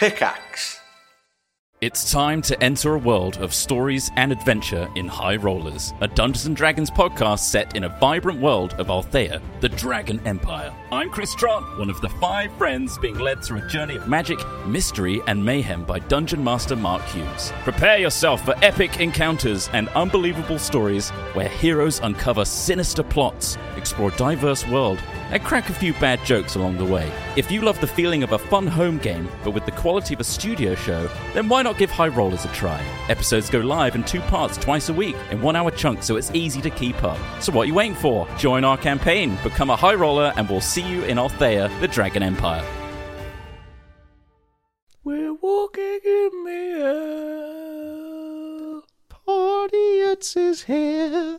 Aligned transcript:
Pickaxe. 0.00 0.80
It's 1.82 2.10
time 2.10 2.40
to 2.42 2.62
enter 2.62 2.94
a 2.94 2.98
world 2.98 3.36
of 3.36 3.52
stories 3.52 4.10
and 4.16 4.32
adventure 4.32 4.88
in 4.96 5.06
High 5.06 5.36
Rollers, 5.36 5.92
a 6.00 6.08
Dungeons 6.08 6.46
and 6.46 6.56
Dragons 6.56 6.90
podcast 6.90 7.40
set 7.40 7.76
in 7.76 7.84
a 7.84 7.98
vibrant 8.00 8.40
world 8.40 8.72
of 8.78 8.88
Althea, 8.88 9.42
the 9.60 9.68
Dragon 9.68 10.18
Empire. 10.26 10.74
I'm 10.90 11.10
Chris 11.10 11.34
Trott, 11.34 11.78
one 11.78 11.90
of 11.90 12.00
the 12.00 12.08
five 12.08 12.50
friends 12.52 12.96
being 12.96 13.18
led 13.18 13.42
through 13.42 13.58
a 13.58 13.68
journey 13.68 13.96
of 13.96 14.08
magic, 14.08 14.38
mystery, 14.66 15.20
and 15.26 15.44
mayhem 15.44 15.84
by 15.84 15.98
Dungeon 15.98 16.42
Master 16.42 16.76
Mark 16.76 17.02
Hughes. 17.04 17.52
Prepare 17.62 17.98
yourself 17.98 18.42
for 18.42 18.54
epic 18.62 19.00
encounters 19.00 19.68
and 19.74 19.88
unbelievable 19.90 20.58
stories 20.58 21.10
where 21.34 21.48
heroes 21.48 22.00
uncover 22.00 22.46
sinister 22.46 23.02
plots, 23.02 23.58
explore 23.80 24.10
a 24.10 24.16
diverse 24.16 24.66
world, 24.68 25.00
and 25.30 25.42
crack 25.42 25.68
a 25.70 25.74
few 25.74 25.92
bad 25.94 26.24
jokes 26.24 26.54
along 26.54 26.76
the 26.76 26.84
way. 26.84 27.10
If 27.36 27.50
you 27.50 27.62
love 27.62 27.80
the 27.80 27.86
feeling 27.86 28.22
of 28.22 28.32
a 28.32 28.38
fun 28.38 28.66
home 28.66 28.98
game, 28.98 29.28
but 29.42 29.52
with 29.52 29.64
the 29.64 29.72
quality 29.72 30.14
of 30.14 30.20
a 30.20 30.24
studio 30.24 30.74
show, 30.74 31.08
then 31.34 31.48
why 31.48 31.62
not 31.62 31.78
give 31.78 31.90
High 31.90 32.08
Rollers 32.08 32.44
a 32.44 32.48
try? 32.48 32.80
Episodes 33.08 33.48
go 33.50 33.60
live 33.60 33.94
in 33.94 34.04
two 34.04 34.20
parts 34.22 34.56
twice 34.56 34.88
a 34.88 34.92
week 34.92 35.16
in 35.30 35.40
one 35.40 35.56
hour 35.56 35.70
chunks, 35.70 36.06
so 36.06 36.16
it's 36.16 36.30
easy 36.32 36.60
to 36.60 36.70
keep 36.70 37.02
up. 37.02 37.18
So 37.40 37.52
what 37.52 37.62
are 37.62 37.66
you 37.66 37.74
waiting 37.74 37.94
for? 37.94 38.28
Join 38.36 38.64
our 38.64 38.76
campaign, 38.76 39.38
become 39.42 39.70
a 39.70 39.76
High 39.76 39.94
Roller, 39.94 40.32
and 40.36 40.48
we'll 40.48 40.60
see 40.60 40.86
you 40.86 41.02
in 41.04 41.18
Althea, 41.18 41.70
the 41.80 41.88
Dragon 41.88 42.22
Empire. 42.22 42.64
We're 45.02 45.34
walking 45.34 46.00
in 46.04 46.44
the 46.44 46.74
air. 46.84 47.20
Audience 49.26 50.36
is 50.36 50.64
here. 50.64 51.38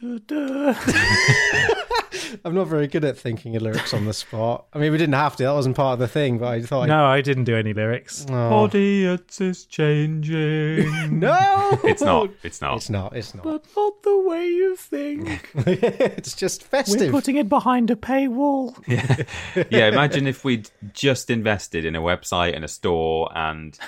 Da-da. 0.00 0.74
I'm 2.44 2.54
not 2.54 2.68
very 2.68 2.86
good 2.86 3.04
at 3.04 3.18
thinking 3.18 3.56
of 3.56 3.62
lyrics 3.62 3.92
on 3.92 4.06
the 4.06 4.14
spot. 4.14 4.66
I 4.72 4.78
mean, 4.78 4.92
we 4.92 4.98
didn't 4.98 5.14
have 5.14 5.36
to. 5.36 5.42
That 5.42 5.52
wasn't 5.52 5.76
part 5.76 5.94
of 5.94 5.98
the 5.98 6.08
thing, 6.08 6.38
but 6.38 6.48
I 6.48 6.62
thought. 6.62 6.88
No, 6.88 7.04
I 7.04 7.20
didn't 7.20 7.44
do 7.44 7.56
any 7.56 7.74
lyrics. 7.74 8.24
Oh. 8.30 8.34
Audience 8.34 9.40
is 9.40 9.66
changing. 9.66 10.88
no, 11.18 11.78
It's 11.84 12.02
not. 12.02 12.30
It's 12.42 12.60
not. 12.60 12.76
It's 12.76 12.90
not. 12.90 13.16
It's 13.16 13.34
not. 13.34 13.44
But 13.44 13.64
not 13.76 14.02
the 14.02 14.18
way 14.20 14.46
you 14.46 14.76
think. 14.76 15.50
it's 15.54 16.34
just 16.34 16.62
festive. 16.62 17.00
We're 17.00 17.10
putting 17.10 17.36
it 17.36 17.48
behind 17.48 17.90
a 17.90 17.96
paywall. 17.96 18.76
yeah, 18.86 19.64
yeah. 19.70 19.88
imagine 19.88 20.26
if 20.26 20.44
we'd 20.44 20.70
just 20.92 21.30
invested 21.30 21.84
in 21.84 21.94
a 21.94 22.00
website 22.00 22.54
and 22.56 22.64
a 22.64 22.68
store 22.68 23.30
and 23.34 23.78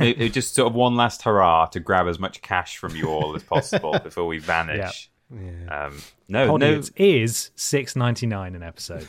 it, 0.00 0.20
it 0.20 0.32
just 0.32 0.54
sort 0.54 0.68
of 0.68 0.74
one 0.74 0.96
last 0.96 1.22
hurrah 1.22 1.66
to 1.66 1.80
grab 1.80 2.08
as 2.08 2.18
much 2.18 2.42
cash 2.42 2.76
from 2.76 2.96
you 2.96 3.08
all 3.08 3.36
as 3.36 3.42
possible 3.42 3.98
before 4.02 4.26
we 4.26 4.38
vanish. 4.38 5.09
Um, 5.32 6.02
no, 6.28 6.46
no, 6.46 6.54
Audience 6.54 6.90
is 6.96 7.50
six 7.54 7.94
ninety 7.94 8.26
nine 8.26 8.54
an 8.56 8.62
episode. 8.62 9.08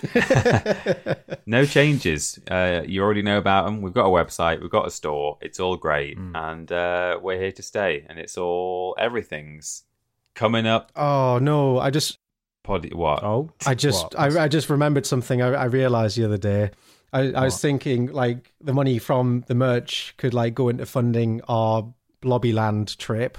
no 1.45 1.65
changes. 1.65 2.39
Uh, 2.49 2.83
you 2.85 3.01
already 3.01 3.23
know 3.23 3.37
about 3.39 3.65
them. 3.65 3.81
We've 3.81 3.93
got 3.93 4.05
a 4.05 4.09
website. 4.09 4.61
We've 4.61 4.69
got 4.69 4.85
a 4.85 4.91
store. 4.91 5.37
It's 5.41 5.59
all 5.59 5.77
great, 5.77 6.17
and 6.17 6.71
uh, 6.71 7.19
we're 7.21 7.39
here 7.39 7.51
to 7.53 7.63
stay. 7.63 8.05
And 8.07 8.19
it's 8.19 8.37
all 8.37 8.95
everything's 8.99 9.83
coming 10.35 10.67
up. 10.67 10.91
oh 10.95 11.39
no! 11.39 11.79
I 11.79 11.89
just, 11.89 12.19
Pod, 12.63 12.93
what? 12.93 13.23
Oh, 13.23 13.49
I 13.65 13.73
just. 13.73 14.13
I, 14.15 14.43
I 14.43 14.47
just 14.47 14.69
remembered 14.69 15.05
something. 15.07 15.41
I, 15.41 15.49
I 15.53 15.65
realized 15.65 16.17
the 16.17 16.25
other 16.25 16.37
day. 16.37 16.69
I, 17.13 17.31
I 17.31 17.43
was 17.43 17.59
thinking 17.59 18.07
like 18.07 18.53
the 18.61 18.73
money 18.73 18.97
from 18.99 19.43
the 19.47 19.55
merch 19.55 20.13
could 20.17 20.33
like 20.33 20.53
go 20.53 20.69
into 20.69 20.85
funding 20.85 21.41
our 21.47 21.93
Blobbyland 22.21 22.95
trip. 22.97 23.37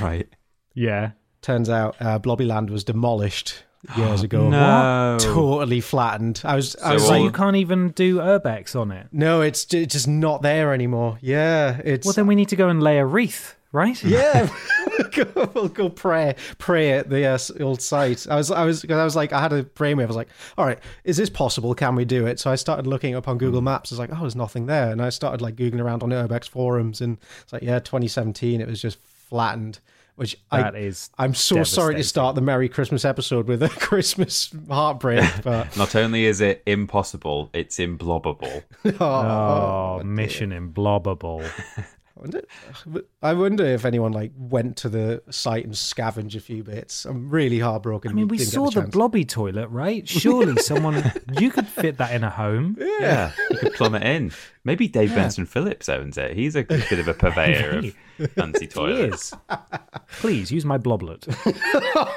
Right. 0.00 0.28
yeah. 0.74 1.12
Turns 1.42 1.68
out 1.68 1.96
uh, 2.00 2.18
Blobbyland 2.18 2.70
was 2.70 2.84
demolished 2.84 3.64
years 3.96 4.22
ago. 4.22 4.48
No. 4.48 5.18
Totally 5.20 5.80
flattened. 5.80 6.40
I 6.44 6.54
was, 6.54 6.76
I 6.76 6.90
So 6.90 6.94
was 6.94 7.02
So 7.04 7.10
like, 7.10 7.22
you 7.24 7.32
can't 7.32 7.56
even 7.56 7.90
do 7.90 8.18
urbex 8.18 8.74
on 8.80 8.92
it. 8.92 9.08
no, 9.12 9.40
it's 9.40 9.64
ju- 9.64 9.84
just 9.86 10.06
not 10.08 10.42
there 10.42 10.72
anymore. 10.72 11.18
Yeah, 11.20 11.80
it's 11.84 12.06
Well, 12.06 12.14
then 12.14 12.26
we 12.28 12.36
need 12.36 12.48
to 12.50 12.56
go 12.56 12.68
and 12.68 12.80
lay 12.80 12.98
a 12.98 13.04
wreath, 13.04 13.56
right? 13.72 14.00
yeah. 14.04 14.48
go, 15.12 15.50
we'll 15.52 15.68
go 15.68 15.88
pray, 15.88 16.36
pray 16.58 16.92
at 16.92 17.10
the 17.10 17.26
uh, 17.26 17.30
s- 17.34 17.50
old 17.60 17.82
site. 17.82 18.24
I 18.30 18.36
was, 18.36 18.52
I 18.52 18.64
was, 18.64 18.82
cause 18.82 18.96
I 18.98 19.04
was 19.04 19.16
like, 19.16 19.32
I 19.32 19.40
had 19.40 19.52
a 19.52 19.64
brainwave. 19.64 20.04
I 20.04 20.06
was 20.06 20.16
like, 20.16 20.28
all 20.56 20.64
right, 20.64 20.78
is 21.02 21.16
this 21.16 21.28
possible? 21.28 21.74
Can 21.74 21.96
we 21.96 22.04
do 22.04 22.24
it? 22.26 22.38
So 22.38 22.52
I 22.52 22.54
started 22.54 22.86
looking 22.86 23.16
up 23.16 23.26
on 23.26 23.36
Google 23.36 23.62
Maps. 23.62 23.90
I 23.90 23.94
was 23.96 23.98
like, 23.98 24.10
oh, 24.12 24.20
there's 24.20 24.36
nothing 24.36 24.66
there, 24.66 24.90
and 24.92 25.02
I 25.02 25.08
started 25.10 25.42
like 25.42 25.56
googling 25.56 25.80
around 25.82 26.04
on 26.04 26.10
Urbex 26.10 26.48
forums, 26.48 27.00
and 27.00 27.18
it's 27.42 27.52
like, 27.52 27.62
yeah, 27.62 27.80
2017, 27.80 28.60
it 28.60 28.68
was 28.68 28.80
just 28.80 28.98
flattened. 29.04 29.80
Which 30.16 30.36
That 30.50 30.74
I, 30.74 30.78
is 30.78 31.10
I'm 31.18 31.34
so 31.34 31.64
sorry 31.64 31.94
to 31.94 32.04
start 32.04 32.34
the 32.34 32.42
Merry 32.42 32.68
Christmas 32.68 33.04
episode 33.04 33.46
with 33.46 33.62
a 33.62 33.68
Christmas 33.80 34.54
heartbreak, 34.68 35.24
but 35.42 35.74
Not 35.76 35.96
only 35.96 36.26
is 36.26 36.40
it 36.40 36.62
impossible, 36.66 37.50
it's 37.52 37.78
imblobbable. 37.78 38.62
Oh, 38.84 38.96
oh, 39.00 39.98
oh 40.00 40.04
mission 40.04 40.50
imblobbable. 40.50 41.48
I 43.22 43.34
wonder, 43.34 43.64
if 43.64 43.84
anyone 43.84 44.12
like 44.12 44.32
went 44.36 44.76
to 44.78 44.88
the 44.88 45.22
site 45.30 45.64
and 45.64 45.76
scavenged 45.76 46.36
a 46.36 46.40
few 46.40 46.62
bits. 46.62 47.04
I'm 47.04 47.28
really 47.28 47.58
heartbroken. 47.58 48.10
I 48.10 48.14
mean, 48.14 48.28
we 48.28 48.38
didn't 48.38 48.50
saw 48.50 48.66
the, 48.66 48.82
chance. 48.82 48.90
blobby 48.90 49.24
toilet, 49.24 49.68
right? 49.68 50.08
Surely 50.08 50.56
someone 50.62 51.12
you 51.38 51.50
could 51.50 51.66
fit 51.66 51.98
that 51.98 52.14
in 52.14 52.24
a 52.24 52.30
home. 52.30 52.76
Yeah, 52.78 53.32
you 53.50 53.58
could 53.58 53.74
plumb 53.74 53.94
it 53.94 54.02
in. 54.02 54.32
Maybe 54.64 54.88
Dave 54.88 55.14
Benson 55.14 55.46
Phillips 55.46 55.88
owns 55.88 56.16
it. 56.16 56.36
He's 56.36 56.54
a 56.54 56.62
bit 56.62 56.98
of 56.98 57.08
a 57.08 57.14
purveyor 57.14 57.78
of 58.18 58.32
fancy 58.32 58.60
He 58.60 58.66
toilets. 58.68 59.32
Please 60.18 60.52
use 60.52 60.64
my 60.64 60.78
bloblet. 60.78 61.26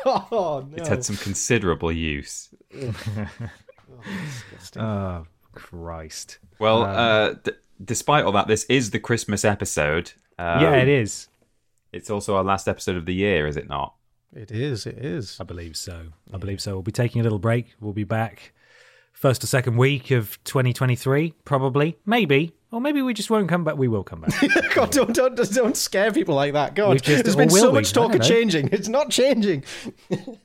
Oh 0.07 0.65
no! 0.69 0.77
It's 0.77 0.87
had 0.87 1.03
some 1.03 1.17
considerable 1.17 1.91
use. 1.91 2.49
Oh, 4.77 4.81
oh 4.81 5.27
Christ. 5.55 6.37
Well, 6.59 6.83
uh, 6.83 7.33
d- 7.43 7.51
despite 7.83 8.23
all 8.25 8.31
that, 8.33 8.47
this 8.47 8.65
is 8.65 8.91
the 8.91 8.99
Christmas 8.99 9.43
episode. 9.43 10.11
Um, 10.37 10.61
yeah, 10.61 10.75
it 10.75 10.87
is. 10.87 11.27
It's 11.91 12.09
also 12.09 12.35
our 12.35 12.43
last 12.43 12.67
episode 12.67 12.95
of 12.97 13.05
the 13.05 13.13
year, 13.15 13.47
is 13.47 13.57
it 13.57 13.67
not? 13.69 13.93
It 14.35 14.51
is. 14.51 14.85
It 14.85 14.97
is. 14.97 15.37
I 15.39 15.43
believe 15.45 15.77
so. 15.77 16.07
I 16.33 16.37
believe 16.37 16.59
so. 16.61 16.73
We'll 16.73 16.81
be 16.83 16.91
taking 16.91 17.21
a 17.21 17.23
little 17.23 17.39
break. 17.39 17.73
We'll 17.79 17.93
be 17.93 18.03
back 18.03 18.51
first 19.13 19.43
or 19.43 19.47
second 19.47 19.77
week 19.77 20.11
of 20.11 20.37
2023, 20.43 21.33
probably. 21.45 21.97
Maybe. 22.05 22.51
Or 22.71 22.81
maybe 22.81 23.01
we 23.01 23.13
just 23.13 23.29
won't 23.29 23.47
come 23.47 23.63
back. 23.63 23.77
We 23.77 23.87
will 23.87 24.03
come 24.03 24.19
back. 24.21 24.33
God, 24.75 24.91
don't 24.91 25.15
don't 25.15 25.35
don't 25.53 25.77
scare 25.77 26.11
people 26.11 26.35
like 26.35 26.51
that. 26.51 26.75
God, 26.75 26.89
We 26.95 26.99
just- 26.99 27.23
there's 27.23 27.35
or 27.35 27.37
been 27.37 27.49
so 27.49 27.69
we? 27.71 27.75
much 27.79 27.91
I 27.95 28.01
talk 28.01 28.13
of 28.15 28.21
changing. 28.21 28.69
It's 28.73 28.89
not 28.89 29.09
changing. 29.09 29.63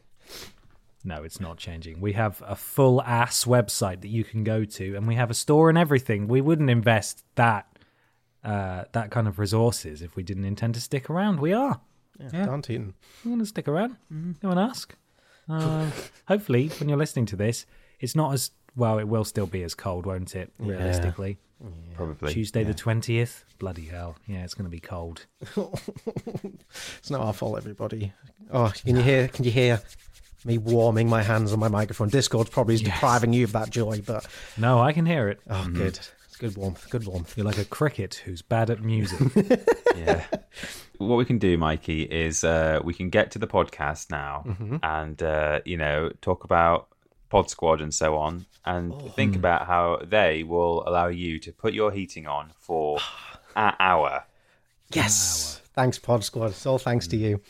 no, 1.05 1.22
it's 1.22 1.41
not 1.41 1.56
changing. 1.56 2.00
We 2.00 2.12
have 2.12 2.43
a 2.47 2.56
full 2.56 3.03
ass 3.03 3.44
website 3.44 4.03
that 4.03 4.09
you 4.09 4.25
can 4.25 4.44
go 4.44 4.65
to, 4.65 4.97
and 4.97 5.06
we 5.06 5.15
have 5.15 5.31
a 5.31 5.34
store 5.34 5.69
and 5.69 5.78
everything. 5.78 6.28
We 6.28 6.41
wouldn't 6.41 6.71
invest 6.71 7.25
that 7.37 7.66
uh, 8.44 8.84
that 8.93 9.10
kind 9.10 9.28
of 9.28 9.39
resources 9.39 10.03
if 10.03 10.16
we 10.16 10.22
didn't 10.22 10.44
intend 10.44 10.75
to 10.75 10.81
stick 10.81 11.10
around. 11.10 11.41
We 11.41 11.53
are. 11.53 11.81
Yeah. 12.19 12.44
Darn 12.47 12.62
Teton. 12.62 12.94
I'm 13.25 13.31
going 13.31 13.41
to 13.41 13.47
stick 13.47 13.66
around. 13.66 13.97
Go 14.43 14.50
and 14.50 14.60
ask. 14.60 14.94
Uh, 15.49 15.91
hopefully, 16.28 16.69
when 16.78 16.89
you're 16.89 16.99
listening 16.99 17.27
to 17.27 17.37
this, 17.37 17.66
it's 17.99 18.15
not 18.15 18.34
as 18.34 18.50
well. 18.77 18.99
It 18.99 19.09
will 19.09 19.25
still 19.25 19.47
be 19.47 19.62
as 19.62 19.75
cold, 19.75 20.06
won't 20.06 20.34
it? 20.37 20.53
Realistically, 20.59 21.39
Probably. 21.94 22.33
Tuesday 22.33 22.65
the 22.65 22.75
twentieth. 22.75 23.44
Bloody 23.59 23.87
hell! 23.87 24.16
Yeah, 24.27 24.44
it's 24.44 24.55
going 24.55 24.65
to 24.65 24.71
be 24.71 24.81
cold. 24.81 25.27
It's 26.99 27.10
not 27.10 27.21
our 27.21 27.33
fault, 27.33 27.56
everybody. 27.56 28.12
Oh, 28.53 28.72
can 28.84 28.97
you 28.97 29.03
hear? 29.03 29.28
Can 29.28 29.44
you 29.44 29.50
hear 29.50 29.83
me 30.45 30.59
warming 30.59 31.09
my 31.09 31.23
hands 31.23 31.53
on 31.53 31.59
my 31.59 31.69
microphone? 31.69 32.09
Discord 32.09 32.51
probably 32.51 32.75
is 32.75 32.83
depriving 32.83 33.33
you 33.33 33.45
of 33.45 33.53
that 33.53 33.71
joy, 33.71 34.03
but 34.06 34.27
No, 34.56 34.81
I 34.81 34.93
can 34.93 35.06
hear 35.06 35.28
it. 35.28 35.41
oh, 35.49 35.69
good. 35.73 35.99
It's 36.28 36.37
good 36.39 36.56
warmth. 36.56 36.89
Good 36.91 37.06
warmth. 37.06 37.37
You're 37.37 37.47
like 37.47 37.59
a 37.59 37.65
cricket 37.65 38.23
who's 38.25 38.43
bad 38.43 38.71
at 38.71 38.83
music. 38.83 39.19
Yeah. 39.97 40.25
what 40.97 41.17
we 41.17 41.25
can 41.27 41.39
do, 41.39 41.59
Mikey, 41.59 42.05
is 42.05 42.43
uh, 42.43 42.81
we 42.83 42.95
can 42.95 43.11
get 43.11 43.33
to 43.33 43.39
the 43.39 43.47
podcast 43.47 44.09
now 44.11 44.45
and, 44.83 45.23
uh, 45.23 45.61
you 45.67 45.77
know, 45.77 46.11
talk 46.23 46.45
about 46.45 46.89
Pod 47.28 47.51
Squad 47.51 47.83
and 47.83 47.93
so 47.93 48.16
on 48.16 48.47
and 48.65 48.95
think 49.13 49.36
about 49.36 49.66
how 49.66 49.98
they 50.03 50.43
will 50.43 50.83
allow 50.86 51.09
you 51.09 51.39
to 51.41 51.53
put 51.53 51.75
your 51.75 51.91
heating 51.93 52.27
on 52.27 52.53
for 52.57 52.98
an 53.57 53.75
hour. 53.78 54.25
Yes. 54.93 55.60
Thanks, 55.75 55.98
Pod 55.98 56.25
Squad. 56.25 56.47
It's 56.53 56.65
all 56.65 56.78
thanks 56.78 57.07
to 57.09 57.16
you. 57.16 57.41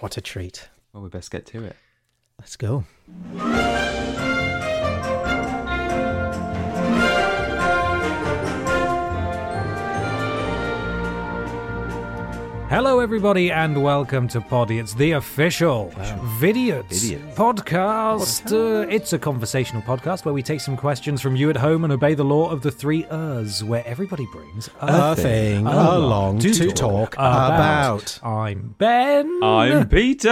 What 0.00 0.16
a 0.16 0.20
treat. 0.20 0.68
Well, 0.92 1.02
we 1.02 1.08
best 1.08 1.30
get 1.30 1.44
to 1.46 1.64
it. 1.64 1.76
Let's 2.40 2.56
go. 2.56 2.84
Hello, 12.68 13.00
everybody, 13.00 13.50
and 13.50 13.82
welcome 13.82 14.28
to 14.28 14.42
Poddy. 14.42 14.78
It's 14.78 14.92
the 14.92 15.12
official 15.12 15.90
Vidiots 16.38 16.84
Vidiots. 16.88 17.34
podcast. 17.34 18.52
Uh, 18.52 18.86
it's 18.90 19.14
a 19.14 19.18
conversational 19.18 19.80
podcast 19.80 20.26
where 20.26 20.34
we 20.34 20.42
take 20.42 20.60
some 20.60 20.76
questions 20.76 21.22
from 21.22 21.34
you 21.34 21.48
at 21.48 21.56
home 21.56 21.84
and 21.84 21.92
obey 21.94 22.12
the 22.12 22.24
law 22.24 22.50
of 22.50 22.60
the 22.60 22.70
three 22.70 23.06
Ers, 23.10 23.64
where 23.64 23.82
everybody 23.86 24.26
brings 24.32 24.68
A 24.82 25.16
thing 25.16 25.66
along 25.66 26.40
to 26.40 26.70
talk 26.72 27.14
about. 27.14 28.20
I'm 28.22 28.74
Ben. 28.76 29.42
I'm 29.42 29.88
Peter. 29.88 30.28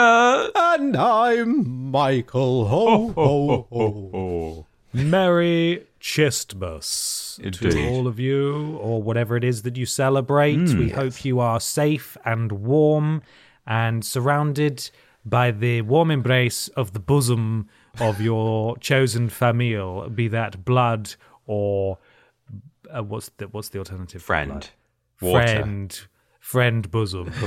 And 0.55 0.94
I'm 0.94 1.91
Michael. 1.91 2.67
Ho, 2.69 3.12
ho, 3.17 3.67
ho. 3.71 4.06
Oh. 4.12 4.67
Merry 4.93 5.85
Chistmas 6.06 7.41
Indeed. 7.41 7.73
to 7.73 7.88
all 7.88 8.06
of 8.06 8.20
you, 8.20 8.76
or 8.76 9.03
whatever 9.03 9.37
it 9.37 9.43
is 9.43 9.62
that 9.62 9.76
you 9.76 9.87
celebrate. 9.87 10.56
Mm. 10.56 10.79
we 10.79 10.88
hope 10.88 11.25
you 11.25 11.41
are 11.41 11.58
safe 11.58 12.17
and 12.25 12.53
warm 12.53 13.23
and 13.67 14.05
surrounded 14.05 14.88
by 15.25 15.50
the 15.50 15.82
warm 15.82 16.12
embrace 16.12 16.69
of 16.69 16.93
the 16.93 17.00
bosom 17.00 17.69
of 17.99 18.20
your 18.20 18.76
chosen 18.91 19.29
famille, 19.29 20.08
be 20.08 20.29
that 20.29 20.64
blood 20.64 21.17
or 21.47 21.99
uh, 22.88 23.02
what's 23.02 23.31
the 23.38 23.49
what's 23.49 23.70
the 23.70 23.81
alternative? 23.81 24.23
Friend. 24.23 24.70
Friend, 25.17 26.00
friend 26.38 26.88
bosom, 26.91 27.26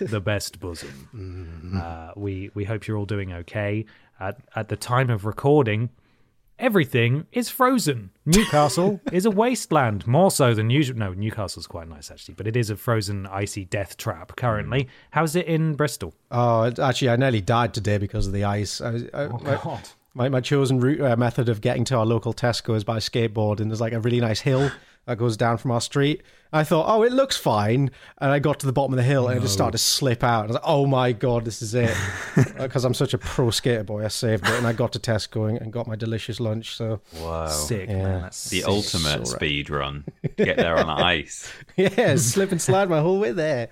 the 0.00 0.22
best 0.24 0.58
bosom. 0.58 1.78
Uh, 1.80 2.10
we 2.16 2.50
we 2.54 2.64
hope 2.64 2.88
you're 2.88 2.96
all 2.96 3.06
doing 3.06 3.32
okay. 3.32 3.84
At 4.18 4.40
at 4.56 4.68
the 4.68 4.76
time 4.76 5.10
of 5.10 5.24
recording, 5.24 5.90
everything 6.60 7.26
is 7.32 7.48
frozen. 7.48 8.10
Newcastle 8.26 9.00
is 9.12 9.24
a 9.26 9.30
wasteland, 9.30 10.06
more 10.06 10.30
so 10.30 10.54
than 10.54 10.70
usual. 10.70 10.98
No, 10.98 11.12
Newcastle's 11.12 11.66
quite 11.66 11.88
nice 11.88 12.10
actually, 12.10 12.34
but 12.34 12.46
it 12.46 12.56
is 12.56 12.70
a 12.70 12.76
frozen, 12.76 13.26
icy 13.26 13.64
death 13.64 13.96
trap 13.96 14.36
currently. 14.36 14.88
How's 15.10 15.34
it 15.34 15.46
in 15.46 15.74
Bristol? 15.74 16.14
Oh, 16.30 16.72
actually, 16.80 17.08
I 17.10 17.16
nearly 17.16 17.40
died 17.40 17.74
today 17.74 17.98
because 17.98 18.26
of 18.26 18.32
the 18.32 18.44
ice. 18.44 18.80
I, 18.80 19.00
I, 19.12 19.26
Oh, 19.26 19.38
my, 19.42 19.80
my, 20.14 20.28
my 20.28 20.40
chosen 20.40 20.80
route 20.80 21.00
uh, 21.00 21.16
method 21.16 21.48
of 21.48 21.60
getting 21.60 21.84
to 21.86 21.96
our 21.96 22.06
local 22.06 22.34
Tesco 22.34 22.76
is 22.76 22.84
by 22.84 22.98
skateboard, 22.98 23.60
and 23.60 23.70
there's 23.70 23.80
like 23.80 23.92
a 23.92 24.00
really 24.00 24.20
nice 24.20 24.40
hill 24.40 24.70
that 25.06 25.18
goes 25.18 25.36
down 25.36 25.58
from 25.58 25.70
our 25.70 25.80
street. 25.80 26.22
I 26.52 26.64
thought, 26.64 26.86
oh, 26.88 27.04
it 27.04 27.12
looks 27.12 27.36
fine, 27.36 27.92
and 28.18 28.30
I 28.32 28.40
got 28.40 28.58
to 28.60 28.66
the 28.66 28.72
bottom 28.72 28.92
of 28.92 28.96
the 28.96 29.04
hill 29.04 29.28
and 29.28 29.38
it 29.38 29.40
just 29.40 29.54
started 29.54 29.72
to 29.72 29.78
slip 29.78 30.24
out. 30.24 30.44
I 30.44 30.46
was 30.48 30.54
like, 30.54 30.62
oh 30.66 30.84
my 30.84 31.12
god, 31.12 31.44
this 31.44 31.62
is 31.62 31.74
it, 31.74 31.96
uh, 32.36 32.44
because 32.58 32.84
I'm 32.84 32.94
such 32.94 33.14
a 33.14 33.18
pro 33.18 33.50
skater 33.50 33.84
boy. 33.84 34.04
I 34.04 34.08
saved 34.08 34.48
it, 34.48 34.54
and 34.54 34.66
I 34.66 34.72
got 34.72 34.92
to 34.94 34.98
Tesco 34.98 35.48
and, 35.48 35.58
and 35.60 35.72
got 35.72 35.86
my 35.86 35.94
delicious 35.94 36.40
lunch. 36.40 36.74
So 36.76 37.00
Whoa. 37.18 37.46
Sick, 37.48 37.88
yeah. 37.88 38.02
man. 38.02 38.22
That's 38.22 38.50
The 38.50 38.60
sick. 38.60 38.68
ultimate 38.68 39.12
so 39.12 39.18
right. 39.18 39.26
speed 39.26 39.70
run. 39.70 40.04
Get 40.36 40.56
there 40.56 40.76
on 40.76 40.90
ice. 40.90 41.52
yeah, 41.76 42.16
slip 42.16 42.50
and 42.50 42.60
slide 42.60 42.90
my 42.90 43.00
whole 43.00 43.20
way 43.20 43.30
there. 43.30 43.68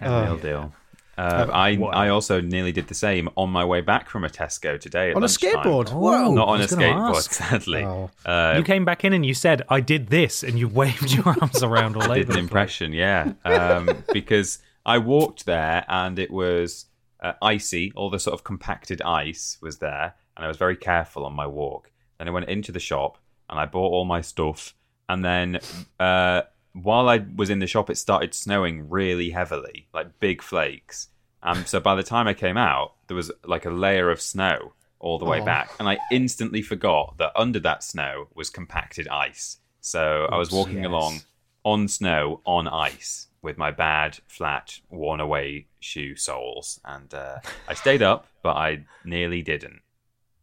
Real 0.00 0.10
oh. 0.10 0.38
deal. 0.38 0.72
Uh, 1.18 1.48
I 1.52 1.76
Wow. 1.76 1.88
I 1.88 2.08
also 2.10 2.40
nearly 2.40 2.70
did 2.72 2.86
the 2.88 2.94
same 2.94 3.28
on 3.36 3.50
my 3.50 3.64
way 3.64 3.80
back 3.80 4.08
from 4.08 4.24
a 4.24 4.28
Tesco 4.28 4.80
today. 4.80 5.10
At 5.10 5.16
On 5.16 5.22
a 5.24 5.26
skateboard. 5.26 5.90
Oh, 5.92 5.98
Whoa. 5.98 6.32
Not 6.34 6.48
on 6.48 6.60
a 6.60 6.64
skateboard, 6.64 7.16
ask. 7.16 7.32
sadly. 7.32 7.84
Oh. 7.84 8.10
Uh, 8.24 8.54
You 8.56 8.62
came 8.62 8.84
back 8.84 9.04
in 9.04 9.12
and 9.12 9.26
you 9.26 9.34
said, 9.34 9.62
"I 9.68 9.80
did 9.80 10.08
this," 10.08 10.42
and 10.44 10.58
you 10.58 10.68
waved 10.80 11.12
your 11.12 11.26
arms 11.28 11.62
around 11.62 11.96
all 11.96 12.04
over. 12.04 12.14
did 12.14 12.30
an 12.30 12.38
impression, 12.38 12.92
yeah. 12.92 13.32
Um, 13.44 14.04
because 14.12 14.60
I 14.86 14.98
walked 14.98 15.44
there 15.44 15.84
and 15.88 16.18
it 16.18 16.30
was 16.30 16.86
uh, 17.20 17.32
icy. 17.42 17.92
All 17.96 18.10
the 18.10 18.20
sort 18.20 18.34
of 18.34 18.44
compacted 18.44 19.02
ice 19.02 19.58
was 19.60 19.78
there, 19.78 20.14
and 20.36 20.44
I 20.44 20.48
was 20.48 20.56
very 20.56 20.76
careful 20.76 21.26
on 21.26 21.34
my 21.34 21.46
walk. 21.46 21.90
Then 22.18 22.28
I 22.28 22.30
went 22.30 22.48
into 22.48 22.70
the 22.72 22.80
shop 22.80 23.18
and 23.50 23.58
I 23.58 23.66
bought 23.66 23.90
all 23.92 24.04
my 24.04 24.20
stuff. 24.20 24.74
And 25.08 25.24
then 25.24 25.58
uh, 25.98 26.42
while 26.72 27.08
I 27.08 27.24
was 27.34 27.50
in 27.50 27.58
the 27.58 27.66
shop, 27.66 27.90
it 27.90 27.98
started 27.98 28.34
snowing 28.34 28.88
really 28.88 29.30
heavily, 29.30 29.88
like 29.92 30.20
big 30.20 30.42
flakes. 30.42 31.08
Um, 31.42 31.64
so 31.66 31.80
by 31.80 31.94
the 31.94 32.02
time 32.02 32.26
I 32.26 32.34
came 32.34 32.56
out, 32.56 32.94
there 33.06 33.16
was 33.16 33.30
like 33.44 33.64
a 33.64 33.70
layer 33.70 34.10
of 34.10 34.20
snow 34.20 34.72
all 34.98 35.18
the 35.18 35.24
way 35.24 35.40
Oh. 35.40 35.44
back, 35.44 35.70
and 35.78 35.88
I 35.88 35.98
instantly 36.10 36.62
forgot 36.62 37.16
that 37.18 37.32
under 37.36 37.60
that 37.60 37.82
snow 37.84 38.28
was 38.34 38.50
compacted 38.50 39.06
ice. 39.08 39.58
So 39.80 40.28
I 40.30 40.36
was 40.36 40.50
walking 40.50 40.78
yes. 40.78 40.86
along 40.86 41.20
on 41.64 41.86
snow 41.88 42.40
on 42.44 42.66
ice 42.66 43.28
with 43.40 43.56
my 43.56 43.70
bad, 43.70 44.18
flat, 44.26 44.80
worn 44.90 45.20
away 45.20 45.66
shoe 45.78 46.16
soles. 46.16 46.80
And 46.84 47.12
uh, 47.14 47.38
I 47.68 47.74
stayed 47.74 48.02
up, 48.02 48.26
but 48.42 48.56
I 48.56 48.84
nearly 49.04 49.42
didn't. 49.42 49.80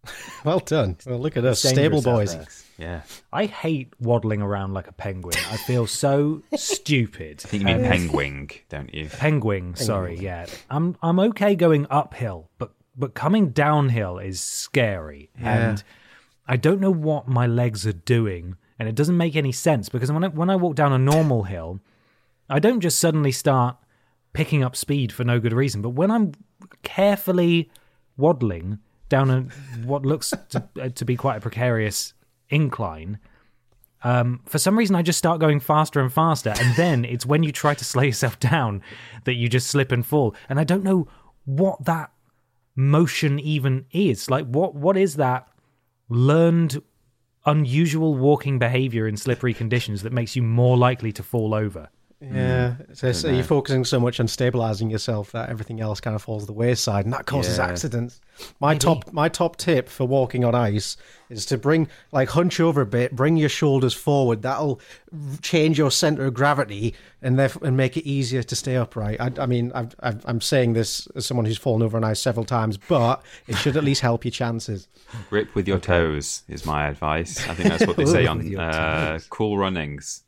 Well 0.44 0.60
done. 0.60 0.98
Well, 1.06 1.20
look 1.20 1.38
at 1.38 1.46
us, 1.46 1.62
stable 1.62 2.02
boys. 2.02 2.36
there. 2.36 2.48
Yeah. 2.78 3.02
I 3.34 3.46
hate 3.46 3.94
waddling 4.00 4.42
around 4.42 4.74
like 4.74 4.88
a 4.88 4.92
penguin. 4.92 5.36
I 5.50 5.58
feel 5.58 5.88
so 5.88 6.44
stupid. 6.56 7.42
I 7.46 7.48
think 7.48 7.62
you 7.62 7.68
mean 7.68 7.84
penguin, 7.84 8.50
don't 8.70 8.94
you? 8.94 9.08
Penguin, 9.10 9.76
sorry, 9.76 10.18
yeah. 10.20 10.46
I'm 10.70 10.96
I'm 11.02 11.20
okay 11.20 11.56
going 11.56 11.88
uphill, 11.90 12.50
but 12.58 12.72
but 12.96 13.14
coming 13.14 13.50
downhill 13.50 14.20
is 14.20 14.40
scary. 14.42 15.30
And 15.42 15.84
I 16.48 16.58
don't 16.58 16.80
know 16.80 16.92
what 16.92 17.28
my 17.28 17.48
legs 17.48 17.88
are 17.88 17.94
doing, 17.94 18.56
and 18.78 18.88
it 18.88 18.96
doesn't 18.96 19.18
make 19.18 19.36
any 19.36 19.52
sense 19.52 19.90
because 19.90 20.12
when 20.12 20.24
I, 20.24 20.28
when 20.28 20.50
I 20.50 20.56
walk 20.56 20.76
down 20.76 20.94
a 20.94 20.98
normal 21.00 21.44
hill, 21.54 21.80
I 22.50 22.60
don't 22.60 22.82
just 22.82 23.00
suddenly 23.00 23.32
start 23.32 23.78
picking 24.34 24.64
up 24.64 24.76
speed 24.76 25.12
for 25.12 25.24
no 25.24 25.40
good 25.40 25.54
reason. 25.54 25.82
But 25.82 25.92
when 25.92 26.12
I'm 26.12 26.34
carefully 26.84 27.72
waddling 28.18 28.80
down 29.10 29.30
a 29.30 29.42
what 29.86 30.06
looks 30.06 30.34
to, 30.50 30.64
uh, 30.82 30.90
to 30.90 31.06
be 31.06 31.16
quite 31.16 31.38
a 31.38 31.42
precarious 31.42 32.14
incline, 32.50 33.20
um, 34.06 34.42
for 34.46 34.60
some 34.60 34.78
reason 34.78 34.96
I 34.96 35.02
just 35.02 35.18
start 35.18 35.40
going 35.40 35.60
faster 35.60 36.00
and 36.00 36.14
faster, 36.14 36.54
and 36.56 36.76
then 36.76 37.06
it's 37.06 37.26
when 37.26 37.42
you 37.42 37.52
try 37.52 37.74
to 37.74 37.84
slow 37.84 38.04
yourself 38.04 38.40
down 38.40 38.84
that 39.24 39.34
you 39.34 39.50
just 39.50 39.68
slip 39.68 39.92
and 39.92 40.06
fall. 40.06 40.36
And 40.48 40.60
I 40.60 40.64
don't 40.64 40.84
know 40.84 41.08
what 41.46 41.84
that 41.86 42.12
motion 42.76 43.40
even 43.40 43.86
is. 43.92 44.30
Like, 44.30 44.46
what 44.46 44.76
what 44.76 44.96
is 44.96 45.16
that 45.16 45.48
learned 46.08 46.84
unusual 47.48 48.16
walking 48.16 48.60
behavior 48.60 49.08
in 49.08 49.18
slippery 49.18 49.56
conditions 49.56 50.04
that 50.04 50.14
makes 50.14 50.36
you 50.36 50.44
more 50.44 50.78
likely 50.78 51.12
to 51.14 51.24
fall 51.24 51.56
over? 51.56 51.90
Yeah, 52.22 52.76
so, 52.94 53.12
so 53.12 53.30
you're 53.30 53.44
focusing 53.44 53.84
so 53.84 54.00
much 54.00 54.20
on 54.20 54.28
stabilizing 54.28 54.90
yourself 54.90 55.34
that 55.34 55.50
everything 55.50 55.82
else 55.82 56.00
kind 56.00 56.16
of 56.16 56.24
falls 56.24 56.44
to 56.44 56.48
the 56.48 56.54
wayside, 56.54 57.06
and 57.06 57.14
that 57.14 57.26
causes 57.26 57.58
Yeah. 57.58 57.66
accidents. 57.68 58.20
My 58.60 58.76
top, 58.76 59.12
my 59.14 59.28
top 59.30 59.58
tip 59.58 59.90
for 59.90 60.06
walking 60.08 60.44
on 60.44 60.56
ice 60.56 60.96
is 61.30 61.46
to 61.48 61.58
bring, 61.58 61.88
like, 62.12 62.30
hunch 62.30 62.60
over 62.60 62.82
a 62.82 62.86
bit, 62.86 63.16
bring 63.16 63.36
your 63.38 63.50
shoulders 63.50 63.94
forward. 63.94 64.42
That'll 64.42 64.80
change 65.42 65.78
your 65.78 65.92
center 65.92 66.26
of 66.26 66.34
gravity 66.34 66.96
and 67.22 67.38
therefore 67.38 67.68
and 67.68 67.78
make 67.78 67.96
it 67.98 68.06
easier 68.08 68.44
to 68.44 68.56
stay 68.56 68.76
upright. 68.78 69.20
I, 69.20 69.32
I 69.38 69.46
mean, 69.46 69.72
I've, 69.76 69.94
I've, 70.00 70.22
I'm 70.26 70.42
saying 70.42 70.74
this 70.74 71.08
as 71.16 71.26
someone 71.26 71.46
who's 71.46 71.58
fallen 71.58 71.82
over 71.84 71.96
on 71.98 72.04
ice 72.04 72.20
several 72.20 72.46
times, 72.46 72.78
but 72.78 73.24
it 73.48 73.56
should 73.58 73.78
at 73.78 73.84
least 73.84 74.02
help 74.02 74.24
your 74.26 74.32
chances. 74.32 74.88
Grip 75.30 75.54
with 75.54 75.68
your 75.68 75.80
toes 75.80 76.44
is 76.48 76.66
my 76.66 76.88
advice. 76.88 77.48
I 77.48 77.54
think 77.54 77.70
that's 77.70 77.86
what 77.86 77.98
they 77.98 78.06
say 78.06 78.26
on 78.26 78.58
uh, 78.58 79.20
cool 79.30 79.58
runnings. 79.58 80.24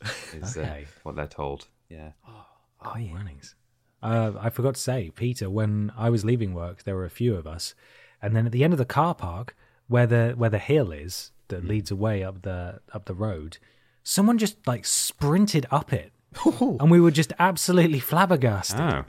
Is 0.34 0.56
uh, 0.56 0.60
Okay. 0.60 0.86
what 1.02 1.16
they're 1.16 1.26
told. 1.26 1.66
Yeah. 1.88 2.10
Oh, 2.80 2.94
runnings. 3.12 3.56
Uh, 4.00 4.30
I 4.38 4.50
forgot 4.50 4.76
to 4.76 4.80
say, 4.80 5.10
Peter, 5.16 5.50
when 5.50 5.90
I 5.98 6.10
was 6.10 6.24
leaving 6.24 6.54
work, 6.54 6.84
there 6.84 6.94
were 6.94 7.04
a 7.04 7.10
few 7.10 7.34
of 7.34 7.44
us, 7.44 7.74
and 8.22 8.36
then 8.36 8.46
at 8.46 8.52
the 8.52 8.62
end 8.62 8.72
of 8.72 8.78
the 8.78 8.84
car 8.84 9.16
park, 9.16 9.56
where 9.88 10.06
the 10.06 10.34
where 10.36 10.48
the 10.48 10.60
hill 10.60 10.92
is 10.92 11.32
that 11.48 11.64
leads 11.64 11.90
away 11.90 12.22
up 12.22 12.42
the 12.42 12.78
up 12.92 13.06
the 13.06 13.14
road, 13.14 13.58
someone 14.04 14.38
just 14.38 14.64
like 14.64 14.84
sprinted 14.86 15.66
up 15.72 15.92
it, 15.92 16.12
and 16.60 16.88
we 16.88 17.00
were 17.00 17.10
just 17.10 17.32
absolutely 17.40 17.98
flabbergasted. 17.98 18.78
Oh. 18.78 19.04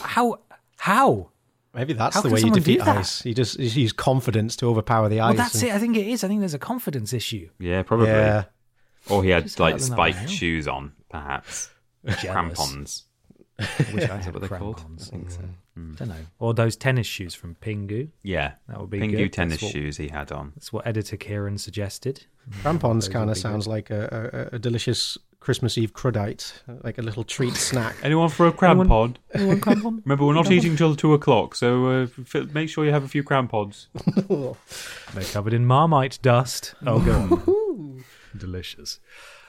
How 0.00 0.38
how? 0.76 1.30
Maybe 1.74 1.92
that's 1.92 2.14
How 2.14 2.22
the 2.22 2.30
way 2.30 2.40
you 2.40 2.52
defeat 2.52 2.80
ice. 2.86 3.24
You 3.26 3.34
just 3.34 3.58
you 3.58 3.66
use 3.68 3.92
confidence 3.92 4.54
to 4.56 4.66
overpower 4.68 5.08
the 5.08 5.16
Well, 5.16 5.30
ice. 5.30 5.36
that's 5.36 5.54
and- 5.56 5.64
it. 5.70 5.74
I 5.74 5.78
think 5.80 5.96
it 5.96 6.06
is. 6.06 6.22
I 6.22 6.28
think 6.28 6.38
there's 6.38 6.54
a 6.54 6.58
confidence 6.60 7.12
issue. 7.12 7.50
Yeah, 7.58 7.82
probably. 7.82 8.06
Yeah. 8.06 8.44
Or 9.10 9.22
he 9.24 9.30
had 9.30 9.44
Just 9.44 9.60
like 9.60 9.74
out 9.74 9.80
in 9.80 9.86
that 9.88 9.94
spiked 9.94 10.30
shoes 10.30 10.68
on, 10.68 10.92
perhaps. 11.10 11.70
Jealous. 12.04 12.20
Crampons. 12.22 13.02
I 13.58 13.64
wish 13.92 14.08
I 14.08 14.16
had 14.16 14.32
what 14.32 14.40
they're 14.48 14.58
called? 14.58 14.76
crampons. 14.76 15.08
I 15.08 15.10
think 15.10 15.30
so. 15.30 15.40
Don't 15.76 16.08
know. 16.08 16.14
Or 16.40 16.54
those 16.54 16.74
tennis 16.76 17.06
shoes 17.06 17.34
from 17.34 17.54
Pingu. 17.56 18.08
Yeah. 18.24 18.52
That 18.68 18.80
would 18.80 18.90
be 18.90 18.98
Pingu 18.98 19.16
good. 19.16 19.32
tennis 19.32 19.54
That's 19.54 19.62
what- 19.64 19.72
shoes 19.72 19.96
he 19.96 20.08
had 20.08 20.32
on. 20.32 20.52
That's 20.56 20.72
what 20.72 20.86
editor 20.86 21.16
Kieran 21.16 21.56
suggested. 21.58 22.24
Crampons 22.62 23.06
Those 23.06 23.12
kind 23.12 23.26
would 23.26 23.32
of 23.32 23.36
be 23.36 23.40
sounds 23.40 23.66
like 23.68 23.90
a, 23.90 24.48
a, 24.52 24.56
a 24.56 24.58
delicious 24.58 25.16
Christmas 25.40 25.78
Eve 25.78 25.92
crudite, 25.92 26.52
like 26.82 26.98
a 26.98 27.02
little 27.02 27.22
treat 27.22 27.54
snack. 27.68 27.94
Anyone 28.02 28.28
for 28.28 28.48
a 28.48 28.52
cram 28.52 28.80
Anyone- 28.80 28.88
pod? 28.88 29.18
Anyone 29.34 29.60
crampon? 29.60 30.00
Remember, 30.04 30.24
we're 30.26 30.34
not 30.34 30.50
eating 30.50 30.74
till 30.76 30.96
two 30.96 31.14
o'clock, 31.14 31.54
so 31.54 31.86
uh, 31.86 32.06
f- 32.34 32.52
make 32.52 32.68
sure 32.68 32.84
you 32.84 32.90
have 32.92 33.04
a 33.04 33.08
few 33.08 33.22
cram 33.22 33.46
pods. 33.46 33.88
They're 35.14 35.24
covered 35.32 35.52
in 35.54 35.64
marmite 35.64 36.18
dust. 36.22 36.74
Oh, 36.86 36.98
go 37.00 37.12
on. 37.12 37.28
Delicious. 38.36 39.00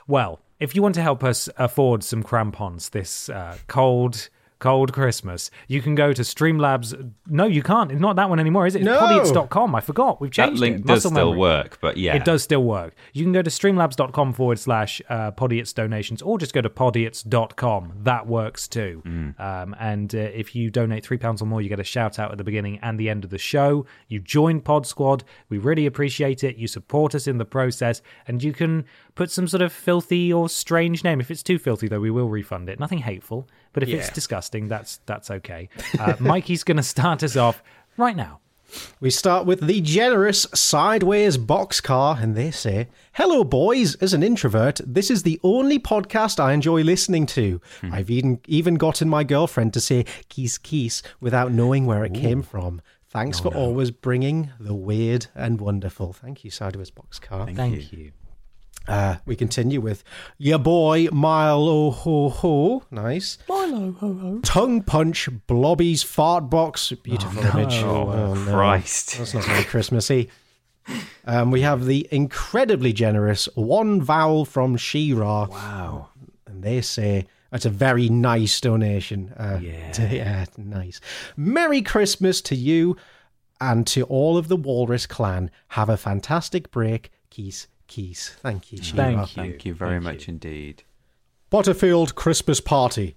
Well, 0.07 0.39
if 0.59 0.75
you 0.75 0.81
want 0.81 0.95
to 0.95 1.01
help 1.01 1.23
us 1.23 1.49
afford 1.57 2.03
some 2.03 2.23
crampons 2.23 2.89
this 2.89 3.29
uh, 3.29 3.57
cold, 3.67 4.29
cold 4.59 4.93
Christmas, 4.93 5.49
you 5.67 5.81
can 5.81 5.95
go 5.95 6.13
to 6.13 6.21
Streamlabs. 6.21 7.13
No, 7.27 7.45
you 7.45 7.63
can't. 7.63 7.91
It's 7.91 8.01
not 8.01 8.15
that 8.17 8.29
one 8.29 8.39
anymore, 8.39 8.67
is 8.67 8.75
it? 8.75 8.79
It's 8.79 8.85
No. 8.85 8.99
podiots.com. 8.99 9.73
I 9.75 9.81
forgot. 9.81 10.19
We've 10.21 10.31
changed 10.31 10.57
That 10.57 10.59
link 10.61 10.75
it. 10.77 10.85
does 10.85 10.97
Muscle 11.05 11.11
still 11.11 11.25
memory. 11.31 11.39
work, 11.39 11.77
but 11.81 11.97
yeah. 11.97 12.15
It 12.15 12.25
does 12.25 12.43
still 12.43 12.63
work. 12.63 12.93
You 13.13 13.23
can 13.23 13.31
go 13.33 13.41
to 13.41 13.49
streamlabs.com 13.49 14.33
forward 14.33 14.59
slash 14.59 15.01
uh, 15.09 15.31
podiots 15.31 15.73
donations 15.73 16.21
or 16.21 16.37
just 16.37 16.53
go 16.53 16.61
to 16.61 16.69
podiots.com. 16.69 17.93
That 18.03 18.27
works 18.27 18.67
too. 18.67 19.01
Um, 19.39 19.75
and 19.79 20.13
uh, 20.13 20.17
if 20.17 20.55
you 20.55 20.69
donate 20.69 21.03
£3 21.03 21.41
or 21.41 21.45
more, 21.45 21.61
you 21.61 21.69
get 21.69 21.79
a 21.79 21.83
shout 21.83 22.19
out 22.19 22.31
at 22.31 22.37
the 22.37 22.43
beginning 22.43 22.79
and 22.81 22.99
the 22.99 23.09
end 23.09 23.23
of 23.23 23.29
the 23.29 23.37
show. 23.37 23.85
You 24.07 24.19
join 24.19 24.61
Pod 24.61 24.85
Squad. 24.85 25.23
We 25.49 25.57
really 25.57 25.85
appreciate 25.85 26.43
it. 26.43 26.57
You 26.57 26.67
support 26.67 27.15
us 27.15 27.27
in 27.27 27.37
the 27.37 27.45
process 27.45 28.01
and 28.27 28.43
you 28.43 28.53
can 28.53 28.85
put 29.19 29.29
some 29.29 29.49
sort 29.49 29.61
of 29.61 29.73
filthy 29.73 30.31
or 30.31 30.47
strange 30.47 31.03
name. 31.03 31.19
If 31.19 31.29
it's 31.29 31.43
too 31.43 31.59
filthy, 31.59 31.89
though, 31.89 31.99
we 31.99 32.09
will 32.09 32.29
refund 32.29 32.69
it. 32.69 32.79
Nothing 32.79 32.99
hateful, 32.99 33.49
but 33.73 33.83
if 33.83 33.89
it's 33.89 34.09
disgusting, 34.09 34.69
that's, 34.69 35.01
that's 35.05 35.29
okay. 35.29 35.67
Uh, 35.99 36.15
Mikey's 36.21 36.63
going 36.63 36.77
to 36.77 36.83
start 36.83 37.21
us 37.21 37.35
off 37.35 37.61
right 37.97 38.15
now. 38.15 38.39
We 39.01 39.09
start 39.09 39.45
with 39.45 39.67
the 39.67 39.81
generous 39.81 40.47
sideways 40.53 41.37
boxcar, 41.37 42.23
and 42.23 42.33
they 42.33 42.49
say, 42.49 42.87
Hello, 43.11 43.43
boys. 43.43 43.95
As 43.95 44.13
an 44.13 44.23
introvert, 44.23 44.79
this 44.85 45.11
is 45.11 45.23
the 45.23 45.37
only 45.43 45.79
podcast 45.79 46.39
I 46.39 46.53
enjoy 46.53 46.83
listening 46.83 47.25
to. 47.25 47.59
I've 47.83 48.09
even, 48.09 48.39
even 48.47 48.75
gotten 48.75 49.09
my 49.09 49.25
girlfriend 49.25 49.73
to 49.73 49.81
say 49.81 50.05
kiss 50.29 50.57
kiss 50.57 51.03
without 51.19 51.51
knowing 51.51 51.85
where 51.85 52.05
it 52.05 52.13
came 52.13 52.41
from. 52.41 52.81
Thanks 53.09 53.39
for 53.39 53.53
always 53.53 53.91
bringing 53.91 54.51
the 54.61 54.75
weird 54.75 55.27
and 55.35 55.59
wonderful. 55.59 56.13
Thank 56.13 56.45
you, 56.45 56.51
Sideways 56.51 56.91
Boxcar. 56.91 57.53
Thank 57.53 57.91
you. 57.91 58.13
Uh, 58.87 59.17
we 59.25 59.35
continue 59.35 59.79
with 59.81 60.03
your 60.37 60.57
boy 60.57 61.07
Milo 61.11 61.91
Ho 61.91 62.29
Ho. 62.29 62.83
Nice. 62.89 63.37
Milo 63.47 63.91
Ho 63.91 64.13
Ho. 64.13 64.39
Tongue 64.43 64.81
punch 64.81 65.29
Blobby's 65.47 66.01
fart 66.01 66.49
box. 66.49 66.91
Beautiful 67.03 67.45
image. 67.45 67.75
Oh, 67.83 68.33
no. 68.33 68.51
Christ. 68.51 69.17
That's 69.17 69.33
not 69.33 69.43
very 69.45 69.63
Christmassy. 69.63 70.29
Um, 71.25 71.51
we 71.51 71.61
have 71.61 71.85
the 71.85 72.07
incredibly 72.11 72.91
generous 72.93 73.47
one 73.53 74.01
vowel 74.01 74.43
from 74.45 74.75
Shira. 74.75 75.47
Wow. 75.49 76.09
And 76.47 76.63
they 76.63 76.81
say 76.81 77.27
that's 77.51 77.65
a 77.65 77.69
very 77.69 78.09
nice 78.09 78.59
donation. 78.59 79.31
Uh, 79.37 79.59
Yeah. 79.61 80.09
yeah, 80.11 80.45
nice. 80.57 80.99
Merry 81.37 81.83
Christmas 81.83 82.41
to 82.41 82.55
you 82.55 82.97
and 83.61 83.85
to 83.87 84.01
all 84.03 84.35
of 84.37 84.47
the 84.47 84.55
Walrus 84.57 85.05
clan. 85.05 85.51
Have 85.69 85.89
a 85.89 85.97
fantastic 85.97 86.71
break. 86.71 87.11
Keys, 87.29 87.67
keys. 87.89 88.35
Thank 88.41 88.71
you, 88.71 88.81
Shira. 88.81 89.03
Thank 89.03 89.35
you. 89.35 89.43
Thank 89.43 89.65
you 89.65 89.73
very 89.73 89.95
Thank 89.95 90.03
much 90.03 90.27
you. 90.27 90.33
indeed. 90.33 90.83
Butterfield 91.49 92.15
Christmas 92.15 92.61
Party. 92.61 93.15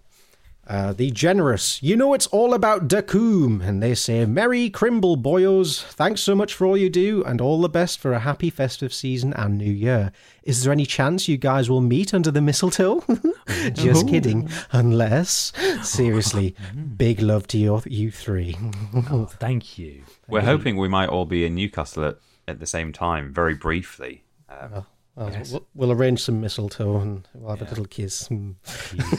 Uh, 0.64 0.92
the 0.92 1.10
generous, 1.10 1.82
you 1.82 1.96
know 1.96 2.14
it's 2.14 2.28
all 2.28 2.54
about 2.54 2.86
Dacoom, 2.86 3.60
and 3.60 3.82
they 3.82 3.96
say, 3.96 4.24
Merry 4.24 4.70
Crimble 4.70 5.16
boyos, 5.16 5.82
thanks 5.82 6.20
so 6.20 6.36
much 6.36 6.54
for 6.54 6.68
all 6.68 6.76
you 6.76 6.88
do, 6.88 7.24
and 7.24 7.40
all 7.40 7.60
the 7.60 7.68
best 7.68 7.98
for 7.98 8.12
a 8.12 8.20
happy 8.20 8.48
festive 8.48 8.94
season 8.94 9.32
and 9.34 9.58
new 9.58 9.72
year. 9.72 10.12
Is 10.44 10.62
there 10.62 10.72
any 10.72 10.86
chance 10.86 11.26
you 11.26 11.36
guys 11.36 11.68
will 11.68 11.80
meet 11.80 12.14
under 12.14 12.30
the 12.30 12.40
mistletoe? 12.40 13.02
Just 13.72 14.06
kidding, 14.08 14.48
unless, 14.70 15.52
seriously, 15.82 16.54
big 16.96 17.20
love 17.20 17.48
to 17.48 17.58
you, 17.58 17.82
you 17.86 18.12
three. 18.12 18.56
Thank 19.40 19.78
you. 19.78 20.04
We're 20.28 20.42
hoping 20.42 20.76
we 20.76 20.88
might 20.88 21.08
all 21.08 21.26
be 21.26 21.44
in 21.44 21.56
Newcastle 21.56 22.04
at, 22.04 22.18
at 22.46 22.60
the 22.60 22.66
same 22.66 22.92
time, 22.92 23.32
very 23.32 23.54
briefly. 23.54 24.22
Um, 24.60 24.86
Well, 25.14 25.30
we'll, 25.50 25.66
we'll 25.74 25.92
arrange 25.92 26.22
some 26.22 26.40
mistletoe 26.40 26.96
and 26.96 27.28
we'll 27.34 27.50
have 27.54 27.60
a 27.62 27.68
little 27.68 27.84
kiss. 27.84 28.28
Hmm. 28.28 28.52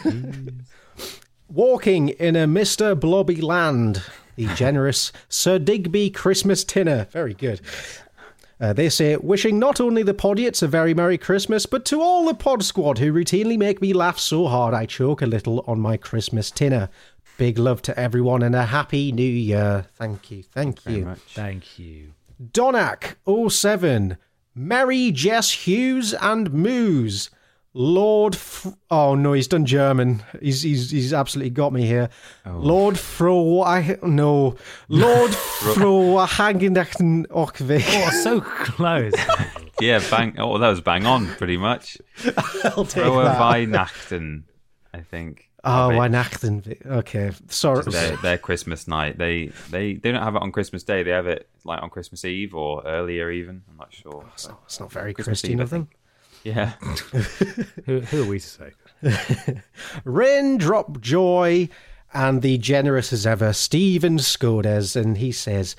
Walking 1.50 2.10
in 2.10 2.36
a 2.36 2.48
Mr. 2.48 3.00
Blobby 3.00 3.42
land, 3.42 4.02
the 4.36 4.48
generous 4.56 5.12
Sir 5.30 5.60
Digby 5.60 6.10
Christmas 6.10 6.64
Tinner. 6.64 7.06
Very 7.12 7.36
good. 7.36 7.62
Uh, 8.60 8.74
they 8.74 8.90
say, 8.90 9.18
wishing 9.18 9.60
not 9.60 9.82
only 9.82 10.04
the 10.04 10.14
Podiots 10.14 10.64
a 10.64 10.68
very 10.68 10.94
Merry 10.94 11.18
Christmas, 11.18 11.66
but 11.66 11.86
to 11.86 12.02
all 12.02 12.26
the 12.26 12.34
Pod 12.34 12.64
Squad 12.64 12.98
who 12.98 13.12
routinely 13.14 13.58
make 13.58 13.82
me 13.82 13.94
laugh 13.94 14.18
so 14.18 14.48
hard 14.48 14.74
I 14.74 14.86
choke 14.86 15.22
a 15.22 15.28
little 15.28 15.64
on 15.68 15.80
my 15.80 15.98
Christmas 15.98 16.50
tinner. 16.50 16.90
Big 17.38 17.58
love 17.60 17.82
to 17.84 18.00
everyone 18.00 18.42
and 18.42 18.56
a 18.56 18.66
happy 18.66 19.12
new 19.12 19.22
year. 19.24 19.86
Thank 19.96 20.32
you. 20.32 20.44
Thank 20.44 20.82
very 20.84 21.00
you. 21.00 21.06
much. 21.06 21.20
Thank 21.36 21.78
you. 21.78 22.14
Donak 22.42 23.16
07, 23.52 24.18
Mary 24.56 25.12
Jess 25.12 25.52
Hughes 25.52 26.14
and 26.14 26.52
Moose. 26.54 27.30
Lord, 27.76 28.36
F- 28.36 28.68
oh 28.92 29.16
no, 29.16 29.34
he's 29.34 29.48
done 29.48 29.66
German. 29.66 30.22
He's 30.40 30.62
he's 30.62 30.92
he's 30.92 31.12
absolutely 31.12 31.50
got 31.50 31.74
me 31.74 31.88
here. 31.88 32.10
Oh. 32.46 32.52
Lord 32.52 33.00
Fro, 33.00 33.64
I 33.64 33.98
no, 34.04 34.56
Lord 34.90 35.34
Fro 35.74 36.24
Hagendachten 36.28 37.26
Okve. 37.28 37.84
Oh, 37.88 38.10
so 38.22 38.42
close. 38.42 39.14
Yeah, 39.82 40.02
bang. 40.12 40.36
Oh, 40.38 40.60
that 40.60 40.70
was 40.70 40.82
bang 40.82 41.08
on, 41.08 41.26
pretty 41.26 41.58
much. 41.58 41.98
I'll 42.64 42.86
take 42.86 43.04
Roa 43.04 43.24
that. 43.24 43.42
Weihnachten, 43.42 44.44
I 44.94 45.00
think. 45.02 45.50
Oh, 45.64 45.90
Have 45.90 45.92
it. 45.92 46.12
Weihnachten. 46.12 46.86
Okay, 46.86 47.32
sorry. 47.48 47.84
Their, 47.84 48.18
their 48.18 48.38
Christmas 48.38 48.88
night. 48.88 49.18
They, 49.18 49.52
they 49.70 49.94
they 49.94 50.12
don't 50.12 50.22
have 50.22 50.36
it 50.36 50.42
on 50.42 50.52
Christmas 50.52 50.84
Day. 50.84 51.04
They 51.04 51.12
have 51.12 51.28
it 51.28 51.48
like 51.64 51.82
on 51.82 51.90
Christmas 51.90 52.26
Eve 52.26 52.54
or 52.54 52.84
earlier, 52.86 53.32
even. 53.32 53.64
I'm 53.70 53.78
not 53.78 53.94
sure. 53.94 54.24
Oh, 54.26 54.30
it's 54.34 54.48
not, 54.48 54.62
it's 54.66 54.80
not 54.80 54.92
very 54.92 55.14
Christmas 55.14 55.42
Christian 55.42 55.60
Eve, 55.60 55.60
I 55.60 55.64
of 55.64 55.70
them. 55.70 55.90
Yeah. 56.44 56.70
who, 57.86 58.02
who 58.02 58.24
are 58.24 58.28
we 58.28 58.40
to 58.40 58.46
say? 58.46 58.74
Raindrop 60.04 61.00
Joy 61.00 61.70
and 62.14 62.42
the 62.42 62.58
generous 62.58 63.12
as 63.12 63.26
ever 63.26 63.54
Stephen 63.54 64.18
Skodes, 64.18 64.96
and 64.96 65.18
he 65.18 65.32
says, 65.32 65.76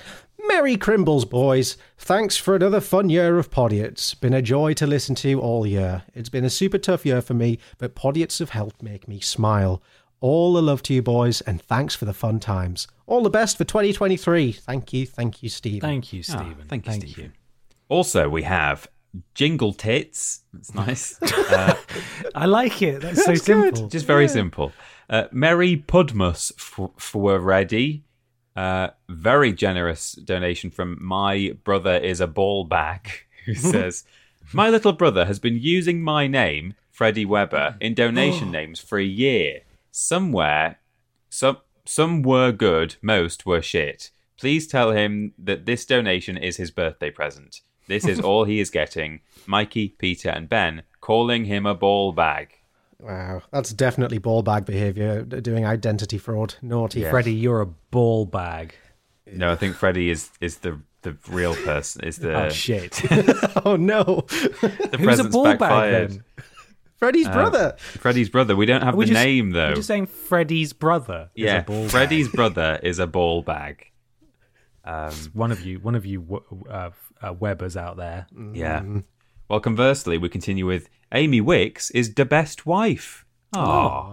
Merry 0.46 0.76
Crimbles, 0.76 1.24
boys. 1.24 1.76
Thanks 1.98 2.36
for 2.36 2.54
another 2.54 2.80
fun 2.80 3.08
year 3.10 3.38
of 3.38 3.50
Podiots. 3.50 4.18
Been 4.20 4.34
a 4.34 4.42
joy 4.42 4.74
to 4.74 4.86
listen 4.86 5.14
to 5.16 5.40
all 5.40 5.66
year. 5.66 6.02
It's 6.14 6.28
been 6.28 6.44
a 6.44 6.50
super 6.50 6.78
tough 6.78 7.04
year 7.06 7.20
for 7.22 7.34
me, 7.34 7.58
but 7.78 7.94
Podiots 7.94 8.38
have 8.38 8.50
helped 8.50 8.82
make 8.82 9.08
me 9.08 9.20
smile. 9.20 9.82
All 10.20 10.52
the 10.54 10.62
love 10.62 10.82
to 10.84 10.94
you, 10.94 11.02
boys, 11.02 11.40
and 11.42 11.60
thanks 11.60 11.94
for 11.94 12.04
the 12.04 12.14
fun 12.14 12.40
times. 12.40 12.86
All 13.06 13.22
the 13.22 13.30
best 13.30 13.56
for 13.58 13.64
2023. 13.64 14.52
Thank 14.52 14.92
you, 14.92 15.06
thank 15.06 15.42
you, 15.42 15.48
Steve. 15.48 15.82
Thank 15.82 16.12
you, 16.12 16.20
Ah, 16.20 16.36
Stephen. 16.36 16.64
thank 16.68 16.86
you, 16.86 16.92
Stephen. 16.92 17.32
Also, 17.88 18.28
we 18.28 18.42
have 18.44 18.86
Jingle 19.34 19.72
Tits. 19.72 20.42
That's 20.52 20.74
nice. 20.74 21.18
I 22.34 22.46
like 22.46 22.80
it. 22.82 23.00
That's 23.02 23.24
so 23.24 23.34
simple. 23.34 23.88
Just 23.88 24.06
very 24.06 24.28
simple. 24.28 24.72
Uh, 25.10 25.24
Merry 25.32 25.76
Pudmus 25.76 26.52
f- 26.58 26.90
for 26.96 27.38
ready. 27.38 28.03
Uh, 28.56 28.90
very 29.08 29.52
generous 29.52 30.12
donation 30.12 30.70
from 30.70 30.96
my 31.00 31.56
brother 31.64 31.96
is 31.96 32.20
a 32.20 32.26
ball 32.26 32.64
bag 32.64 33.08
who 33.46 33.54
says, 33.72 34.04
"My 34.52 34.70
little 34.70 34.92
brother 34.92 35.24
has 35.24 35.38
been 35.38 35.58
using 35.58 36.02
my 36.02 36.26
name, 36.26 36.74
Freddie 36.90 37.24
Weber, 37.24 37.76
in 37.80 37.94
donation 37.94 38.50
names 38.50 38.80
for 38.80 38.98
a 38.98 39.04
year. 39.04 39.62
Somewhere, 39.90 40.78
some 41.28 41.58
some 41.84 42.22
were 42.22 42.52
good, 42.52 42.96
most 43.02 43.44
were 43.44 43.62
shit. 43.62 44.10
Please 44.38 44.66
tell 44.66 44.92
him 44.92 45.32
that 45.38 45.66
this 45.66 45.84
donation 45.84 46.36
is 46.36 46.56
his 46.56 46.70
birthday 46.70 47.10
present. 47.10 47.60
This 47.88 48.06
is 48.06 48.20
all 48.26 48.44
he 48.44 48.60
is 48.60 48.70
getting. 48.70 49.20
Mikey, 49.46 49.88
Peter, 49.88 50.30
and 50.30 50.48
Ben 50.48 50.82
calling 51.00 51.46
him 51.46 51.66
a 51.66 51.74
ball 51.74 52.12
bag." 52.12 52.54
Wow, 53.04 53.42
that's 53.52 53.70
definitely 53.72 54.16
ball 54.18 54.42
bag 54.42 54.64
behavior, 54.64 55.22
doing 55.22 55.66
identity 55.66 56.16
fraud. 56.16 56.54
Naughty. 56.62 57.00
Yeah. 57.00 57.10
Freddie, 57.10 57.34
you're 57.34 57.60
a 57.60 57.66
ball 57.66 58.24
bag. 58.24 58.74
No, 59.30 59.52
I 59.52 59.56
think 59.56 59.76
Freddie 59.76 60.08
is 60.10 60.30
is 60.40 60.58
the 60.58 60.80
the 61.02 61.16
real 61.28 61.54
person. 61.54 62.02
Is 62.04 62.16
the 62.18 62.34
oh 62.46 62.48
shit! 62.48 63.02
Oh 63.66 63.76
no, 63.76 64.24
the 64.30 64.96
Who's 64.98 65.18
a 65.18 65.24
ball 65.24 65.44
bag 65.44 65.58
backfired. 65.58 66.10
then? 66.12 66.24
Freddie's 66.96 67.28
brother. 67.28 67.74
Freddie's 67.78 68.30
brother. 68.30 68.56
We 68.56 68.64
don't 68.64 68.80
have 68.82 68.94
We 68.94 69.04
the 69.04 69.12
just- 69.12 69.24
name 69.24 69.50
though. 69.50 69.68
We're 69.68 69.74
just 69.74 69.88
saying 69.88 70.06
Freddie's 70.06 70.72
brother. 70.72 71.28
is 71.34 71.44
yeah, 71.44 71.58
a 71.58 71.62
ball 71.64 71.88
Freddie's 71.90 72.28
bag. 72.28 72.34
brother 72.36 72.80
is 72.82 72.98
a 72.98 73.06
ball 73.06 73.42
bag. 73.42 73.84
Um, 74.86 75.12
One 75.34 75.50
of 75.52 75.60
you, 75.64 75.78
one 75.80 75.94
of 75.94 76.04
you 76.06 76.42
uh, 76.70 76.90
uh, 77.22 77.34
Webbers 77.34 77.76
out 77.76 77.96
there. 77.96 78.26
yeah. 78.54 78.82
Well, 79.48 79.60
conversely, 79.60 80.18
we 80.18 80.28
continue 80.28 80.66
with 80.66 80.88
Amy 81.12 81.40
Wicks 81.40 81.90
is 81.92 82.14
the 82.14 82.24
best 82.24 82.66
wife. 82.66 83.24
Oh, 83.54 83.60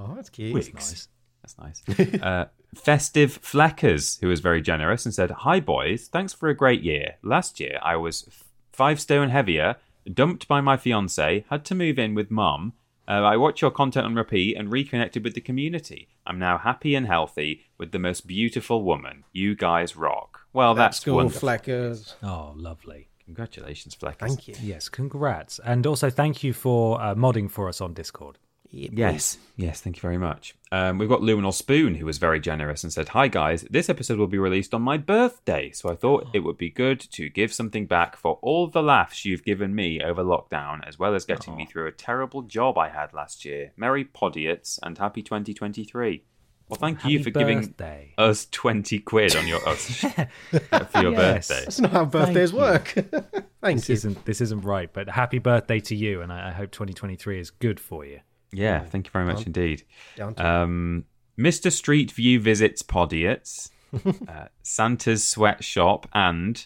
Oh, 0.10 0.14
that's 0.16 0.30
cute. 0.30 0.54
Wicks. 0.54 1.08
That's 1.42 1.58
nice. 1.58 1.82
uh, 2.22 2.46
Festive 2.76 3.42
Fleckers, 3.42 4.20
who 4.22 4.28
was 4.28 4.40
very 4.40 4.62
generous 4.62 5.06
and 5.06 5.14
said, 5.14 5.32
Hi, 5.32 5.60
boys. 5.60 6.08
Thanks 6.08 6.34
for 6.34 6.50
a 6.50 6.56
great 6.56 6.84
year. 6.84 7.16
Last 7.24 7.60
year, 7.60 7.80
I 7.82 7.96
was 7.96 8.26
f- 8.28 8.44
five 8.72 9.00
stone 9.02 9.30
heavier, 9.30 9.78
dumped 10.14 10.48
by 10.48 10.62
my 10.62 10.78
fiance, 10.78 11.46
had 11.50 11.66
to 11.66 11.76
move 11.76 11.98
in 11.98 12.14
with 12.14 12.30
mum. 12.32 12.74
Uh, 13.08 13.24
I 13.24 13.36
watch 13.36 13.62
your 13.62 13.72
content 13.72 14.06
on 14.06 14.16
repeat 14.16 14.56
and 14.56 14.72
reconnected 14.72 15.24
with 15.24 15.34
the 15.34 15.42
community. 15.42 16.10
I'm 16.26 16.40
now 16.40 16.58
happy 16.60 16.94
and 16.96 17.08
healthy 17.08 17.66
with 17.78 17.92
the 17.92 18.00
most 18.00 18.28
beautiful 18.28 18.84
woman. 18.84 19.24
You 19.34 19.56
guys 19.56 19.98
rock. 19.98 20.42
Well, 20.54 20.76
that's 20.76 20.98
Let's 20.98 21.06
go, 21.06 21.16
wonderful. 21.16 21.50
Fleckers. 21.50 22.14
Oh, 22.24 22.54
lovely. 22.56 23.10
Congratulations, 23.32 23.96
Fleckers. 23.96 24.28
Thank 24.28 24.48
you. 24.50 24.56
Yes, 24.62 24.90
congrats, 24.90 25.58
and 25.64 25.88
also 25.88 26.10
thank 26.10 26.44
you 26.44 26.52
for 26.52 27.02
uh, 27.02 27.16
modding 27.16 27.50
for 27.50 27.70
us 27.70 27.80
on 27.80 27.94
Discord. 27.94 28.38
Yes, 28.70 29.38
yes, 29.56 29.80
thank 29.80 29.96
you 29.96 30.02
very 30.02 30.18
much. 30.18 30.54
Um, 30.70 30.98
we've 30.98 31.08
got 31.08 31.22
Luminal 31.22 31.54
Spoon, 31.54 31.96
who 31.96 32.06
was 32.06 32.18
very 32.18 32.42
generous 32.42 32.84
and 32.84 32.92
said, 32.92 33.10
Hi 33.10 33.30
guys, 33.30 33.64
this 33.70 33.90
episode 33.90 34.18
will 34.18 34.28
be 34.28 34.38
released 34.38 34.74
on 34.74 34.82
my 34.82 34.98
birthday, 34.98 35.72
so 35.72 35.90
I 35.90 35.96
thought 35.96 36.28
it 36.34 36.40
would 36.40 36.58
be 36.58 36.70
good 36.70 37.00
to 37.12 37.30
give 37.30 37.54
something 37.54 37.86
back 37.86 38.18
for 38.18 38.38
all 38.42 38.68
the 38.68 38.84
laughs 38.84 39.24
you've 39.24 39.46
given 39.46 39.74
me 39.74 40.02
over 40.02 40.24
lockdown, 40.24 40.86
as 40.86 41.00
well 41.00 41.16
as 41.16 41.24
getting 41.24 41.56
me 41.56 41.66
through 41.66 41.88
a 41.88 41.94
terrible 41.94 42.42
job 42.42 42.78
I 42.78 42.90
had 42.90 43.14
last 43.14 43.46
year. 43.46 43.72
Merry 43.78 44.04
Podiots 44.04 44.78
and 44.84 44.98
happy 44.98 45.22
2023. 45.22 46.24
Well, 46.72 46.78
thank 46.80 47.04
you 47.04 47.18
Happy 47.20 47.24
for 47.32 47.38
giving 47.38 47.76
us 48.18 48.46
20 48.50 49.00
quid 49.00 49.36
on 49.36 49.46
your 49.46 49.68
us 49.68 49.88
for 50.00 51.02
your 51.02 51.12
Yes. 51.12 51.50
birthday. 51.50 51.64
That's 51.66 51.80
not 51.82 51.92
how 51.92 52.06
birthdays 52.06 52.52
you. 52.54 52.58
work. 52.60 52.86
Thank 53.62 53.80
This 53.80 53.90
you. 53.90 53.94
isn't 53.94 54.26
this 54.26 54.40
isn't 54.40 54.62
right, 54.62 54.92
but 54.92 55.10
happy 55.10 55.38
birthday 55.40 55.80
to 55.82 55.96
you, 55.96 56.22
and 56.22 56.32
I, 56.32 56.48
I 56.48 56.52
hope 56.52 56.72
2023 56.72 57.40
is 57.42 57.50
good 57.52 57.78
for 57.80 58.06
you. 58.06 58.22
Yeah, 58.54 58.84
thank 58.86 59.06
you 59.08 59.12
very 59.12 59.26
much 59.26 59.46
indeed. 59.46 59.84
Down 60.16 60.34
to 60.36 60.46
Um, 60.48 61.06
Mr. 61.38 61.72
Street 61.72 62.10
View 62.12 62.40
visits 62.40 62.82
Podiots. 62.82 63.70
uh, 64.28 64.46
Santa's 64.64 65.28
sweatshop 65.28 66.08
and 66.14 66.66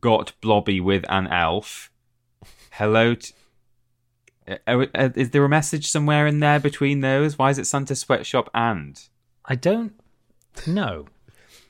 got 0.00 0.32
blobby 0.40 0.80
with 0.80 1.04
an 1.08 1.28
elf. 1.28 1.90
Hello. 2.72 3.14
T- 3.14 3.32
uh, 4.48 4.56
uh, 4.94 5.08
is 5.14 5.30
there 5.30 5.44
a 5.44 5.48
message 5.48 5.86
somewhere 5.88 6.26
in 6.26 6.40
there 6.40 6.58
between 6.60 7.00
those? 7.00 7.38
Why 7.38 7.50
is 7.50 7.58
it 7.58 7.66
Santa's 7.66 8.00
sweatshop 8.00 8.50
and 8.52 9.00
I 9.46 9.54
don't 9.54 9.92
know. 10.66 11.06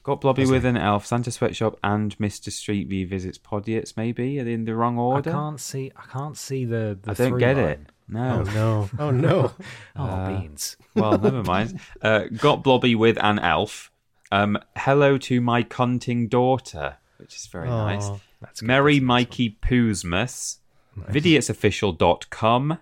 got 0.02 0.20
blobby 0.20 0.46
with 0.46 0.64
an 0.64 0.76
elf? 0.76 1.06
Santa 1.06 1.30
sweatshop 1.30 1.78
and 1.82 2.18
Mister 2.20 2.50
Street 2.50 2.88
revisits 2.88 3.38
Podiots. 3.38 3.96
Maybe 3.96 4.38
are 4.38 4.44
they 4.44 4.52
in 4.52 4.64
the 4.64 4.74
wrong 4.74 4.98
order? 4.98 5.30
I 5.30 5.32
can't 5.32 5.60
see. 5.60 5.90
I 5.96 6.04
can't 6.10 6.36
see 6.36 6.64
the. 6.64 6.98
the 7.02 7.10
I 7.10 7.14
don't 7.14 7.28
through 7.30 7.38
get 7.40 7.56
line. 7.56 7.66
it. 7.66 7.80
No. 8.06 8.44
Oh 8.46 8.50
no. 8.52 8.90
Oh 8.98 9.10
no. 9.10 9.52
Oh, 9.96 10.26
beans. 10.40 10.76
Well, 10.94 11.18
never 11.18 11.42
mind. 11.54 11.80
Uh, 12.02 12.24
got 12.36 12.62
blobby 12.62 12.94
with 12.94 13.16
an 13.20 13.38
elf. 13.38 13.90
Um, 14.30 14.58
hello 14.76 15.16
to 15.18 15.40
my 15.40 15.62
cunting 15.62 16.28
daughter, 16.28 16.96
which 17.18 17.34
is 17.36 17.46
very 17.46 17.68
nice. 17.68 18.04
Aw. 18.04 18.18
That's 18.40 18.60
good. 18.60 18.66
Merry 18.66 19.00
Mikey 19.00 19.58
Poosmas. 19.62 20.58
Vidiotofficial.com. 20.98 22.78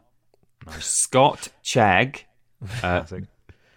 Scott 0.79 1.49
Chag. 1.65 2.23
Uh, 2.83 3.05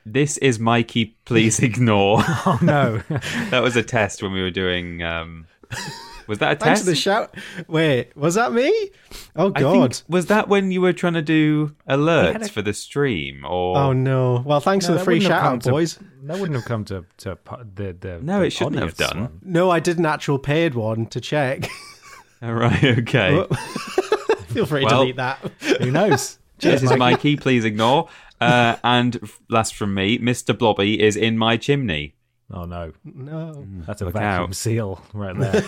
this 0.06 0.38
is 0.38 0.60
Mikey. 0.60 1.16
Please 1.26 1.60
ignore. 1.70 2.20
Oh 2.46 2.60
no. 2.62 2.98
that 3.50 3.62
was 3.64 3.76
a 3.76 3.84
test 3.84 4.22
when 4.24 4.32
we 4.32 4.42
were 4.42 4.52
doing. 4.52 5.02
Um, 5.04 5.48
was 6.28 6.40
that 6.40 6.54
a 6.54 6.56
Thanks 6.56 6.80
test? 6.80 6.84
for 6.84 6.90
the 6.90 6.96
shout. 6.96 7.36
Wait, 7.68 8.16
was 8.18 8.36
that 8.36 8.52
me? 8.54 8.72
Oh 9.36 9.52
I 9.56 9.62
God. 9.62 9.96
think, 9.96 10.10
was 10.10 10.28
that 10.28 10.48
when 10.48 10.72
you 10.72 10.82
were 10.82 10.94
trying 10.94 11.14
to 11.14 11.22
do 11.22 11.76
alerts 11.90 12.46
a- 12.48 12.52
for 12.52 12.62
the 12.62 12.74
stream? 12.74 13.46
Or 13.46 13.78
Oh 13.78 13.94
no. 13.94 14.42
Well, 14.46 14.60
thanks 14.60 14.88
No, 14.88 14.94
for 14.94 15.00
the 15.00 15.04
free 15.06 15.20
shout 15.20 15.44
out, 15.44 15.62
to- 15.62 15.72
boys. 15.72 16.00
That 16.24 16.40
wouldn't 16.40 16.56
have 16.56 16.66
come 16.66 16.86
to 16.86 17.06
to 17.18 17.38
the 17.76 17.96
the. 18.00 18.20
No, 18.22 18.40
the 18.40 18.46
it 18.48 18.50
shouldn't 18.52 18.78
have 18.82 18.96
done. 18.98 19.20
one. 19.22 19.40
No, 19.44 19.70
I 19.70 19.80
did 19.80 19.98
an 20.00 20.06
actual 20.06 20.40
paid 20.40 20.74
one 20.76 21.06
to 21.08 21.22
check. 21.22 21.68
All 22.42 22.54
right, 22.54 22.84
okay. 22.84 23.46
Feel 24.48 24.66
free 24.66 24.84
to 24.84 24.90
delete 24.90 25.16
that. 25.18 25.40
Who 25.80 25.92
knows? 25.92 26.38
this 26.60 26.82
is 26.84 26.96
Mikey. 26.96 27.36
Please 27.38 27.66
ignore. 27.66 28.08
Uh, 28.42 28.76
and 28.84 29.30
last 29.50 29.76
from 29.76 29.94
me, 29.94 30.18
Mr. 30.20 30.58
Blobby 30.58 31.02
is 31.02 31.16
in 31.16 31.38
my 31.38 31.58
chimney. 31.58 32.16
Oh 32.52 32.66
no, 32.66 32.92
No. 33.04 33.66
that's 33.88 34.02
a 34.02 34.06
Look 34.06 34.14
vacuum 34.14 34.50
out. 34.50 34.56
seal 34.56 35.02
right 35.14 35.36
there. 35.38 35.64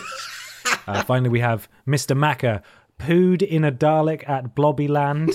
uh, 0.87 1.01
finally, 1.03 1.29
we 1.29 1.39
have 1.39 1.67
Mr. 1.87 2.15
Macker 2.15 2.61
pooed 2.99 3.41
in 3.41 3.63
a 3.63 3.71
Dalek 3.71 4.27
at 4.29 4.55
Blobbyland. 4.55 5.33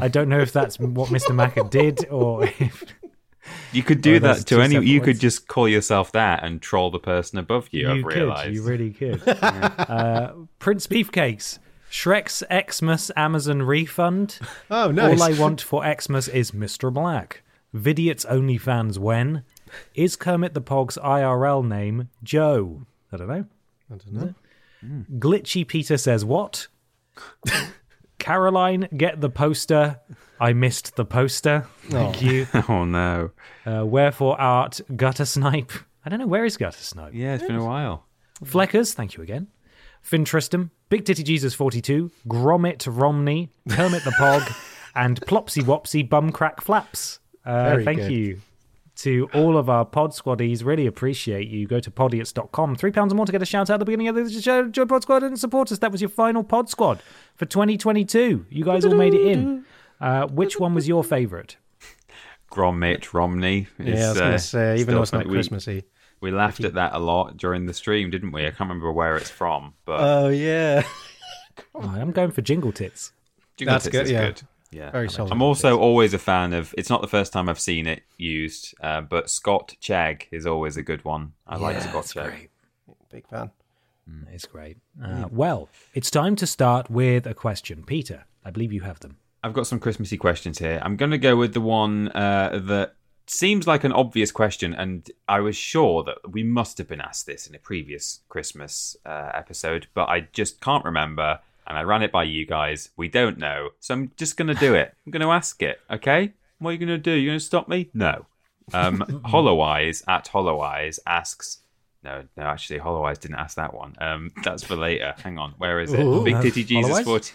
I 0.00 0.08
don't 0.08 0.28
know 0.28 0.38
if 0.40 0.52
that's 0.52 0.78
what 0.78 1.08
Mr. 1.10 1.34
Macker 1.34 1.64
did 1.64 2.06
or 2.08 2.44
if 2.58 2.84
You 3.72 3.82
could 3.82 4.00
do 4.00 4.16
Oh, 4.16 4.18
that 4.20 4.36
to 4.38 4.44
two 4.44 4.60
any. 4.60 4.74
separate 4.74 4.86
You 4.88 5.00
could 5.00 5.18
just 5.20 5.48
call 5.48 5.68
yourself 5.68 6.12
that 6.12 6.42
and 6.44 6.62
troll 6.62 6.90
the 6.90 6.98
person 6.98 7.38
above 7.38 7.68
you. 7.72 7.88
you 7.88 7.90
I've 7.90 8.04
could. 8.04 8.14
realised. 8.16 8.54
You 8.54 8.62
really 8.62 8.90
could. 8.92 9.22
uh, 9.28 10.32
Prince 10.58 10.86
Beefcakes. 10.86 11.58
Shrek's 11.92 12.42
Xmas 12.50 13.10
Amazon 13.16 13.62
refund. 13.62 14.38
Oh, 14.70 14.90
nice. 14.90 15.20
All 15.20 15.22
I 15.22 15.38
want 15.38 15.60
for 15.60 15.84
Xmas 15.84 16.26
is 16.28 16.52
Mr. 16.52 16.92
Black. 16.92 17.42
Vidiot's 17.74 18.24
OnlyFans 18.24 18.96
when? 18.98 19.44
Is 19.94 20.16
Kermit 20.16 20.54
the 20.54 20.62
Pog's 20.62 20.96
IRL 20.96 21.66
name 21.66 22.08
Joe? 22.22 22.86
I 23.12 23.18
don't 23.18 23.28
know. 23.28 23.44
I 23.90 23.96
don't 23.96 24.12
know. 24.12 24.34
Glitchy 25.18 25.68
Peter 25.68 25.98
says 25.98 26.24
what? 26.24 26.68
Caroline, 28.18 28.88
get 28.96 29.20
the 29.20 29.28
poster. 29.30 30.00
I 30.40 30.54
missed 30.54 30.96
the 30.96 31.04
poster. 31.04 31.66
Thank 31.88 32.22
you. 32.22 32.46
oh 32.68 32.84
no. 32.84 33.30
Uh, 33.66 33.84
wherefore 33.84 34.40
art 34.40 34.80
gutter 34.96 35.26
snipe? 35.26 35.72
I 36.04 36.08
don't 36.08 36.18
know 36.18 36.26
where 36.26 36.46
is 36.46 36.56
gutter 36.56 36.82
snipe. 36.82 37.12
Yeah, 37.14 37.34
it's 37.34 37.44
been 37.44 37.56
a 37.56 37.64
while. 37.64 38.06
Fleckers, 38.42 38.94
thank 38.94 39.16
you 39.16 39.22
again. 39.22 39.48
Finn 40.02 40.24
Tristram, 40.24 40.70
Big 40.88 41.04
Titty 41.04 41.22
Jesus 41.22 41.54
42, 41.54 42.10
Gromit 42.28 42.86
Romney, 42.86 43.48
Kermit 43.68 44.04
the 44.04 44.10
Pog, 44.10 44.46
and 44.94 45.20
Plopsy 45.22 45.62
Wopsy 45.62 46.06
Bumcrack 46.06 46.60
Flaps. 46.60 47.20
Uh, 47.44 47.78
thank 47.82 47.98
good. 47.98 48.12
you 48.12 48.40
to 48.96 49.28
all 49.34 49.56
of 49.56 49.70
our 49.70 49.84
pod 49.84 50.10
squaddies. 50.10 50.64
Really 50.64 50.86
appreciate 50.86 51.48
you. 51.48 51.66
Go 51.66 51.80
to 51.80 51.90
podiots.com. 51.90 52.76
Three 52.76 52.92
pounds 52.92 53.12
or 53.12 53.16
more 53.16 53.26
to 53.26 53.32
get 53.32 53.42
a 53.42 53.46
shout 53.46 53.70
out 53.70 53.74
at 53.74 53.78
the 53.78 53.84
beginning 53.84 54.08
of 54.08 54.14
the 54.14 54.30
show. 54.40 54.68
Join 54.68 54.86
Pod 54.88 55.02
Squad 55.02 55.22
and 55.22 55.38
support 55.38 55.72
us. 55.72 55.78
That 55.78 55.90
was 55.90 56.00
your 56.00 56.10
final 56.10 56.44
pod 56.44 56.68
squad 56.68 57.02
for 57.34 57.46
2022. 57.46 58.46
You 58.50 58.64
guys 58.64 58.84
all 58.84 58.94
made 58.94 59.14
it 59.14 59.26
in. 59.26 59.64
Uh, 60.00 60.26
which 60.26 60.58
one 60.58 60.74
was 60.74 60.88
your 60.88 61.02
favourite? 61.04 61.56
Gromit 62.50 63.12
Romney. 63.12 63.68
Is, 63.78 63.98
Yeah, 63.98 64.06
I 64.06 64.08
was 64.08 64.16
uh, 64.16 64.20
going 64.20 64.32
to 64.32 64.38
say, 64.38 64.76
even 64.78 64.94
though 64.94 65.02
it's 65.02 65.12
not 65.12 65.24
funny. 65.24 65.84
We- 66.22 66.30
Christmassy. 66.30 66.32
We, 66.32 66.38
laughed 66.38 66.64
at 66.64 66.74
that 66.74 66.94
a 66.94 66.98
lot 66.98 67.36
during 67.36 67.66
the 67.66 67.74
stream, 67.74 68.10
didn't 68.10 68.32
we? 68.32 68.42
I 68.46 68.50
can't 68.50 68.60
remember 68.60 68.90
where 68.92 69.16
it's 69.16 69.30
from, 69.30 69.74
but 69.84 70.00
Oh, 70.00 70.28
yeah. 70.28 70.82
Oh, 71.74 71.80
I'm 71.82 72.12
going 72.12 72.30
for 72.30 72.40
Jingle 72.40 72.72
Tits. 72.72 73.12
Jingle 73.58 73.74
that's 73.74 73.84
Tits 73.84 73.92
good, 73.92 74.04
is 74.06 74.10
yeah. 74.10 74.24
good. 74.26 74.42
Yeah, 74.70 74.90
Very 74.90 75.10
solid. 75.10 75.30
I'm 75.32 75.42
also 75.42 75.78
always 75.78 76.14
a 76.14 76.18
fan 76.18 76.54
of. 76.54 76.74
It's 76.78 76.88
not 76.88 77.02
the 77.02 77.08
first 77.08 77.30
time 77.30 77.46
I've 77.50 77.60
seen 77.60 77.86
it 77.86 78.04
used, 78.16 78.74
uh, 78.80 79.02
but 79.02 79.28
Scott 79.28 79.74
Chag 79.82 80.22
is 80.32 80.46
always 80.46 80.78
a 80.78 80.82
good 80.82 81.04
one. 81.04 81.32
I 81.46 81.56
like 81.56 81.78
Scott 81.82 81.92
That's 81.92 82.14
Chag. 82.14 82.24
great. 82.28 82.50
Big 83.10 83.26
fan. 83.28 83.50
It's 84.32 84.46
great. 84.46 84.78
Uh, 85.02 85.26
well, 85.30 85.68
it's 85.92 86.10
time 86.10 86.36
to 86.36 86.46
start 86.46 86.90
with 86.90 87.26
a 87.26 87.34
question. 87.34 87.84
Peter, 87.84 88.24
I 88.46 88.50
believe 88.50 88.72
you 88.72 88.80
have 88.80 89.00
them. 89.00 89.18
I've 89.44 89.52
got 89.52 89.66
some 89.66 89.78
Christmassy 89.78 90.16
questions 90.16 90.58
here. 90.58 90.80
I'm 90.82 90.96
going 90.96 91.10
to 91.10 91.18
go 91.18 91.36
with 91.36 91.52
the 91.52 91.60
one 91.60 92.08
uh, 92.08 92.58
that 92.64 92.94
seems 93.26 93.66
like 93.66 93.84
an 93.84 93.92
obvious 93.92 94.30
question, 94.30 94.74
and 94.74 95.10
I 95.28 95.40
was 95.40 95.56
sure 95.56 96.02
that 96.04 96.32
we 96.32 96.42
must 96.42 96.78
have 96.78 96.88
been 96.88 97.00
asked 97.00 97.26
this 97.26 97.46
in 97.46 97.54
a 97.54 97.58
previous 97.58 98.20
Christmas 98.28 98.96
uh, 99.04 99.30
episode, 99.34 99.86
but 99.94 100.08
I 100.08 100.28
just 100.32 100.60
can't 100.60 100.84
remember. 100.84 101.40
And 101.66 101.78
I 101.78 101.82
ran 101.82 102.02
it 102.02 102.10
by 102.10 102.24
you 102.24 102.44
guys. 102.44 102.90
We 102.96 103.08
don't 103.08 103.38
know, 103.38 103.70
so 103.78 103.94
I'm 103.94 104.10
just 104.16 104.36
going 104.36 104.48
to 104.48 104.54
do 104.54 104.74
it. 104.74 104.94
I'm 105.06 105.12
going 105.12 105.22
to 105.22 105.30
ask 105.30 105.62
it. 105.62 105.80
Okay, 105.90 106.32
what 106.58 106.70
are 106.70 106.72
you 106.72 106.78
going 106.78 106.88
to 106.88 106.98
do? 106.98 107.12
You 107.12 107.30
going 107.30 107.38
to 107.38 107.44
stop 107.44 107.68
me? 107.68 107.88
No. 107.94 108.26
Um, 108.74 109.22
Hollow 109.24 109.60
Eyes 109.60 110.02
at 110.08 110.28
Hollow 110.28 110.60
Eyes 110.60 110.98
asks. 111.06 111.58
No, 112.02 112.24
no, 112.36 112.42
actually, 112.42 112.80
Hollow 112.80 113.04
Eyes 113.04 113.18
didn't 113.18 113.38
ask 113.38 113.56
that 113.56 113.74
one. 113.74 113.94
Um, 114.00 114.32
that's 114.42 114.64
for 114.64 114.74
later. 114.74 115.14
Hang 115.22 115.38
on, 115.38 115.54
where 115.58 115.80
is 115.80 115.92
it? 115.92 116.00
Ooh. 116.00 116.24
Big 116.24 116.40
Titty 116.42 116.64
Jesus 116.64 117.00
forty. 117.02 117.32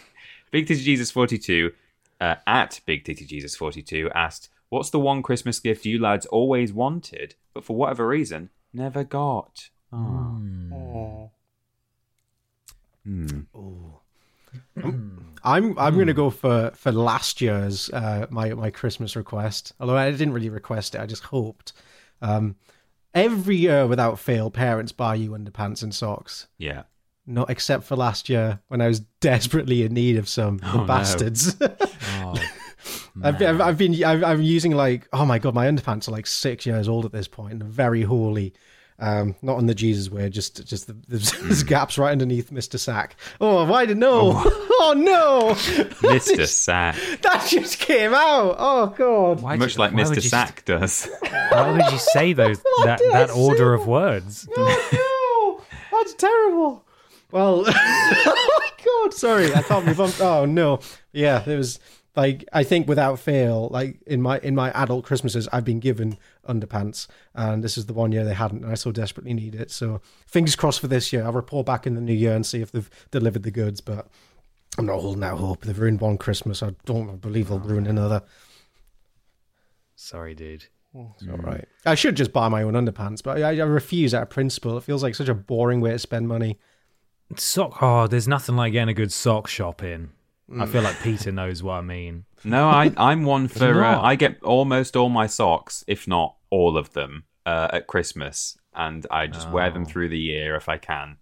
Big 0.50 0.66
Titty 0.66 0.82
Jesus 0.82 1.10
forty 1.10 1.38
two 1.38 1.72
uh, 2.20 2.36
at 2.46 2.80
Big 2.86 3.04
Titty 3.04 3.24
Jesus 3.24 3.56
42 3.56 4.10
asked, 4.14 4.48
What's 4.70 4.90
the 4.90 5.00
one 5.00 5.22
Christmas 5.22 5.60
gift 5.60 5.84
you 5.84 5.98
lads 6.00 6.26
always 6.26 6.72
wanted, 6.72 7.34
but 7.54 7.64
for 7.64 7.76
whatever 7.76 8.06
reason 8.06 8.50
never 8.72 9.04
got? 9.04 9.70
Oh. 9.92 11.30
Hmm. 13.04 13.40
I'm 15.44 15.78
I'm 15.78 15.98
gonna 15.98 16.12
go 16.12 16.30
for 16.30 16.70
for 16.74 16.92
last 16.92 17.40
year's 17.40 17.90
uh, 17.90 18.26
my 18.30 18.52
my 18.54 18.70
Christmas 18.70 19.16
request. 19.16 19.72
Although 19.80 19.96
I 19.96 20.10
didn't 20.10 20.32
really 20.32 20.50
request 20.50 20.94
it, 20.94 21.00
I 21.00 21.06
just 21.06 21.24
hoped. 21.24 21.72
Um, 22.20 22.56
every 23.14 23.56
year, 23.56 23.86
without 23.86 24.18
fail, 24.18 24.50
parents 24.50 24.92
buy 24.92 25.14
you 25.14 25.30
underpants 25.30 25.82
and 25.82 25.94
socks. 25.94 26.48
Yeah. 26.58 26.82
Not 27.26 27.50
except 27.50 27.84
for 27.84 27.94
last 27.94 28.28
year 28.28 28.60
when 28.68 28.80
I 28.80 28.88
was 28.88 29.00
desperately 29.20 29.82
in 29.82 29.94
need 29.94 30.16
of 30.16 30.28
some. 30.28 30.58
The 30.58 30.84
bastards. 30.86 31.56
Oh, 31.60 31.68
I've, 33.22 33.40
I've, 33.42 33.60
I've 33.60 33.78
been 33.78 34.04
I've, 34.04 34.22
I'm 34.24 34.42
using 34.42 34.72
like 34.72 35.08
oh 35.12 35.24
my 35.24 35.38
god 35.38 35.54
my 35.54 35.66
underpants 35.66 36.08
are 36.08 36.12
like 36.12 36.26
six 36.26 36.66
years 36.66 36.88
old 36.88 37.04
at 37.04 37.12
this 37.12 37.28
point 37.28 37.52
and 37.54 37.62
very 37.64 38.02
holy. 38.02 38.54
Um, 39.00 39.36
not 39.42 39.60
in 39.60 39.66
the 39.66 39.76
Jesus 39.76 40.10
way, 40.10 40.28
just 40.28 40.66
just 40.66 40.88
the, 40.88 40.96
there's, 41.08 41.30
there's 41.30 41.62
gaps 41.62 41.98
right 41.98 42.10
underneath 42.10 42.50
Mister 42.50 42.78
Sack. 42.78 43.14
Oh, 43.40 43.64
why 43.64 43.86
did 43.86 43.96
no? 43.96 44.32
Oh, 44.34 44.92
no, 44.96 45.54
Mr. 45.54 46.44
Sack. 46.48 46.96
that 47.22 47.46
just 47.48 47.78
came 47.78 48.12
out. 48.12 48.56
Oh 48.58 48.92
god. 48.98 49.40
why 49.40 49.54
Much 49.54 49.74
did- 49.74 49.78
like 49.78 49.92
Mr. 49.92 50.08
would 50.08 50.24
you- 50.24 50.30
Sack 50.30 50.64
does. 50.64 51.08
Why 51.22 51.70
would 51.70 51.92
you 51.92 51.98
say 51.98 52.32
those 52.32 52.60
that, 52.84 52.98
did 52.98 53.12
I 53.12 53.26
that 53.26 53.30
order 53.30 53.76
say? 53.76 53.82
of 53.82 53.86
words? 53.86 54.48
Oh 54.56 55.60
no, 55.92 55.96
that's 55.96 56.14
terrible. 56.14 56.84
Well, 57.30 57.64
oh 57.68 58.58
my 58.60 58.84
god, 58.84 59.14
sorry, 59.14 59.54
I 59.54 59.60
thought 59.60 59.84
we 59.86 59.92
bumped. 59.94 60.20
Oh 60.20 60.44
no, 60.44 60.80
yeah, 61.12 61.38
there 61.38 61.56
was 61.58 61.78
like 62.18 62.44
I 62.52 62.64
think 62.64 62.88
without 62.88 63.20
fail, 63.20 63.68
like 63.70 64.00
in 64.04 64.20
my 64.20 64.40
in 64.40 64.56
my 64.56 64.72
adult 64.72 65.04
Christmases, 65.04 65.46
I've 65.52 65.64
been 65.64 65.78
given 65.78 66.18
underpants, 66.48 67.06
and 67.32 67.62
this 67.62 67.78
is 67.78 67.86
the 67.86 67.92
one 67.92 68.10
year 68.10 68.24
they 68.24 68.34
hadn't, 68.34 68.64
and 68.64 68.72
I 68.72 68.74
so 68.74 68.90
desperately 68.90 69.34
need 69.34 69.54
it. 69.54 69.70
So 69.70 70.00
fingers 70.26 70.56
crossed 70.56 70.80
for 70.80 70.88
this 70.88 71.12
year. 71.12 71.22
I'll 71.22 71.32
report 71.32 71.66
back 71.66 71.86
in 71.86 71.94
the 71.94 72.00
new 72.00 72.12
year 72.12 72.34
and 72.34 72.44
see 72.44 72.60
if 72.60 72.72
they've 72.72 72.90
delivered 73.12 73.44
the 73.44 73.52
goods, 73.52 73.80
but. 73.80 74.08
I'm 74.76 74.86
not 74.86 75.00
holding 75.00 75.24
out 75.24 75.38
hope. 75.38 75.64
They've 75.64 75.78
ruined 75.78 76.00
one 76.00 76.18
Christmas. 76.18 76.62
I 76.62 76.72
don't 76.84 77.20
believe 77.20 77.48
they'll 77.48 77.58
ruin 77.58 77.86
another. 77.86 78.22
Sorry, 79.96 80.34
dude. 80.34 80.66
It's 80.94 81.28
all 81.28 81.38
right. 81.38 81.66
I 81.86 81.94
should 81.94 82.16
just 82.16 82.32
buy 82.32 82.48
my 82.48 82.62
own 82.62 82.74
underpants, 82.74 83.22
but 83.22 83.42
I, 83.42 83.58
I 83.58 83.64
refuse 83.64 84.14
out 84.14 84.22
of 84.22 84.30
principle. 84.30 84.76
It 84.76 84.84
feels 84.84 85.02
like 85.02 85.14
such 85.14 85.28
a 85.28 85.34
boring 85.34 85.80
way 85.80 85.92
to 85.92 85.98
spend 85.98 86.28
money. 86.28 86.58
Sock. 87.36 87.78
Oh, 87.80 88.06
there's 88.06 88.28
nothing 88.28 88.56
like 88.56 88.72
getting 88.72 88.88
a 88.88 88.94
good 88.94 89.12
sock 89.12 89.48
shop 89.48 89.82
in. 89.82 90.10
I 90.58 90.66
feel 90.66 90.82
like 90.82 91.00
Peter 91.02 91.30
knows 91.32 91.62
what 91.62 91.74
I 91.74 91.80
mean. 91.82 92.24
No, 92.44 92.68
I, 92.68 92.92
I'm 92.96 93.24
one 93.24 93.48
for. 93.58 93.84
Uh. 93.84 94.00
I 94.00 94.14
get 94.14 94.42
almost 94.42 94.96
all 94.96 95.08
my 95.08 95.26
socks, 95.26 95.84
if 95.86 96.08
not 96.08 96.36
all 96.50 96.76
of 96.78 96.92
them, 96.94 97.24
uh, 97.44 97.68
at 97.72 97.86
Christmas. 97.86 98.56
and 98.74 99.06
I 99.10 99.26
just 99.26 99.50
wear 99.50 99.70
them 99.70 99.84
through 99.84 100.08
the 100.10 100.18
year 100.18 100.54
if 100.56 100.68
I 100.68 100.78
can. 100.78 101.16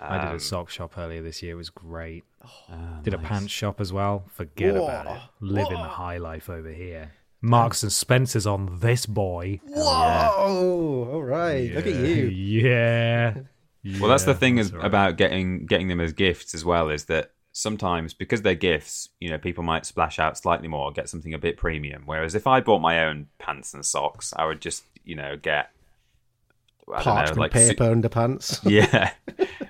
I 0.00 0.18
did 0.18 0.28
Um, 0.30 0.36
a 0.36 0.40
sock 0.40 0.70
shop 0.70 0.98
earlier 0.98 1.22
this 1.22 1.42
year. 1.42 1.52
It 1.52 1.56
was 1.56 1.70
great. 1.70 2.24
ah, 2.42 2.98
did 3.02 3.14
a 3.14 3.18
pants 3.18 3.52
shop 3.52 3.80
as 3.80 3.92
well. 3.92 4.24
Forget 4.28 4.74
about 4.76 5.06
it. 5.06 5.22
Living 5.40 5.78
the 5.78 5.88
high 6.02 6.16
life 6.18 6.50
over 6.50 6.70
here. 6.72 7.12
Marks 7.40 7.82
and 7.82 7.92
Spencer's 7.92 8.46
on 8.46 8.80
this 8.80 9.04
boy. 9.06 9.60
Whoa! 9.68 11.10
All 11.12 11.22
right, 11.22 11.70
look 11.72 11.86
at 11.86 11.94
you. 11.94 12.24
Yeah. 12.26 13.34
Well, 14.00 14.08
that's 14.08 14.24
the 14.24 14.32
Yeah, 14.32 14.38
thing 14.38 14.58
is 14.58 14.72
right. 14.72 14.84
about 14.84 15.16
getting 15.18 15.66
getting 15.66 15.88
them 15.88 16.00
as 16.00 16.12
gifts 16.14 16.54
as 16.54 16.64
well. 16.64 16.88
Is 16.88 17.04
that 17.04 17.32
sometimes 17.54 18.12
because 18.12 18.42
they're 18.42 18.54
gifts, 18.54 19.08
you 19.20 19.30
know, 19.30 19.38
people 19.38 19.64
might 19.64 19.86
splash 19.86 20.18
out 20.18 20.36
slightly 20.36 20.68
more, 20.68 20.92
get 20.92 21.08
something 21.08 21.32
a 21.32 21.38
bit 21.38 21.56
premium. 21.56 22.02
Whereas 22.04 22.34
if 22.34 22.46
I 22.46 22.60
bought 22.60 22.80
my 22.80 23.04
own 23.06 23.28
pants 23.38 23.72
and 23.72 23.86
socks, 23.86 24.34
I 24.36 24.44
would 24.44 24.60
just 24.60 24.84
you 25.04 25.16
know 25.16 25.36
get 25.36 25.70
I 26.92 27.02
don't 27.02 27.06
know, 27.06 27.12
Parchment 27.12 27.38
like 27.38 27.52
su- 27.52 27.68
paper 27.68 27.84
underpants. 27.84 28.60
yeah, 28.64 29.12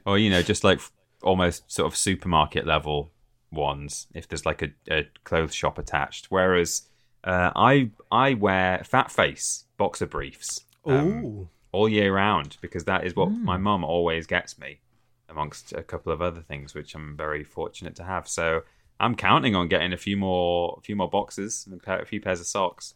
or 0.05 0.19
you 0.19 0.31
know, 0.31 0.43
just 0.43 0.65
like 0.65 0.81
almost 1.23 1.71
sort 1.71 1.87
of 1.87 1.97
supermarket 1.97 2.67
level 2.67 3.13
ones. 3.53 4.09
If 4.15 4.27
there's 4.27 4.45
like 4.45 4.63
a, 4.63 4.71
a 4.91 5.09
clothes 5.23 5.55
shop 5.55 5.79
attached, 5.79 6.27
whereas 6.31 6.89
uh, 7.23 7.53
I 7.55 7.91
I 8.11 8.35
wear 8.35 8.83
fat 8.85 9.13
face 9.13 9.65
boxer 9.77 10.07
briefs. 10.07 10.63
um, 10.87 11.49
all 11.73 11.89
year 11.89 12.15
round 12.15 12.57
because 12.61 12.85
that 12.85 13.05
is 13.05 13.17
what 13.17 13.31
my 13.31 13.57
mum 13.57 13.83
always 13.85 14.27
gets 14.27 14.59
me, 14.59 14.79
amongst 15.29 15.73
a 15.73 15.83
couple 15.83 16.13
of 16.13 16.21
other 16.23 16.41
things 16.41 16.75
which 16.75 16.95
I'm 16.95 17.17
very 17.17 17.45
fortunate 17.45 17.95
to 17.97 18.05
have. 18.05 18.29
So 18.29 18.63
I'm 19.01 19.15
counting 19.15 19.55
on 19.57 19.69
getting 19.69 19.93
a 19.93 19.97
few 19.97 20.17
more, 20.17 20.77
a 20.79 20.81
few 20.83 20.97
more 20.97 21.09
boxes 21.11 21.65
and 21.67 21.81
a, 21.81 21.83
pair, 21.85 21.99
a 22.01 22.07
few 22.07 22.21
pairs 22.21 22.41
of 22.41 22.47
socks. 22.47 22.95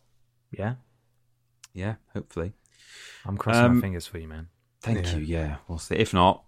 Yeah. 0.51 0.75
Yeah, 1.75 1.97
hopefully. 2.15 2.53
I'm 3.25 3.37
crossing 3.37 3.65
Um, 3.65 3.75
my 3.77 3.81
fingers 3.81 4.07
for 4.07 4.19
you, 4.19 4.29
man. 4.29 4.49
Thank 4.81 5.05
Yeah. 5.07 5.17
you. 5.17 5.25
Yeah, 5.25 5.57
we'll 5.69 5.79
see. 5.79 5.97
If 5.97 6.15
not, 6.15 6.45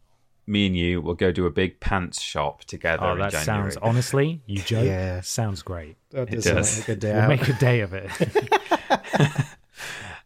me 0.47 0.67
and 0.67 0.77
you 0.77 1.01
will 1.01 1.15
go 1.15 1.31
do 1.33 1.47
a 1.47 1.51
big 1.51 1.79
pants 1.81 2.21
shop 2.21 2.65
together. 2.65 3.05
Oh, 3.05 3.17
that 3.17 3.33
January. 3.33 3.45
sounds 3.73 3.77
honestly, 3.83 4.43
you 4.47 4.59
joke. 4.63 4.85
Yeah. 4.87 5.21
Sounds 5.21 5.63
great. 5.63 5.97
That 6.11 6.29
It 6.29 6.37
does 6.37 6.45
sound 6.45 6.57
does. 6.59 6.79
like 6.79 6.89
a 6.89 6.97
day 6.97 7.13
We'll 7.15 7.29
make 7.29 7.49
a 7.49 7.53
day 7.55 7.81
of 7.81 7.93
it. 7.95 8.11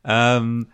Um, 0.04 0.68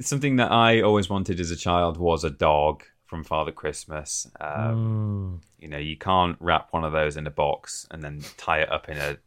something 0.00 0.36
that 0.36 0.50
I 0.50 0.80
always 0.80 1.08
wanted 1.08 1.38
as 1.40 1.50
a 1.52 1.56
child 1.56 1.96
was 1.98 2.24
a 2.24 2.30
dog 2.30 2.82
from 3.10 3.24
Father 3.24 3.50
Christmas. 3.52 4.26
Um, 4.40 5.40
Mm. 5.40 5.62
You 5.62 5.68
know, 5.68 5.78
you 5.78 5.96
can't 5.96 6.36
wrap 6.40 6.68
one 6.70 6.84
of 6.84 6.92
those 6.92 7.16
in 7.16 7.26
a 7.26 7.30
box 7.30 7.86
and 7.90 8.02
then 8.02 8.22
tie 8.38 8.60
it 8.60 8.72
up 8.72 8.88
in 8.88 8.96
a 8.96 9.18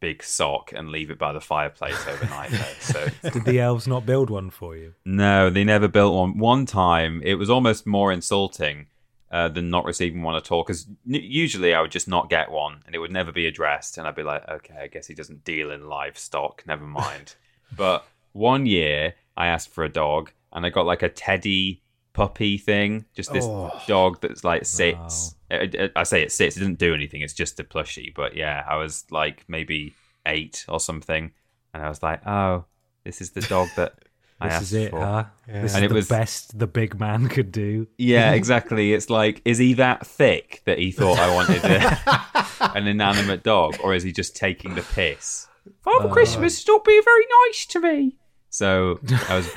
big 0.00 0.22
sock 0.22 0.72
and 0.74 0.88
leave 0.88 1.10
it 1.10 1.18
by 1.18 1.32
the 1.32 1.40
fireplace 1.40 2.02
overnight. 2.08 2.50
though. 2.50 2.64
So 2.80 3.30
Did 3.30 3.44
the 3.44 3.60
elves 3.60 3.86
not 3.86 4.04
build 4.06 4.30
one 4.30 4.50
for 4.50 4.74
you? 4.76 4.94
no, 5.04 5.50
they 5.50 5.64
never 5.64 5.86
built 5.86 6.14
one. 6.14 6.38
One 6.38 6.64
time, 6.66 7.20
it 7.24 7.34
was 7.34 7.50
almost 7.50 7.86
more 7.86 8.10
insulting 8.10 8.86
uh, 9.30 9.48
than 9.48 9.68
not 9.70 9.84
receiving 9.84 10.22
one 10.22 10.34
at 10.36 10.50
all. 10.50 10.62
Because 10.64 10.86
usually, 11.04 11.74
I 11.74 11.80
would 11.82 11.90
just 11.92 12.08
not 12.08 12.30
get 12.30 12.50
one, 12.50 12.82
and 12.86 12.94
it 12.94 12.98
would 12.98 13.12
never 13.12 13.32
be 13.32 13.46
addressed, 13.46 13.98
and 13.98 14.06
I'd 14.06 14.14
be 14.16 14.22
like, 14.22 14.48
okay, 14.48 14.76
I 14.82 14.86
guess 14.86 15.06
he 15.06 15.14
doesn't 15.14 15.44
deal 15.44 15.70
in 15.70 15.88
livestock. 15.88 16.64
Never 16.66 16.84
mind. 16.86 17.34
but 17.76 18.06
one 18.32 18.66
year, 18.66 19.14
I 19.36 19.46
asked 19.48 19.70
for 19.70 19.84
a 19.84 19.88
dog, 19.88 20.30
and 20.52 20.64
I 20.66 20.70
got 20.70 20.86
like 20.86 21.02
a 21.02 21.08
teddy 21.08 21.82
puppy 22.16 22.56
thing, 22.58 23.04
just 23.14 23.30
this 23.32 23.44
Oh. 23.44 23.70
dog 23.86 24.20
that's 24.22 24.42
like 24.42 24.64
sits. 24.64 25.34
I, 25.50 25.70
I- 25.78 25.90
I 25.96 26.02
say 26.04 26.22
it 26.22 26.32
sits; 26.32 26.56
it 26.56 26.60
doesn't 26.60 26.78
do 26.78 26.94
anything. 26.94 27.20
It's 27.20 27.34
just 27.34 27.60
a 27.60 27.64
plushie. 27.64 28.14
But 28.14 28.34
yeah, 28.34 28.64
I 28.68 28.76
was 28.76 29.04
like 29.10 29.44
maybe 29.48 29.94
eight 30.24 30.64
or 30.68 30.80
something, 30.80 31.32
and 31.74 31.82
I 31.82 31.88
was 31.88 32.02
like, 32.02 32.26
oh, 32.26 32.64
this 33.04 33.20
is 33.20 33.30
the 33.32 33.42
dog 33.42 33.68
that. 33.76 33.92
I 34.40 34.48
This 34.48 34.54
asked 34.54 34.62
is 34.64 34.72
it, 34.74 34.90
for. 34.90 35.00
huh? 35.00 35.24
Yeah. 35.48 35.62
This 35.62 35.74
And 35.74 35.84
is 35.84 35.86
it 35.86 35.88
the 35.88 35.94
was- 35.94 36.08
best 36.08 36.58
the 36.58 36.66
big 36.66 36.98
man 37.00 37.28
could 37.28 37.50
do. 37.52 37.86
Yeah, 37.96 38.32
exactly. 38.40 38.92
It's 38.92 39.08
like, 39.08 39.40
is 39.46 39.56
he 39.58 39.72
that 39.74 40.06
thick 40.06 40.60
that 40.66 40.78
he 40.78 40.90
thought 40.92 41.18
I 41.18 41.34
wanted 41.34 41.64
a, 41.64 42.26
an 42.76 42.86
inanimate 42.86 43.42
dog, 43.42 43.76
or 43.82 43.94
is 43.94 44.02
he 44.02 44.12
just 44.12 44.36
taking 44.36 44.74
the 44.74 44.82
piss? 44.82 45.46
Father 45.82 46.08
Christmas, 46.10 46.58
stop 46.58 46.84
being 46.84 47.00
very 47.02 47.24
nice 47.46 47.64
to 47.66 47.80
me. 47.80 48.16
So 48.50 49.00
I 49.28 49.36
was, 49.36 49.48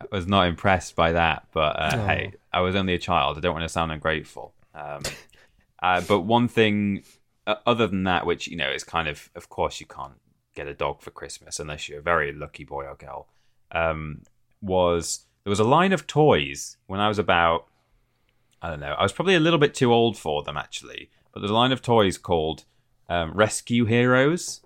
I 0.00 0.06
was 0.14 0.26
not 0.26 0.46
impressed 0.48 0.94
by 0.96 1.12
that. 1.12 1.46
But 1.52 1.78
uh, 1.78 1.90
Oh. 1.94 2.06
hey, 2.06 2.32
I 2.52 2.60
was 2.60 2.74
only 2.74 2.94
a 2.94 2.98
child. 2.98 3.36
I 3.36 3.40
don't 3.40 3.54
want 3.54 3.64
to 3.64 3.68
sound 3.68 3.92
ungrateful. 3.92 4.54
Um, 4.74 5.02
uh, 5.82 6.00
but 6.02 6.20
one 6.20 6.48
thing, 6.48 7.02
uh, 7.46 7.56
other 7.66 7.86
than 7.86 8.04
that, 8.04 8.26
which 8.26 8.46
you 8.48 8.56
know 8.56 8.70
is 8.70 8.84
kind 8.84 9.08
of, 9.08 9.30
of 9.34 9.48
course, 9.48 9.80
you 9.80 9.86
can't 9.86 10.20
get 10.54 10.66
a 10.66 10.74
dog 10.74 11.02
for 11.02 11.10
Christmas 11.10 11.60
unless 11.60 11.88
you're 11.88 11.98
a 11.98 12.02
very 12.02 12.32
lucky 12.32 12.64
boy 12.64 12.84
or 12.84 12.94
girl. 12.94 13.28
Um, 13.72 14.22
was 14.62 15.26
there 15.44 15.50
was 15.50 15.60
a 15.60 15.64
line 15.64 15.92
of 15.92 16.06
toys 16.06 16.76
when 16.86 16.98
I 16.98 17.08
was 17.08 17.18
about 17.18 17.66
I 18.62 18.70
don't 18.70 18.80
know 18.80 18.94
I 18.98 19.02
was 19.02 19.12
probably 19.12 19.34
a 19.34 19.40
little 19.40 19.58
bit 19.58 19.74
too 19.74 19.92
old 19.92 20.16
for 20.16 20.42
them 20.42 20.56
actually, 20.56 21.10
but 21.32 21.40
there's 21.40 21.50
a 21.50 21.54
line 21.54 21.72
of 21.72 21.82
toys 21.82 22.16
called 22.18 22.64
um, 23.08 23.32
Rescue 23.32 23.84
Heroes, 23.84 24.60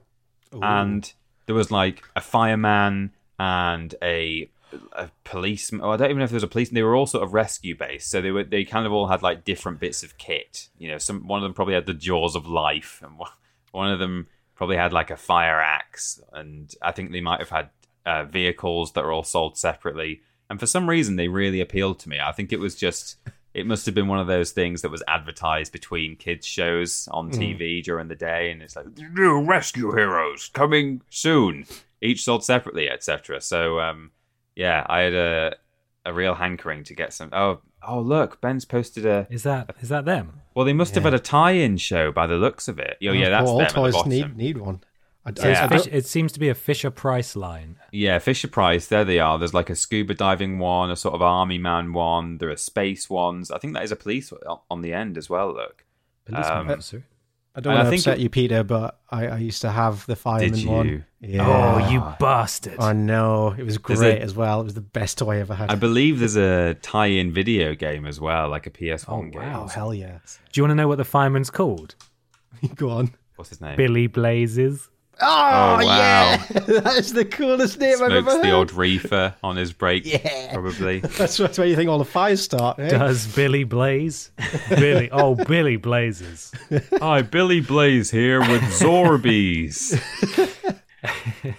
and 0.62 1.12
there 1.46 1.54
was 1.54 1.70
like 1.70 2.04
a 2.14 2.20
fireman 2.20 3.12
and 3.38 3.94
a 4.02 4.48
a 4.92 5.10
policeman. 5.24 5.80
Oh, 5.84 5.90
I 5.90 5.96
don't 5.96 6.10
even 6.10 6.18
know 6.18 6.24
if 6.24 6.30
there 6.30 6.36
was 6.36 6.42
a 6.42 6.48
policeman. 6.48 6.74
They 6.76 6.82
were 6.82 6.94
all 6.94 7.06
sort 7.06 7.24
of 7.24 7.32
rescue 7.34 7.76
based, 7.76 8.10
so 8.10 8.20
they 8.20 8.30
were 8.30 8.44
they 8.44 8.64
kind 8.64 8.86
of 8.86 8.92
all 8.92 9.06
had 9.08 9.22
like 9.22 9.44
different 9.44 9.80
bits 9.80 10.02
of 10.02 10.18
kit. 10.18 10.68
You 10.78 10.88
know, 10.90 10.98
some 10.98 11.26
one 11.26 11.38
of 11.38 11.42
them 11.42 11.54
probably 11.54 11.74
had 11.74 11.86
the 11.86 11.94
jaws 11.94 12.36
of 12.36 12.46
life, 12.46 13.00
and 13.04 13.18
one- 13.18 13.30
one 13.72 13.90
of 13.92 13.98
them 13.98 14.26
probably 14.56 14.76
had 14.76 14.92
like 14.92 15.10
a 15.10 15.16
fire 15.16 15.60
axe, 15.60 16.20
and 16.32 16.74
I 16.82 16.92
think 16.92 17.12
they 17.12 17.20
might 17.20 17.40
have 17.40 17.50
had 17.50 17.70
uh, 18.04 18.24
vehicles 18.24 18.92
that 18.92 19.04
were 19.04 19.12
all 19.12 19.22
sold 19.22 19.56
separately. 19.56 20.22
And 20.48 20.58
for 20.58 20.66
some 20.66 20.88
reason, 20.90 21.14
they 21.16 21.28
really 21.28 21.60
appealed 21.60 22.00
to 22.00 22.08
me. 22.08 22.18
I 22.20 22.32
think 22.32 22.52
it 22.52 22.58
was 22.60 22.74
just. 22.74 23.16
It 23.52 23.66
must 23.66 23.84
have 23.86 23.96
been 23.96 24.06
one 24.06 24.20
of 24.20 24.28
those 24.28 24.52
things 24.52 24.82
that 24.82 24.92
was 24.92 25.02
advertised 25.08 25.72
between 25.72 26.14
kids' 26.14 26.46
shows 26.46 27.08
on 27.10 27.30
TV 27.32 27.82
during 27.82 28.06
the 28.06 28.14
day, 28.14 28.52
and 28.52 28.62
it's 28.62 28.76
like 28.76 28.86
new 29.12 29.42
rescue 29.44 29.92
heroes 29.92 30.48
coming 30.52 31.02
soon, 31.10 31.64
each 32.00 32.22
sold 32.22 32.44
separately, 32.44 32.88
etc. 32.88 33.40
So, 33.40 33.80
um, 33.80 34.12
yeah, 34.60 34.84
I 34.88 34.98
had 35.00 35.14
a 35.14 35.56
a 36.06 36.12
real 36.12 36.34
hankering 36.34 36.84
to 36.84 36.94
get 36.94 37.12
some. 37.12 37.30
Oh, 37.32 37.60
oh, 37.86 38.00
look, 38.00 38.40
Ben's 38.40 38.64
posted 38.64 39.04
a. 39.06 39.26
Is 39.30 39.42
that 39.44 39.74
is 39.80 39.88
that 39.88 40.04
them? 40.04 40.40
Well, 40.54 40.64
they 40.66 40.72
must 40.72 40.94
have 40.96 41.04
had 41.04 41.14
a 41.14 41.18
tie-in 41.18 41.76
show 41.78 42.10
by 42.12 42.26
the 42.26 42.36
looks 42.36 42.68
of 42.68 42.78
it. 42.78 42.96
Oh, 43.02 43.12
yeah, 43.12 43.28
that's 43.30 43.48
all 43.48 43.58
them 43.58 43.66
at 43.66 43.74
the 43.74 43.80
toys 43.92 44.06
need 44.06 44.36
need 44.36 44.56
one. 44.58 44.80
I, 45.24 45.30
I- 45.30 45.48
Yeah. 45.48 45.64
I 45.64 45.68
Fish, 45.68 45.86
it 45.92 46.06
seems 46.06 46.32
to 46.32 46.40
be 46.40 46.48
a 46.48 46.54
Fisher 46.54 46.90
Price 46.90 47.36
line. 47.36 47.76
Yeah, 47.92 48.18
Fisher 48.18 48.48
Price. 48.48 48.86
There 48.88 49.04
they 49.04 49.18
are. 49.18 49.38
There's 49.38 49.54
like 49.54 49.70
a 49.70 49.76
scuba 49.76 50.14
diving 50.14 50.58
one, 50.58 50.90
a 50.90 50.96
sort 50.96 51.14
of 51.14 51.22
army 51.22 51.58
man 51.58 51.92
one. 51.92 52.38
There 52.38 52.50
are 52.50 52.56
space 52.56 53.08
ones. 53.10 53.50
I 53.50 53.58
think 53.58 53.74
that 53.74 53.84
is 53.84 53.92
a 53.92 53.96
police 53.96 54.32
on 54.70 54.80
the 54.82 54.92
end 54.94 55.16
as 55.18 55.28
well. 55.30 55.52
Look. 55.52 55.84
police 56.24 56.46
Um, 56.46 56.70
officer. 56.70 57.04
I 57.54 57.60
don't 57.60 57.72
and 57.72 57.80
I 57.80 57.82
want 57.84 57.92
to 57.94 57.98
upset 57.98 58.18
it- 58.18 58.22
you, 58.22 58.28
Peter, 58.30 58.62
but 58.62 59.00
I, 59.10 59.26
I 59.26 59.36
used 59.38 59.62
to 59.62 59.70
have 59.70 60.06
the 60.06 60.14
fireman 60.16 60.52
Did 60.52 60.62
you? 60.62 60.70
one. 60.70 61.04
Yeah. 61.20 61.46
Oh, 61.46 61.52
ah. 61.52 61.90
you 61.90 62.00
bastard! 62.20 62.76
I 62.78 62.92
know. 62.92 63.54
It 63.58 63.64
was 63.64 63.76
great 63.76 64.18
a- 64.18 64.22
as 64.22 64.34
well. 64.34 64.60
It 64.60 64.64
was 64.64 64.74
the 64.74 64.80
best 64.80 65.18
toy 65.18 65.36
I 65.36 65.40
ever 65.40 65.54
had. 65.54 65.70
I 65.70 65.74
believe 65.74 66.20
there's 66.20 66.36
a 66.36 66.74
tie-in 66.74 67.32
video 67.32 67.74
game 67.74 68.06
as 68.06 68.20
well, 68.20 68.48
like 68.48 68.66
a 68.66 68.70
PS1 68.70 69.32
game. 69.32 69.42
oh, 69.42 69.66
hell 69.66 69.92
yeah. 69.92 70.18
Do 70.52 70.60
you 70.60 70.62
want 70.62 70.70
to 70.70 70.74
know 70.76 70.88
what 70.88 70.98
the 70.98 71.04
fireman's 71.04 71.50
called? 71.50 71.96
Go 72.76 72.90
on. 72.90 73.14
What's 73.36 73.48
his 73.50 73.60
name? 73.60 73.76
Billy 73.76 74.06
Blazes. 74.06 74.88
Oh, 75.22 75.26
wow. 75.26 75.80
yeah. 75.82 76.36
that 76.80 76.94
is 76.98 77.12
the 77.12 77.24
coolest 77.24 77.78
name 77.78 77.96
I've 78.02 78.10
ever 78.10 78.22
Smokes 78.22 78.42
the 78.42 78.46
heard. 78.48 78.54
old 78.54 78.72
reefer 78.72 79.34
on 79.42 79.56
his 79.56 79.72
break. 79.72 80.06
Yeah. 80.06 80.52
Probably. 80.54 81.00
That's, 81.20 81.36
that's 81.36 81.58
where 81.58 81.66
you 81.66 81.76
think 81.76 81.90
all 81.90 81.98
the 81.98 82.04
fires 82.04 82.40
start. 82.42 82.78
Eh? 82.78 82.88
Does 82.88 83.26
Billy 83.34 83.64
Blaze? 83.64 84.30
Billy. 84.70 85.10
Oh, 85.12 85.34
Billy 85.34 85.76
Blazes. 85.76 86.52
Hi, 87.00 87.22
Billy 87.22 87.60
Blaze 87.60 88.10
here 88.10 88.40
with 88.40 88.62
Zorbies. 88.62 89.94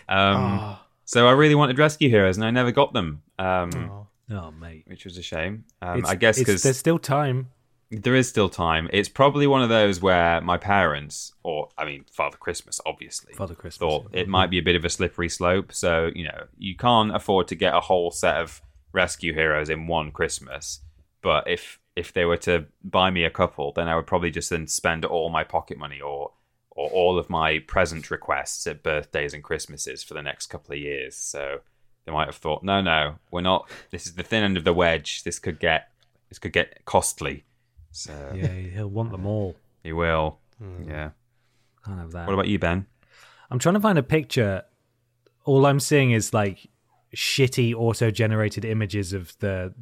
um, 0.10 0.60
Oh, 0.60 0.80
so 1.06 1.28
I 1.28 1.32
really 1.32 1.56
wanted 1.56 1.78
Rescue 1.78 2.10
Heroes, 2.10 2.38
and 2.38 2.46
I 2.46 2.52
never 2.52 2.72
got 2.72 2.94
them, 2.94 3.22
um, 3.38 3.70
oh. 3.76 4.08
Oh, 4.34 4.52
mate. 4.52 4.84
which 4.88 5.04
was 5.06 5.18
a 5.18 5.22
shame. 5.22 5.66
Um, 5.82 6.06
I 6.06 6.16
guess 6.16 6.40
because 6.40 6.64
there's 6.64 6.78
still 6.78 7.00
time. 7.00 7.50
There 7.92 8.16
is 8.16 8.30
still 8.30 8.50
time. 8.50 8.90
It's 8.94 9.10
probably 9.10 9.48
one 9.48 9.62
of 9.62 9.70
those 9.70 10.02
where 10.02 10.40
my 10.42 10.58
parents, 10.58 11.34
or 11.44 11.70
I 11.78 11.86
mean, 11.86 12.06
Father 12.10 12.38
Christmas, 12.38 12.80
obviously, 12.86 13.34
Father 13.34 13.56
Christmas, 13.56 13.78
thought 13.78 14.10
yeah. 14.14 14.22
it 14.22 14.28
might 14.28 14.50
be 14.50 14.58
a 14.58 14.64
bit 14.64 14.76
of 14.76 14.86
a 14.86 14.90
slippery 14.90 15.30
slope. 15.30 15.74
So 15.74 16.10
you 16.16 16.24
know, 16.24 16.48
you 16.58 16.76
can't 16.76 17.16
afford 17.16 17.48
to 17.50 17.56
get 17.56 17.76
a 17.76 17.82
whole 17.82 18.12
set 18.12 18.38
of 18.38 18.62
rescue 18.94 19.34
heroes 19.34 19.70
in 19.70 19.88
one 19.88 20.12
Christmas. 20.12 20.80
But 21.22 21.48
if 21.48 21.80
if 21.96 22.14
they 22.14 22.26
were 22.26 22.38
to 22.38 22.66
buy 22.84 23.12
me 23.12 23.26
a 23.26 23.30
couple, 23.30 23.74
then 23.74 23.88
I 23.88 23.96
would 23.96 24.08
probably 24.08 24.32
just 24.32 24.50
then 24.50 24.68
spend 24.68 25.04
all 25.04 25.30
my 25.30 25.44
pocket 25.44 25.78
money 25.78 26.00
or 26.00 26.32
or 26.72 26.90
all 26.90 27.20
of 27.20 27.30
my 27.30 27.60
present 27.60 28.10
requests 28.10 28.66
at 28.66 28.82
birthdays 28.82 29.34
and 29.34 29.44
Christmases 29.44 30.04
for 30.04 30.14
the 30.14 30.22
next 30.22 30.48
couple 30.48 30.74
of 30.74 30.80
years. 30.80 31.16
So 31.18 31.60
they 32.06 32.12
might 32.14 32.28
have 32.28 32.38
thought, 32.38 32.64
no, 32.64 32.80
no, 32.82 33.16
we're 33.30 33.42
not. 33.42 33.70
This 33.92 34.08
is 34.08 34.14
the 34.14 34.24
thin 34.24 34.44
end 34.44 34.58
of 34.58 34.64
the 34.64 34.74
wedge. 34.74 35.24
This 35.24 35.40
could 35.40 35.60
get 35.60 35.90
this 36.30 36.40
could 36.40 36.54
get 36.54 36.86
costly. 36.86 37.44
So 37.92 38.32
Yeah, 38.36 38.48
he'll 38.48 38.90
want 38.90 39.12
them 39.12 39.26
all. 39.26 39.56
he 39.84 39.94
will. 39.94 40.40
Yeah. 40.86 41.12
Can't 41.86 42.00
have 42.00 42.12
that. 42.12 42.28
What 42.28 42.34
about 42.34 42.48
you, 42.48 42.60
Ben? 42.60 42.86
I'm 43.50 43.60
trying 43.60 43.74
to 43.76 43.82
find 43.82 43.98
a 43.98 44.04
picture. 44.04 44.64
All 45.46 45.66
I'm 45.66 45.80
seeing 45.80 46.12
is 46.12 46.34
like 46.34 46.70
shitty 47.16 47.74
auto-generated 47.74 48.64
images 48.64 49.12
of 49.14 49.38
the 49.40 49.74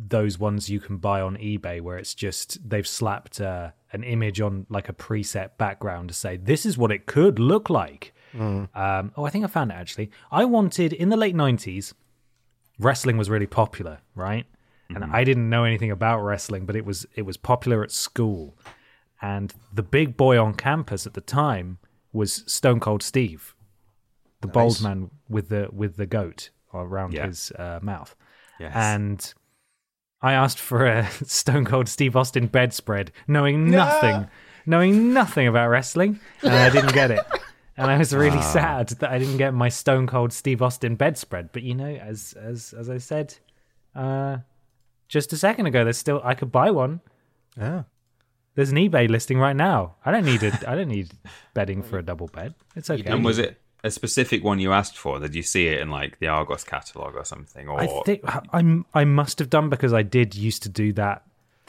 those 0.00 0.38
ones 0.38 0.68
you 0.70 0.78
can 0.78 0.96
buy 0.98 1.20
on 1.20 1.36
eBay 1.38 1.80
where 1.80 1.96
it's 1.96 2.14
just 2.14 2.58
they've 2.68 2.86
slapped 2.86 3.40
uh, 3.40 3.70
an 3.92 4.04
image 4.04 4.40
on 4.40 4.64
like 4.68 4.88
a 4.88 4.92
preset 4.92 5.50
background 5.58 6.08
to 6.08 6.14
say 6.14 6.36
this 6.36 6.64
is 6.66 6.78
what 6.78 6.92
it 6.92 7.06
could 7.06 7.38
look 7.38 7.68
like. 7.70 8.12
Um, 8.36 8.68
oh, 9.16 9.24
I 9.24 9.30
think 9.30 9.44
I 9.44 9.48
found 9.48 9.70
it 9.72 9.74
actually. 9.74 10.10
I 10.30 10.44
wanted 10.44 10.92
in 10.92 11.08
the 11.08 11.16
late 11.16 11.34
'90s, 11.34 11.94
wrestling 12.78 13.16
was 13.16 13.30
really 13.30 13.46
popular, 13.46 13.98
right? 14.14 14.46
And 14.94 15.04
I 15.04 15.22
didn't 15.24 15.50
know 15.50 15.64
anything 15.64 15.90
about 15.90 16.20
wrestling, 16.20 16.64
but 16.64 16.74
it 16.74 16.84
was 16.84 17.06
it 17.14 17.22
was 17.22 17.36
popular 17.36 17.82
at 17.82 17.90
school. 17.90 18.56
And 19.20 19.52
the 19.72 19.82
big 19.82 20.16
boy 20.16 20.40
on 20.42 20.54
campus 20.54 21.06
at 21.06 21.14
the 21.14 21.20
time 21.20 21.78
was 22.12 22.42
Stone 22.50 22.80
Cold 22.80 23.02
Steve, 23.02 23.54
the 24.40 24.48
bald 24.48 24.80
man 24.82 25.10
with 25.28 25.50
the 25.50 25.68
with 25.72 25.96
the 25.96 26.06
goat 26.06 26.50
around 26.72 27.12
Yeah. 27.12 27.26
his 27.26 27.52
uh, 27.58 27.80
mouth. 27.82 28.14
Yes. 28.58 28.72
And 28.74 29.34
I 30.22 30.32
asked 30.32 30.58
for 30.58 30.86
a 30.86 31.06
Stone 31.24 31.66
Cold 31.66 31.88
Steve 31.88 32.16
Austin 32.16 32.46
bedspread, 32.46 33.12
knowing 33.26 33.70
nothing, 33.70 34.26
knowing 34.66 35.12
nothing 35.12 35.46
about 35.48 35.68
wrestling, 35.68 36.18
and 36.42 36.52
I 36.54 36.70
didn't 36.70 36.94
get 36.94 37.10
it. 37.10 37.20
And 37.80 37.88
I 37.92 37.96
was 37.96 38.12
really 38.12 38.42
sad 38.42 38.88
that 38.88 39.08
I 39.08 39.20
didn't 39.20 39.36
get 39.36 39.54
my 39.54 39.68
Stone 39.68 40.08
Cold 40.08 40.32
Steve 40.32 40.60
Austin 40.62 40.96
bedspread. 40.96 41.50
But 41.52 41.62
you 41.62 41.76
know, 41.76 41.86
as 41.94 42.32
as 42.32 42.74
as 42.76 42.90
I 42.90 42.98
said 42.98 43.36
uh, 43.94 44.38
just 45.08 45.32
a 45.32 45.36
second 45.36 45.66
ago, 45.66 45.84
there's 45.84 45.98
still 45.98 46.20
I 46.24 46.34
could 46.34 46.52
buy 46.52 46.70
one. 46.70 47.00
Yeah. 47.56 47.84
There's 48.54 48.70
an 48.70 48.76
eBay 48.76 49.08
listing 49.08 49.38
right 49.38 49.54
now. 49.54 49.96
I 50.04 50.10
don't 50.10 50.24
need 50.24 50.42
it. 50.42 50.66
I 50.66 50.74
don't 50.74 50.88
need 50.88 51.12
bedding 51.54 51.82
for 51.82 51.98
a 51.98 52.02
double 52.02 52.26
bed. 52.26 52.54
It's 52.74 52.90
okay. 52.90 53.08
and 53.08 53.24
was 53.24 53.38
it 53.38 53.60
a 53.84 53.90
specific 53.90 54.42
one 54.42 54.58
you 54.58 54.72
asked 54.72 54.98
for? 54.98 55.20
Did 55.20 55.34
you 55.34 55.42
see 55.42 55.68
it 55.68 55.80
in 55.80 55.90
like 55.90 56.18
the 56.18 56.26
Argos 56.26 56.64
catalog 56.64 57.14
or 57.14 57.24
something? 57.24 57.68
Or 57.68 57.80
I 57.80 57.86
think 58.04 58.22
I'm 58.52 58.84
I 58.94 59.04
must 59.04 59.38
have 59.38 59.50
done 59.50 59.68
because 59.68 59.92
I 59.92 60.02
did 60.02 60.34
used 60.34 60.62
to 60.64 60.68
do 60.68 60.92
that 60.94 61.22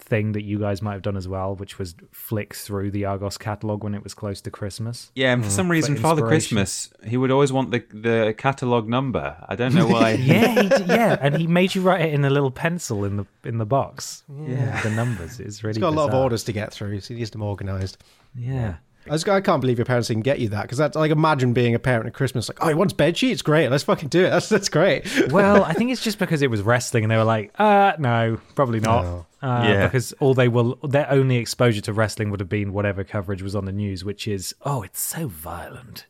thing 0.10 0.34
that 0.34 0.44
you 0.44 0.60
guys 0.60 0.82
might 0.82 0.94
have 0.94 1.02
done 1.02 1.16
as 1.16 1.28
well, 1.28 1.56
which 1.56 1.78
was 1.78 1.96
flick 2.12 2.56
through 2.56 2.92
the 2.92 3.06
Argos 3.06 3.38
catalog 3.38 3.84
when 3.84 3.94
it 3.96 4.04
was 4.04 4.14
close 4.14 4.42
to 4.42 4.52
Christmas. 4.52 5.12
yeah, 5.16 5.32
and 5.32 5.44
for 5.44 5.50
mm. 5.50 5.54
some 5.54 5.72
reason, 5.72 5.96
for 5.96 6.02
Father. 6.02 6.28
Christmas, 6.28 6.92
he 7.06 7.18
would 7.18 7.32
always 7.32 7.52
want 7.52 7.72
the 7.72 7.84
the 7.94 8.36
catalog 8.38 8.88
number. 8.88 9.38
I 9.48 9.56
don't 9.56 9.74
know 9.74 9.88
why. 9.88 10.10
Yeah, 10.30 10.62
he 10.62 10.70
d- 10.70 10.84
yeah, 10.88 11.18
and 11.22 11.38
he 11.38 11.48
made 11.48 11.74
you 11.74 11.82
write 11.82 12.02
it 12.02 12.14
in 12.14 12.26
a 12.26 12.30
little 12.30 12.52
pencil 12.52 13.06
in 13.06 13.18
the 13.18 13.26
in 13.44 13.58
the 13.58 13.66
box. 13.66 14.24
Yeah, 14.48 14.82
the 14.82 14.90
numbers. 14.90 15.40
It's 15.40 15.64
really 15.64 15.76
He's 15.76 15.82
got 15.82 15.94
a 15.94 15.96
lot 15.96 16.10
of 16.10 16.16
orders 16.16 16.44
to 16.46 16.52
get 16.52 16.74
through, 16.74 17.00
so 17.00 17.14
he 17.14 17.20
needs 17.20 17.32
them 17.32 17.42
organised. 17.42 17.98
Yeah. 18.36 18.76
I, 19.08 19.12
just, 19.12 19.28
I 19.30 19.42
can't 19.42 19.62
believe 19.62 19.78
your 19.78 19.86
parents 19.86 20.08
didn't 20.10 20.24
get 20.24 20.40
you 20.40 20.50
that 20.50 20.64
because 20.64 20.78
that's 20.78 20.96
like 20.96 21.12
imagine 21.12 21.54
being 21.54 21.74
a 21.74 21.80
parent 21.80 22.06
at 22.08 22.14
Christmas 22.14 22.50
like 22.50 22.58
oh 22.62 22.68
he 22.68 22.74
wants 22.74 22.94
bed 22.94 23.18
sheets 23.18 23.42
great 23.42 23.70
let's 23.70 23.84
fucking 23.84 24.10
do 24.10 24.26
it 24.26 24.30
that's 24.30 24.50
that's 24.50 24.70
great 24.70 25.08
Well, 25.32 25.64
I 25.64 25.74
think 25.74 25.92
it's 25.92 26.04
just 26.04 26.20
because 26.20 26.42
it 26.42 26.50
was 26.50 26.62
wrestling, 26.62 27.04
and 27.04 27.12
they 27.12 27.18
were 27.18 27.24
like, 27.24 27.52
"Uh, 27.60 27.94
no, 28.00 28.40
probably 28.56 28.80
not." 28.80 29.04
No. 29.04 29.26
Uh, 29.42 29.64
Yeah. 29.68 29.86
Because 29.88 30.12
all 30.14 30.34
they 30.34 30.48
will, 30.48 30.76
their 30.84 31.10
only 31.10 31.38
exposure 31.38 31.82
to 31.82 31.94
wrestling 31.94 32.30
would 32.32 32.40
have 32.42 32.50
been 32.50 32.74
whatever 32.74 33.04
coverage 33.04 33.42
was 33.42 33.56
on 33.56 33.66
the 33.66 33.72
news, 33.72 34.04
which 34.04 34.28
is, 34.28 34.54
"Oh, 34.64 34.82
it's 34.84 35.00
so 35.00 35.28
violent. 35.28 36.06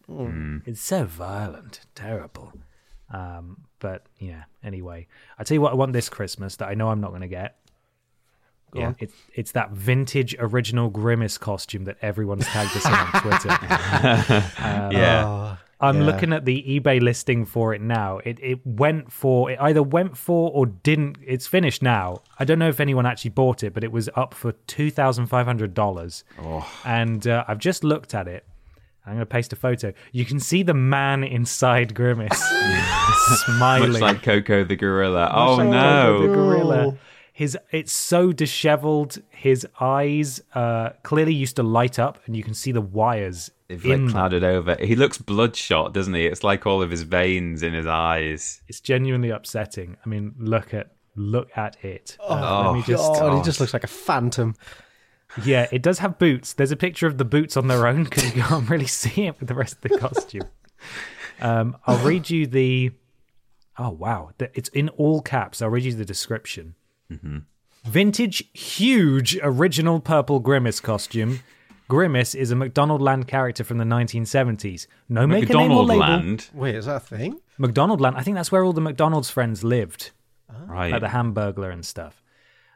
It's 0.65 0.81
so 0.81 1.05
violent, 1.05 1.81
terrible." 1.95 2.53
Um, 3.11 3.57
but 3.79 4.05
yeah. 4.17 4.43
Anyway, 4.63 5.07
I 5.37 5.43
tell 5.43 5.55
you 5.55 5.61
what, 5.61 5.71
I 5.71 5.75
want 5.75 5.93
this 5.93 6.09
Christmas 6.09 6.55
that 6.57 6.67
I 6.67 6.73
know 6.73 6.89
I'm 6.89 7.01
not 7.01 7.09
going 7.09 7.21
to 7.21 7.27
get. 7.27 7.57
Yeah. 8.73 8.93
It's 8.99 9.13
it's 9.33 9.51
that 9.53 9.71
vintage 9.71 10.35
original 10.39 10.89
Grimace 10.89 11.37
costume 11.37 11.85
that 11.85 11.97
everyone's 12.01 12.45
tagged 12.45 12.75
us 12.77 12.85
in 12.85 12.93
on 12.93 13.21
Twitter. 13.21 13.49
yeah. 14.91 15.55
I'm 15.81 16.01
Yeah. 16.01 16.05
looking 16.07 16.33
at 16.33 16.43
the 16.43 16.61
eBay 16.79 17.01
listing 17.01 17.45
for 17.45 17.73
it 17.73 17.81
now. 17.81 18.17
It 18.25 18.37
it 18.41 18.59
went 18.65 19.11
for 19.11 19.49
it 19.49 19.57
either 19.61 19.81
went 19.81 20.17
for 20.17 20.51
or 20.51 20.65
didn't. 20.65 21.17
It's 21.25 21.47
finished 21.47 21.81
now. 21.81 22.21
I 22.37 22.43
don't 22.45 22.59
know 22.59 22.67
if 22.67 22.79
anyone 22.81 23.05
actually 23.05 23.31
bought 23.31 23.63
it, 23.63 23.73
but 23.73 23.83
it 23.83 23.91
was 23.91 24.09
up 24.15 24.33
for 24.33 24.51
two 24.67 24.91
thousand 24.91 25.27
five 25.27 25.45
hundred 25.45 25.73
dollars. 25.73 26.23
Oh. 26.41 26.69
And 26.85 27.25
uh, 27.27 27.45
I've 27.47 27.59
just 27.59 27.83
looked 27.83 28.13
at 28.13 28.27
it. 28.27 28.45
I'm 29.05 29.13
going 29.15 29.21
to 29.21 29.25
paste 29.25 29.53
a 29.53 29.55
photo. 29.55 29.93
You 30.11 30.23
can 30.25 30.39
see 30.39 30.61
the 30.61 30.73
man 30.75 31.23
inside 31.23 31.95
Grimace 31.95 32.37
smiling. 33.45 33.93
Much 33.93 34.01
like 34.01 34.21
Coco 34.21 34.63
the 34.65 34.75
gorilla. 34.75 35.31
Oh 35.33 35.55
like 35.55 35.69
no! 35.69 36.97
Coco 37.39 37.51
the 37.51 37.57
gorilla. 37.57 37.69
His 37.71 37.83
it's 37.85 37.93
so 37.93 38.31
disheveled. 38.31 39.17
His 39.29 39.67
eyes 39.79 40.41
uh, 40.53 40.89
clearly 41.03 41.33
used 41.33 41.55
to 41.55 41.63
light 41.63 41.99
up, 41.99 42.19
and 42.25 42.35
you 42.35 42.43
can 42.43 42.53
see 42.53 42.71
the 42.71 42.81
wires 42.81 43.51
They've 43.67 43.83
in 43.85 43.91
like 43.91 43.99
them. 43.99 44.09
clouded 44.11 44.43
over. 44.43 44.75
He 44.79 44.95
looks 44.95 45.17
bloodshot, 45.17 45.93
doesn't 45.93 46.13
he? 46.13 46.25
It's 46.25 46.43
like 46.43 46.65
all 46.65 46.81
of 46.81 46.91
his 46.91 47.03
veins 47.03 47.63
in 47.63 47.73
his 47.73 47.87
eyes. 47.87 48.61
It's 48.67 48.79
genuinely 48.79 49.29
upsetting. 49.29 49.97
I 50.05 50.09
mean, 50.09 50.35
look 50.37 50.73
at 50.73 50.91
look 51.15 51.49
at 51.57 51.83
it. 51.83 52.17
Uh, 52.19 52.63
Oh, 52.63 52.71
let 52.71 52.75
me 52.77 52.83
just 52.85 53.19
God, 53.19 53.37
he 53.37 53.43
just 53.43 53.59
looks 53.59 53.73
like 53.73 53.83
a 53.83 53.87
phantom 53.87 54.55
yeah, 55.43 55.67
it 55.71 55.81
does 55.81 55.99
have 55.99 56.17
boots. 56.17 56.53
There's 56.53 56.71
a 56.71 56.75
picture 56.75 57.07
of 57.07 57.17
the 57.17 57.25
boots 57.25 57.55
on 57.55 57.67
their 57.67 57.85
own 57.87 58.03
because 58.05 58.35
you 58.35 58.41
can't 58.41 58.69
really 58.69 58.87
see 59.03 59.27
it 59.27 59.39
with 59.39 59.47
the 59.47 59.53
rest 59.55 59.75
of 59.75 59.81
the 59.91 59.97
costume. 59.97 60.47
Um, 61.39 61.77
I'll 61.85 62.03
read 62.05 62.29
you 62.29 62.47
the. 62.47 62.91
Oh 63.77 63.91
wow, 63.91 64.31
it's 64.39 64.69
in 64.69 64.89
all 64.89 65.21
caps. 65.21 65.61
I'll 65.61 65.69
read 65.69 65.83
you 65.83 65.93
the 65.93 66.05
description. 66.05 66.75
Vintage, 67.85 68.43
huge, 68.53 69.37
original 69.41 69.99
purple 69.99 70.39
Grimace 70.39 70.79
costume. 70.79 71.39
Grimace 71.87 72.35
is 72.35 72.51
a 72.51 72.55
McDonald 72.55 73.01
Land 73.01 73.27
character 73.27 73.63
from 73.63 73.79
the 73.79 73.83
1970s. 73.83 74.85
No 75.07 75.25
make 75.25 75.49
a 75.49 75.53
name 75.53 75.71
or 75.71 75.85
McDonald 75.85 75.87
label. 75.87 75.99
Land. 75.99 76.49
wait 76.53 76.75
is 76.75 76.85
that 76.85 76.97
a 76.97 76.99
thing 76.99 77.39
McDonald 77.57 77.99
Land. 77.99 78.15
I 78.15 78.21
think 78.21 78.35
that's 78.35 78.51
where 78.51 78.63
all 78.63 78.73
the 78.73 78.81
McDonald's 78.81 79.29
friends 79.29 79.63
lived. 79.63 80.11
Right. 80.65 80.91
like 80.91 81.01
the 81.01 81.07
Hamburglar 81.07 81.71
and 81.71 81.85
stuff. 81.85 82.21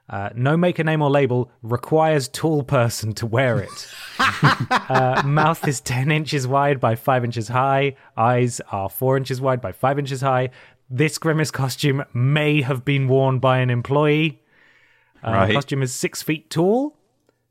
Uh, 0.10 0.30
no 0.36 0.58
maker 0.58 0.84
name 0.84 1.02
or 1.02 1.10
label 1.10 1.50
requires 1.62 2.28
tall 2.28 2.62
person 2.64 3.14
to 3.14 3.26
wear 3.26 3.60
it. 3.60 3.88
uh, 4.20 5.22
mouth 5.26 5.66
is 5.68 5.80
10 5.80 6.12
inches 6.12 6.46
wide 6.46 6.80
by 6.80 6.96
5 6.96 7.24
inches 7.24 7.48
high. 7.48 7.96
Eyes 8.18 8.60
are 8.72 8.90
4 8.90 9.16
inches 9.18 9.40
wide 9.40 9.62
by 9.62 9.72
5 9.72 10.00
inches 10.00 10.22
high. 10.22 10.50
This 10.96 11.18
Grimace 11.18 11.50
costume 11.50 12.04
may 12.14 12.62
have 12.62 12.86
been 12.86 13.08
worn 13.08 13.40
by 13.40 13.58
an 13.60 13.72
employee. 13.72 14.44
Uh, 15.26 15.32
Right. 15.32 15.54
Costume 15.54 15.82
is 15.82 15.92
6 15.92 16.22
feet 16.22 16.52
tall. 16.52 16.96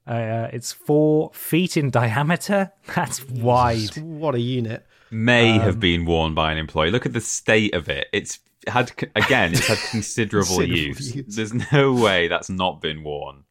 Uh, 0.07 0.47
it's 0.53 0.73
4 0.73 1.33
feet 1.35 1.77
in 1.77 1.91
diameter. 1.91 2.71
That's 2.95 3.25
wide. 3.29 3.97
what 3.97 4.37
a 4.37 4.41
unit 4.41 4.87
May 5.11 5.55
Um, 5.55 5.61
have 5.61 5.81
been 5.81 6.05
worn 6.05 6.35
by 6.35 6.53
an 6.53 6.59
employee. 6.59 6.93
Look 6.93 7.05
at 7.05 7.15
the 7.15 7.21
state 7.21 7.75
of 7.75 7.89
it. 7.89 8.07
It's 8.13 8.39
had 8.69 8.93
again. 9.17 9.53
It's 9.55 9.67
had 9.67 9.79
considerable, 9.91 10.47
Considerable 10.59 10.77
use. 10.79 11.17
use. 11.17 11.35
There's 11.37 11.73
no 11.73 11.93
way 11.93 12.29
that's 12.29 12.49
not 12.49 12.81
been 12.81 13.03
worn. 13.03 13.43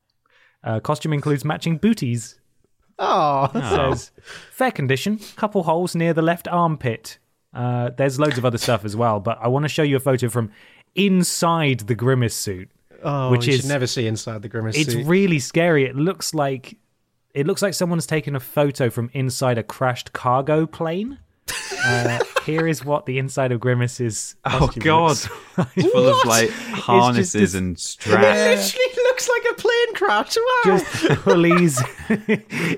Uh, 0.64 0.80
costume 0.80 1.12
includes 1.12 1.44
matching 1.44 1.78
booties. 1.78 2.40
oh 3.00 3.50
says 3.54 4.12
fair 4.52 4.72
condition 4.72 5.20
couple 5.36 5.64
holes 5.64 5.96
near 5.96 6.14
the 6.14 6.22
left 6.22 6.48
armpit 6.48 7.18
uh, 7.54 7.90
there's 7.98 8.20
loads 8.20 8.38
of 8.38 8.46
other 8.46 8.58
stuff 8.58 8.86
as 8.86 8.96
well 8.96 9.20
but 9.20 9.38
i 9.42 9.48
want 9.48 9.64
to 9.64 9.70
show 9.70 9.84
you 9.84 9.96
a 9.96 10.00
photo 10.00 10.30
from 10.30 10.50
inside 10.96 11.80
the 11.82 11.96
grimace 11.96 12.36
suit 12.36 12.70
oh 13.04 13.32
Which 13.32 13.48
you 13.48 13.54
is- 13.54 13.62
should 13.62 13.70
never 13.70 13.88
see 13.88 14.08
inside 14.08 14.42
the 14.42 14.50
grimace 14.50 14.76
suit. 14.76 14.82
it's 14.88 14.94
suit. 14.94 15.06
really 15.08 15.40
scary 15.40 15.86
it 15.86 15.96
looks 15.96 16.34
like 16.34 16.78
it 17.34 17.48
looks 17.48 17.62
like 17.62 17.74
someone's 17.74 18.06
taken 18.06 18.36
a 18.36 18.40
photo 18.40 18.90
from 18.90 19.10
inside 19.14 19.58
a 19.58 19.64
crashed 19.64 20.14
cargo 20.14 20.66
plane 20.66 21.18
uh, 21.84 22.20
here 22.46 22.68
is 22.68 22.86
what 22.86 23.06
the 23.06 23.18
inside 23.18 23.52
of 23.52 23.60
grimace's 23.60 24.36
Oh 24.46 24.70
God! 24.80 25.10
looks 25.10 25.30
like. 25.58 25.68
It's 25.76 25.92
full 25.92 26.08
of 26.10 26.26
like 26.28 26.50
harnesses 26.52 27.32
this- 27.34 27.54
and 27.56 27.78
straps. 27.80 28.24
it 28.26 28.78
literally 28.80 29.04
looks 29.08 29.30
like 29.30 29.44
a 29.52 29.54
plane 29.56 29.94
crash 29.96 30.38
wow 30.38 30.78
just 30.78 31.22
pulleys. 31.24 31.82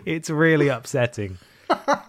it's 0.05 0.29
really 0.29 0.69
upsetting. 0.69 1.37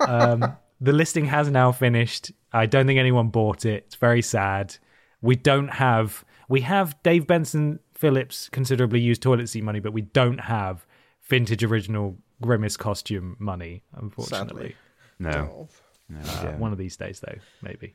Um, 0.01 0.57
the 0.85 0.93
listing 0.93 1.25
has 1.27 1.51
now 1.51 1.73
finished. 1.73 2.31
I 2.53 2.67
don't 2.67 2.87
think 2.87 2.99
anyone 2.99 3.29
bought 3.29 3.65
it. 3.65 3.85
It's 3.87 3.95
very 3.97 4.23
sad. 4.23 4.77
We 5.23 5.37
don't 5.37 5.69
have. 5.69 6.25
We 6.49 6.61
have 6.61 7.03
Dave 7.03 7.27
Benson 7.27 7.81
Phillips 7.95 8.49
considerably 8.51 9.01
used 9.01 9.23
toilet 9.23 9.49
seat 9.49 9.65
money, 9.65 9.81
but 9.81 9.93
we 9.93 10.03
don't 10.03 10.39
have 10.39 10.87
vintage 11.23 11.65
original 11.65 12.19
Grimace 12.43 12.77
costume 12.77 13.37
money. 13.39 13.83
Unfortunately, 13.95 14.77
No, 15.19 15.69
no. 16.11 16.19
Uh, 16.21 16.53
one 16.59 16.73
of 16.73 16.79
these 16.79 16.97
days 16.97 17.21
though, 17.21 17.39
maybe. 17.63 17.95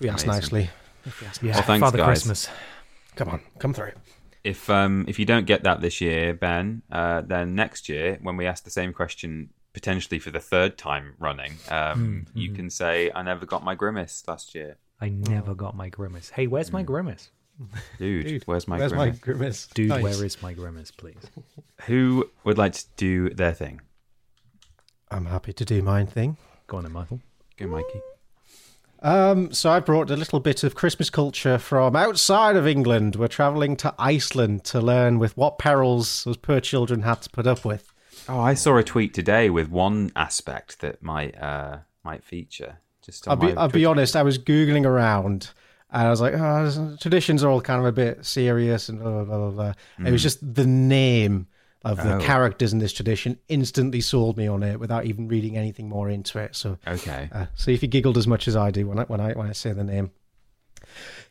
we 0.00 0.08
asked 0.08 0.24
Amazing. 0.24 0.28
nicely 0.28 0.70
Yeah, 1.42 1.54
Well, 1.54 1.62
thanks, 1.62 1.80
Father 1.84 1.98
guys. 1.98 2.06
Christmas. 2.06 2.48
come 3.16 3.28
on 3.30 3.40
come 3.58 3.72
through 3.74 3.92
If 4.44 4.68
um 4.70 5.04
if 5.08 5.18
you 5.18 5.24
don't 5.24 5.46
get 5.46 5.64
that 5.64 5.80
this 5.80 6.00
year, 6.00 6.34
Ben, 6.34 6.82
uh, 6.92 7.22
then 7.22 7.54
next 7.56 7.88
year 7.88 8.18
when 8.22 8.36
we 8.36 8.46
ask 8.46 8.62
the 8.64 8.70
same 8.70 8.92
question 8.92 9.50
potentially 9.76 10.18
for 10.18 10.30
the 10.30 10.40
third 10.40 10.78
time 10.78 11.12
running, 11.18 11.52
um, 11.68 12.24
you 12.32 12.50
can 12.50 12.70
say 12.70 13.10
I 13.14 13.20
never 13.22 13.44
got 13.44 13.62
my 13.62 13.74
grimace 13.74 14.24
last 14.26 14.54
year, 14.54 14.78
I 15.02 15.10
never 15.10 15.54
got 15.54 15.76
my 15.76 15.90
Grimace. 15.90 16.30
Hey, 16.30 16.46
where's 16.46 16.72
my 16.72 16.82
Grimace? 16.82 17.28
dude. 17.98 18.42
where's 18.46 18.66
my 18.66 18.78
where's 18.78 18.92
my 18.94 19.10
grimace? 19.10 19.20
grimace 19.20 19.66
Dude, 19.74 19.88
Nice. 19.90 20.02
where 20.02 20.24
is 20.24 20.40
my 20.42 20.54
Grimace, 20.54 20.90
please? 20.90 21.22
Who 21.86 22.30
would 22.44 22.56
like 22.56 22.72
to 22.72 22.84
do 22.96 23.28
their 23.30 23.52
thing? 23.52 23.80
i'm 25.10 25.26
happy 25.26 25.52
to 25.52 25.64
do 25.64 25.82
mine 25.82 26.06
thing 26.06 26.36
Go 26.68 26.78
on 26.78 26.82
then, 26.84 26.92
Michael. 26.92 27.20
Go, 27.58 27.66
Mikey. 27.68 28.00
Um, 29.02 29.52
so 29.52 29.70
I 29.70 29.78
brought 29.80 30.10
a 30.10 30.16
little 30.16 30.40
bit 30.40 30.64
of 30.64 30.74
Christmas 30.74 31.10
culture 31.10 31.58
from 31.58 31.94
outside 31.94 32.56
of 32.56 32.66
England. 32.66 33.14
We're 33.14 33.28
travelling 33.28 33.76
to 33.76 33.94
Iceland 33.98 34.64
to 34.64 34.80
learn 34.80 35.18
with 35.20 35.36
what 35.36 35.58
perils 35.58 36.24
those 36.24 36.38
poor 36.38 36.60
children 36.60 37.02
had 37.02 37.20
to 37.22 37.30
put 37.30 37.46
up 37.46 37.64
with. 37.64 37.92
Oh, 38.28 38.40
I 38.40 38.54
saw 38.54 38.76
a 38.76 38.82
tweet 38.82 39.14
today 39.14 39.50
with 39.50 39.68
one 39.70 40.10
aspect 40.16 40.80
that 40.80 41.02
might 41.02 41.40
uh, 41.40 41.78
might 42.04 42.24
feature. 42.24 42.78
Just 43.02 43.28
I'll 43.28 43.36
be, 43.36 43.52
I'll 43.52 43.68
be 43.68 43.84
honest. 43.84 44.16
I 44.16 44.22
was 44.22 44.38
googling 44.38 44.84
around, 44.84 45.50
and 45.90 46.06
I 46.06 46.10
was 46.10 46.20
like, 46.20 46.34
oh, 46.34 46.96
traditions 47.00 47.44
are 47.44 47.50
all 47.50 47.60
kind 47.60 47.80
of 47.80 47.86
a 47.86 47.92
bit 47.92 48.24
serious 48.26 48.88
and 48.88 48.98
blah 48.98 49.10
blah 49.10 49.24
blah. 49.24 49.38
blah, 49.50 49.72
blah. 49.98 50.06
It 50.06 50.10
was 50.10 50.22
just 50.22 50.54
the 50.54 50.66
name 50.66 51.46
of 51.84 51.98
the 51.98 52.16
Oh. 52.16 52.20
characters 52.20 52.72
in 52.72 52.80
this 52.80 52.92
tradition 52.92 53.38
instantly 53.48 54.00
sold 54.00 54.36
me 54.36 54.48
on 54.48 54.64
it 54.64 54.80
without 54.80 55.04
even 55.04 55.28
reading 55.28 55.56
anything 55.56 55.88
more 55.88 56.08
into 56.10 56.40
it. 56.40 56.56
So 56.56 56.78
Okay. 56.84 57.28
Uh, 57.30 57.46
see 57.54 57.74
if 57.74 57.82
you 57.82 57.86
giggled 57.88 58.18
as 58.18 58.26
much 58.26 58.48
as 58.48 58.56
I 58.56 58.72
do 58.72 58.88
when 58.88 58.98
I 58.98 59.04
when 59.04 59.20
I 59.20 59.32
when 59.34 59.46
I 59.46 59.52
say 59.52 59.72
the 59.72 59.84
name. 59.84 60.10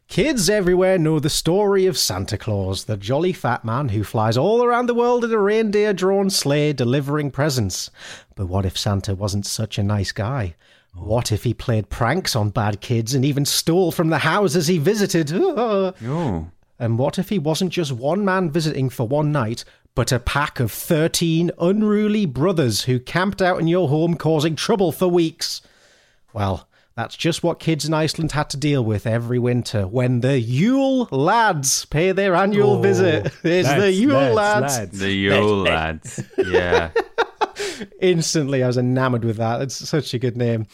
Kids 0.07 0.49
everywhere 0.49 0.97
know 0.97 1.19
the 1.19 1.29
story 1.29 1.87
of 1.87 1.97
Santa 1.97 2.37
Claus, 2.37 2.85
the 2.85 2.95
jolly 2.95 3.33
fat 3.33 3.65
man 3.65 3.89
who 3.89 4.03
flies 4.03 4.37
all 4.37 4.63
around 4.63 4.85
the 4.85 4.93
world 4.93 5.25
in 5.25 5.31
a 5.31 5.37
reindeer-drawn 5.37 6.29
sleigh 6.29 6.73
delivering 6.73 7.31
presents. 7.31 7.89
But 8.35 8.45
what 8.45 8.65
if 8.65 8.77
Santa 8.77 9.15
wasn't 9.15 9.45
such 9.45 9.77
a 9.77 9.83
nice 9.83 10.11
guy? 10.11 10.55
What 10.93 11.31
if 11.31 11.43
he 11.43 11.53
played 11.53 11.89
pranks 11.89 12.35
on 12.35 12.51
bad 12.51 12.79
kids 12.79 13.13
and 13.13 13.25
even 13.25 13.43
stole 13.43 13.91
from 13.91 14.09
the 14.09 14.19
houses 14.19 14.67
he 14.67 14.77
visited? 14.77 15.31
Oh. 15.33 16.47
And 16.77 16.99
what 16.99 17.17
if 17.17 17.29
he 17.29 17.39
wasn't 17.39 17.71
just 17.71 17.91
one 17.93 18.25
man 18.25 18.51
visiting 18.51 18.89
for 18.89 19.07
one 19.07 19.31
night, 19.31 19.63
but 19.95 20.11
a 20.11 20.19
pack 20.19 20.59
of 20.59 20.73
13 20.73 21.51
unruly 21.57 22.25
brothers 22.25 22.81
who 22.81 22.99
camped 22.99 23.41
out 23.41 23.61
in 23.61 23.67
your 23.67 23.87
home 23.87 24.15
causing 24.15 24.55
trouble 24.55 24.91
for 24.91 25.07
weeks? 25.07 25.61
Well, 26.33 26.67
that's 26.95 27.15
just 27.17 27.43
what 27.43 27.59
kids 27.59 27.85
in 27.85 27.93
Iceland 27.93 28.31
had 28.31 28.49
to 28.51 28.57
deal 28.57 28.83
with 28.83 29.05
every 29.05 29.37
winter 29.39 29.85
when 29.87 30.21
the 30.21 30.39
Yule 30.39 31.05
lads 31.11 31.85
pay 31.85 32.11
their 32.13 32.35
annual 32.35 32.77
Oh, 32.77 32.81
visit. 32.81 33.25
It's 33.43 33.67
the 33.69 33.75
lads, 33.77 33.99
Yule 33.99 34.33
lads, 34.33 34.77
lads. 34.77 34.99
The 34.99 35.11
Yule 35.11 35.57
lads. 35.63 36.23
Yeah. 36.37 36.91
Instantly, 37.99 38.63
I 38.63 38.67
was 38.67 38.77
enamored 38.77 39.25
with 39.25 39.37
that. 39.37 39.61
It's 39.61 39.75
such 39.75 40.13
a 40.13 40.19
good 40.19 40.37
name. 40.37 40.67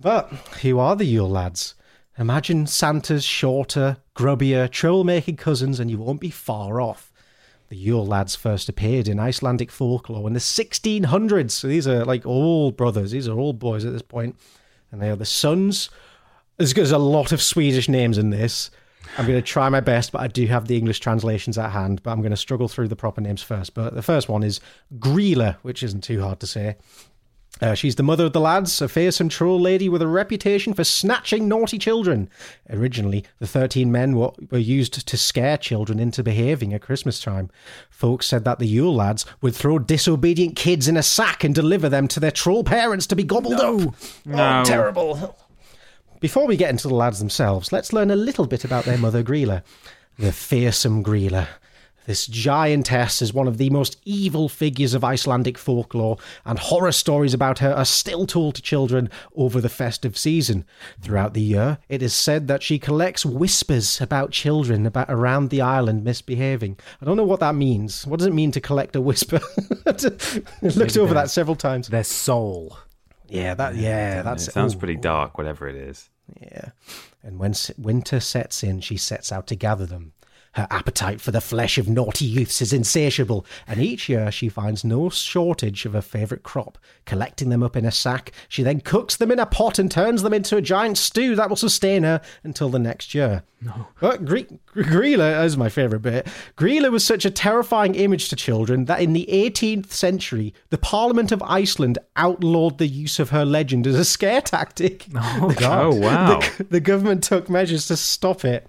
But 0.00 0.28
who 0.62 0.78
are 0.78 0.96
the 0.96 1.04
Yule 1.04 1.28
lads? 1.30 1.74
Imagine 2.18 2.66
Santa's 2.66 3.24
shorter, 3.24 3.98
grubbier, 4.14 4.68
troublemaking 4.68 5.36
cousins, 5.38 5.80
and 5.80 5.90
you 5.90 5.98
won't 5.98 6.20
be 6.20 6.30
far 6.30 6.80
off. 6.80 7.12
The 7.68 7.76
Yule 7.76 8.06
lads 8.06 8.36
first 8.36 8.68
appeared 8.68 9.08
in 9.08 9.18
Icelandic 9.18 9.70
folklore 9.70 10.26
in 10.28 10.32
the 10.34 10.38
1600s. 10.40 11.50
So 11.50 11.66
these 11.68 11.88
are 11.88 12.04
like 12.04 12.24
old 12.24 12.76
brothers. 12.76 13.10
These 13.10 13.26
are 13.28 13.38
old 13.38 13.58
boys 13.58 13.84
at 13.84 13.92
this 13.92 14.02
point, 14.02 14.36
and 14.94 15.02
they 15.02 15.10
are 15.10 15.16
the 15.16 15.26
sons. 15.26 15.90
There's, 16.56 16.72
there's 16.72 16.92
a 16.92 16.98
lot 16.98 17.32
of 17.32 17.42
Swedish 17.42 17.88
names 17.88 18.16
in 18.16 18.30
this. 18.30 18.70
I'm 19.18 19.26
going 19.26 19.38
to 19.38 19.42
try 19.42 19.68
my 19.68 19.80
best, 19.80 20.12
but 20.12 20.20
I 20.20 20.28
do 20.28 20.46
have 20.46 20.68
the 20.68 20.76
English 20.76 21.00
translations 21.00 21.58
at 21.58 21.70
hand. 21.70 22.02
But 22.04 22.12
I'm 22.12 22.20
going 22.20 22.30
to 22.30 22.36
struggle 22.36 22.68
through 22.68 22.88
the 22.88 22.96
proper 22.96 23.20
names 23.20 23.42
first. 23.42 23.74
But 23.74 23.94
the 23.94 24.02
first 24.02 24.28
one 24.28 24.44
is 24.44 24.60
Grilla, 24.98 25.56
which 25.62 25.82
isn't 25.82 26.02
too 26.02 26.22
hard 26.22 26.38
to 26.40 26.46
say. 26.46 26.76
Uh, 27.60 27.74
she's 27.74 27.94
the 27.94 28.02
mother 28.02 28.24
of 28.24 28.32
the 28.32 28.40
lads, 28.40 28.82
a 28.82 28.88
fearsome 28.88 29.28
troll 29.28 29.60
lady 29.60 29.88
with 29.88 30.02
a 30.02 30.08
reputation 30.08 30.74
for 30.74 30.82
snatching 30.82 31.46
naughty 31.46 31.78
children. 31.78 32.28
Originally, 32.68 33.24
the 33.38 33.46
13 33.46 33.92
men 33.92 34.16
were, 34.16 34.32
were 34.50 34.58
used 34.58 35.06
to 35.06 35.16
scare 35.16 35.56
children 35.56 36.00
into 36.00 36.22
behaving 36.24 36.74
at 36.74 36.82
Christmas 36.82 37.20
time. 37.20 37.48
Folks 37.90 38.26
said 38.26 38.44
that 38.44 38.58
the 38.58 38.66
Yule 38.66 38.94
lads 38.94 39.24
would 39.40 39.54
throw 39.54 39.78
disobedient 39.78 40.56
kids 40.56 40.88
in 40.88 40.96
a 40.96 41.02
sack 41.02 41.44
and 41.44 41.54
deliver 41.54 41.88
them 41.88 42.08
to 42.08 42.18
their 42.18 42.32
troll 42.32 42.64
parents 42.64 43.06
to 43.06 43.16
be 43.16 43.22
gobbled 43.22 43.54
up. 43.54 43.94
No. 44.24 44.60
Oh, 44.60 44.64
terrible. 44.64 45.36
Before 46.20 46.46
we 46.46 46.56
get 46.56 46.70
into 46.70 46.88
the 46.88 46.94
lads 46.94 47.18
themselves, 47.20 47.70
let's 47.70 47.92
learn 47.92 48.10
a 48.10 48.16
little 48.16 48.46
bit 48.46 48.64
about 48.64 48.84
their 48.84 48.98
mother 48.98 49.22
Greela. 49.22 49.62
the 50.18 50.32
fearsome 50.32 51.04
Grilla. 51.04 51.46
This 52.06 52.26
giantess 52.26 53.22
is 53.22 53.32
one 53.32 53.48
of 53.48 53.58
the 53.58 53.70
most 53.70 53.98
evil 54.04 54.48
figures 54.48 54.94
of 54.94 55.04
Icelandic 55.04 55.56
folklore, 55.56 56.18
and 56.44 56.58
horror 56.58 56.92
stories 56.92 57.34
about 57.34 57.60
her 57.60 57.72
are 57.72 57.84
still 57.84 58.26
told 58.26 58.54
to 58.56 58.62
children 58.62 59.08
over 59.34 59.60
the 59.60 59.68
festive 59.68 60.16
season. 60.16 60.64
Throughout 61.00 61.34
the 61.34 61.40
year, 61.40 61.78
it 61.88 62.02
is 62.02 62.14
said 62.14 62.48
that 62.48 62.62
she 62.62 62.78
collects 62.78 63.24
whispers 63.24 64.00
about 64.00 64.32
children 64.32 64.86
about 64.86 65.06
around 65.08 65.50
the 65.50 65.60
island 65.60 66.04
misbehaving. 66.04 66.78
I 67.00 67.04
don't 67.04 67.16
know 67.16 67.24
what 67.24 67.40
that 67.40 67.54
means. 67.54 68.06
What 68.06 68.18
does 68.18 68.28
it 68.28 68.34
mean 68.34 68.50
to 68.52 68.60
collect 68.60 68.96
a 68.96 69.00
whisper? 69.00 69.40
I 69.86 69.92
looked 70.62 70.96
over 70.96 71.14
that 71.14 71.30
several 71.30 71.56
times. 71.56 71.88
Their 71.88 72.04
soul. 72.04 72.78
Yeah, 73.28 73.54
that. 73.54 73.74
Yeah, 73.76 74.22
that's 74.22 74.48
it 74.48 74.52
sounds 74.52 74.74
ooh. 74.74 74.78
pretty 74.78 74.96
dark, 74.96 75.38
whatever 75.38 75.68
it 75.68 75.76
is. 75.76 76.10
Yeah. 76.40 76.70
And 77.22 77.38
when 77.38 77.54
winter 77.78 78.20
sets 78.20 78.62
in, 78.62 78.80
she 78.80 78.96
sets 78.96 79.32
out 79.32 79.46
to 79.48 79.56
gather 79.56 79.86
them. 79.86 80.12
Her 80.54 80.68
appetite 80.70 81.20
for 81.20 81.32
the 81.32 81.40
flesh 81.40 81.78
of 81.78 81.88
naughty 81.88 82.24
youths 82.24 82.62
is 82.62 82.72
insatiable, 82.72 83.44
and 83.66 83.80
each 83.80 84.08
year 84.08 84.30
she 84.30 84.48
finds 84.48 84.84
no 84.84 85.10
shortage 85.10 85.84
of 85.84 85.94
her 85.94 86.00
favourite 86.00 86.44
crop. 86.44 86.78
Collecting 87.06 87.48
them 87.48 87.62
up 87.62 87.76
in 87.76 87.84
a 87.84 87.90
sack, 87.90 88.30
she 88.48 88.62
then 88.62 88.80
cooks 88.80 89.16
them 89.16 89.32
in 89.32 89.40
a 89.40 89.46
pot 89.46 89.80
and 89.80 89.90
turns 89.90 90.22
them 90.22 90.32
into 90.32 90.56
a 90.56 90.62
giant 90.62 90.96
stew 90.96 91.34
that 91.34 91.48
will 91.48 91.56
sustain 91.56 92.04
her 92.04 92.20
until 92.44 92.68
the 92.68 92.78
next 92.78 93.14
year. 93.14 93.42
No. 93.60 93.88
But 94.00 94.24
Gre- 94.24 94.54
Grilla 94.76 95.40
uh, 95.40 95.44
is 95.44 95.56
my 95.56 95.68
favourite 95.68 96.02
bit. 96.02 96.28
Grilla 96.56 96.92
was 96.92 97.04
such 97.04 97.24
a 97.24 97.30
terrifying 97.30 97.94
image 97.96 98.28
to 98.28 98.36
children 98.36 98.84
that 98.84 99.00
in 99.00 99.12
the 99.12 99.26
18th 99.32 99.90
century, 99.90 100.54
the 100.70 100.78
Parliament 100.78 101.32
of 101.32 101.42
Iceland 101.42 101.98
outlawed 102.14 102.78
the 102.78 102.86
use 102.86 103.18
of 103.18 103.30
her 103.30 103.44
legend 103.44 103.86
as 103.86 103.96
a 103.96 104.04
scare 104.04 104.40
tactic. 104.40 105.06
Oh, 105.16 105.52
God. 105.56 105.84
Oh, 105.84 105.94
wow. 105.94 106.40
The, 106.58 106.64
the 106.64 106.80
government 106.80 107.24
took 107.24 107.48
measures 107.48 107.86
to 107.88 107.96
stop 107.96 108.44
it. 108.44 108.66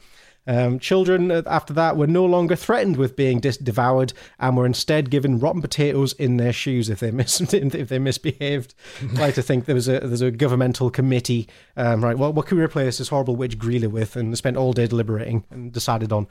Um, 0.47 0.79
children 0.79 1.31
uh, 1.31 1.41
after 1.47 1.73
that 1.73 1.97
were 1.97 2.07
no 2.07 2.25
longer 2.25 2.55
threatened 2.55 2.97
with 2.97 3.15
being 3.15 3.39
dis- 3.39 3.57
devoured 3.57 4.13
and 4.39 4.55
were 4.55 4.65
instead 4.65 5.09
given 5.09 5.39
rotten 5.39 5.61
potatoes 5.61 6.13
in 6.13 6.37
their 6.37 6.53
shoes 6.53 6.89
if 6.89 6.99
they 6.99 7.11
mis- 7.11 7.41
if 7.53 7.89
they 7.89 7.99
misbehaved. 7.99 8.73
I 9.17 9.19
like 9.19 9.35
to 9.35 9.41
think 9.41 9.65
there 9.65 9.75
was 9.75 9.87
a 9.87 9.99
there's 9.99 10.21
a 10.21 10.31
governmental 10.31 10.89
committee. 10.89 11.47
Um, 11.75 12.03
right, 12.03 12.17
well, 12.17 12.31
what 12.33 12.45
can 12.45 12.57
we 12.57 12.63
replace 12.63 12.97
this 12.97 13.09
horrible 13.09 13.35
witch 13.35 13.57
Grilla 13.57 13.87
with? 13.87 14.15
And 14.15 14.31
they 14.31 14.35
spent 14.35 14.57
all 14.57 14.73
day 14.73 14.87
deliberating 14.87 15.45
and 15.49 15.71
decided 15.71 16.11
on 16.11 16.27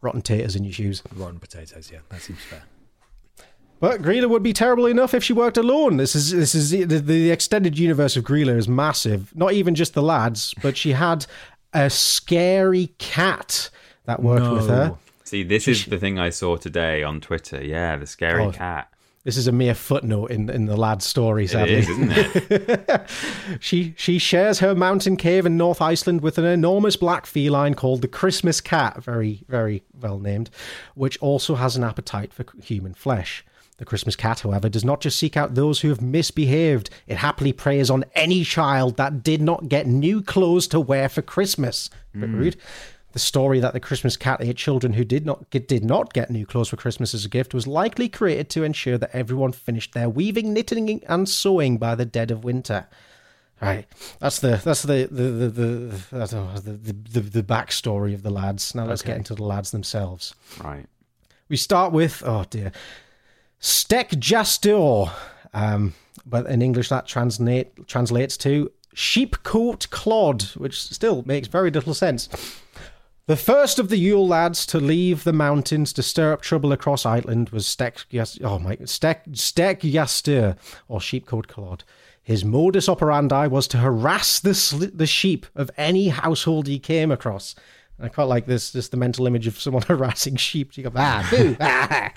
rotten 0.00 0.22
taters 0.22 0.56
in 0.56 0.64
your 0.64 0.72
shoes. 0.72 1.02
Rotten 1.14 1.38
potatoes, 1.38 1.90
yeah, 1.92 2.00
that 2.10 2.20
seems 2.20 2.40
fair. 2.40 2.64
But 3.82 4.00
Greela 4.00 4.28
would 4.30 4.44
be 4.44 4.52
terrible 4.52 4.86
enough 4.86 5.12
if 5.12 5.24
she 5.24 5.32
worked 5.32 5.56
alone. 5.56 5.96
This 5.96 6.14
is 6.14 6.30
this 6.30 6.54
is 6.54 6.70
the, 6.70 6.84
the 6.84 7.32
extended 7.32 7.76
universe 7.76 8.16
of 8.16 8.22
Greela 8.22 8.56
is 8.56 8.68
massive. 8.68 9.34
Not 9.34 9.54
even 9.54 9.74
just 9.74 9.94
the 9.94 10.04
lads, 10.04 10.54
but 10.62 10.76
she 10.76 10.92
had 10.92 11.26
a 11.72 11.88
scary 11.90 12.88
cat 12.98 13.70
that 14.04 14.22
worked 14.22 14.50
with 14.52 14.68
her. 14.68 14.96
See, 15.24 15.42
this 15.42 15.66
is 15.68 15.86
the 15.86 15.98
thing 15.98 16.18
I 16.18 16.30
saw 16.30 16.56
today 16.56 17.02
on 17.02 17.20
Twitter. 17.20 17.64
Yeah, 17.64 17.96
the 17.96 18.06
scary 18.06 18.44
Oh, 18.44 18.52
cat. 18.52 18.88
This 19.24 19.36
is 19.36 19.46
a 19.46 19.52
mere 19.52 19.74
footnote 19.74 20.32
in, 20.32 20.50
in 20.50 20.66
the 20.66 20.76
lad's 20.76 21.06
story, 21.06 21.44
It 21.44 21.50
sadly. 21.50 21.74
is, 21.74 21.88
isn't 21.88 22.10
it? 22.12 23.10
She 23.60 23.94
she 23.96 24.18
shares 24.18 24.58
her 24.58 24.74
mountain 24.74 25.16
cave 25.16 25.46
in 25.46 25.56
North 25.56 25.80
Iceland 25.80 26.20
with 26.22 26.38
an 26.38 26.44
enormous 26.44 26.96
black 26.96 27.24
feline 27.26 27.74
called 27.74 28.02
the 28.02 28.08
Christmas 28.08 28.60
cat, 28.60 29.02
very 29.02 29.44
very 29.48 29.84
well 30.00 30.18
named, 30.18 30.50
which 30.94 31.16
also 31.20 31.54
has 31.54 31.76
an 31.76 31.84
appetite 31.84 32.32
for 32.32 32.44
human 32.62 32.94
flesh. 32.94 33.44
The 33.82 33.86
Christmas 33.86 34.14
cat, 34.14 34.38
however, 34.38 34.68
does 34.68 34.84
not 34.84 35.00
just 35.00 35.18
seek 35.18 35.36
out 35.36 35.56
those 35.56 35.80
who 35.80 35.88
have 35.88 36.00
misbehaved. 36.00 36.88
It 37.08 37.16
happily 37.16 37.52
preys 37.52 37.90
on 37.90 38.04
any 38.14 38.44
child 38.44 38.96
that 38.96 39.24
did 39.24 39.42
not 39.42 39.68
get 39.68 39.88
new 39.88 40.22
clothes 40.22 40.68
to 40.68 40.78
wear 40.78 41.08
for 41.08 41.20
Christmas. 41.20 41.90
Bit 42.12 42.28
hmm. 42.28 42.36
rude. 42.36 42.56
The 43.10 43.18
story 43.18 43.58
that 43.58 43.72
the 43.72 43.80
Christmas 43.80 44.16
cat 44.16 44.40
ate 44.40 44.56
children 44.56 44.92
who 44.92 45.04
did 45.04 45.26
not 45.26 45.50
get, 45.50 45.66
did 45.66 45.84
not 45.84 46.12
get 46.12 46.30
new 46.30 46.46
clothes 46.46 46.68
for 46.68 46.76
Christmas 46.76 47.12
as 47.12 47.24
a 47.24 47.28
gift 47.28 47.54
was 47.54 47.66
likely 47.66 48.08
created 48.08 48.48
to 48.50 48.62
ensure 48.62 48.98
that 48.98 49.10
everyone 49.12 49.50
finished 49.50 49.94
their 49.94 50.08
weaving, 50.08 50.52
knitting, 50.52 51.02
and 51.08 51.28
sewing 51.28 51.76
by 51.76 51.96
the 51.96 52.06
dead 52.06 52.30
of 52.30 52.44
winter. 52.44 52.86
Right, 53.60 53.86
that's 54.20 54.38
the 54.38 54.60
that's 54.64 54.82
the 54.82 55.08
the 55.10 55.24
the 55.24 55.48
the 55.48 56.36
know, 56.36 56.54
the, 56.54 56.72
the, 56.72 56.92
the, 56.92 57.20
the 57.20 57.42
backstory 57.42 58.14
of 58.14 58.22
the 58.22 58.30
lads. 58.30 58.76
Now 58.76 58.84
let's 58.84 59.02
get 59.02 59.16
into 59.16 59.34
the 59.34 59.42
lads 59.42 59.72
themselves. 59.72 60.36
right. 60.62 60.86
We 61.48 61.56
start 61.56 61.92
with 61.92 62.22
oh 62.24 62.46
dear, 62.48 62.72
Stek 63.62 64.18
Jastor, 64.18 65.04
um, 65.54 65.94
but 66.26 66.46
in 66.46 66.60
English 66.60 66.88
that 66.88 67.06
translate 67.06 67.86
translates 67.86 68.36
to 68.38 68.72
sheepcote 68.94 69.88
clod, 69.90 70.42
which 70.56 70.82
still 70.82 71.22
makes 71.24 71.46
very 71.46 71.70
little 71.70 71.94
sense. 71.94 72.28
The 73.26 73.36
first 73.36 73.78
of 73.78 73.88
the 73.88 73.96
Yule 73.98 74.26
lads 74.26 74.66
to 74.66 74.80
leave 74.80 75.22
the 75.22 75.32
mountains 75.32 75.92
to 75.92 76.02
stir 76.02 76.32
up 76.32 76.42
trouble 76.42 76.72
across 76.72 77.06
Iceland 77.06 77.50
was 77.50 77.66
Stek 77.66 78.04
oh 78.42 78.58
my 78.58 78.76
Stek 78.84 79.26
Stek 79.32 79.84
or 79.84 80.98
sheepcote 80.98 81.46
clod. 81.46 81.84
His 82.20 82.44
modus 82.44 82.88
operandi 82.88 83.46
was 83.46 83.68
to 83.68 83.78
harass 83.78 84.40
the 84.40 84.54
sl- 84.54 84.86
the 84.92 85.06
sheep 85.06 85.46
of 85.54 85.70
any 85.76 86.08
household 86.08 86.66
he 86.66 86.80
came 86.80 87.12
across. 87.12 87.54
I 88.00 88.08
quite 88.08 88.24
like 88.24 88.46
this, 88.46 88.72
just 88.72 88.90
the 88.90 88.96
mental 88.96 89.26
image 89.26 89.46
of 89.46 89.60
someone 89.60 89.82
harassing 89.88 90.36
sheep. 90.36 90.76
You 90.76 90.84
go, 90.84 90.92
ah, 90.96 91.28
boo, 91.30 91.56
ah. 91.60 92.10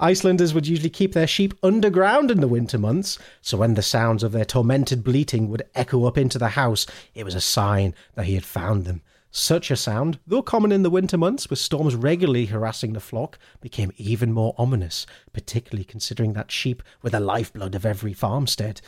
Icelanders 0.00 0.52
would 0.52 0.66
usually 0.66 0.90
keep 0.90 1.12
their 1.12 1.26
sheep 1.26 1.54
underground 1.62 2.30
in 2.30 2.40
the 2.40 2.48
winter 2.48 2.78
months, 2.78 3.18
so 3.40 3.58
when 3.58 3.74
the 3.74 3.82
sounds 3.82 4.22
of 4.22 4.32
their 4.32 4.44
tormented 4.44 5.04
bleating 5.04 5.48
would 5.48 5.62
echo 5.74 6.04
up 6.06 6.18
into 6.18 6.38
the 6.38 6.48
house, 6.48 6.86
it 7.14 7.24
was 7.24 7.34
a 7.34 7.40
sign 7.40 7.94
that 8.14 8.26
he 8.26 8.34
had 8.34 8.44
found 8.44 8.84
them. 8.84 9.02
Such 9.34 9.70
a 9.70 9.76
sound, 9.76 10.18
though 10.26 10.42
common 10.42 10.72
in 10.72 10.82
the 10.82 10.90
winter 10.90 11.16
months, 11.16 11.48
with 11.48 11.58
storms 11.58 11.94
regularly 11.94 12.44
harassing 12.46 12.92
the 12.92 13.00
flock, 13.00 13.38
became 13.62 13.90
even 13.96 14.30
more 14.30 14.54
ominous, 14.58 15.06
particularly 15.32 15.84
considering 15.84 16.34
that 16.34 16.50
sheep 16.50 16.82
were 17.00 17.08
the 17.08 17.18
lifeblood 17.18 17.74
of 17.74 17.86
every 17.86 18.12
farmstead. 18.12 18.82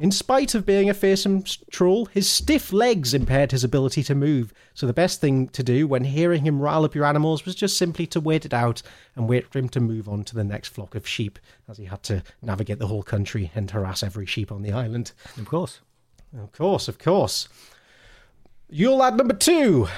In 0.00 0.10
spite 0.10 0.54
of 0.54 0.64
being 0.64 0.88
a 0.88 0.94
fearsome 0.94 1.44
troll, 1.70 2.06
his 2.06 2.30
stiff 2.30 2.72
legs 2.72 3.12
impaired 3.12 3.52
his 3.52 3.62
ability 3.62 4.02
to 4.04 4.14
move, 4.14 4.54
so 4.72 4.86
the 4.86 4.94
best 4.94 5.20
thing 5.20 5.48
to 5.48 5.62
do 5.62 5.86
when 5.86 6.04
hearing 6.04 6.46
him 6.46 6.62
rile 6.62 6.86
up 6.86 6.94
your 6.94 7.04
animals 7.04 7.44
was 7.44 7.54
just 7.54 7.76
simply 7.76 8.06
to 8.06 8.20
wait 8.20 8.46
it 8.46 8.54
out 8.54 8.80
and 9.14 9.28
wait 9.28 9.52
for 9.52 9.58
him 9.58 9.68
to 9.68 9.80
move 9.80 10.08
on 10.08 10.24
to 10.24 10.34
the 10.34 10.44
next 10.44 10.68
flock 10.68 10.94
of 10.94 11.06
sheep, 11.06 11.38
as 11.68 11.76
he 11.76 11.84
had 11.84 12.02
to 12.04 12.22
navigate 12.40 12.78
the 12.78 12.86
whole 12.86 13.02
country 13.02 13.50
and 13.54 13.70
harass 13.70 14.02
every 14.02 14.24
sheep 14.24 14.50
on 14.50 14.62
the 14.62 14.72
island. 14.72 15.12
Of 15.36 15.44
course. 15.44 15.80
Of 16.36 16.52
course, 16.52 16.88
of 16.88 16.98
course. 16.98 17.48
Yule 18.70 18.96
lad 18.96 19.16
number 19.16 19.34
two, 19.34 19.88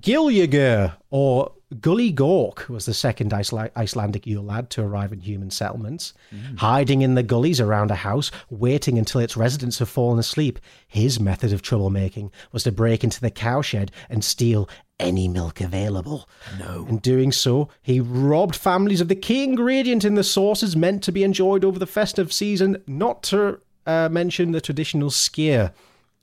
Giljager, 0.00 0.94
or 1.10 1.52
Gully 1.80 2.10
Gawk, 2.12 2.66
was 2.68 2.86
the 2.86 2.94
second 2.94 3.32
Icela- 3.32 3.70
Icelandic 3.76 4.26
Yule 4.26 4.44
lad 4.44 4.70
to 4.70 4.82
arrive 4.82 5.12
in 5.12 5.20
human 5.20 5.50
settlements. 5.50 6.14
Hiding 6.58 7.02
in 7.02 7.16
the 7.16 7.22
gullies 7.22 7.60
around 7.60 7.90
a 7.90 7.96
house, 7.96 8.30
waiting 8.48 8.96
until 8.96 9.20
its 9.20 9.36
residents 9.36 9.78
have 9.80 9.88
fallen 9.88 10.18
asleep, 10.18 10.58
his 10.86 11.18
method 11.18 11.52
of 11.52 11.62
troublemaking 11.62 12.30
was 12.52 12.62
to 12.62 12.72
break 12.72 13.02
into 13.02 13.20
the 13.20 13.30
cowshed 13.30 13.90
and 14.08 14.24
steal 14.24 14.68
any 15.00 15.26
milk 15.26 15.60
available. 15.60 16.28
No. 16.58 16.86
In 16.88 16.98
doing 16.98 17.32
so, 17.32 17.68
he 17.82 17.98
robbed 17.98 18.54
families 18.54 19.00
of 19.00 19.08
the 19.08 19.16
key 19.16 19.42
ingredient 19.42 20.04
in 20.04 20.14
the 20.14 20.24
sauces 20.24 20.76
meant 20.76 21.02
to 21.02 21.12
be 21.12 21.24
enjoyed 21.24 21.64
over 21.64 21.78
the 21.78 21.86
festive 21.86 22.32
season, 22.32 22.82
not 22.86 23.24
to 23.24 23.60
uh, 23.86 24.08
mention 24.10 24.52
the 24.52 24.60
traditional 24.60 25.10
skyr. 25.10 25.72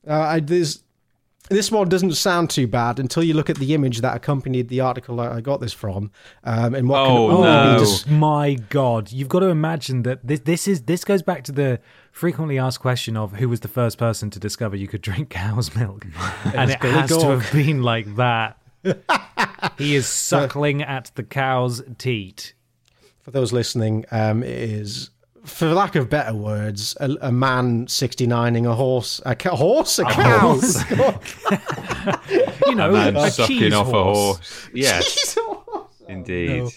Uh, 0.08 0.14
I, 0.14 0.40
there's 0.40 0.84
this 1.52 1.72
one 1.72 1.88
doesn't 1.90 2.14
sound 2.16 2.50
too 2.50 2.66
bad 2.68 2.98
until 3.00 3.22
you 3.24 3.34
look 3.34 3.50
at 3.50 3.58
the 3.58 3.74
image 3.74 4.02
that 4.02 4.16
accompanied 4.16 4.68
the 4.70 4.80
article 4.80 5.18
that 5.18 5.32
I 5.32 5.42
got 5.42 5.60
this 5.62 5.74
from. 5.74 6.12
Um, 6.44 6.74
and 6.74 6.90
what 6.90 7.00
Oh, 7.02 7.06
can 7.28 7.36
only 7.38 7.48
no. 7.50 7.80
be 7.80 7.86
des- 7.86 8.12
My 8.12 8.54
God, 8.70 9.12
you've 9.12 9.30
got 9.30 9.42
to 9.42 9.48
imagine 9.48 10.04
that 10.04 10.26
this 10.26 10.40
this 10.42 10.68
is 10.68 10.82
this 10.84 11.04
goes 11.06 11.22
back 11.22 11.44
to 11.46 11.52
the 11.52 11.80
frequently 12.12 12.58
asked 12.58 12.80
question 12.80 13.16
of 13.16 13.34
who 13.34 13.48
was 13.48 13.60
the 13.60 13.68
first 13.68 13.98
person 13.98 14.30
to 14.32 14.40
discover 14.40 14.76
you 14.76 14.88
could 14.88 15.02
drink 15.02 15.30
cow's 15.30 15.76
milk, 15.82 16.06
and 16.56 16.72
it 16.72 16.80
Billy 16.82 16.94
has 16.94 17.10
to 17.18 17.38
have 17.38 17.52
been 17.52 17.84
like 17.84 18.16
that. 18.16 18.58
he 19.78 19.96
is 19.96 20.08
suckling 20.08 20.82
at 20.82 21.12
the 21.16 21.24
cow's 21.24 21.82
teat. 21.98 22.54
for 23.22 23.30
those 23.32 23.54
listening, 23.54 24.06
um, 24.12 24.42
it 24.42 24.50
is, 24.50 25.12
for 25.46 25.68
lack 25.74 25.96
of 25.96 26.10
better 26.10 26.34
words, 26.36 26.96
a, 27.00 27.10
a 27.22 27.32
man 27.32 27.88
69ing 27.88 28.70
a 28.70 28.76
horse. 28.76 29.22
A 29.26 29.36
ca- 29.36 29.56
horse? 29.56 30.00
A 30.00 30.06
cow? 30.06 30.60
You 32.68 32.76
know, 32.76 32.92
Man 32.92 33.16
a 33.18 33.30
sucking 33.30 33.60
cheese 33.60 33.74
off 33.74 33.88
horse. 33.88 34.18
a 34.18 34.22
horse. 34.22 34.70
Yes, 34.74 35.38
indeed. 36.08 36.70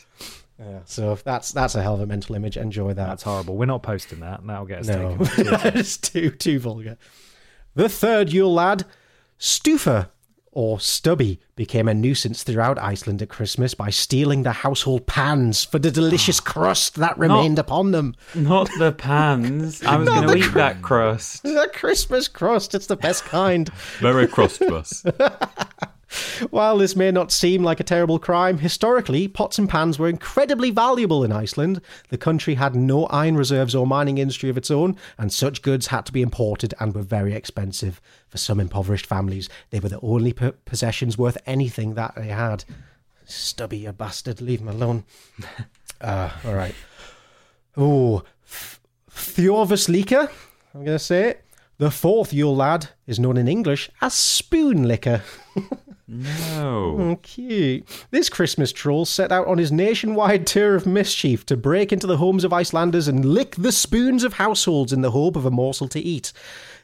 Yeah, 0.58 0.80
so 0.86 1.14
that's 1.16 1.52
that's 1.52 1.74
a 1.74 1.82
hell 1.82 1.94
of 1.94 2.00
a 2.00 2.06
mental 2.06 2.34
image. 2.34 2.56
Enjoy 2.56 2.92
that. 2.94 3.06
That's 3.06 3.22
horrible. 3.22 3.56
We're 3.56 3.66
not 3.66 3.82
posting 3.82 4.20
that. 4.20 4.44
That'll 4.46 4.64
get 4.66 4.80
us 4.80 4.88
No, 4.88 5.16
taken. 5.18 5.54
it's 5.78 5.96
too 5.96 6.30
too 6.30 6.58
vulgar. 6.58 6.96
The 7.74 7.88
third 7.88 8.32
Yule 8.32 8.52
lad, 8.52 8.84
Stufa 9.38 10.08
or 10.54 10.80
Stubby, 10.80 11.40
became 11.56 11.88
a 11.88 11.94
nuisance 11.94 12.42
throughout 12.42 12.78
Iceland 12.78 13.20
at 13.22 13.28
Christmas 13.28 13.74
by 13.74 13.90
stealing 13.90 14.42
the 14.42 14.52
household 14.52 15.06
pans 15.06 15.64
for 15.64 15.78
the 15.78 15.90
delicious 15.90 16.40
ah. 16.40 16.44
crust 16.44 16.94
that 16.96 17.18
remained 17.18 17.58
upon 17.58 17.90
them. 17.90 18.14
Not 18.34 18.70
the 18.78 18.92
pans. 18.92 19.82
I 19.82 19.96
was 19.96 20.08
going 20.08 20.22
to 20.22 20.28
the 20.28 20.38
eat 20.38 20.54
that 20.54 20.82
crust. 20.82 21.42
The 21.54 21.70
Christmas 21.72 22.28
crust, 22.28 22.74
it's 22.74 22.86
the 22.86 22.96
best 22.96 23.24
kind. 23.24 23.68
Very 24.00 24.26
crustbus. 24.26 25.04
While 26.50 26.78
this 26.78 26.96
may 26.96 27.10
not 27.10 27.32
seem 27.32 27.62
like 27.62 27.80
a 27.80 27.84
terrible 27.84 28.18
crime, 28.18 28.58
historically, 28.58 29.28
pots 29.28 29.58
and 29.58 29.68
pans 29.68 29.98
were 29.98 30.08
incredibly 30.08 30.70
valuable 30.70 31.24
in 31.24 31.32
Iceland. 31.32 31.80
The 32.08 32.18
country 32.18 32.54
had 32.54 32.74
no 32.74 33.06
iron 33.06 33.36
reserves 33.36 33.74
or 33.74 33.86
mining 33.86 34.18
industry 34.18 34.50
of 34.50 34.56
its 34.58 34.70
own, 34.70 34.96
and 35.18 35.32
such 35.32 35.62
goods 35.62 35.88
had 35.88 36.06
to 36.06 36.12
be 36.12 36.22
imported 36.22 36.74
and 36.80 36.94
were 36.94 37.02
very 37.02 37.34
expensive. 37.34 38.00
For 38.28 38.38
some 38.38 38.60
impoverished 38.60 39.06
families, 39.06 39.48
they 39.70 39.80
were 39.80 39.88
the 39.88 40.00
only 40.00 40.32
p- 40.32 40.52
possessions 40.64 41.16
worth 41.18 41.38
anything 41.46 41.94
that 41.94 42.14
they 42.16 42.28
had. 42.28 42.64
Stubby, 43.24 43.78
you 43.78 43.92
bastard, 43.92 44.40
leave 44.40 44.60
him 44.60 44.68
alone. 44.68 45.04
uh, 46.00 46.30
all 46.44 46.54
right. 46.54 46.74
Oh, 47.76 48.22
Thjorvis 49.10 49.88
Lika, 49.88 50.30
I'm 50.74 50.84
going 50.84 50.98
to 50.98 51.04
say 51.04 51.30
it. 51.30 51.44
The 51.78 51.90
fourth 51.90 52.32
Yule 52.32 52.54
lad 52.54 52.90
is 53.06 53.18
known 53.18 53.36
in 53.36 53.48
English 53.48 53.90
as 54.00 54.14
Spoon 54.14 54.86
Licker. 54.86 55.22
No. 56.06 56.96
Oh, 56.98 57.18
cute. 57.22 57.86
This 58.10 58.28
Christmas 58.28 58.72
troll 58.72 59.06
set 59.06 59.32
out 59.32 59.46
on 59.46 59.56
his 59.56 59.72
nationwide 59.72 60.46
tour 60.46 60.74
of 60.74 60.86
mischief 60.86 61.46
to 61.46 61.56
break 61.56 61.92
into 61.92 62.06
the 62.06 62.18
homes 62.18 62.44
of 62.44 62.52
Icelanders 62.52 63.08
and 63.08 63.24
lick 63.24 63.56
the 63.56 63.72
spoons 63.72 64.22
of 64.22 64.34
households 64.34 64.92
in 64.92 65.00
the 65.00 65.12
hope 65.12 65.34
of 65.34 65.46
a 65.46 65.50
morsel 65.50 65.88
to 65.88 66.00
eat. 66.00 66.32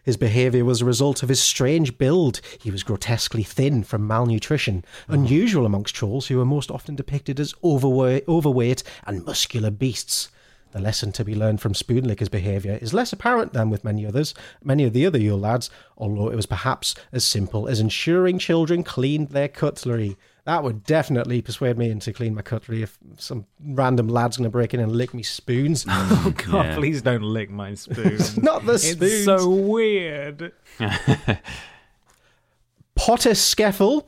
His 0.02 0.16
behaviour 0.16 0.64
was 0.64 0.80
a 0.80 0.86
result 0.86 1.22
of 1.22 1.28
his 1.28 1.42
strange 1.42 1.98
build. 1.98 2.40
He 2.62 2.70
was 2.70 2.82
grotesquely 2.82 3.42
thin 3.42 3.84
from 3.84 4.06
malnutrition, 4.06 4.84
oh. 5.08 5.12
unusual 5.12 5.66
amongst 5.66 5.94
trolls 5.94 6.28
who 6.28 6.40
are 6.40 6.46
most 6.46 6.70
often 6.70 6.96
depicted 6.96 7.38
as 7.38 7.54
overweight, 7.62 8.24
overweight 8.26 8.82
and 9.06 9.24
muscular 9.24 9.70
beasts. 9.70 10.30
The 10.72 10.80
lesson 10.80 11.10
to 11.12 11.24
be 11.24 11.34
learned 11.34 11.60
from 11.60 11.72
Spoonlicker's 11.74 12.28
behaviour 12.28 12.78
is 12.80 12.94
less 12.94 13.12
apparent 13.12 13.52
than 13.52 13.70
with 13.70 13.82
many 13.84 14.06
others, 14.06 14.34
many 14.62 14.84
of 14.84 14.92
the 14.92 15.04
other 15.04 15.18
Yule 15.18 15.38
lads, 15.38 15.68
although 15.98 16.28
it 16.30 16.36
was 16.36 16.46
perhaps 16.46 16.94
as 17.12 17.24
simple 17.24 17.66
as 17.66 17.80
ensuring 17.80 18.38
children 18.38 18.84
cleaned 18.84 19.30
their 19.30 19.48
cutlery. 19.48 20.16
That 20.44 20.62
would 20.62 20.84
definitely 20.84 21.42
persuade 21.42 21.76
me 21.76 21.90
into 21.90 22.12
clean 22.12 22.34
my 22.34 22.42
cutlery 22.42 22.82
if 22.82 22.98
some 23.18 23.46
random 23.64 24.08
lad's 24.08 24.36
going 24.36 24.44
to 24.44 24.50
break 24.50 24.72
in 24.72 24.80
and 24.80 24.92
lick 24.92 25.12
me 25.12 25.22
spoons. 25.22 25.84
Oh 25.88 26.32
God, 26.48 26.66
Yeah. 26.66 26.74
please 26.76 27.02
don't 27.02 27.22
lick 27.22 27.50
my 27.50 27.74
spoons. 27.74 28.36
Not 28.38 28.64
the 28.64 28.78
spoons. 28.78 29.02
it's 29.02 29.22
spoons. 29.24 29.42
so 29.42 29.50
weird. 29.50 30.52
Potter 32.94 33.30
Skeffel, 33.30 34.06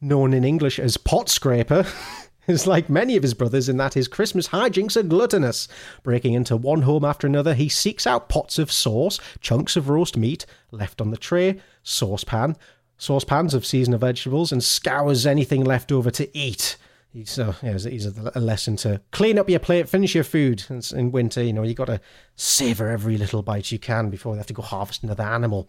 known 0.00 0.32
in 0.34 0.44
English 0.44 0.78
as 0.78 0.96
Pot 0.96 1.28
Scraper, 1.28 1.84
is 2.50 2.66
like 2.66 2.90
many 2.90 3.16
of 3.16 3.22
his 3.22 3.34
brothers 3.34 3.68
in 3.68 3.76
that 3.78 3.94
his 3.94 4.08
Christmas 4.08 4.48
hijinks 4.48 4.96
are 4.96 5.02
gluttonous. 5.02 5.68
Breaking 6.02 6.34
into 6.34 6.56
one 6.56 6.82
home 6.82 7.04
after 7.04 7.26
another, 7.26 7.54
he 7.54 7.68
seeks 7.68 8.06
out 8.06 8.28
pots 8.28 8.58
of 8.58 8.70
sauce, 8.70 9.18
chunks 9.40 9.76
of 9.76 9.88
roast 9.88 10.16
meat 10.16 10.44
left 10.70 11.00
on 11.00 11.10
the 11.10 11.16
tray, 11.16 11.60
saucepan, 11.82 12.56
saucepans 12.98 13.54
of 13.54 13.64
seasonal 13.64 13.98
vegetables, 13.98 14.52
and 14.52 14.62
scours 14.62 15.26
anything 15.26 15.64
left 15.64 15.90
over 15.90 16.10
to 16.10 16.36
eat. 16.36 16.76
He's, 17.12 17.38
uh, 17.38 17.54
yeah, 17.62 17.72
he's 17.72 18.06
a, 18.06 18.38
lesson 18.38 18.76
to 18.76 19.00
clean 19.10 19.38
up 19.38 19.50
your 19.50 19.58
plate, 19.58 19.88
finish 19.88 20.14
your 20.14 20.22
food. 20.22 20.64
In 20.94 21.10
winter, 21.10 21.42
you 21.42 21.52
know, 21.52 21.64
you 21.64 21.74
got 21.74 21.86
to 21.86 22.00
savor 22.36 22.88
every 22.88 23.18
little 23.18 23.42
bite 23.42 23.72
you 23.72 23.80
can 23.80 24.10
before 24.10 24.34
you 24.34 24.38
have 24.38 24.46
to 24.46 24.52
go 24.52 24.62
harvest 24.62 25.02
another 25.02 25.24
animal. 25.24 25.66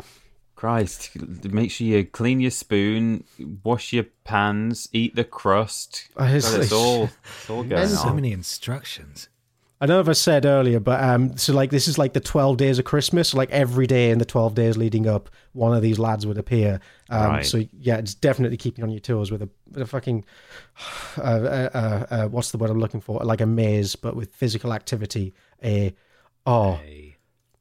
Christ, 0.62 1.18
make 1.44 1.72
sure 1.72 1.88
you 1.88 2.06
clean 2.06 2.40
your 2.40 2.52
spoon, 2.52 3.24
wash 3.64 3.94
your 3.94 4.06
pans, 4.24 4.88
eat 4.94 5.16
the 5.16 5.24
crust. 5.24 6.08
It's- 6.20 6.52
God, 6.52 6.62
it's 6.62 6.72
all, 6.72 7.04
it's 7.40 7.50
all 7.50 7.64
going. 7.64 7.88
So 7.88 8.10
on. 8.10 8.16
many 8.18 8.32
instructions. 8.32 9.28
I 9.82 9.88
don't 9.88 9.96
know 9.98 10.02
if 10.02 10.10
I 10.10 10.14
said 10.14 10.46
earlier, 10.46 10.80
but 10.80 11.04
um, 11.04 11.36
so 11.36 11.52
like 11.52 11.72
this 11.72 11.88
is 11.88 11.98
like 11.98 12.14
the 12.14 12.20
twelve 12.20 12.58
days 12.58 12.78
of 12.78 12.86
Christmas. 12.86 13.30
So 13.30 13.40
like 13.40 13.50
every 13.50 13.88
day 13.88 14.12
in 14.12 14.20
the 14.20 14.26
twelve 14.26 14.54
days 14.54 14.78
leading 14.78 15.08
up, 15.08 15.32
one 15.54 15.76
of 15.76 15.82
these 15.82 15.98
lads 15.98 16.28
would 16.28 16.38
appear. 16.38 16.80
Um, 17.10 17.32
Right. 17.32 17.46
So 17.46 17.66
yeah, 17.80 17.98
it's 17.98 18.14
definitely 18.14 18.58
keeping 18.58 18.84
on 18.84 18.92
your 18.92 19.00
toes 19.00 19.32
with 19.32 19.42
a 19.42 19.50
with 19.72 19.82
a 19.82 19.88
fucking 19.88 20.24
uh, 21.18 21.22
uh, 21.22 21.70
uh, 21.74 22.06
uh, 22.12 22.28
what's 22.28 22.52
the 22.52 22.60
word 22.60 22.70
I'm 22.70 22.78
looking 22.80 23.02
for? 23.02 23.20
Like 23.24 23.42
a 23.42 23.48
maze, 23.48 23.96
but 23.96 24.16
with 24.16 24.32
physical 24.36 24.74
activity. 24.74 25.34
A 25.64 25.96
oh, 26.46 26.80
A, 26.86 27.11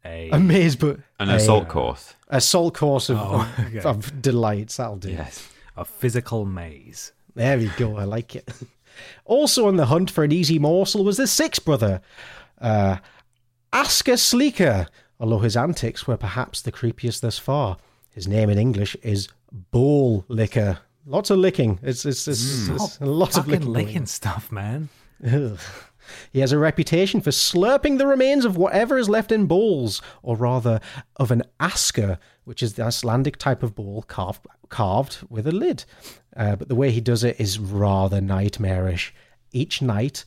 a, 0.05 0.31
a 0.31 0.39
maze, 0.41 0.77
but 0.77 0.99
An 1.19 1.29
a, 1.31 1.35
assault 1.37 1.69
course. 1.69 2.15
a 2.29 2.41
salt 2.41 2.75
course 2.75 3.09
of, 3.11 3.19
Oh, 3.21 3.49
okay. 3.67 3.81
of 3.81 4.21
delights. 4.23 4.77
That'll 4.79 4.97
do. 4.97 5.11
Yes. 5.11 5.49
a 5.77 5.85
physical 5.85 6.45
maze. 6.45 7.13
There 7.35 7.57
we 7.59 7.69
go. 7.77 7.97
I 7.97 8.05
like 8.05 8.35
it. 8.37 8.49
Also 9.25 9.67
on 9.67 9.77
the 9.77 9.87
hunt 9.87 10.11
for 10.11 10.25
an 10.25 10.33
easy 10.33 10.59
morsel 10.59 11.05
was 11.05 11.17
the 11.17 11.27
sixth 11.27 11.65
brother, 11.65 12.03
uh, 12.61 12.97
Asker 13.73 14.19
Sleeker, 14.19 14.89
although 15.19 15.39
his 15.39 15.57
antics 15.57 16.07
were 16.07 16.19
perhaps 16.19 16.61
the 16.61 16.73
creepiest 16.73 17.21
thus 17.21 17.39
far. 17.39 17.79
His 18.11 18.29
name 18.29 18.51
in 18.51 18.59
English 18.59 18.97
is 19.03 19.29
Bowl 19.71 20.27
Licker. 20.29 20.81
Lots 21.07 21.31
of 21.31 21.39
licking. 21.39 21.79
It's, 21.83 22.05
it's, 22.05 22.29
it's, 22.29 22.69
it's 22.69 22.99
a 23.01 23.07
lot 23.07 23.39
of 23.39 23.49
licking. 23.49 23.69
licking 23.73 24.07
stuff, 24.07 24.53
man. 24.53 24.91
He 26.33 26.41
has 26.41 26.53
a 26.53 26.59
reputation 26.59 27.21
for 27.21 27.31
slurping 27.31 27.99
the 27.99 28.07
remains 28.07 28.45
of 28.45 28.57
whatever 28.57 28.99
is 28.99 29.09
left 29.09 29.33
in 29.33 29.47
bowls, 29.47 30.01
or 30.23 30.37
rather, 30.37 30.81
of 31.17 31.31
an 31.31 31.43
asker, 31.59 32.19
which 32.45 32.63
is 32.63 32.75
the 32.75 32.85
Icelandic 32.85 33.37
type 33.37 33.63
of 33.63 33.75
bowl 33.75 34.05
carved 34.07 34.47
carved 34.69 35.19
with 35.29 35.47
a 35.47 35.53
lid. 35.53 35.85
Uh, 36.37 36.57
but 36.57 36.69
the 36.69 36.75
way 36.75 36.91
he 36.91 37.01
does 37.01 37.25
it 37.25 37.41
is 37.41 37.59
rather 37.59 38.21
nightmarish. 38.21 39.13
Each 39.53 39.83
night, 39.83 40.25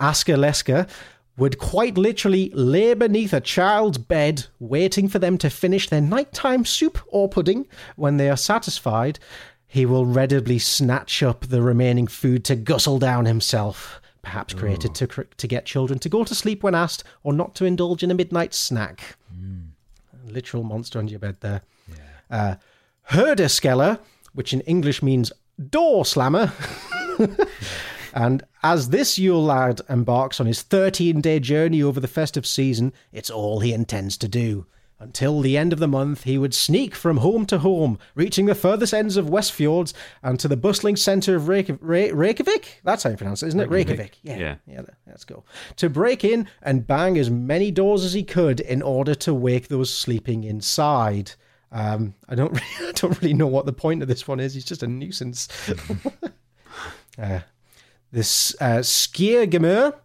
Asker 0.00 0.36
Lesker 0.36 0.88
would 1.36 1.58
quite 1.58 1.98
literally 1.98 2.50
lay 2.50 2.94
beneath 2.94 3.32
a 3.32 3.40
child's 3.40 3.98
bed, 3.98 4.46
waiting 4.58 5.08
for 5.08 5.18
them 5.18 5.36
to 5.38 5.50
finish 5.50 5.88
their 5.88 6.00
nighttime 6.00 6.64
soup 6.64 6.98
or 7.08 7.28
pudding. 7.28 7.66
When 7.96 8.16
they 8.16 8.30
are 8.30 8.36
satisfied, 8.36 9.18
he 9.66 9.84
will 9.84 10.06
readily 10.06 10.58
snatch 10.58 11.22
up 11.22 11.46
the 11.46 11.60
remaining 11.60 12.06
food 12.06 12.44
to 12.44 12.54
guzzle 12.54 13.00
down 13.00 13.26
himself. 13.26 14.00
Perhaps 14.24 14.54
created 14.54 14.94
to, 14.96 15.06
to 15.06 15.46
get 15.46 15.66
children 15.66 15.98
to 16.00 16.08
go 16.08 16.24
to 16.24 16.34
sleep 16.34 16.62
when 16.62 16.74
asked 16.74 17.04
or 17.22 17.32
not 17.32 17.54
to 17.56 17.64
indulge 17.64 18.02
in 18.02 18.10
a 18.10 18.14
midnight 18.14 18.54
snack. 18.54 19.16
Literal 20.26 20.62
monster 20.62 20.98
under 20.98 21.10
your 21.10 21.20
bed 21.20 21.36
there. 21.40 21.62
Uh, 22.30 22.56
Herdeskeller, 23.10 24.00
which 24.32 24.52
in 24.52 24.60
English 24.62 25.02
means 25.02 25.32
door 25.70 26.04
slammer. 26.04 26.52
and 28.14 28.42
as 28.62 28.88
this 28.88 29.18
Yule 29.18 29.44
lad 29.44 29.80
embarks 29.88 30.40
on 30.40 30.46
his 30.46 30.62
13 30.62 31.20
day 31.20 31.38
journey 31.38 31.82
over 31.82 32.00
the 32.00 32.08
festive 32.08 32.46
season, 32.46 32.92
it's 33.12 33.30
all 33.30 33.60
he 33.60 33.72
intends 33.72 34.16
to 34.18 34.28
do. 34.28 34.66
Until 35.00 35.40
the 35.40 35.56
end 35.56 35.72
of 35.72 35.80
the 35.80 35.88
month, 35.88 36.22
he 36.22 36.38
would 36.38 36.54
sneak 36.54 36.94
from 36.94 37.18
home 37.18 37.46
to 37.46 37.58
home, 37.58 37.98
reaching 38.14 38.46
the 38.46 38.54
furthest 38.54 38.94
ends 38.94 39.16
of 39.16 39.26
Westfjords 39.26 39.92
and 40.22 40.38
to 40.38 40.46
the 40.46 40.56
bustling 40.56 40.96
centre 40.96 41.34
of 41.34 41.48
Reykjavik. 41.48 41.80
Reykjavik? 42.14 42.80
That's 42.84 43.02
how 43.02 43.10
you 43.10 43.16
pronounce 43.16 43.42
it, 43.42 43.48
isn't 43.48 43.60
it? 43.60 43.68
Reykjavik. 43.68 44.18
Yeah. 44.22 44.38
Yeah. 44.38 44.56
Yeah, 44.66 44.82
let's 45.06 45.24
go. 45.24 45.44
To 45.76 45.90
break 45.90 46.24
in 46.24 46.48
and 46.62 46.86
bang 46.86 47.18
as 47.18 47.28
many 47.28 47.70
doors 47.70 48.04
as 48.04 48.12
he 48.12 48.22
could 48.22 48.60
in 48.60 48.82
order 48.82 49.14
to 49.16 49.34
wake 49.34 49.68
those 49.68 49.92
sleeping 49.92 50.44
inside. 50.44 51.32
Um, 51.72 52.14
I 52.28 52.36
don't 52.36 52.52
really, 52.80 52.88
I 52.88 52.92
don't 52.92 53.20
really 53.20 53.34
know 53.34 53.48
what 53.48 53.66
the 53.66 53.72
point 53.72 54.00
of 54.00 54.08
this 54.08 54.28
one 54.28 54.38
is. 54.38 54.54
He's 54.54 54.64
just 54.64 54.84
a 54.84 54.86
nuisance. 54.86 55.48
uh, 57.18 57.40
this 58.12 58.54
uh, 58.60 58.78
Skiergemur. 58.78 59.96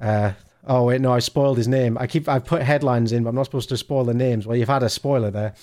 Uh, 0.00 0.32
oh 0.66 0.84
wait, 0.84 1.00
no, 1.00 1.12
I 1.12 1.18
spoiled 1.18 1.58
his 1.58 1.68
name. 1.68 1.96
I 1.98 2.06
keep 2.06 2.28
I've 2.28 2.44
put 2.44 2.62
headlines 2.62 3.12
in, 3.12 3.24
but 3.24 3.30
I'm 3.30 3.36
not 3.36 3.46
supposed 3.46 3.68
to 3.70 3.76
spoil 3.76 4.04
the 4.04 4.14
names. 4.14 4.46
Well, 4.46 4.56
you've 4.56 4.68
had 4.68 4.82
a 4.82 4.88
spoiler 4.88 5.30
there. 5.30 5.54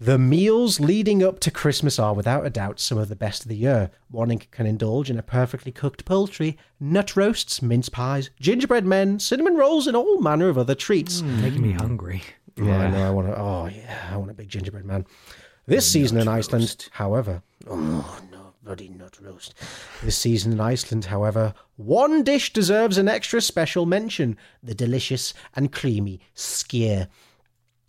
The 0.00 0.18
meals 0.18 0.80
leading 0.80 1.22
up 1.22 1.40
to 1.40 1.50
Christmas 1.50 1.98
are 1.98 2.14
without 2.14 2.46
a 2.46 2.50
doubt 2.50 2.80
some 2.80 2.96
of 2.96 3.10
the 3.10 3.16
best 3.16 3.42
of 3.42 3.48
the 3.48 3.56
year. 3.56 3.90
One 4.10 4.34
can 4.38 4.64
indulge 4.66 5.10
in 5.10 5.18
a 5.18 5.22
perfectly 5.22 5.72
cooked 5.72 6.06
poultry, 6.06 6.56
nut 6.80 7.16
roasts, 7.16 7.60
mince 7.60 7.90
pies, 7.90 8.30
gingerbread 8.40 8.86
men, 8.86 9.18
cinnamon 9.18 9.56
rolls, 9.56 9.86
and 9.86 9.94
all 9.94 10.18
manner 10.22 10.48
of 10.48 10.56
other 10.56 10.74
treats. 10.74 11.20
Hmm. 11.20 11.42
Making 11.42 11.62
me 11.62 11.72
hungry. 11.72 12.22
Oh, 12.58 12.64
yeah, 12.64 12.78
I 12.78 12.90
know. 12.90 13.06
I 13.06 13.10
want 13.10 13.28
to. 13.28 13.38
Oh, 13.38 13.66
yeah, 13.66 14.08
I 14.10 14.16
want 14.16 14.30
a 14.30 14.34
big 14.34 14.48
gingerbread 14.48 14.86
man. 14.86 15.06
This 15.66 15.86
season 15.86 16.16
in 16.16 16.28
Iceland, 16.28 16.88
however, 16.92 17.42
oh 17.68 18.20
no, 18.29 18.29
bloody 18.62 18.88
nut 18.88 19.18
roast. 19.20 19.54
This 20.02 20.16
season 20.16 20.52
in 20.52 20.60
Iceland, 20.60 21.06
however, 21.06 21.54
one 21.76 22.22
dish 22.22 22.52
deserves 22.52 22.98
an 22.98 23.08
extra 23.08 23.40
special 23.40 23.86
mention: 23.86 24.36
the 24.62 24.74
delicious 24.74 25.34
and 25.54 25.72
creamy 25.72 26.20
skyr. 26.34 27.08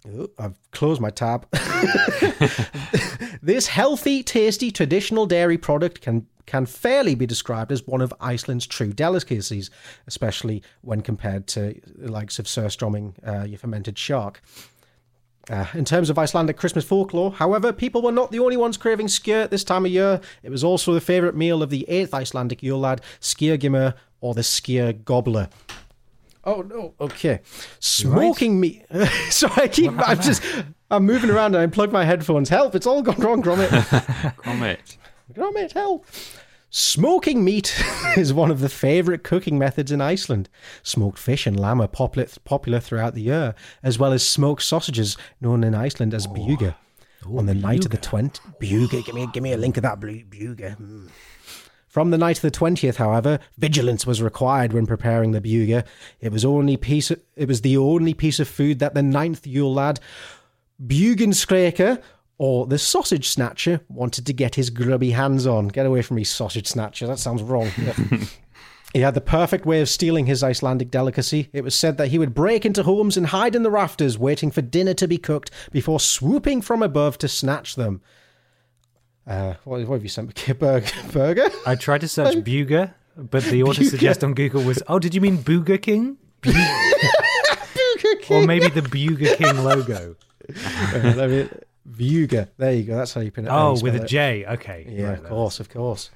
Oh, 0.07 0.29
I've 0.39 0.57
closed 0.71 0.99
my 0.99 1.11
tab. 1.11 1.47
this 3.41 3.67
healthy, 3.67 4.23
tasty, 4.23 4.71
traditional 4.71 5.27
dairy 5.27 5.57
product 5.57 6.01
can 6.01 6.25
can 6.47 6.65
fairly 6.65 7.15
be 7.15 7.25
described 7.25 7.71
as 7.71 7.85
one 7.85 8.01
of 8.01 8.13
Iceland's 8.19 8.65
true 8.65 8.91
delicacies, 8.91 9.69
especially 10.07 10.63
when 10.81 11.01
compared 11.01 11.47
to 11.47 11.79
the 11.85 12.11
likes 12.11 12.39
of 12.39 12.45
surströmming, 12.45 13.13
uh, 13.25 13.45
your 13.45 13.59
fermented 13.59 13.97
shark. 13.97 14.41
Uh, 15.49 15.65
in 15.73 15.83
terms 15.83 16.09
of 16.09 16.19
Icelandic 16.19 16.55
Christmas 16.55 16.85
folklore, 16.85 17.31
however, 17.31 17.73
people 17.73 18.01
were 18.01 18.11
not 18.11 18.31
the 18.31 18.39
only 18.39 18.57
ones 18.57 18.77
craving 18.77 19.07
skyr 19.07 19.43
at 19.43 19.51
this 19.51 19.63
time 19.63 19.85
of 19.85 19.91
year. 19.91 20.21
It 20.43 20.51
was 20.51 20.63
also 20.63 20.93
the 20.93 21.01
favourite 21.01 21.35
meal 21.35 21.63
of 21.63 21.69
the 21.69 21.87
eighth 21.89 22.13
Icelandic 22.13 22.61
Yule 22.61 22.79
lad, 22.79 23.01
skýrgimur, 23.19 23.95
or 24.21 24.33
the 24.33 24.41
skyr 24.41 25.03
gobbler. 25.03 25.49
Oh 26.43 26.61
no! 26.61 26.93
Okay, 26.99 27.41
smoking 27.79 28.59
meat. 28.59 28.85
Sorry, 29.29 29.63
I 29.63 29.67
keep. 29.67 29.91
I'm 30.07 30.19
just. 30.21 30.43
I'm 30.89 31.05
moving 31.05 31.29
around 31.29 31.55
and 31.55 31.63
I 31.63 31.67
unplug 31.67 31.91
my 31.91 32.03
headphones. 32.03 32.49
Help! 32.49 32.75
It's 32.75 32.85
all 32.85 33.01
gone 33.01 33.19
wrong, 33.19 33.41
Gromit. 33.41 33.69
Gromit. 34.37 34.97
Gromit, 35.33 35.71
help! 35.71 36.05
Smoking 36.73 37.43
meat 37.43 37.75
is 38.17 38.33
one 38.33 38.49
of 38.49 38.61
the 38.61 38.69
favourite 38.69 39.23
cooking 39.23 39.59
methods 39.59 39.91
in 39.91 39.99
Iceland. 39.99 40.47
Smoked 40.83 41.19
fish 41.19 41.45
and 41.45 41.59
lamb 41.59 41.81
are 41.81 41.87
popular, 41.87 42.79
throughout 42.79 43.13
the 43.13 43.23
year, 43.23 43.55
as 43.83 43.99
well 43.99 44.13
as 44.13 44.25
smoked 44.25 44.63
sausages, 44.63 45.17
known 45.41 45.65
in 45.65 45.75
Iceland 45.75 46.13
as 46.13 46.27
bjuga. 46.27 46.75
On 47.27 47.45
the 47.45 47.53
night 47.53 47.83
of 47.83 47.91
the 47.91 47.97
20th, 47.97 48.39
bjuga, 48.61 49.05
give 49.05 49.13
me, 49.13 49.27
give 49.33 49.43
me 49.43 49.51
a 49.51 49.57
link 49.57 49.75
of 49.75 49.83
that 49.83 49.99
blu- 49.99 50.23
bjuga. 50.23 50.77
Mm. 50.77 51.09
From 51.87 52.09
the 52.09 52.17
night 52.17 52.37
of 52.37 52.41
the 52.41 52.51
20th, 52.51 52.95
however, 52.95 53.39
vigilance 53.57 54.07
was 54.07 54.21
required 54.21 54.71
when 54.71 54.85
preparing 54.85 55.31
the 55.31 55.41
bjuga. 55.41 55.85
It 56.21 56.31
was 56.31 56.45
only 56.45 56.77
piece 56.77 57.11
of, 57.11 57.19
it 57.35 57.49
was 57.49 57.61
the 57.61 57.75
only 57.75 58.13
piece 58.13 58.39
of 58.39 58.47
food 58.47 58.79
that 58.79 58.93
the 58.93 59.03
ninth 59.03 59.45
Yule 59.45 59.73
lad, 59.73 59.99
Bugenskraker, 60.81 62.01
or 62.41 62.65
the 62.65 62.79
sausage 62.79 63.29
snatcher, 63.29 63.81
wanted 63.87 64.25
to 64.25 64.33
get 64.33 64.55
his 64.55 64.71
grubby 64.71 65.11
hands 65.11 65.45
on. 65.45 65.67
Get 65.67 65.85
away 65.85 66.01
from 66.01 66.15
me, 66.15 66.23
sausage 66.23 66.65
snatcher. 66.65 67.05
That 67.05 67.19
sounds 67.19 67.43
wrong. 67.43 67.69
He 68.93 68.99
had 68.99 69.13
the 69.13 69.21
perfect 69.21 69.65
way 69.65 69.79
of 69.79 69.87
stealing 69.87 70.25
his 70.25 70.43
Icelandic 70.43 70.91
delicacy. 70.91 71.47
It 71.53 71.63
was 71.63 71.73
said 71.75 71.97
that 71.97 72.09
he 72.09 72.19
would 72.19 72.33
break 72.33 72.65
into 72.65 72.83
homes 72.83 73.15
and 73.15 73.27
hide 73.27 73.55
in 73.55 73.63
the 73.63 73.71
rafters, 73.71 74.17
waiting 74.17 74.51
for 74.51 74.61
dinner 74.61 74.93
to 74.95 75.07
be 75.07 75.17
cooked 75.17 75.49
before 75.71 75.97
swooping 75.97 76.61
from 76.61 76.83
above 76.83 77.17
to 77.19 77.29
snatch 77.29 77.75
them. 77.75 78.01
Uh, 79.25 79.53
what, 79.63 79.87
what 79.87 79.95
have 79.95 80.03
you 80.03 80.09
sent 80.09 80.27
me? 80.27 80.53
Burger? 80.59 80.91
Burger? 81.13 81.49
I 81.65 81.75
tried 81.75 82.01
to 82.01 82.09
search 82.09 82.35
Buga, 82.43 82.93
but 83.15 83.45
the 83.45 83.63
auto 83.63 83.83
suggest 83.83 84.25
on 84.25 84.33
Google 84.33 84.63
was, 84.63 84.83
oh, 84.89 84.99
did 84.99 85.15
you 85.15 85.21
mean 85.21 85.37
Booger 85.37 85.81
King? 85.81 86.17
Bu- 86.41 86.51
or 88.29 88.45
maybe 88.45 88.67
the 88.67 88.81
Buga 88.81 89.37
King 89.37 89.63
logo. 89.63 90.17
Uh, 90.49 91.47
let 91.85 91.97
Vuga. 91.97 92.49
There 92.57 92.73
you 92.73 92.83
go. 92.83 92.97
That's 92.97 93.13
how 93.13 93.21
you 93.21 93.31
pronounce 93.31 93.81
it. 93.81 93.83
Oh, 93.83 93.87
it. 93.87 93.91
with 93.93 94.01
a 94.01 94.05
J. 94.05 94.45
Okay. 94.45 94.85
Yeah, 94.89 95.09
right, 95.09 95.19
of 95.19 95.25
course, 95.25 95.59
of 95.59 95.69
course. 95.69 96.09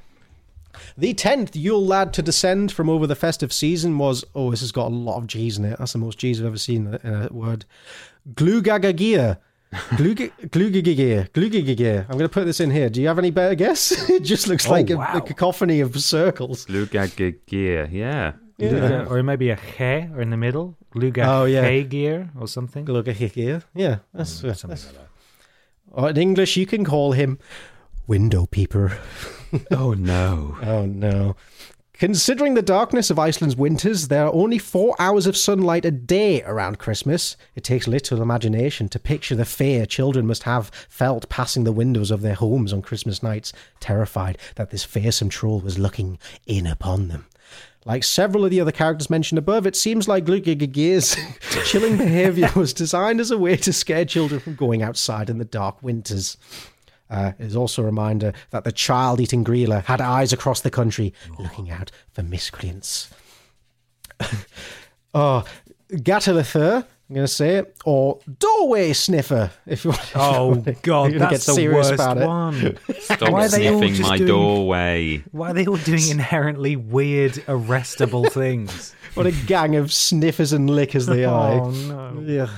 The 0.98 1.14
tenth 1.14 1.56
Yule 1.56 1.86
lad 1.86 2.14
to 2.14 2.22
descend 2.22 2.72
from 2.72 2.90
over 2.90 3.08
the 3.08 3.16
festive 3.16 3.54
season 3.54 3.98
was 3.98 4.26
oh, 4.36 4.52
this 4.52 4.62
has 4.62 4.72
got 4.72 4.88
a 4.88 4.96
lot 4.96 5.18
of 5.18 5.28
G's 5.28 5.58
in 5.58 5.66
it. 5.66 5.80
That's 5.80 5.94
the 5.94 6.00
most 6.00 6.18
G's 6.18 6.40
I've 6.40 6.48
ever 6.48 6.58
seen 6.58 7.00
in 7.04 7.14
a 7.14 7.30
word. 7.32 7.66
Glugagagia. 8.34 9.38
Glugagagia. 9.74 11.30
Glugagagia. 11.34 12.02
I'm 12.04 12.18
going 12.18 12.20
to 12.20 12.30
put 12.30 12.46
this 12.46 12.60
in 12.60 12.72
here. 12.72 12.90
Do 12.90 13.02
you 13.02 13.08
have 13.08 13.20
any 13.20 13.32
better 13.32 13.56
guess? 13.56 14.10
it 14.10 14.24
just 14.24 14.48
looks 14.48 14.68
like 14.68 14.90
a, 14.90 14.98
wow. 14.98 15.14
a 15.16 15.22
cacophony 15.22 15.82
of 15.82 16.00
circles. 16.02 16.66
Glugagagia. 16.66 17.92
Yeah. 17.92 18.34
Luga, 18.58 19.06
or 19.10 19.22
maybe 19.22 19.50
a 19.50 19.58
che 19.58 20.10
or 20.14 20.22
in 20.22 20.30
the 20.30 20.38
middle. 20.38 20.78
Luga 20.94 21.26
Oh, 21.28 21.44
yeah. 21.46 21.64
che 21.64 21.84
gear 21.84 22.30
or 22.40 22.48
something. 22.48 22.86
Glugagagia. 22.86 23.64
Yeah, 23.74 23.98
that's, 24.14 24.44
uh, 24.44 24.54
Something 24.54 24.70
that's 24.70 24.86
like 24.86 24.96
that. 24.96 25.05
Or 25.96 26.10
in 26.12 26.18
English 26.18 26.58
you 26.58 26.66
can 26.66 26.86
call 26.86 27.14
him 27.14 27.40
window 28.08 28.46
peeper. 28.46 28.98
Oh 29.72 29.94
no. 29.94 30.58
Oh 30.64 30.86
no. 30.86 31.38
Considering 31.94 32.56
the 32.56 32.62
darkness 32.62 33.10
of 33.10 33.18
Iceland's 33.18 33.56
winters, 33.56 34.10
there 34.10 34.26
are 34.26 34.34
only 34.34 34.58
four 34.58 34.98
hours 35.00 35.28
of 35.28 35.38
sunlight 35.38 35.86
a 35.86 35.92
day 35.92 36.44
around 36.44 36.78
Christmas. 36.78 37.38
It 37.56 37.64
takes 37.64 37.88
little 37.88 38.22
imagination 38.22 38.90
to 38.90 39.00
picture 39.00 39.34
the 39.34 39.46
fear 39.46 39.86
children 39.86 40.28
must 40.28 40.44
have 40.44 40.72
felt 40.90 41.30
passing 41.30 41.64
the 41.64 41.72
windows 41.72 42.12
of 42.12 42.22
their 42.22 42.34
homes 42.34 42.74
on 42.74 42.82
Christmas 42.82 43.24
nights, 43.24 43.54
terrified 43.80 44.38
that 44.56 44.72
this 44.72 44.84
fearsome 44.84 45.30
troll 45.30 45.62
was 45.62 45.80
looking 45.80 46.20
in 46.46 46.68
upon 46.68 47.08
them. 47.08 47.28
Like 47.86 48.04
several 48.04 48.44
of 48.44 48.50
the 48.50 48.60
other 48.60 48.72
characters 48.72 49.12
mentioned 49.12 49.38
above, 49.38 49.68
it 49.68 49.76
seems 49.76 50.08
like 50.08 50.26
Glugigagir's 50.26 51.16
chilling 51.70 51.98
behaviour 51.98 52.50
was 52.56 52.74
designed 52.74 53.20
as 53.20 53.30
a 53.30 53.38
way 53.38 53.56
to 53.58 53.72
scare 53.72 54.06
children 54.06 54.40
from 54.40 54.56
going 54.56 54.82
outside 54.82 55.30
in 55.30 55.38
the 55.38 55.46
dark 55.46 55.82
winters. 55.84 56.36
Uh, 57.12 57.34
it 57.38 57.46
is 57.46 57.56
also 57.56 57.84
a 57.84 57.86
reminder 57.86 58.34
that 58.50 58.64
the 58.64 58.72
child 58.72 59.22
eating 59.22 59.44
Grilla 59.44 59.84
had 59.84 60.02
eyes 60.02 60.34
across 60.34 60.62
the 60.62 60.72
country 60.72 61.14
looking 61.38 61.70
out 61.70 61.92
for 62.12 62.24
miscreants. 62.24 63.12
oh, 65.14 65.46
Gatalither, 65.92 66.88
I'm 67.08 67.16
going 67.16 67.28
to 67.28 67.32
say 67.32 67.58
it, 67.58 67.78
or 67.86 68.20
Doorway 68.40 68.94
Sniffer, 68.94 69.52
if 69.68 69.86
you 69.86 69.92
want. 69.92 70.02
if 70.02 70.16
Oh 70.18 70.56
to- 70.66 70.72
God, 70.82 71.12
you're 71.12 71.20
that's 71.20 71.32
get 71.32 71.42
the 71.42 71.54
serious 71.54 71.90
worst 71.90 71.94
about 71.94 72.18
it. 72.18 72.26
one. 72.26 72.78
Stop 73.00 73.32
Why 73.32 73.46
are 73.46 73.50
they 73.50 73.68
all 73.68 73.78
sniffing 73.80 73.96
just 73.96 74.10
my 74.10 74.18
doing- 74.18 74.28
doorway. 74.28 75.24
Why 75.32 75.52
are 75.52 75.54
they 75.54 75.68
all 75.68 75.78
doing 75.78 76.08
inherently 76.10 76.76
weird, 76.76 77.34
arrestable 77.48 78.32
things? 78.32 78.96
What 79.16 79.28
a 79.28 79.32
gang 79.32 79.78
of 79.78 79.94
sniffers 79.94 80.52
and 80.52 80.70
lickers 80.70 81.06
they 81.06 81.24
oh, 81.26 81.32
are. 81.34 81.62
Oh 81.62 81.70
no! 81.70 82.22
Yeah. 82.26 82.50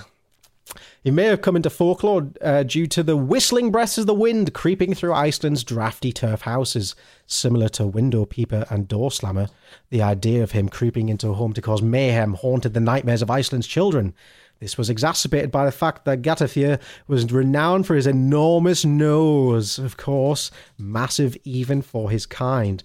He 1.08 1.12
may 1.12 1.28
have 1.28 1.40
come 1.40 1.56
into 1.56 1.70
folklore 1.70 2.30
uh, 2.42 2.64
due 2.64 2.86
to 2.88 3.02
the 3.02 3.16
whistling 3.16 3.72
breaths 3.72 3.98
of 3.98 4.08
the 4.08 4.14
wind 4.14 4.54
creeping 4.54 4.94
through 4.94 5.14
Iceland's 5.14 5.64
drafty 5.64 6.12
turf 6.12 6.42
houses. 6.42 6.96
Similar 7.26 7.70
to 7.70 7.88
window 7.88 8.26
peeper 8.26 8.66
and 8.70 8.90
door 8.90 9.10
slammer, 9.10 9.48
the 9.90 10.02
idea 10.02 10.44
of 10.44 10.52
him 10.52 10.68
creeping 10.68 11.08
into 11.08 11.30
a 11.30 11.34
home 11.34 11.54
to 11.54 11.62
cause 11.62 11.82
mayhem 11.82 12.34
haunted 12.34 12.74
the 12.74 12.82
nightmares 12.82 13.22
of 13.22 13.32
Iceland's 13.32 13.68
children. 13.68 14.14
This 14.60 14.78
was 14.78 14.90
exacerbated 14.90 15.50
by 15.50 15.64
the 15.64 15.72
fact 15.72 16.04
that 16.04 16.24
Gatathir 16.24 16.78
was 17.08 17.32
renowned 17.32 17.88
for 17.88 17.96
his 17.96 18.06
enormous 18.06 18.84
nose, 18.84 19.80
of 19.80 19.96
course, 19.96 20.52
massive 20.78 21.38
even 21.46 21.82
for 21.82 22.12
his 22.12 22.26
kind. 22.26 22.84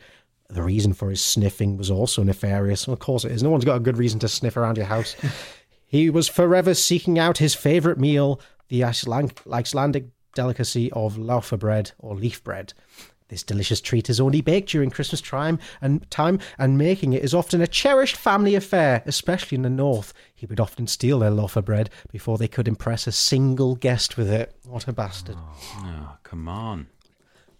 The 0.48 0.62
reason 0.62 0.92
for 0.92 1.10
his 1.10 1.24
sniffing 1.24 1.76
was 1.76 1.90
also 1.90 2.22
nefarious. 2.22 2.86
Of 2.86 3.00
course 3.00 3.24
it 3.24 3.32
is. 3.32 3.42
No 3.42 3.50
one's 3.50 3.64
got 3.64 3.78
a 3.78 3.80
good 3.80 3.98
reason 3.98 4.20
to 4.20 4.28
sniff 4.28 4.56
around 4.56 4.76
your 4.76 4.86
house. 4.86 5.16
He 5.92 6.08
was 6.08 6.26
forever 6.26 6.72
seeking 6.72 7.18
out 7.18 7.36
his 7.36 7.54
favourite 7.54 7.98
meal, 7.98 8.40
the 8.68 8.82
Icelandic 8.82 10.06
delicacy 10.34 10.90
of 10.92 11.18
laufa 11.18 11.58
bread 11.58 11.92
or 11.98 12.14
leaf 12.14 12.42
bread. 12.42 12.72
This 13.28 13.42
delicious 13.42 13.82
treat 13.82 14.08
is 14.08 14.18
only 14.18 14.40
baked 14.40 14.70
during 14.70 14.88
Christmas 14.88 15.20
time 15.20 15.58
and 15.82 16.10
time, 16.10 16.38
and 16.58 16.78
making 16.78 17.12
it 17.12 17.22
is 17.22 17.34
often 17.34 17.60
a 17.60 17.66
cherished 17.66 18.16
family 18.16 18.54
affair, 18.54 19.02
especially 19.04 19.56
in 19.56 19.62
the 19.62 19.68
north. 19.68 20.14
He 20.34 20.46
would 20.46 20.60
often 20.60 20.86
steal 20.86 21.18
their 21.18 21.30
loaf 21.30 21.56
of 21.56 21.66
bread 21.66 21.90
before 22.10 22.38
they 22.38 22.48
could 22.48 22.68
impress 22.68 23.06
a 23.06 23.12
single 23.12 23.74
guest 23.74 24.16
with 24.16 24.30
it. 24.30 24.56
What 24.66 24.88
a 24.88 24.94
bastard. 24.94 25.36
Oh, 25.38 26.16
come 26.22 26.48
on. 26.48 26.86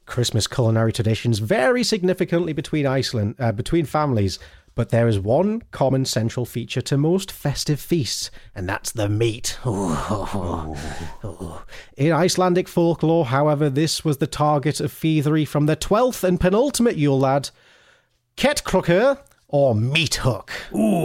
Christmas 0.07 0.47
culinary 0.47 0.93
traditions 0.93 1.39
vary 1.39 1.85
significantly 1.85 2.53
between 2.53 2.87
Iceland, 2.87 3.35
uh, 3.39 3.53
between 3.53 3.85
families, 3.85 4.39
but 4.75 4.91
there 4.91 5.09
is 5.09 5.19
one 5.19 5.63
common 5.71 6.05
central 6.05 6.47
feature 6.47 6.81
to 6.83 6.97
most 6.97 7.31
festive 7.31 7.81
feasts, 7.81 8.31
and 8.55 8.69
that's 8.69 8.91
the 8.91 9.09
meat. 9.09 9.59
In 11.97 12.13
Icelandic 12.13 12.69
folklore, 12.69 13.27
however, 13.27 13.69
this 13.69 14.05
was 14.05 14.19
the 14.19 14.27
target 14.27 14.81
of 14.81 14.93
feathery 14.93 15.45
from 15.45 15.67
the 15.67 15.77
twelfth 15.77 16.25
and 16.25 16.41
penultimate 16.41 16.97
Yule 16.97 17.19
lad, 17.19 17.51
Ketkrokur, 18.37 19.19
or 19.49 19.75
Meat 19.75 20.17
Hook. 20.17 20.51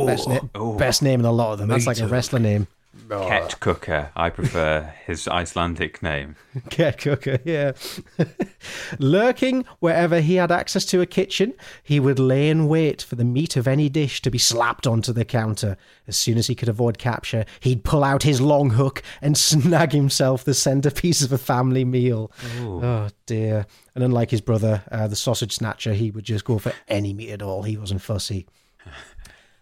Best, 0.05 0.29
na- 0.29 0.39
best 0.77 1.03
name 1.03 1.19
in 1.19 1.25
a 1.25 1.31
lot 1.31 1.53
of 1.53 1.59
them. 1.59 1.67
That's 1.67 1.87
like 1.87 1.99
a 1.99 2.07
wrestler 2.07 2.39
name. 2.39 2.67
Ket 3.09 3.59
Cooker. 3.59 4.11
I 4.15 4.29
prefer 4.29 4.93
his 5.05 5.27
Icelandic 5.27 6.03
name. 6.03 6.35
Cat 6.69 6.97
cooker, 6.97 7.39
yeah. 7.45 7.73
Lurking 8.99 9.65
wherever 9.79 10.19
he 10.19 10.35
had 10.35 10.51
access 10.51 10.85
to 10.85 11.01
a 11.01 11.05
kitchen, 11.05 11.53
he 11.83 11.99
would 11.99 12.19
lay 12.19 12.49
in 12.49 12.67
wait 12.67 13.01
for 13.01 13.15
the 13.15 13.23
meat 13.23 13.55
of 13.55 13.67
any 13.67 13.89
dish 13.89 14.21
to 14.23 14.31
be 14.31 14.37
slapped 14.37 14.85
onto 14.87 15.13
the 15.13 15.25
counter. 15.25 15.77
As 16.07 16.17
soon 16.17 16.37
as 16.37 16.47
he 16.47 16.55
could 16.55 16.69
avoid 16.69 16.97
capture, 16.97 17.45
he'd 17.59 17.83
pull 17.83 18.03
out 18.03 18.23
his 18.23 18.41
long 18.41 18.71
hook 18.71 19.01
and 19.21 19.37
snag 19.37 19.91
himself 19.91 20.43
the 20.43 20.53
centerpiece 20.53 21.21
of 21.21 21.31
a 21.31 21.37
family 21.37 21.85
meal. 21.85 22.31
Oh 22.59 23.09
dear. 23.25 23.65
And 23.95 24.03
unlike 24.03 24.31
his 24.31 24.41
brother, 24.41 24.83
uh, 24.91 25.07
the 25.07 25.15
sausage 25.15 25.53
snatcher, 25.53 25.93
he 25.93 26.11
would 26.11 26.25
just 26.25 26.45
go 26.45 26.59
for 26.59 26.73
any 26.87 27.13
meat 27.13 27.31
at 27.31 27.41
all. 27.41 27.63
He 27.63 27.77
wasn't 27.77 28.01
fussy. 28.01 28.47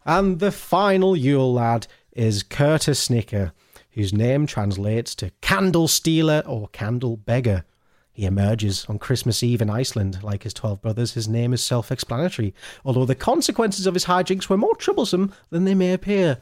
And 0.05 0.39
the 0.39 0.51
final 0.51 1.15
Yule 1.15 1.53
lad 1.53 1.87
is 2.15 2.41
Curtis 2.43 2.99
Snicker, 2.99 3.51
whose 3.91 4.13
name 4.13 4.47
translates 4.47 5.13
to 5.15 5.31
candle 5.41 5.87
stealer 5.87 6.41
or 6.45 6.69
candle 6.69 7.17
beggar. 7.17 7.65
He 8.11 8.25
emerges 8.25 8.85
on 8.87 8.97
Christmas 8.97 9.43
Eve 9.43 9.61
in 9.61 9.69
Iceland. 9.69 10.23
Like 10.23 10.43
his 10.43 10.53
12 10.53 10.81
brothers, 10.81 11.13
his 11.13 11.27
name 11.27 11.53
is 11.53 11.61
self 11.61 11.91
explanatory, 11.91 12.53
although 12.85 13.05
the 13.05 13.13
consequences 13.13 13.85
of 13.85 13.93
his 13.93 14.05
hijinks 14.05 14.47
were 14.47 14.57
more 14.57 14.75
troublesome 14.75 15.33
than 15.49 15.65
they 15.65 15.75
may 15.75 15.91
appear. 15.91 16.39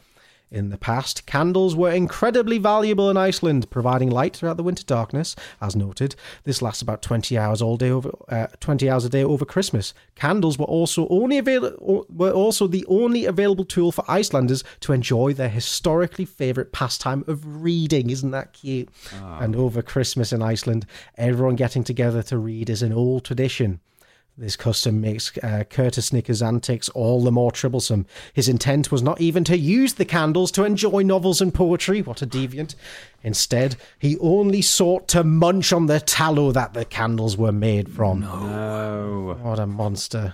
In 0.53 0.69
the 0.69 0.77
past, 0.77 1.25
candles 1.25 1.75
were 1.75 1.89
incredibly 1.89 2.59
valuable 2.59 3.09
in 3.09 3.17
Iceland, 3.17 3.71
providing 3.71 4.11
light 4.11 4.37
throughout 4.37 4.55
the 4.55 4.61
winter 4.61 4.83
darkness. 4.83 5.35
As 5.59 5.75
noted, 5.75 6.15
this 6.43 6.61
lasts 6.61 6.83
about 6.83 7.01
20 7.01 7.35
hours 7.35 7.59
all 7.59 7.75
day 7.75 7.89
over 7.89 8.11
uh, 8.29 8.45
20 8.59 8.87
hours 8.87 9.03
a 9.03 9.09
day 9.09 9.23
over 9.23 9.45
Christmas. 9.45 9.95
Candles 10.13 10.59
were 10.59 10.65
also 10.65 11.07
only 11.09 11.39
available 11.39 12.05
were 12.07 12.29
also 12.29 12.67
the 12.67 12.85
only 12.87 13.25
available 13.25 13.65
tool 13.65 13.91
for 13.91 14.05
Icelanders 14.07 14.63
to 14.81 14.93
enjoy 14.93 15.33
their 15.33 15.49
historically 15.49 16.25
favorite 16.25 16.71
pastime 16.71 17.23
of 17.27 17.63
reading. 17.63 18.11
Isn't 18.11 18.29
that 18.29 18.53
cute? 18.53 18.89
And 19.41 19.55
over 19.55 19.81
Christmas 19.81 20.31
in 20.31 20.43
Iceland, 20.43 20.85
everyone 21.17 21.55
getting 21.55 21.83
together 21.83 22.21
to 22.23 22.37
read 22.37 22.69
is 22.69 22.83
an 22.83 22.93
old 22.93 23.25
tradition. 23.25 23.79
This 24.35 24.55
custom 24.55 24.99
makes 24.99 25.37
uh, 25.37 25.63
Curtis 25.69 26.07
Snicker's 26.07 26.41
antics 26.41 26.89
all 26.89 27.21
the 27.21 27.31
more 27.31 27.51
troublesome. 27.51 28.07
His 28.33 28.49
intent 28.49 28.91
was 28.91 29.03
not 29.03 29.21
even 29.21 29.43
to 29.43 29.55
use 29.55 29.93
the 29.93 30.05
candles 30.05 30.51
to 30.53 30.63
enjoy 30.63 31.03
novels 31.03 31.39
and 31.39 31.53
poetry. 31.53 32.01
What 32.01 32.23
a 32.23 32.25
deviant. 32.25 32.73
Instead, 33.21 33.75
he 33.99 34.17
only 34.17 34.63
sought 34.63 35.07
to 35.09 35.23
munch 35.23 35.71
on 35.71 35.85
the 35.85 35.99
tallow 35.99 36.51
that 36.51 36.73
the 36.73 36.83
candles 36.83 37.37
were 37.37 37.51
made 37.51 37.89
from. 37.89 38.23
Oh. 38.23 39.37
What 39.39 39.59
a 39.59 39.67
monster. 39.67 40.33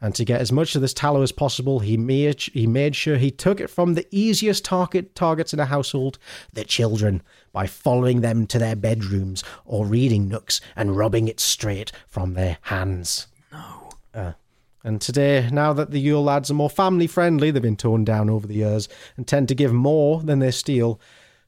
And 0.00 0.14
to 0.14 0.24
get 0.24 0.40
as 0.40 0.52
much 0.52 0.76
of 0.76 0.80
this 0.80 0.94
tallow 0.94 1.20
as 1.20 1.32
possible, 1.32 1.80
he 1.80 1.96
made, 1.96 2.40
he 2.40 2.68
made 2.68 2.94
sure 2.94 3.16
he 3.16 3.32
took 3.32 3.60
it 3.60 3.68
from 3.68 3.94
the 3.94 4.06
easiest 4.12 4.64
target 4.64 5.16
targets 5.16 5.52
in 5.52 5.58
a 5.58 5.66
household, 5.66 6.18
the 6.52 6.64
children, 6.64 7.20
by 7.52 7.66
following 7.66 8.20
them 8.20 8.46
to 8.46 8.60
their 8.60 8.76
bedrooms 8.76 9.42
or 9.64 9.84
reading 9.84 10.28
nooks 10.28 10.60
and 10.76 10.96
robbing 10.96 11.26
it 11.26 11.40
straight 11.40 11.90
from 12.06 12.34
their 12.34 12.58
hands. 12.62 13.26
Uh, 14.14 14.32
and 14.82 15.00
today, 15.00 15.48
now 15.52 15.72
that 15.72 15.90
the 15.90 16.00
Yule 16.00 16.22
lads 16.22 16.50
are 16.50 16.54
more 16.54 16.70
family 16.70 17.06
friendly, 17.06 17.50
they've 17.50 17.62
been 17.62 17.76
torn 17.76 18.04
down 18.04 18.30
over 18.30 18.46
the 18.46 18.54
years 18.54 18.88
and 19.16 19.26
tend 19.26 19.48
to 19.48 19.54
give 19.54 19.72
more 19.72 20.22
than 20.22 20.38
they 20.38 20.50
steal. 20.50 21.00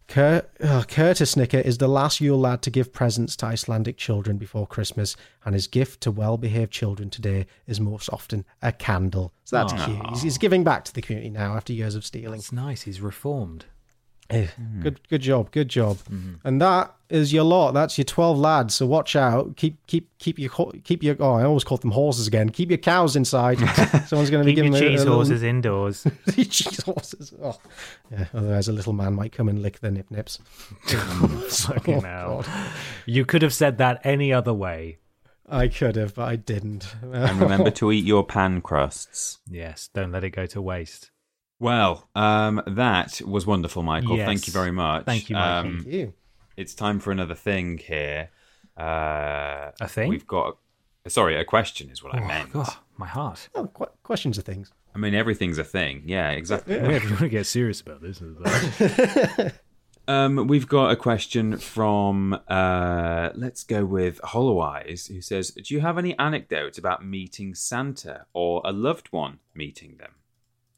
Cur- 0.09 0.47
uh, 0.61 0.83
Curtis 0.83 1.31
Snicker 1.31 1.59
is 1.59 1.79
the 1.79 1.89
last 1.89 2.21
Yule 2.21 2.39
lad 2.39 2.61
to 2.63 2.71
give 2.71 2.93
presents 2.93 3.35
to 3.37 3.47
Icelandic 3.47 3.97
children 3.97 4.37
before 4.37 4.67
Christmas, 4.67 5.17
and 5.45 5.55
his 5.55 5.67
gift 5.67 6.03
to 6.03 6.11
well 6.11 6.37
behaved 6.37 6.73
children 6.73 7.09
today 7.09 7.47
is 7.67 7.81
most 7.81 8.11
often 8.13 8.45
a 8.61 8.73
candle. 8.73 9.33
So 9.45 9.57
that's 9.57 9.73
cute. 9.85 10.07
He's, 10.11 10.23
he's 10.23 10.39
giving 10.39 10.65
back 10.65 10.85
to 10.85 10.93
the 10.93 11.01
community 11.01 11.31
now 11.31 11.57
after 11.57 11.73
years 11.73 11.95
of 11.95 12.05
stealing. 12.05 12.41
It's 12.41 12.53
nice. 12.53 12.83
He's 12.83 13.01
reformed. 13.01 13.65
Eh, 14.31 14.47
Good, 14.81 15.01
good 15.11 15.21
job, 15.21 15.51
good 15.51 15.69
job. 15.69 15.99
And 16.45 16.61
that 16.63 16.95
is 17.11 17.33
your 17.35 17.45
lot. 17.45 17.73
That's 17.73 17.99
your 17.99 18.07
twelve 18.07 18.39
lads. 18.39 18.75
So 18.75 18.87
watch 18.87 19.15
out. 19.15 19.57
Keep, 19.57 19.87
keep, 19.87 20.09
keep 20.19 20.39
your, 20.39 20.51
keep 20.85 21.03
your. 21.03 21.17
Oh, 21.21 21.35
I 21.35 21.45
always 21.45 21.65
call 21.65 21.77
them 21.77 21.91
horses 21.91 22.27
again. 22.29 22.49
Keep 22.49 22.71
your 22.71 22.79
cows 22.79 23.15
inside. 23.15 23.59
Someone's 24.07 24.31
going 24.31 24.43
to 24.43 24.45
be 24.47 24.55
giving 24.55 24.73
your 24.73 24.83
a- 24.83 24.87
a 24.87 24.89
cheese 24.91 25.01
little- 25.01 25.17
horses 25.17 25.43
indoors. 25.43 26.07
cheese 26.35 26.83
horses. 26.83 27.35
Oh. 27.43 27.59
Yeah. 28.11 28.25
Otherwise, 28.33 28.69
a 28.69 28.73
little 28.73 28.95
man 28.95 29.13
might 29.13 29.33
come 29.33 29.49
and 29.51 29.61
lick 29.61 29.81
their 29.81 29.91
nip 29.91 30.11
nips. 30.11 30.39
Fucking 30.87 31.99
Oh, 32.07 32.43
hell. 32.43 32.45
You 33.05 33.27
could 33.27 33.43
have 33.43 33.53
said 33.55 33.77
that 33.79 34.01
any 34.05 34.33
other 34.33 34.55
way. 34.55 34.97
I 35.49 35.69
could 35.69 35.97
have, 35.97 36.15
but 36.15 36.29
I 36.29 36.37
didn't. 36.37 36.95
And 37.03 37.39
remember 37.39 37.71
to 37.73 37.93
eat 37.93 38.05
your 38.07 38.25
pan 38.25 38.63
crusts. 38.63 39.39
Yes, 39.51 39.91
don't 39.93 40.11
let 40.13 40.25
it 40.25 40.31
go 40.31 40.47
to 40.47 40.63
waste. 40.63 41.11
Well, 41.63 42.09
um, 42.17 42.61
that 42.67 43.21
was 43.25 43.47
wonderful, 43.47 43.83
Michael. 43.83 44.17
Yes. 44.17 44.27
Thank 44.27 44.47
you 44.49 44.53
very 44.53 44.73
much. 44.73 45.05
Thank 45.05 45.31
you, 45.31 45.37
Mikey. 45.37 45.69
Um, 45.69 45.81
Thank 45.83 45.95
you. 45.95 46.13
it's 46.57 46.75
time 46.75 46.99
for 46.99 47.13
another 47.13 47.35
thing 47.37 47.79
here. 47.79 48.31
Uh, 48.77 49.71
A 49.81 49.89
thing? 49.89 50.09
We've 50.09 50.27
got. 50.27 50.59
Sorry, 51.07 51.37
a 51.37 51.45
question 51.45 51.89
is 51.91 52.03
what 52.03 52.15
I 52.15 52.23
Oh, 52.23 52.27
meant. 52.27 52.53
God, 52.53 52.69
my 52.97 53.07
heart. 53.07 53.49
Oh, 53.55 53.67
qu- 53.69 53.87
questions 54.03 54.39
are 54.39 54.43
things. 54.43 54.73
I 54.95 54.99
mean, 54.99 55.15
everything's 55.15 55.59
a 55.59 55.65
thing. 55.65 56.03
Yeah, 56.05 56.31
exactly. 56.31 56.75
if 56.75 57.03
you 57.05 57.11
want 57.11 57.21
to 57.21 57.29
get 57.29 57.47
serious 57.47 57.81
about 57.81 58.03
this, 58.03 58.21
it's 58.21 58.41
like- 59.39 59.55
Um, 60.09 60.49
we've 60.49 60.67
got 60.69 60.91
a 60.91 60.97
question 60.97 61.57
from, 61.59 62.39
uh, 62.49 63.31
let's 63.37 63.63
go 63.63 63.85
with 63.85 64.21
Hollow 64.25 64.61
Eyes, 64.61 65.07
who 65.07 65.21
says, 65.21 65.53
Do 65.53 65.73
you 65.75 65.81
have 65.81 65.97
any 65.97 66.19
anecdotes 66.19 66.77
about 66.77 67.05
meeting 67.07 67.55
Santa 67.55 68.27
or 68.33 68.63
a 68.65 68.73
loved 68.73 69.09
one 69.13 69.39
meeting 69.55 69.97
them? 69.99 70.15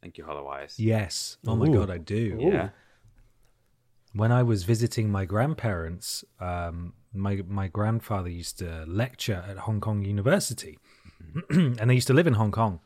Thank 0.05 0.19
you, 0.19 0.27
Hollow 0.27 0.47
Eyes. 0.49 0.75
yes. 0.79 1.39
Oh 1.47 1.57
my 1.57 1.67
God, 1.67 1.89
I 1.89 1.97
do. 1.97 2.37
Yeah. 2.39 2.69
when 4.13 4.31
I 4.31 4.43
was 4.43 4.65
visiting 4.65 5.11
my 5.11 5.25
grandparents, 5.25 6.25
um, 6.41 6.93
my 7.15 7.43
my 7.49 7.69
grandfather 7.69 8.29
used 8.29 8.59
to 8.59 8.85
lecture 8.87 9.43
at 9.49 9.57
Hong 9.67 9.81
Kong 9.81 10.05
University, 10.05 10.79
and 11.49 11.89
they 11.89 11.95
used 11.95 12.09
to 12.09 12.13
live 12.13 12.27
in 12.27 12.35
Hong 12.35 12.53
Kong 12.53 12.81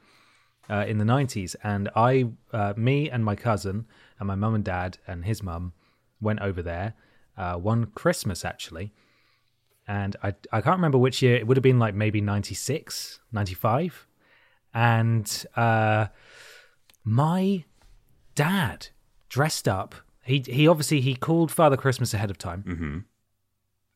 uh, 0.70 0.84
in 0.86 0.98
the 0.98 1.04
nineties. 1.04 1.56
And 1.64 1.90
I, 1.96 2.26
uh, 2.52 2.74
me 2.76 3.10
and 3.10 3.24
my 3.24 3.34
cousin 3.34 3.86
and 4.20 4.28
my 4.28 4.36
mum 4.36 4.54
and 4.54 4.64
dad 4.64 4.98
and 5.08 5.24
his 5.24 5.42
mum 5.42 5.72
went 6.20 6.38
over 6.40 6.62
there 6.62 6.94
uh, 7.36 7.56
one 7.56 7.86
Christmas 7.96 8.44
actually, 8.44 8.92
and 9.88 10.14
I 10.22 10.34
I 10.52 10.60
can't 10.60 10.76
remember 10.76 10.98
which 10.98 11.20
year. 11.20 11.34
It 11.34 11.48
would 11.48 11.56
have 11.56 11.64
been 11.64 11.80
like 11.80 11.96
maybe 11.96 12.20
96, 12.20 13.18
95. 13.32 14.06
and 14.72 15.46
uh, 15.56 16.06
my 17.04 17.64
dad 18.34 18.88
dressed 19.28 19.66
up. 19.68 19.94
He 20.24 20.42
he 20.46 20.68
obviously 20.68 21.00
he 21.00 21.14
called 21.14 21.50
Father 21.50 21.76
Christmas 21.76 22.12
ahead 22.14 22.30
of 22.30 22.38
time, 22.38 22.62
hmm 22.62 22.98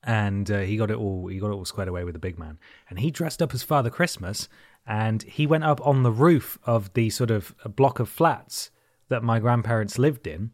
and 0.04 0.50
uh, 0.50 0.58
he 0.60 0.76
got 0.76 0.90
it 0.90 0.96
all 0.96 1.28
he 1.28 1.38
got 1.38 1.50
it 1.50 1.54
all 1.54 1.64
squared 1.64 1.88
away 1.88 2.02
with 2.04 2.14
the 2.14 2.18
big 2.18 2.38
man. 2.38 2.58
And 2.90 2.98
he 2.98 3.10
dressed 3.10 3.40
up 3.40 3.54
as 3.54 3.62
Father 3.62 3.90
Christmas, 3.90 4.48
and 4.86 5.22
he 5.22 5.46
went 5.46 5.62
up 5.64 5.84
on 5.86 6.02
the 6.02 6.10
roof 6.10 6.58
of 6.64 6.92
the 6.94 7.08
sort 7.10 7.30
of 7.30 7.54
a 7.64 7.68
block 7.68 8.00
of 8.00 8.08
flats 8.08 8.70
that 9.08 9.22
my 9.22 9.38
grandparents 9.38 9.98
lived 9.98 10.26
in, 10.26 10.50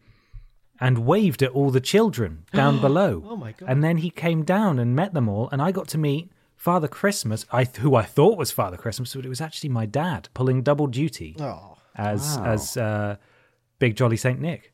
and 0.81 0.99
waved 1.07 1.43
at 1.43 1.53
all 1.53 1.71
the 1.71 1.81
children 1.81 2.45
down 2.53 2.81
below. 2.81 3.23
Oh 3.27 3.37
my 3.37 3.53
God. 3.53 3.69
And 3.71 3.83
then 3.83 3.99
he 3.99 4.11
came 4.11 4.45
down 4.45 4.79
and 4.79 4.95
met 4.95 5.15
them 5.15 5.29
all, 5.29 5.49
and 5.51 5.63
I 5.63 5.73
got 5.73 5.89
to 5.89 5.99
meet. 5.99 6.31
Father 6.57 6.89
Christmas, 6.89 7.47
I 7.53 7.65
who 7.65 7.95
I 7.95 8.03
thought 8.03 8.37
was 8.37 8.51
Father 8.51 8.77
Christmas, 8.77 9.15
but 9.15 9.25
it 9.25 9.29
was 9.29 9.41
actually 9.41 9.71
my 9.71 9.87
dad 9.87 10.29
pulling 10.35 10.63
double 10.63 10.89
duty 10.89 11.37
Oh, 11.39 11.78
as 11.99 12.37
Wow. 12.39 12.45
as 12.45 12.77
uh, 12.77 13.17
Big 13.79 13.97
Jolly 13.97 14.17
Saint 14.17 14.41
Nick. 14.41 14.73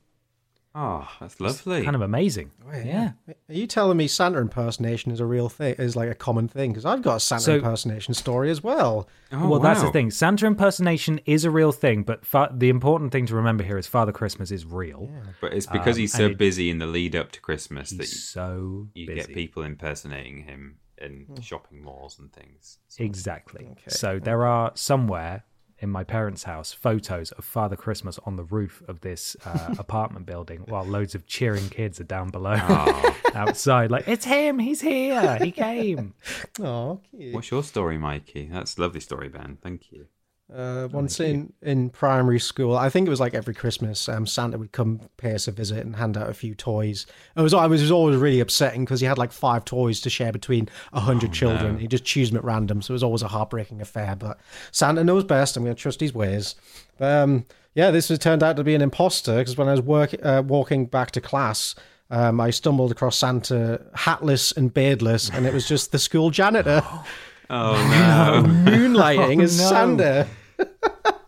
Oh, 0.77 1.09
that's 1.21 1.41
lovely. 1.41 1.85
Kind 1.85 1.95
of 1.95 2.03
amazing. 2.03 2.51
Yeah. 2.69 3.13
Are 3.29 3.35
you 3.55 3.69
telling 3.69 3.97
me 3.97 4.09
Santa 4.09 4.41
impersonation 4.41 5.13
is 5.13 5.21
a 5.21 5.25
real 5.25 5.49
thing? 5.49 5.77
Is 5.79 5.95
like 5.95 6.11
a 6.11 6.17
common 6.17 6.49
thing? 6.49 6.73
Because 6.73 6.85
I've 6.85 7.01
got 7.01 7.15
a 7.19 7.21
Santa 7.21 7.43
So- 7.43 7.55
impersonation 7.55 8.13
story 8.13 8.51
as 8.51 8.61
well. 8.61 9.09
Oh, 9.31 9.49
well, 9.51 9.61
that's 9.61 9.83
the 9.83 9.93
thing. 9.93 10.11
Santa 10.11 10.47
impersonation 10.47 11.21
is 11.27 11.45
a 11.45 11.51
real 11.53 11.71
thing, 11.71 12.03
but 12.03 12.27
fa- 12.27 12.51
the 12.53 12.71
important 12.71 13.13
thing 13.13 13.25
to 13.27 13.37
remember 13.37 13.63
here 13.63 13.79
is 13.79 13.87
Father 13.87 14.11
Christmas 14.11 14.51
is 14.51 14.67
real. 14.67 15.09
But 15.41 15.53
it's 15.55 15.67
because 15.67 15.95
Um, 15.95 16.01
he's 16.01 16.13
so 16.13 16.27
it- 16.27 16.39
busy 16.39 16.71
in 16.71 16.79
the 16.79 16.89
lead 16.89 17.15
up 17.15 17.31
to 17.33 17.41
Christmas 17.41 17.91
that 17.91 17.99
He's 18.01 18.25
so 18.29 18.89
you, 18.95 19.03
you 19.03 19.07
busy. 19.15 19.29
get 19.29 19.33
people 19.35 19.63
impersonating 19.63 20.43
him 20.43 20.79
in 20.99 21.29
shopping 21.41 21.85
malls 21.85 22.19
and 22.19 22.33
things. 22.33 22.79
Exactly. 22.99 23.77
So 23.87 24.19
there 24.19 24.45
are 24.45 24.73
somewhere 24.75 25.45
in 25.85 25.91
my 25.91 26.03
parents' 26.03 26.45
house 26.45 26.73
photos 26.73 27.31
of 27.33 27.45
Father 27.45 27.77
Christmas 27.77 28.19
on 28.25 28.37
the 28.37 28.43
roof 28.45 28.83
of 28.89 29.03
this 29.03 29.37
uh, 29.45 29.75
apartment 29.79 30.25
building 30.25 30.65
while 30.67 30.83
loads 30.83 31.15
of 31.15 31.27
cheering 31.27 31.69
kids 31.69 32.01
are 32.01 32.05
down 32.05 32.31
below 32.31 32.55
outside. 33.35 33.91
Like, 33.91 34.09
it's 34.09 34.25
him. 34.25 34.59
He's 34.59 34.81
here. 34.81 35.37
He 35.37 35.53
came. 35.53 36.15
Oh, 36.61 37.01
cute. 37.11 37.35
What's 37.35 37.51
your 37.51 37.63
story, 37.65 37.99
Mikey? 37.99 38.49
That's 38.51 38.79
a 38.79 38.81
lovely 38.81 39.01
story, 39.01 39.29
Ben. 39.29 39.59
Thank 39.61 39.91
you. 39.93 40.07
Uh, 40.53 40.89
once 40.93 41.21
in, 41.21 41.53
in 41.63 41.89
primary 41.89 42.39
school, 42.39 42.77
I 42.77 42.91
think 42.91 43.07
it 43.07 43.11
was 43.11 43.19
like 43.19 43.33
every 43.33 43.55
Christmas, 43.55 44.09
um, 44.11 44.27
Santa 44.27 44.59
would 44.59 44.73
come 44.73 45.01
pay 45.17 45.35
us 45.35 45.49
a 45.49 45.53
visit 45.53 45.79
and 45.79 45.97
hand 45.97 46.19
out 46.19 46.29
a 46.29 46.35
few 46.35 46.55
toys. 46.55 47.07
It 47.35 47.41
was, 47.41 47.55
it 47.55 47.69
was 47.69 47.91
always 47.91 48.17
really 48.17 48.41
upsetting 48.41 48.85
because 48.85 49.01
he 49.01 49.07
had 49.07 49.17
like 49.17 49.33
five 49.33 49.65
toys 49.65 50.01
to 50.03 50.11
share 50.11 50.33
between 50.33 50.69
a 50.93 51.01
hundred 51.01 51.33
children. 51.33 51.79
He'd 51.79 51.91
just 51.91 52.05
choose 52.05 52.31
them 52.31 52.37
at 52.37 52.45
random, 52.45 52.83
so 52.83 52.93
it 52.93 52.97
was 52.97 53.03
always 53.03 53.23
a 53.23 53.29
heartbreaking 53.29 53.81
affair. 53.81 54.17
But 54.17 54.39
Santa 54.71 55.03
knows 55.03 55.25
best. 55.25 55.57
I'm 55.57 55.65
going 55.65 55.75
to 55.75 55.81
trust 55.81 56.01
his 56.01 56.13
ways. 56.13 56.57
But, 56.99 57.23
um, 57.23 57.47
yeah, 57.75 57.91
this 57.91 58.09
has 58.09 58.19
turned 58.19 58.43
out 58.43 58.57
to 58.57 58.65
be 58.65 58.75
an 58.75 58.83
imposter 58.83 59.39
because 59.39 59.57
when 59.57 59.69
I 59.69 59.73
was 59.73 59.81
work, 59.81 60.15
uh, 60.23 60.43
walking 60.47 60.87
back 60.87 61.11
to 61.13 61.23
class, 61.23 61.75
um, 62.11 62.39
I 62.41 62.51
stumbled 62.51 62.93
across 62.93 63.17
Santa 63.17 63.81
hatless 63.95 64.53
and 64.53 64.73
beardless, 64.73 65.31
and 65.31 65.47
it 65.47 65.55
was 65.55 65.67
just 65.67 65.91
the 65.91 65.99
school 65.99 66.31
janitor 66.31 66.83
Oh, 67.51 67.75
oh 68.41 68.41
no! 68.43 68.49
moonlighting 68.71 69.43
as 69.43 69.59
no. 69.59 69.69
Santa. 69.69 70.27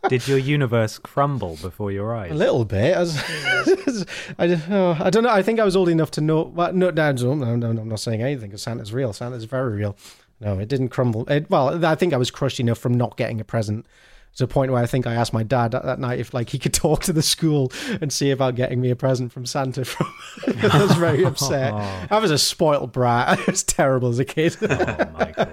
Did 0.08 0.28
your 0.28 0.38
universe 0.38 0.98
crumble 0.98 1.56
before 1.60 1.90
your 1.90 2.14
eyes? 2.14 2.30
A 2.30 2.34
little 2.34 2.64
bit. 2.64 2.96
I, 2.96 3.00
was, 3.00 3.16
I, 4.38 4.46
don't- 4.46 4.70
oh, 4.70 4.96
I 5.00 5.10
don't 5.10 5.24
know. 5.24 5.30
I 5.30 5.42
think 5.42 5.58
I 5.58 5.64
was 5.64 5.74
old 5.74 5.88
enough 5.88 6.12
to 6.12 6.20
know. 6.20 6.42
Well, 6.42 6.72
no, 6.72 6.90
no, 6.90 7.12
no, 7.12 7.34
no, 7.34 7.56
no, 7.56 7.80
I'm 7.82 7.88
not 7.88 7.98
saying 7.98 8.22
anything 8.22 8.50
because 8.50 8.62
Santa's 8.62 8.92
real. 8.92 9.12
Santa's 9.12 9.44
very 9.46 9.76
real. 9.76 9.96
No, 10.40 10.58
it 10.60 10.68
didn't 10.68 10.90
crumble. 10.90 11.28
It, 11.28 11.50
well, 11.50 11.84
I 11.84 11.96
think 11.96 12.12
I 12.12 12.18
was 12.18 12.30
crushed 12.30 12.60
enough 12.60 12.78
from 12.78 12.94
not 12.94 13.16
getting 13.16 13.40
a 13.40 13.44
present 13.44 13.84
to 14.36 14.44
the 14.44 14.52
point 14.52 14.70
where 14.70 14.82
I 14.82 14.86
think 14.86 15.06
I 15.06 15.14
asked 15.14 15.32
my 15.32 15.42
dad 15.42 15.72
that, 15.72 15.84
that 15.84 15.98
night 15.98 16.18
if 16.18 16.34
like 16.34 16.50
he 16.50 16.58
could 16.58 16.74
talk 16.74 17.02
to 17.04 17.12
the 17.12 17.22
school 17.22 17.72
and 18.00 18.12
see 18.12 18.30
about 18.30 18.54
getting 18.54 18.80
me 18.80 18.90
a 18.90 18.96
present 18.96 19.32
from 19.32 19.46
Santa. 19.46 19.84
From 19.84 20.12
I 20.46 20.82
was 20.82 20.92
very 20.92 21.24
upset. 21.24 21.72
I 22.10 22.18
was 22.18 22.30
a 22.30 22.38
spoiled 22.38 22.92
brat. 22.92 23.28
I 23.48 23.50
was 23.50 23.62
terrible 23.62 24.08
as 24.08 24.18
a 24.18 24.24
kid. 24.24 24.56
Oh, 24.62 25.10
Michael. 25.18 25.48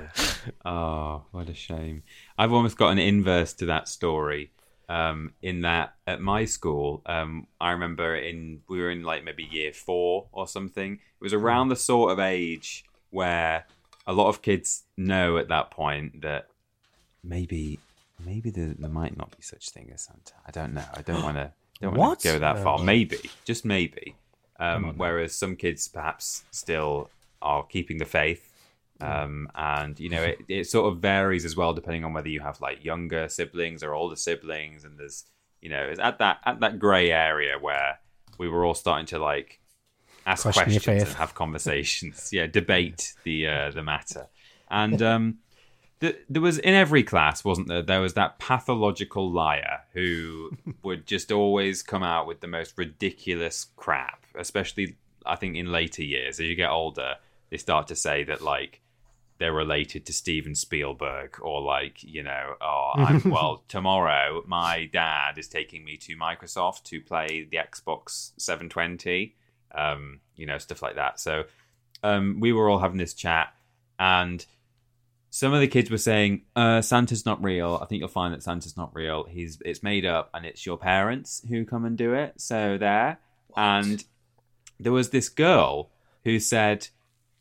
Oh, 0.65 1.23
what 1.31 1.49
a 1.49 1.53
shame. 1.53 2.03
I've 2.37 2.51
almost 2.51 2.77
got 2.77 2.89
an 2.89 2.99
inverse 2.99 3.53
to 3.53 3.65
that 3.67 3.87
story. 3.87 4.51
Um, 4.89 5.33
in 5.41 5.61
that 5.61 5.95
at 6.05 6.19
my 6.21 6.43
school, 6.43 7.01
um, 7.05 7.47
I 7.59 7.71
remember 7.71 8.15
in 8.15 8.61
we 8.67 8.79
were 8.79 8.91
in 8.91 9.03
like 9.03 9.23
maybe 9.23 9.47
year 9.49 9.71
four 9.71 10.27
or 10.33 10.45
something. 10.45 10.93
It 10.93 11.23
was 11.23 11.33
around 11.33 11.69
the 11.69 11.77
sort 11.77 12.11
of 12.11 12.19
age 12.19 12.83
where 13.09 13.65
a 14.05 14.11
lot 14.11 14.27
of 14.27 14.41
kids 14.41 14.83
know 14.97 15.37
at 15.37 15.47
that 15.47 15.71
point 15.71 16.21
that 16.23 16.47
maybe 17.23 17.79
maybe 18.19 18.49
there, 18.49 18.73
there 18.77 18.89
might 18.89 19.17
not 19.17 19.31
be 19.31 19.41
such 19.41 19.69
thing 19.69 19.91
as 19.93 20.01
Santa. 20.01 20.33
I 20.45 20.51
don't 20.51 20.73
know. 20.73 20.85
I 20.93 21.01
don't 21.01 21.23
want 21.23 21.37
to 21.37 21.51
don't 21.81 21.95
want 21.95 22.19
to 22.19 22.27
go 22.27 22.39
that 22.39 22.59
far. 22.59 22.79
Maybe, 22.79 23.19
just 23.45 23.65
maybe. 23.65 24.15
Um, 24.59 24.93
whereas 24.97 25.35
some 25.35 25.55
kids 25.55 25.87
perhaps 25.87 26.43
still 26.51 27.09
are 27.41 27.63
keeping 27.63 27.97
the 27.97 28.05
faith. 28.05 28.49
Um, 29.01 29.49
and 29.53 29.99
you 29.99 30.09
know 30.09 30.23
it, 30.23 30.39
it 30.47 30.69
sort 30.69 30.91
of 30.91 31.01
varies 31.01 31.43
as 31.43 31.57
well 31.57 31.73
depending 31.73 32.05
on 32.05 32.13
whether 32.13 32.29
you 32.29 32.39
have 32.39 32.61
like 32.61 32.85
younger 32.85 33.27
siblings 33.27 33.83
or 33.83 33.93
older 33.93 34.15
siblings 34.15 34.85
and 34.85 34.97
there's 34.97 35.25
you 35.61 35.69
know 35.69 35.81
it's 35.83 35.99
at 35.99 36.19
that 36.19 36.37
at 36.45 36.61
that 36.61 36.79
gray 36.79 37.11
area 37.11 37.57
where 37.59 37.99
we 38.37 38.47
were 38.47 38.63
all 38.63 38.73
starting 38.73 39.07
to 39.07 39.19
like 39.19 39.59
ask 40.25 40.43
Question 40.43 40.63
questions 40.65 41.03
and 41.03 41.13
have 41.15 41.35
conversations 41.35 42.29
yeah 42.31 42.47
debate 42.47 43.13
the 43.25 43.47
uh, 43.47 43.71
the 43.71 43.83
matter 43.83 44.27
and 44.69 45.01
um 45.13 45.39
there 46.29 46.41
was 46.41 46.57
in 46.57 46.73
every 46.73 47.03
class 47.03 47.43
wasn't 47.43 47.67
there 47.67 47.81
there 47.81 48.01
was 48.01 48.13
that 48.13 48.39
pathological 48.39 49.31
liar 49.31 49.79
who 49.93 50.51
would 50.83 51.05
just 51.05 51.31
always 51.31 51.83
come 51.83 52.03
out 52.03 52.27
with 52.27 52.41
the 52.41 52.47
most 52.47 52.77
ridiculous 52.77 53.67
crap 53.75 54.25
especially 54.35 54.95
i 55.25 55.35
think 55.35 55.55
in 55.55 55.71
later 55.71 56.03
years. 56.03 56.39
As 56.39 56.45
you 56.45 56.55
get 56.55 56.69
older 56.69 57.15
they 57.49 57.57
start 57.57 57.87
to 57.87 57.95
say 57.95 58.23
that 58.25 58.41
like 58.41 58.81
they're 59.39 59.53
related 59.53 60.05
to 60.05 60.13
Steven 60.13 60.55
Spielberg 60.55 61.37
or 61.41 61.61
like 61.61 62.03
you 62.03 62.23
know 62.23 62.55
oh 62.61 62.91
I'm 62.95 63.29
well 63.29 63.63
tomorrow 63.67 64.43
my 64.45 64.89
dad 64.91 65.37
is 65.37 65.47
taking 65.47 65.83
me 65.83 65.97
to 65.97 66.15
Microsoft 66.15 66.83
to 66.85 67.01
play 67.01 67.47
the 67.49 67.57
Xbox 67.57 68.31
720 68.37 69.35
um 69.75 70.19
you 70.35 70.45
know 70.45 70.57
stuff 70.57 70.81
like 70.81 70.95
that. 70.95 71.19
So 71.19 71.43
um 72.03 72.39
we 72.39 72.53
were 72.53 72.69
all 72.69 72.79
having 72.79 72.97
this 72.97 73.13
chat 73.13 73.53
and 73.99 74.45
some 75.33 75.51
of 75.51 75.61
the 75.61 75.67
kids 75.67 75.89
were 75.89 75.97
saying 75.97 76.43
uh 76.55 76.79
Santa's 76.79 77.25
not 77.25 77.43
real. 77.43 77.79
I 77.81 77.85
think 77.85 77.99
you'll 77.99 78.07
find 78.07 78.35
that 78.35 78.43
Santa's 78.43 78.77
not 78.77 78.93
real. 78.93 79.23
He's 79.23 79.57
it's 79.65 79.81
made 79.81 80.05
up 80.05 80.29
and 80.31 80.45
it's 80.45 80.63
your 80.63 80.77
parents 80.77 81.41
who 81.49 81.65
come 81.65 81.85
and 81.85 81.97
do 81.97 82.13
it. 82.13 82.39
So 82.39 82.77
there. 82.77 83.17
And 83.57 84.03
there 84.79 84.91
was 84.91 85.09
this 85.09 85.29
girl 85.29 85.89
who 86.23 86.39
said 86.39 86.89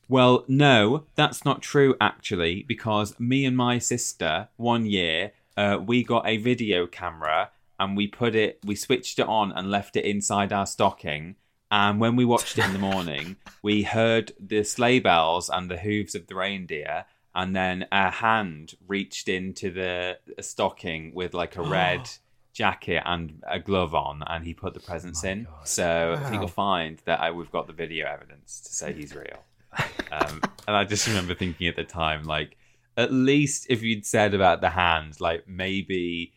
well, 0.08 0.44
no, 0.48 1.04
that's 1.16 1.44
not 1.44 1.60
true 1.60 1.94
actually, 2.00 2.64
because 2.66 3.18
me 3.20 3.44
and 3.44 3.56
my 3.58 3.78
sister 3.78 4.48
one 4.56 4.86
year 4.86 5.32
uh, 5.58 5.78
we 5.84 6.02
got 6.02 6.26
a 6.26 6.38
video 6.38 6.86
camera 6.86 7.50
and 7.78 7.94
we 7.94 8.06
put 8.06 8.34
it, 8.34 8.58
we 8.64 8.74
switched 8.74 9.18
it 9.18 9.28
on 9.28 9.52
and 9.52 9.70
left 9.70 9.96
it 9.96 10.06
inside 10.06 10.50
our 10.50 10.66
stocking. 10.66 11.36
And 11.70 12.00
when 12.00 12.16
we 12.16 12.24
watched 12.24 12.56
it 12.56 12.64
in 12.64 12.72
the 12.72 12.78
morning, 12.78 13.36
we 13.62 13.82
heard 13.82 14.32
the 14.40 14.64
sleigh 14.64 15.00
bells 15.00 15.50
and 15.50 15.70
the 15.70 15.78
hooves 15.78 16.14
of 16.14 16.26
the 16.26 16.34
reindeer. 16.34 17.04
And 17.34 17.56
then 17.56 17.86
a 17.90 18.10
hand 18.10 18.74
reached 18.86 19.28
into 19.28 19.70
the 19.70 20.18
stocking 20.40 21.14
with 21.14 21.34
like 21.34 21.56
a 21.56 21.62
red 21.78 22.08
jacket 22.52 23.02
and 23.06 23.42
a 23.48 23.58
glove 23.58 23.94
on, 23.94 24.22
and 24.26 24.44
he 24.44 24.54
put 24.54 24.74
the 24.74 24.80
presents 24.80 25.24
in. 25.24 25.46
So 25.64 26.16
I 26.18 26.28
think 26.28 26.40
you'll 26.40 26.48
find 26.48 27.00
that 27.06 27.20
I, 27.20 27.30
we've 27.30 27.50
got 27.50 27.66
the 27.66 27.72
video 27.72 28.06
evidence 28.06 28.60
to 28.60 28.72
say 28.72 28.92
he's 28.92 29.14
real. 29.14 29.44
Um, 30.12 30.42
and 30.68 30.76
I 30.76 30.84
just 30.84 31.08
remember 31.08 31.34
thinking 31.34 31.66
at 31.68 31.76
the 31.76 31.84
time, 31.84 32.24
like, 32.24 32.58
at 32.98 33.10
least 33.10 33.66
if 33.70 33.82
you'd 33.82 34.04
said 34.04 34.34
about 34.34 34.60
the 34.60 34.68
hand, 34.68 35.18
like 35.22 35.48
maybe, 35.48 36.34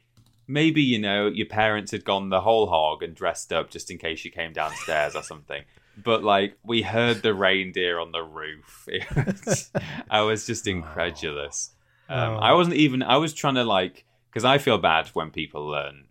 maybe 0.47 0.81
you 0.81 0.97
know 0.97 1.27
your 1.27 1.47
parents 1.47 1.91
had 1.91 2.05
gone 2.05 2.29
the 2.29 2.39
whole 2.39 2.67
hog 2.67 3.03
and 3.03 3.13
dressed 3.13 3.51
up 3.51 3.69
just 3.69 3.91
in 3.91 3.97
case 3.97 4.23
you 4.23 4.31
came 4.31 4.53
downstairs 4.53 5.13
or 5.13 5.23
something. 5.23 5.63
But 6.03 6.23
like 6.23 6.57
we 6.63 6.81
heard 6.81 7.21
the 7.21 7.33
reindeer 7.33 7.99
on 7.99 8.11
the 8.11 8.21
roof. 8.23 8.87
Was- 9.15 9.71
I 10.09 10.21
was 10.21 10.45
just 10.45 10.67
incredulous. 10.67 11.71
Um, 12.09 12.37
I 12.37 12.53
wasn't 12.53 12.75
even. 12.75 13.01
I 13.01 13.17
was 13.17 13.33
trying 13.33 13.55
to 13.55 13.63
like 13.63 14.05
because 14.29 14.45
I 14.45 14.57
feel 14.57 14.77
bad 14.77 15.07
when 15.09 15.31
people 15.31 15.65
learn 15.67 16.05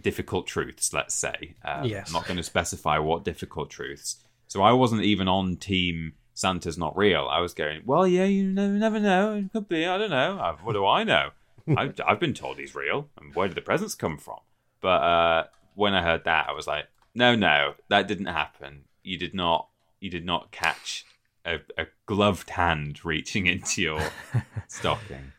difficult 0.00 0.46
truths. 0.46 0.92
Let's 0.92 1.14
say. 1.14 1.56
Um, 1.64 1.84
Yes. 1.84 2.08
I'm 2.08 2.12
not 2.14 2.26
going 2.26 2.36
to 2.36 2.42
specify 2.42 2.98
what 2.98 3.24
difficult 3.24 3.70
truths. 3.70 4.16
So 4.46 4.62
I 4.62 4.72
wasn't 4.72 5.02
even 5.02 5.28
on 5.28 5.56
team 5.56 6.14
Santa's 6.34 6.78
not 6.78 6.96
real. 6.96 7.28
I 7.30 7.40
was 7.40 7.52
going, 7.52 7.82
well, 7.84 8.06
yeah, 8.06 8.24
you 8.24 8.44
never, 8.44 8.72
never 8.74 9.00
know. 9.00 9.34
It 9.34 9.52
could 9.52 9.68
be. 9.68 9.86
I 9.86 9.98
don't 9.98 10.10
know. 10.10 10.38
Uh, 10.38 10.56
What 10.62 10.72
do 10.74 10.86
I 10.86 11.04
know? 11.04 11.30
I've, 11.76 12.00
I've 12.06 12.20
been 12.20 12.32
told 12.32 12.58
he's 12.58 12.74
real. 12.74 13.08
And 13.20 13.34
where 13.34 13.48
did 13.48 13.56
the 13.56 13.60
presents 13.60 13.94
come 13.94 14.16
from? 14.18 14.38
But 14.80 15.02
uh, 15.02 15.44
when 15.74 15.94
I 15.94 16.02
heard 16.02 16.24
that, 16.24 16.46
I 16.48 16.52
was 16.52 16.66
like, 16.66 16.86
no, 17.14 17.34
no, 17.34 17.74
that 17.88 18.06
didn't 18.08 18.26
happen. 18.26 18.84
You 19.02 19.18
did 19.18 19.34
not. 19.34 19.68
You 20.00 20.10
did 20.10 20.24
not 20.24 20.52
catch 20.52 21.04
a, 21.44 21.56
a 21.76 21.86
gloved 22.06 22.50
hand 22.50 23.04
reaching 23.04 23.46
into 23.46 23.82
your 23.82 24.00
stocking. 24.68 25.32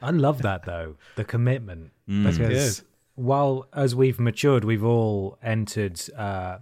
I 0.00 0.10
love 0.10 0.42
that 0.42 0.64
though, 0.64 0.96
the 1.16 1.24
commitment. 1.24 1.90
Mm. 2.08 2.36
because 2.38 2.82
while 3.14 3.66
as 3.74 3.94
we've 3.94 4.18
matured, 4.20 4.64
we've 4.64 4.84
all 4.84 5.38
entered 5.42 6.00
uh, 6.16 6.58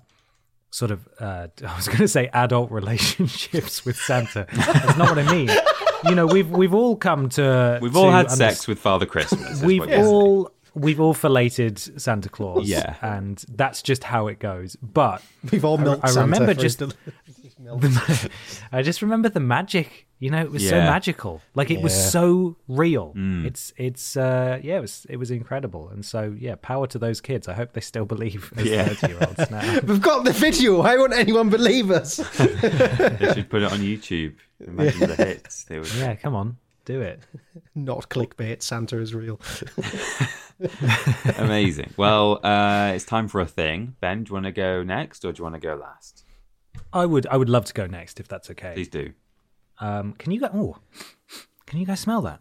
sort 0.70 0.90
of 0.90 1.08
uh, 1.18 1.48
I 1.66 1.76
was 1.76 1.86
going 1.86 1.98
to 1.98 2.08
say 2.08 2.28
adult 2.32 2.70
relationships 2.70 3.84
with 3.84 3.96
Santa. 3.96 4.46
That's 4.52 4.96
not 4.98 5.10
what 5.14 5.18
I 5.18 5.30
mean. 5.32 5.50
You 6.04 6.14
know, 6.14 6.26
we've 6.26 6.48
we've 6.50 6.74
all 6.74 6.96
come 6.96 7.28
to 7.30 7.78
We've 7.82 7.92
to 7.92 7.98
all 7.98 8.10
had 8.10 8.26
underst- 8.26 8.36
sex 8.36 8.66
with 8.68 8.78
Father 8.78 9.06
Christmas. 9.06 9.62
We've 9.62 9.80
what 9.80 9.90
saying. 9.90 10.04
all 10.04 10.50
we've 10.74 11.00
all 11.00 11.14
filleted 11.14 11.78
Santa 11.78 12.28
Claus. 12.28 12.68
Yeah. 12.68 12.96
and 13.02 13.42
that's 13.48 13.82
just 13.82 14.04
how 14.04 14.26
it 14.28 14.38
goes. 14.38 14.76
But 14.76 15.22
We've 15.50 15.64
all 15.64 15.78
milked 15.78 16.04
I 16.04 16.08
Santa 16.08 16.20
remember 16.22 16.54
for 16.54 16.62
his 16.62 16.76
just- 16.76 16.78
del- 16.78 16.92
I 18.72 18.82
just 18.82 19.02
remember 19.02 19.28
the 19.28 19.40
magic. 19.40 20.06
You 20.18 20.30
know, 20.30 20.40
it 20.40 20.50
was 20.50 20.66
so 20.68 20.76
magical. 20.76 21.40
Like 21.54 21.70
it 21.70 21.80
was 21.80 21.94
so 22.10 22.56
real. 22.68 23.12
Mm. 23.14 23.44
It's 23.46 23.72
it's 23.76 24.16
uh 24.16 24.58
yeah, 24.62 24.76
it 24.78 24.80
was 24.80 25.06
it 25.10 25.16
was 25.16 25.30
incredible. 25.30 25.88
And 25.88 26.04
so 26.04 26.34
yeah, 26.38 26.56
power 26.60 26.86
to 26.88 26.98
those 26.98 27.20
kids. 27.20 27.48
I 27.48 27.54
hope 27.54 27.72
they 27.72 27.80
still 27.80 28.04
believe 28.06 28.52
as 28.56 28.66
Yeah. 28.66 28.84
thirty 28.88 29.12
year 29.14 29.22
olds 29.26 29.50
now. 29.50 29.80
We've 29.86 30.00
got 30.00 30.24
the 30.24 30.32
video. 30.32 30.78
Why 30.82 30.96
won't 30.96 31.12
anyone 31.14 31.48
believe 31.50 31.90
us? 31.90 32.16
They 32.38 33.32
should 33.34 33.50
put 33.50 33.62
it 33.62 33.72
on 33.72 33.78
YouTube. 33.80 34.34
Imagine 34.66 35.08
the 35.08 35.16
hits. 35.16 35.64
They 35.64 35.78
would. 35.78 35.92
yeah, 35.94 36.14
come 36.16 36.34
on, 36.34 36.56
do 36.92 37.00
it. 37.00 37.20
Not 37.74 38.08
clickbait. 38.08 38.62
Santa 38.62 38.98
is 38.98 39.14
real. 39.14 39.40
Amazing. 41.38 41.92
Well, 41.96 42.40
uh, 42.44 42.92
it's 42.94 43.04
time 43.04 43.28
for 43.28 43.40
a 43.40 43.46
thing. 43.46 43.96
Ben, 44.00 44.24
do 44.24 44.30
you 44.30 44.34
want 44.34 44.46
to 44.46 44.52
go 44.52 44.82
next 44.82 45.24
or 45.24 45.32
do 45.32 45.40
you 45.40 45.44
want 45.44 45.54
to 45.56 45.60
go 45.60 45.74
last? 45.76 46.24
I 46.92 47.06
would 47.06 47.26
I 47.26 47.36
would 47.36 47.48
love 47.48 47.64
to 47.66 47.72
go 47.74 47.86
next 47.86 48.20
if 48.20 48.28
that's 48.28 48.50
okay. 48.50 48.72
Please 48.74 48.88
do. 48.88 49.12
Um, 49.78 50.12
can 50.14 50.32
you 50.32 50.40
go? 50.40 50.48
Oh, 50.52 50.76
can 51.66 51.78
you 51.80 51.86
guys 51.86 52.00
smell 52.00 52.22
that? 52.22 52.40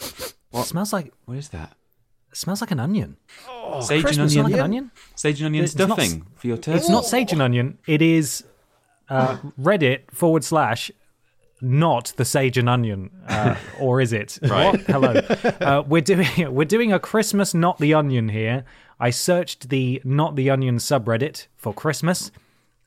It 0.54 0.66
smells 0.66 0.92
like 0.92 1.14
What 1.24 1.38
is 1.38 1.48
that? 1.48 1.72
it 2.30 2.36
smells 2.36 2.60
like 2.60 2.70
an 2.72 2.80
onion. 2.80 3.16
Sage 3.80 3.90
and 3.96 4.04
Christmas 4.04 4.32
smell 4.34 4.44
onion. 4.44 4.58
like 4.58 4.60
an 4.60 4.64
onion. 4.64 4.90
Sage 5.14 5.40
and 5.40 5.46
onion 5.46 5.64
It's 5.64 5.74
not- 5.74 5.86
stuffing 5.86 6.26
for 6.34 6.46
your 6.46 6.58
turkey. 6.58 6.76
It's 6.76 6.90
not 6.90 7.06
sage 7.06 7.32
and 7.32 7.40
onion. 7.40 7.78
It 7.86 8.02
is 8.02 8.44
uh, 9.08 9.38
Reddit 9.60 10.10
forward 10.10 10.44
slash 10.44 10.90
not 11.62 12.12
the 12.16 12.24
sage 12.24 12.58
and 12.58 12.68
onion, 12.68 13.10
uh, 13.28 13.54
or 13.80 14.00
is 14.00 14.12
it? 14.12 14.38
Right. 14.42 14.80
Hello. 14.82 15.12
Uh, 15.60 15.82
we're 15.86 16.02
doing 16.02 16.28
we're 16.54 16.64
doing 16.64 16.92
a 16.92 16.98
Christmas 16.98 17.54
not 17.54 17.78
the 17.78 17.94
onion 17.94 18.28
here. 18.28 18.64
I 18.98 19.10
searched 19.10 19.68
the 19.68 20.02
not 20.04 20.36
the 20.36 20.50
onion 20.50 20.78
subreddit 20.78 21.46
for 21.56 21.72
Christmas, 21.72 22.30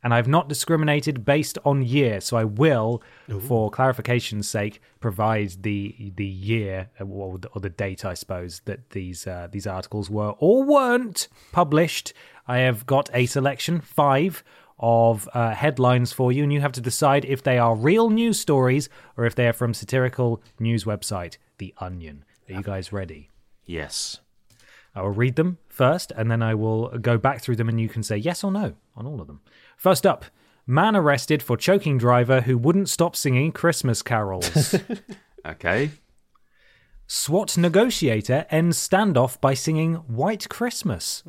and 0.04 0.14
I've 0.14 0.28
not 0.28 0.50
discriminated 0.50 1.26
based 1.26 1.58
on 1.66 1.82
year. 1.82 2.22
So 2.22 2.38
I 2.38 2.44
will, 2.44 3.02
for 3.48 3.72
clarification's 3.72 4.48
sake, 4.48 4.82
provide 5.00 5.64
the 5.64 6.12
the 6.16 6.26
year 6.26 6.90
uh, 7.00 7.06
or 7.06 7.38
the, 7.40 7.48
or 7.50 7.62
the 7.62 7.70
date, 7.70 8.06
I 8.06 8.14
suppose, 8.14 8.62
that 8.66 8.92
these 8.92 9.26
uh, 9.26 9.48
these 9.52 9.66
articles 9.66 10.10
were 10.10 10.36
or 10.38 10.64
weren't 10.64 11.28
published. 11.52 12.14
I 12.48 12.60
have 12.60 12.86
got 12.86 13.10
a 13.14 13.26
selection 13.26 13.82
five 13.82 14.44
of 14.78 15.30
uh, 15.34 15.52
headlines 15.52 16.12
for 16.12 16.32
you, 16.32 16.44
and 16.44 16.52
you 16.52 16.62
have 16.62 16.74
to 16.74 16.82
decide 16.82 17.26
if 17.26 17.42
they 17.44 17.58
are 17.58 17.76
real 17.76 18.10
news 18.10 18.40
stories 18.40 18.90
or 19.18 19.26
if 19.26 19.36
they 19.36 19.48
are 19.48 19.54
from 19.54 19.74
satirical 19.74 20.42
news 20.60 20.84
website 20.84 21.38
The 21.58 21.74
Onion. 21.78 22.26
Are 22.50 22.54
you 22.56 22.62
guys 22.62 22.92
ready? 22.92 23.30
Yes. 23.66 24.20
I 24.94 25.02
will 25.02 25.12
read 25.12 25.36
them 25.36 25.58
first, 25.68 26.12
and 26.16 26.30
then 26.30 26.42
I 26.42 26.56
will 26.56 26.90
go 27.00 27.18
back 27.18 27.42
through 27.42 27.56
them, 27.56 27.70
and 27.70 27.80
you 27.80 27.90
can 27.90 28.04
say 28.04 28.18
yes 28.18 28.44
or 28.44 28.52
no 28.52 28.76
on 28.96 29.06
all 29.06 29.22
of 29.22 29.28
them. 29.28 29.42
First 29.78 30.06
up, 30.06 30.26
man 30.68 30.96
arrested 30.96 31.42
for 31.44 31.58
choking 31.58 31.98
driver 31.98 32.42
who 32.42 32.58
wouldn't 32.58 32.90
stop 32.90 33.16
singing 33.16 33.52
Christmas 33.52 34.02
carols. 34.02 34.76
Okay. 35.46 35.92
SWAT 37.08 37.56
negotiator 37.56 38.48
ends 38.50 38.78
standoff 38.80 39.40
by 39.40 39.54
singing 39.54 39.96
White 39.96 40.50
Christmas. 40.50 41.24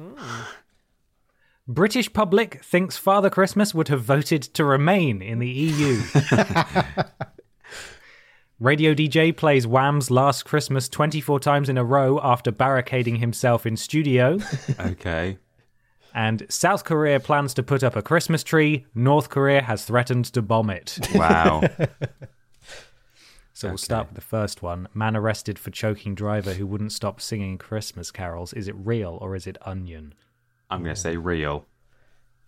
British 1.69 2.13
public 2.13 2.63
thinks 2.65 2.97
Father 2.97 3.29
Christmas 3.29 3.75
would 3.75 3.89
have 3.89 4.03
voted 4.03 4.43
to 4.43 4.65
remain 4.65 5.21
in 5.21 5.41
the 5.41 5.49
EU. 5.49 6.01
Radio 8.61 8.95
DJ 8.95 9.37
plays 9.37 9.67
Wham's 9.67 10.11
Last 10.11 10.45
Christmas 10.45 10.89
24 10.89 11.41
times 11.41 11.69
in 11.69 11.77
a 11.77 11.85
row 11.85 12.21
after 12.23 12.53
barricading 12.53 13.17
himself 13.17 13.67
in 13.67 13.77
studio. 13.77 14.39
Okay. 14.79 15.39
And 16.15 16.47
South 16.49 16.85
Korea 16.85 17.21
plans 17.21 17.53
to 17.55 17.63
put 17.63 17.83
up 17.83 17.97
a 17.97 18.03
Christmas 18.03 18.43
tree. 18.43 18.87
North 18.95 19.29
Korea 19.29 19.61
has 19.61 19.85
threatened 19.85 20.27
to 20.27 20.43
bomb 20.43 20.71
it. 20.71 20.99
Wow. 21.15 21.63
So 23.53 23.69
we'll 23.69 23.79
start 23.79 24.09
with 24.09 24.17
the 24.17 24.21
first 24.21 24.61
one. 24.61 24.87
Man 24.93 25.17
arrested 25.17 25.59
for 25.59 25.71
choking 25.71 26.15
driver 26.15 26.53
who 26.53 26.67
wouldn't 26.67 26.93
stop 26.93 27.23
singing 27.23 27.57
Christmas 27.57 28.11
carols. 28.11 28.53
Is 28.53 28.69
it 28.69 28.75
real 28.77 29.17
or 29.23 29.35
is 29.35 29.47
it 29.47 29.57
onion? 29.63 30.13
I'm 30.71 30.83
going 30.83 30.95
to 30.95 31.01
say 31.01 31.17
real. 31.17 31.67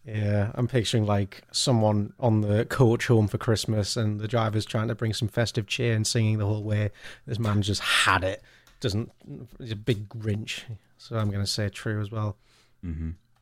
Yeah, 0.05 0.53
I'm 0.55 0.69
picturing 0.69 1.05
like 1.05 1.43
someone 1.53 2.15
on 2.19 2.41
the 2.41 2.65
coach 2.65 3.09
home 3.09 3.29
for 3.29 3.37
Christmas, 3.37 3.97
and 3.97 4.21
the 4.21 4.29
driver's 4.29 4.65
trying 4.65 4.89
to 4.89 4.95
bring 4.95 5.13
some 5.13 5.29
festive 5.29 5.67
cheer 5.67 5.95
and 5.95 6.07
singing 6.07 6.39
the 6.39 6.47
whole 6.47 6.63
way. 6.63 6.91
This 7.27 7.39
man 7.39 7.61
just 7.63 7.83
had 7.83 8.25
it. 8.25 8.43
Doesn't. 8.81 9.13
He's 9.59 9.73
a 9.73 9.77
big 9.77 10.09
Grinch. 10.09 10.63
So 10.97 11.17
I'm 11.17 11.29
going 11.31 11.45
to 11.45 11.51
say 11.51 11.69
true 11.69 12.01
as 12.01 12.11
well. 12.11 12.37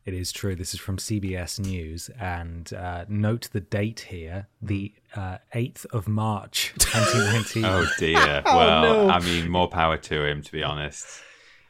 It 0.07 0.15
is 0.15 0.31
true. 0.33 0.55
This 0.55 0.73
is 0.73 0.81
from 0.81 0.97
CBS 0.99 1.59
News. 1.59 2.11
And 2.19 2.73
uh, 2.73 3.05
note 3.09 3.49
the 3.53 3.61
date 3.61 4.01
here 4.09 4.47
the 4.63 4.93
uh, 5.15 5.39
8th 5.55 5.85
of 5.87 6.09
March, 6.09 6.73
2019. 6.79 7.65
Oh 7.65 7.87
dear. 7.99 8.43
Well, 8.47 9.11
I 9.11 9.19
mean, 9.21 9.49
more 9.51 9.69
power 9.69 9.97
to 9.97 10.25
him, 10.25 10.43
to 10.43 10.53
be 10.53 10.63
honest. 10.63 11.07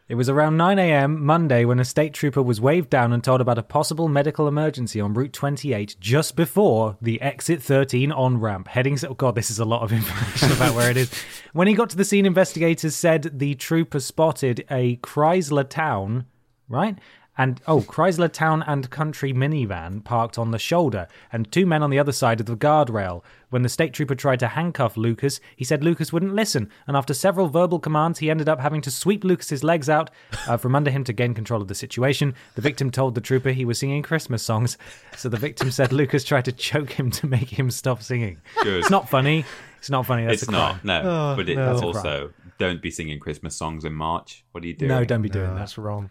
It 0.09 0.15
was 0.15 0.29
around 0.29 0.57
9 0.57 0.79
a.m. 0.79 1.25
Monday 1.27 1.65
when 1.65 1.81
a 1.81 1.85
state 1.85 2.15
trooper 2.15 2.41
was 2.41 2.61
waved 2.61 2.91
down 2.91 3.13
and 3.13 3.25
told 3.25 3.41
about 3.41 3.59
a 3.59 3.63
possible 3.65 4.07
medical 4.07 4.47
emergency 4.47 5.01
on 5.01 5.15
Route 5.15 5.33
28 5.33 5.97
just 5.99 6.37
before 6.37 6.97
the 7.03 7.21
exit 7.21 7.61
13 7.61 8.13
on 8.13 8.39
ramp. 8.39 8.69
Heading. 8.69 8.97
Oh, 9.05 9.15
God, 9.15 9.35
this 9.35 9.51
is 9.51 9.59
a 9.59 9.65
lot 9.65 9.83
of 9.83 9.93
information 9.93 10.53
about 10.53 10.77
where 10.77 10.93
it 10.93 10.97
is. 10.97 11.13
When 11.55 11.67
he 11.67 11.75
got 11.75 11.91
to 11.91 11.97
the 11.97 12.05
scene, 12.05 12.25
investigators 12.25 12.95
said 12.95 13.41
the 13.41 13.57
trooper 13.57 13.99
spotted 13.99 14.65
a 14.71 14.97
Chrysler 14.99 15.69
Town, 15.69 16.27
right? 16.69 16.97
And 17.39 17.61
oh, 17.67 17.81
Chrysler 17.83 18.33
Town 18.33 18.63
and 18.67 18.89
Country 18.91 19.33
minivan 19.33 20.03
parked 20.03 20.39
on 20.39 20.51
the 20.51 20.59
shoulder, 20.59 21.07
and 21.33 21.51
two 21.53 21.67
men 21.67 21.83
on 21.83 21.91
the 21.91 21.99
other 21.99 22.13
side 22.13 22.41
of 22.41 22.47
the 22.47 22.57
guardrail. 22.57 23.23
When 23.51 23.63
the 23.63 23.69
state 23.69 23.93
trooper 23.93 24.15
tried 24.15 24.41
to 24.41 24.49
handcuff 24.49 24.97
Lucas, 24.97 25.39
he 25.55 25.65
said 25.65 25.85
Lucas 25.85 26.13
wouldn't 26.13 26.35
listen, 26.35 26.71
and 26.87 26.97
after 26.97 27.15
several 27.15 27.49
verbal 27.49 27.79
commands, 27.79 28.19
he 28.19 28.31
ended 28.31 28.49
up 28.49 28.61
having 28.61 28.81
to 28.83 28.91
sweep 28.91 29.23
Lucas's 29.23 29.63
legs 29.63 29.89
out 29.89 30.11
uh, 30.49 30.57
from 30.57 30.75
under 30.75 30.91
him 30.91 31.05
to 31.05 31.13
gain 31.13 31.35
control 31.35 31.63
of 31.63 31.69
the 31.69 31.75
situation. 31.75 32.35
The 32.55 32.63
victim 32.63 32.91
told 32.91 33.15
the 33.15 33.21
trooper 33.21 33.51
he 33.51 33.65
was 33.65 33.79
singing 33.79 34.03
Christmas 34.03 34.43
songs, 34.43 34.79
so 35.17 35.29
the 35.29 35.37
victim 35.37 35.71
said 35.71 35.93
Lucas 35.93 36.25
tried 36.25 36.47
to 36.47 36.53
choke 36.53 36.93
him 36.93 37.11
to 37.13 37.27
make 37.27 37.57
him 37.59 37.71
stop 37.71 38.03
singing. 38.03 38.41
Good. 38.63 38.81
It's 38.81 38.91
not 38.91 39.09
funny. 39.09 39.45
It's 39.79 39.91
not 39.91 40.07
funny. 40.07 40.25
That's 40.25 40.43
it's 40.43 40.49
a 40.49 40.53
not. 40.53 40.85
No. 40.85 41.35
but 41.37 41.49
it, 41.49 41.55
no. 41.57 41.67
that's 41.67 41.81
That's 41.83 41.97
also 41.97 42.33
don't 42.59 42.83
be 42.83 42.91
singing 42.91 43.21
Christmas 43.21 43.55
songs 43.55 43.85
in 43.85 43.93
March. 43.93 44.45
What 44.53 44.65
are 44.65 44.67
you 44.67 44.75
doing? 44.75 44.89
No, 44.89 45.05
don't 45.05 45.23
be 45.23 45.29
doing 45.29 45.47
No, 45.47 45.55
that. 45.55 45.61
that's 45.61 45.79
wrong. 45.79 46.11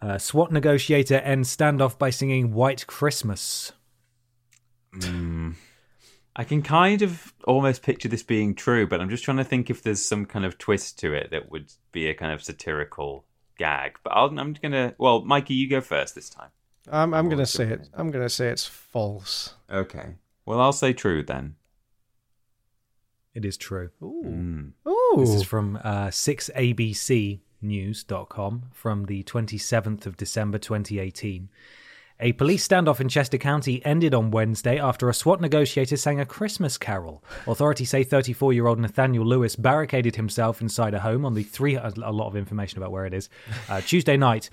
Uh, 0.00 0.18
SWAT 0.18 0.52
negotiator 0.52 1.16
ends 1.16 1.54
standoff 1.54 1.98
by 1.98 2.10
singing 2.10 2.52
White 2.52 2.86
Christmas. 2.86 3.72
I 5.02 6.44
can 6.44 6.62
kind 6.62 7.02
of 7.02 7.32
almost 7.44 7.82
picture 7.82 8.08
this 8.08 8.22
being 8.22 8.54
true, 8.54 8.86
but 8.86 9.00
I'm 9.00 9.10
just 9.10 9.24
trying 9.24 9.38
to 9.38 9.44
think 9.44 9.70
if 9.70 9.82
there's 9.82 10.04
some 10.04 10.26
kind 10.26 10.44
of 10.44 10.58
twist 10.58 10.98
to 11.00 11.14
it 11.14 11.30
that 11.30 11.50
would 11.50 11.72
be 11.92 12.08
a 12.08 12.14
kind 12.14 12.32
of 12.32 12.42
satirical 12.42 13.24
gag. 13.58 13.98
But 14.04 14.10
I'll, 14.10 14.38
I'm 14.38 14.52
gonna. 14.52 14.94
Well, 14.98 15.22
Mikey, 15.24 15.54
you 15.54 15.68
go 15.68 15.80
first 15.80 16.14
this 16.14 16.28
time. 16.28 16.50
I'm, 16.90 17.14
I'm 17.14 17.26
going 17.26 17.38
to 17.38 17.46
say 17.46 17.64
it. 17.64 17.88
I'm 17.94 18.10
going 18.10 18.24
to 18.24 18.30
say 18.30 18.48
it's 18.48 18.66
false. 18.66 19.54
Okay. 19.70 20.14
Well, 20.44 20.60
I'll 20.60 20.72
say 20.72 20.92
true 20.92 21.22
then. 21.22 21.56
It 23.34 23.44
is 23.44 23.56
true. 23.56 23.90
Mm. 24.00 24.72
Ooh. 24.86 25.14
This 25.18 25.30
is 25.30 25.42
from 25.42 25.78
uh, 25.82 26.10
6abcnews.com 27.62 28.62
from 28.72 29.04
the 29.04 29.22
27th 29.24 30.06
of 30.06 30.16
December 30.16 30.58
2018. 30.58 31.48
A 32.18 32.32
police 32.32 32.66
standoff 32.66 32.98
in 32.98 33.10
Chester 33.10 33.36
County 33.36 33.84
ended 33.84 34.14
on 34.14 34.30
Wednesday 34.30 34.80
after 34.80 35.10
a 35.10 35.14
SWAT 35.14 35.38
negotiator 35.42 35.98
sang 35.98 36.18
a 36.18 36.24
Christmas 36.24 36.78
carol. 36.78 37.22
Authorities 37.46 37.90
say 37.90 38.04
34 38.04 38.54
year 38.54 38.66
old 38.66 38.78
Nathaniel 38.78 39.26
Lewis 39.26 39.54
barricaded 39.54 40.16
himself 40.16 40.62
inside 40.62 40.94
a 40.94 41.00
home 41.00 41.26
on 41.26 41.34
the 41.34 41.42
three, 41.42 41.74
a 41.74 41.92
lot 41.94 42.28
of 42.28 42.36
information 42.36 42.78
about 42.78 42.90
where 42.90 43.04
it 43.04 43.12
is, 43.12 43.28
uh, 43.68 43.82
Tuesday 43.82 44.16
night. 44.16 44.48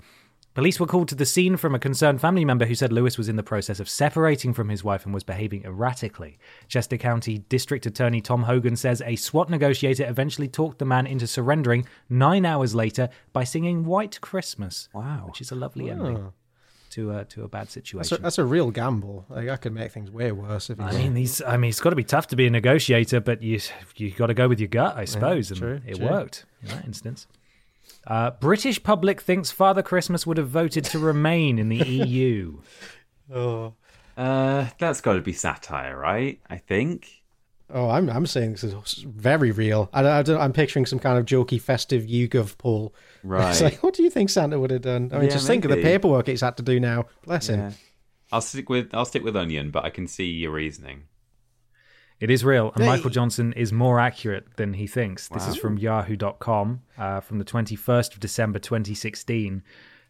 Police 0.54 0.78
were 0.78 0.86
called 0.86 1.08
to 1.08 1.16
the 1.16 1.26
scene 1.26 1.56
from 1.56 1.74
a 1.74 1.80
concerned 1.80 2.20
family 2.20 2.44
member 2.44 2.64
who 2.64 2.76
said 2.76 2.92
Lewis 2.92 3.18
was 3.18 3.28
in 3.28 3.34
the 3.34 3.42
process 3.42 3.80
of 3.80 3.88
separating 3.88 4.54
from 4.54 4.68
his 4.68 4.84
wife 4.84 5.04
and 5.04 5.12
was 5.12 5.24
behaving 5.24 5.64
erratically. 5.64 6.38
Chester 6.68 6.96
County 6.96 7.38
District 7.38 7.84
Attorney 7.86 8.20
Tom 8.20 8.44
Hogan 8.44 8.76
says 8.76 9.02
a 9.04 9.16
SWAT 9.16 9.50
negotiator 9.50 10.08
eventually 10.08 10.46
talked 10.46 10.78
the 10.78 10.84
man 10.84 11.08
into 11.08 11.26
surrendering 11.26 11.86
nine 12.08 12.46
hours 12.46 12.72
later 12.72 13.08
by 13.32 13.42
singing 13.42 13.84
White 13.84 14.20
Christmas. 14.20 14.88
Wow. 14.92 15.24
Which 15.26 15.40
is 15.40 15.50
a 15.50 15.56
lovely 15.56 15.90
ending 15.90 16.32
to, 16.90 17.10
a 17.10 17.24
to 17.24 17.42
a 17.42 17.48
bad 17.48 17.62
That's 17.62 17.70
a, 17.70 17.72
situation. 17.72 18.22
that's 18.22 18.38
a 18.38 18.44
real 18.44 18.70
gamble. 18.70 19.26
Like, 19.28 19.48
I 19.48 19.56
could 19.56 19.72
make 19.72 19.90
things 19.90 20.12
way 20.12 20.30
worse 20.30 20.70
if 20.70 20.78
you 20.78 20.84
I 20.84 20.92
mean, 20.92 21.14
these. 21.14 21.42
I 21.42 21.56
mean, 21.56 21.70
it's 21.70 21.80
got 21.80 21.90
to 21.90 21.96
be 21.96 22.04
tough 22.04 22.28
to 22.28 22.36
be 22.36 22.46
a 22.46 22.50
negotiator, 22.50 23.18
but 23.18 23.42
you 23.42 23.58
you 23.96 24.12
got 24.12 24.28
to 24.28 24.34
go 24.34 24.46
with 24.46 24.60
your 24.60 24.68
gut, 24.68 24.96
I 24.96 25.04
suppose, 25.04 25.50
and 25.50 25.58
true, 25.58 25.80
it 25.84 25.96
true. 25.96 26.08
worked 26.08 26.46
in 26.62 26.68
that 26.68 26.84
instance. 26.84 27.26
Uh, 28.06 28.30
British 28.32 28.82
public 28.82 29.20
thinks 29.20 29.50
Father 29.50 29.82
Christmas 29.82 30.26
would 30.26 30.36
have 30.36 30.48
voted 30.48 30.84
to 30.86 30.98
remain 30.98 31.58
in 31.58 31.68
the 31.68 31.76
EU. 31.86 32.58
Oh, 33.32 33.74
Uh, 34.16 34.66
that's 34.78 35.00
got 35.00 35.14
to 35.14 35.20
be 35.20 35.32
satire, 35.32 35.96
right? 35.98 36.40
I 36.48 36.58
think. 36.58 37.22
oh 37.70 37.88
I'm 37.88 38.08
I'm 38.10 38.26
saying 38.26 38.52
this 38.52 38.64
is 38.64 38.74
very 39.08 39.50
real. 39.50 39.88
I, 39.92 40.06
I 40.06 40.22
don't, 40.22 40.40
I'm 40.40 40.52
picturing 40.52 40.86
some 40.86 40.98
kind 40.98 41.18
of 41.18 41.24
jokey, 41.24 41.60
festive 41.60 42.02
YouGov 42.04 42.58
poll. 42.58 42.94
Right. 43.22 43.50
It's 43.50 43.60
like, 43.62 43.82
what 43.82 43.94
do 43.94 44.02
you 44.02 44.10
think 44.10 44.28
Santa 44.30 44.60
would 44.60 44.70
have 44.70 44.82
done? 44.82 45.10
I 45.12 45.16
mean, 45.16 45.24
Yeah, 45.28 45.30
just 45.34 45.46
think 45.46 45.64
of 45.64 45.70
the 45.70 45.82
paperwork 45.82 46.26
he's 46.26 46.42
had 46.42 46.56
to 46.58 46.62
do 46.62 46.78
now. 46.78 47.06
Bless 47.24 47.46
him. 47.48 47.72
I'll 48.30 48.40
stick 48.42 48.68
with 48.68 48.92
I'll 48.94 49.04
stick 49.06 49.24
with 49.24 49.36
onion, 49.36 49.70
but 49.70 49.84
I 49.84 49.90
can 49.90 50.06
see 50.06 50.26
your 50.26 50.52
reasoning. 50.52 51.04
It 52.20 52.30
is 52.30 52.44
real, 52.44 52.72
and 52.74 52.86
Michael 52.86 53.10
Johnson 53.10 53.52
is 53.54 53.72
more 53.72 53.98
accurate 54.00 54.56
than 54.56 54.74
he 54.74 54.86
thinks. 54.86 55.28
This 55.28 55.46
is 55.46 55.56
from 55.56 55.76
yahoo.com 55.78 56.80
uh, 56.96 57.20
from 57.20 57.38
the 57.38 57.44
21st 57.44 58.14
of 58.14 58.20
December 58.20 58.58
2016. 58.58 59.62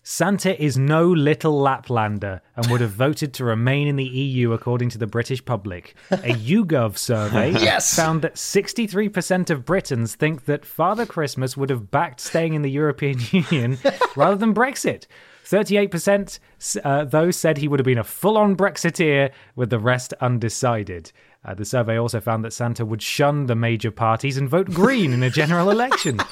Santa 0.07 0.62
is 0.62 0.76
no 0.76 1.09
little 1.09 1.59
Laplander 1.59 2.42
and 2.57 2.66
would 2.70 2.82
have 2.82 2.90
voted 3.07 3.32
to 3.32 3.44
remain 3.44 3.88
in 3.88 3.96
the 3.96 4.05
EU 4.05 4.52
according 4.52 4.90
to 4.90 4.98
the 4.98 5.07
British 5.07 5.42
public. 5.42 5.96
A 6.11 6.34
YouGov 6.34 6.98
survey 6.98 7.50
Yes! 7.52 7.96
found 7.96 8.20
that 8.20 8.34
63% 8.34 9.48
of 9.48 9.64
Britons 9.64 10.14
think 10.14 10.44
that 10.44 10.66
Father 10.66 11.07
Christmas 11.07 11.57
would 11.57 11.70
have 11.70 11.90
backed 11.90 12.20
staying 12.20 12.52
in 12.52 12.61
the 12.61 12.70
European 12.70 13.18
Union 13.30 13.78
rather 14.14 14.36
than 14.36 14.52
Brexit. 14.52 15.07
38% 15.46 16.38
uh, 16.84 17.05
though 17.05 17.30
said 17.30 17.57
he 17.57 17.68
would 17.68 17.80
have 17.80 17.84
been 17.84 17.98
a 17.98 18.05
full 18.05 18.36
on 18.36 18.57
Brexiteer, 18.57 19.30
with 19.57 19.70
the 19.70 19.78
rest 19.78 20.12
undecided. 20.20 21.12
Uh, 21.45 21.53
the 21.55 21.64
survey 21.64 21.99
also 21.99 22.20
found 22.20 22.42
that 22.45 22.53
Santa 22.53 22.86
would 22.86 23.03
shun 23.03 23.47
the 23.47 23.55
major 23.55 23.90
parties 23.90 24.38
and 24.38 24.49
vote 24.49 24.70
Green 24.70 25.12
in 25.12 25.22
a 25.22 25.30
general 25.30 25.70
election. 25.70 26.18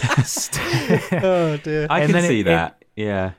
Oh 1.12 1.56
dear. 1.62 1.86
I 1.90 2.00
And 2.00 2.12
can 2.12 2.22
see 2.22 2.40
it- 2.40 2.44
that. 2.44 2.84
yeah. 2.96 3.32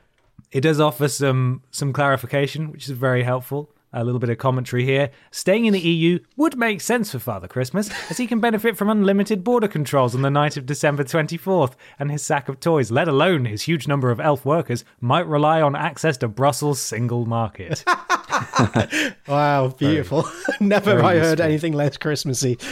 It 0.50 0.60
does 0.60 0.80
offer 0.80 1.08
some 1.08 1.62
some 1.70 1.92
clarification, 1.92 2.70
which 2.70 2.84
is 2.84 2.90
very 2.92 3.22
helpful. 3.22 3.70
A 3.94 4.02
little 4.04 4.18
bit 4.18 4.30
of 4.30 4.38
commentary 4.38 4.84
here. 4.84 5.10
Staying 5.30 5.66
in 5.66 5.72
the 5.74 5.80
EU 5.80 6.18
would 6.36 6.56
make 6.56 6.80
sense 6.80 7.12
for 7.12 7.18
Father 7.18 7.46
Christmas, 7.46 7.90
as 8.10 8.16
he 8.16 8.26
can 8.26 8.40
benefit 8.40 8.76
from 8.76 8.88
unlimited 8.88 9.44
border 9.44 9.68
controls 9.68 10.14
on 10.14 10.22
the 10.22 10.30
night 10.30 10.56
of 10.56 10.64
December 10.64 11.04
24th, 11.04 11.74
and 11.98 12.10
his 12.10 12.22
sack 12.24 12.48
of 12.48 12.58
toys, 12.58 12.90
let 12.90 13.06
alone 13.06 13.44
his 13.44 13.62
huge 13.62 13.86
number 13.86 14.10
of 14.10 14.18
elf 14.18 14.46
workers, 14.46 14.84
might 15.00 15.26
rely 15.26 15.60
on 15.60 15.76
access 15.76 16.16
to 16.18 16.28
Brussels' 16.28 16.80
single 16.80 17.26
market. 17.26 17.84
Wow, 19.28 19.68
beautiful. 19.68 20.26
Never 20.60 20.96
have 20.96 21.04
I 21.04 21.14
heard 21.14 21.38
useful. 21.38 21.44
anything 21.46 21.72
less 21.74 21.96
Christmassy. 21.96 22.58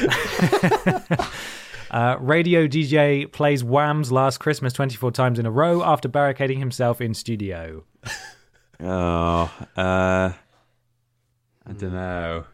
Uh, 1.91 2.17
radio 2.21 2.69
DJ 2.69 3.31
plays 3.33 3.65
Wham's 3.65 4.13
Last 4.13 4.39
Christmas 4.39 4.73
24 4.73 5.11
times 5.11 5.41
in 5.41 5.47
a 5.47 5.51
row 5.51 5.83
after 5.83 6.09
barricading 6.09 6.61
himself 6.61 7.01
in 7.01 7.15
studio. 7.15 7.83
Oh, 8.81 9.53
uh, 9.77 10.33
I 11.71 11.73
don't 11.75 11.93
know. 11.93 12.45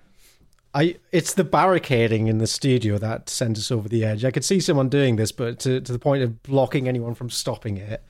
I 0.74 0.96
it's 1.10 1.32
the 1.34 1.44
barricading 1.44 2.26
in 2.26 2.38
the 2.38 2.46
studio 2.46 2.98
that 2.98 3.30
sent 3.30 3.56
us 3.56 3.70
over 3.72 3.88
the 3.88 4.04
edge. 4.04 4.24
I 4.24 4.30
could 4.30 4.44
see 4.44 4.60
someone 4.60 4.88
doing 4.90 5.16
this, 5.16 5.32
but 5.32 5.58
to, 5.60 5.80
to 5.80 5.92
the 5.92 5.98
point 5.98 6.22
of 6.22 6.42
blocking 6.42 6.86
anyone 6.86 7.14
from 7.14 7.30
stopping 7.30 7.78
it, 7.78 8.02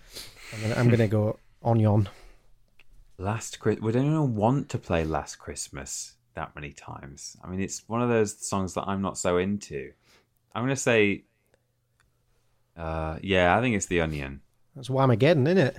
I'm 0.52 0.60
gonna, 0.62 0.74
I'm 0.74 0.90
gonna 0.90 1.06
go 1.08 1.38
on 1.62 1.78
yon. 1.78 2.08
Last 3.18 3.60
Christmas. 3.60 3.82
Would 3.84 3.96
anyone 3.96 4.34
want 4.34 4.68
to 4.70 4.78
play 4.78 5.04
Last 5.04 5.36
Christmas 5.36 6.14
that 6.34 6.54
many 6.54 6.72
times? 6.72 7.36
I 7.42 7.48
mean, 7.48 7.60
it's 7.60 7.88
one 7.88 8.02
of 8.02 8.08
those 8.10 8.36
songs 8.46 8.74
that 8.74 8.84
I'm 8.86 9.00
not 9.00 9.16
so 9.16 9.38
into. 9.38 9.92
I'm 10.54 10.62
going 10.64 10.74
to 10.74 10.80
say, 10.80 11.24
uh, 12.76 13.18
yeah, 13.22 13.56
I 13.56 13.60
think 13.62 13.74
it's 13.74 13.86
The 13.86 14.02
Onion. 14.02 14.40
That's 14.74 14.88
Whamageddon, 14.88 15.46
isn't 15.46 15.58
it? 15.58 15.76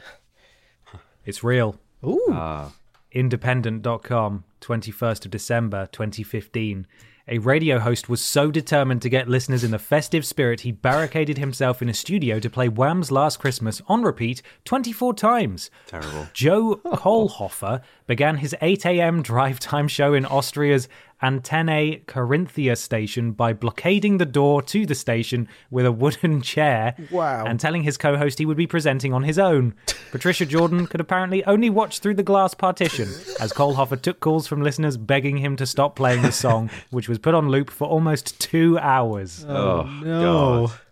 It's 1.25 1.43
real. 1.43 1.79
Ooh, 2.03 2.25
Uh, 2.31 2.69
Independent.com, 3.11 4.43
21st 4.61 5.25
of 5.25 5.31
December 5.31 5.87
2015. 5.91 6.87
A 7.29 7.39
radio 7.39 7.79
host 7.79 8.07
was 8.07 8.21
so 8.21 8.51
determined 8.51 9.01
to 9.01 9.09
get 9.09 9.27
listeners 9.27 9.61
in 9.61 9.71
the 9.71 9.79
festive 9.79 10.25
spirit, 10.25 10.61
he 10.61 10.71
barricaded 10.71 11.37
himself 11.37 11.81
in 11.81 11.89
a 11.89 11.93
studio 11.93 12.39
to 12.39 12.49
play 12.49 12.69
Wham's 12.69 13.11
Last 13.11 13.37
Christmas 13.37 13.81
on 13.87 14.03
repeat 14.03 14.41
24 14.63 15.13
times. 15.13 15.69
terrible. 15.87 16.27
Joe 16.31 16.77
Kohlhofer 16.85 17.81
began 18.05 18.37
his 18.37 18.55
8 18.61 18.85
a.m. 18.85 19.21
drive 19.21 19.59
time 19.59 19.89
show 19.89 20.13
in 20.13 20.25
Austria's 20.25 20.87
Antenne 21.21 22.03
Carinthia 22.05 22.77
station 22.77 23.31
by 23.31 23.53
blockading 23.53 24.17
the 24.17 24.25
door 24.25 24.61
to 24.63 24.85
the 24.85 24.95
station 24.95 25.47
with 25.71 25.85
a 25.85 25.91
wooden 25.91 26.41
chair 26.53 26.95
Wow. 27.11 27.45
and 27.45 27.59
telling 27.59 27.83
his 27.83 27.97
co 27.97 28.17
host 28.17 28.39
he 28.39 28.45
would 28.45 28.57
be 28.57 28.67
presenting 28.67 29.13
on 29.13 29.23
his 29.23 29.39
own. 29.39 29.73
Patricia 30.11 30.45
Jordan 30.45 30.85
could 30.87 31.01
apparently 31.01 31.43
only 31.45 31.69
watch 31.69 31.99
through 31.99 32.15
the 32.15 32.23
glass 32.23 32.53
partition 32.53 33.07
as 33.39 33.51
Kohlhofer 33.53 34.01
took 34.01 34.19
calls 34.19 34.47
from 34.47 34.61
listeners 34.61 34.95
begging 34.97 35.37
him 35.37 35.55
to 35.57 35.65
stop 35.65 35.95
playing 35.95 36.21
the 36.21 36.31
song, 36.31 36.69
which 36.91 37.09
was 37.09 37.17
put 37.19 37.33
on 37.33 37.49
loop 37.49 37.69
for 37.69 37.87
almost 37.87 38.39
two 38.39 38.77
hours. 38.79 39.43
Oh, 39.47 39.83
no. 40.03 40.67
God. 40.67 40.79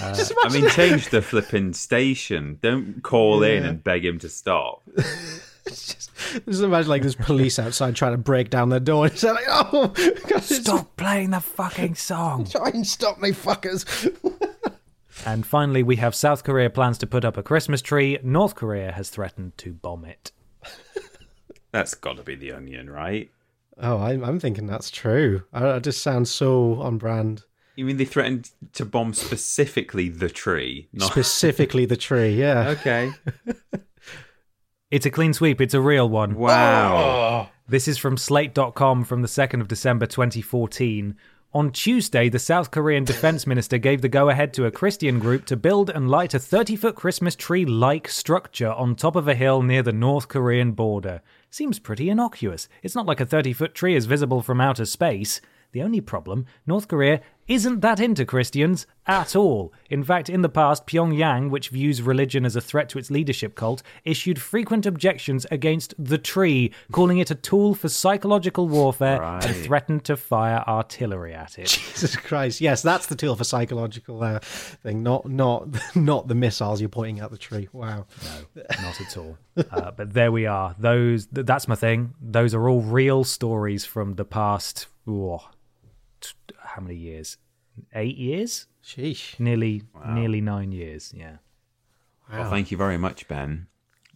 Uh, 0.00 0.16
I 0.44 0.48
mean, 0.50 0.68
change 0.68 1.08
the 1.08 1.20
flipping 1.20 1.72
station. 1.72 2.60
Don't 2.62 3.02
call 3.02 3.42
in 3.42 3.64
and 3.64 3.82
beg 3.82 4.04
him 4.04 4.20
to 4.20 4.28
stop. 4.28 4.80
It's 6.34 6.44
just 6.46 6.62
imagine 6.62 6.88
like 6.90 7.02
there's 7.02 7.14
police 7.14 7.58
outside 7.58 7.94
trying 7.94 8.12
to 8.12 8.18
break 8.18 8.50
down 8.50 8.68
the 8.68 8.80
door. 8.80 9.06
It's 9.16 9.22
like, 9.22 9.44
oh, 9.48 9.92
God, 10.28 10.42
Stop 10.42 10.96
playing 10.96 11.30
the 11.30 11.40
fucking 11.40 11.94
song. 11.94 12.44
Try 12.50 12.70
and 12.70 12.86
stop 12.86 13.20
me, 13.20 13.30
fuckers. 13.30 13.84
And 15.24 15.46
finally, 15.46 15.82
we 15.82 15.96
have 15.96 16.14
South 16.14 16.44
Korea 16.44 16.68
plans 16.70 16.98
to 16.98 17.06
put 17.06 17.24
up 17.24 17.36
a 17.36 17.42
Christmas 17.42 17.80
tree. 17.80 18.18
North 18.22 18.54
Korea 18.54 18.92
has 18.92 19.08
threatened 19.08 19.56
to 19.58 19.72
bomb 19.72 20.04
it. 20.04 20.32
That's 21.72 21.94
got 21.94 22.16
to 22.16 22.22
be 22.22 22.34
The 22.34 22.52
Onion, 22.52 22.90
right? 22.90 23.30
Oh, 23.78 23.98
I'm, 23.98 24.24
I'm 24.24 24.40
thinking 24.40 24.66
that's 24.66 24.90
true. 24.90 25.42
I, 25.52 25.76
it 25.76 25.82
just 25.84 26.02
sounds 26.02 26.30
so 26.30 26.80
on 26.80 26.98
brand. 26.98 27.44
You 27.76 27.84
mean 27.84 27.98
they 27.98 28.04
threatened 28.06 28.50
to 28.74 28.84
bomb 28.86 29.12
specifically 29.12 30.08
the 30.08 30.30
tree? 30.30 30.88
Not 30.92 31.10
Specifically 31.12 31.84
the 31.84 31.96
tree, 31.96 32.30
yeah. 32.34 32.68
okay. 32.68 33.12
It's 34.88 35.04
a 35.04 35.10
clean 35.10 35.34
sweep. 35.34 35.60
It's 35.60 35.74
a 35.74 35.80
real 35.80 36.08
one. 36.08 36.36
Wow. 36.36 36.96
Oh. 36.96 37.48
This 37.66 37.88
is 37.88 37.98
from 37.98 38.16
Slate.com 38.16 39.02
from 39.02 39.20
the 39.20 39.26
2nd 39.26 39.60
of 39.60 39.66
December 39.66 40.06
2014. 40.06 41.16
On 41.52 41.72
Tuesday, 41.72 42.28
the 42.28 42.38
South 42.38 42.70
Korean 42.70 43.02
defense 43.02 43.46
minister 43.48 43.78
gave 43.78 44.00
the 44.00 44.08
go 44.08 44.28
ahead 44.28 44.54
to 44.54 44.66
a 44.66 44.70
Christian 44.70 45.18
group 45.18 45.44
to 45.46 45.56
build 45.56 45.90
and 45.90 46.08
light 46.08 46.34
a 46.34 46.38
30 46.38 46.76
foot 46.76 46.94
Christmas 46.94 47.34
tree 47.34 47.64
like 47.64 48.06
structure 48.06 48.70
on 48.70 48.94
top 48.94 49.16
of 49.16 49.26
a 49.26 49.34
hill 49.34 49.60
near 49.60 49.82
the 49.82 49.92
North 49.92 50.28
Korean 50.28 50.70
border. 50.70 51.20
Seems 51.50 51.80
pretty 51.80 52.08
innocuous. 52.08 52.68
It's 52.84 52.94
not 52.94 53.06
like 53.06 53.18
a 53.18 53.26
30 53.26 53.54
foot 53.54 53.74
tree 53.74 53.96
is 53.96 54.06
visible 54.06 54.40
from 54.40 54.60
outer 54.60 54.84
space. 54.84 55.40
The 55.72 55.82
only 55.82 56.00
problem, 56.00 56.46
North 56.66 56.88
Korea 56.88 57.20
isn't 57.48 57.80
that 57.80 58.00
into 58.00 58.24
Christians 58.24 58.86
at 59.06 59.36
all. 59.36 59.72
In 59.88 60.02
fact, 60.02 60.28
in 60.28 60.42
the 60.42 60.48
past, 60.48 60.86
Pyongyang, 60.86 61.50
which 61.50 61.68
views 61.68 62.02
religion 62.02 62.44
as 62.44 62.56
a 62.56 62.60
threat 62.60 62.88
to 62.88 62.98
its 62.98 63.10
leadership 63.10 63.54
cult, 63.54 63.82
issued 64.04 64.40
frequent 64.40 64.84
objections 64.84 65.46
against 65.50 65.94
the 65.96 66.18
tree, 66.18 66.72
calling 66.90 67.18
it 67.18 67.30
a 67.30 67.36
tool 67.36 67.74
for 67.74 67.88
psychological 67.88 68.68
warfare 68.68 69.22
and 69.22 69.44
threatened 69.56 70.04
to 70.04 70.16
fire 70.16 70.64
artillery 70.66 71.34
at 71.34 71.58
it. 71.58 71.68
Jesus 71.68 72.16
Christ. 72.16 72.60
Yes, 72.60 72.82
that's 72.82 73.06
the 73.06 73.14
tool 73.14 73.36
for 73.36 73.44
psychological 73.44 74.22
uh, 74.22 74.40
thing, 74.40 75.02
not 75.02 75.30
not 75.30 75.68
not 75.94 76.26
the 76.26 76.34
missiles 76.34 76.80
you're 76.80 76.88
pointing 76.88 77.20
at 77.20 77.30
the 77.30 77.38
tree. 77.38 77.68
Wow. 77.72 78.06
No, 78.24 78.62
Not 78.82 79.00
at 79.00 79.16
all. 79.16 79.38
Uh, 79.70 79.90
but 79.92 80.12
there 80.12 80.32
we 80.32 80.46
are. 80.46 80.74
Those 80.78 81.26
th- 81.26 81.46
that's 81.46 81.68
my 81.68 81.76
thing. 81.76 82.14
Those 82.20 82.54
are 82.54 82.68
all 82.68 82.80
real 82.82 83.22
stories 83.24 83.84
from 83.84 84.14
the 84.14 84.24
past. 84.24 84.88
How 86.76 86.82
many 86.82 86.94
years? 86.94 87.38
Eight 87.94 88.18
years? 88.18 88.66
Sheesh. 88.84 89.40
Nearly, 89.40 89.84
nearly 90.06 90.42
nine 90.42 90.72
years. 90.72 91.12
Yeah. 91.16 91.36
Well, 92.30 92.50
thank 92.50 92.70
you 92.70 92.76
very 92.76 92.98
much, 92.98 93.26
Ben. 93.28 93.68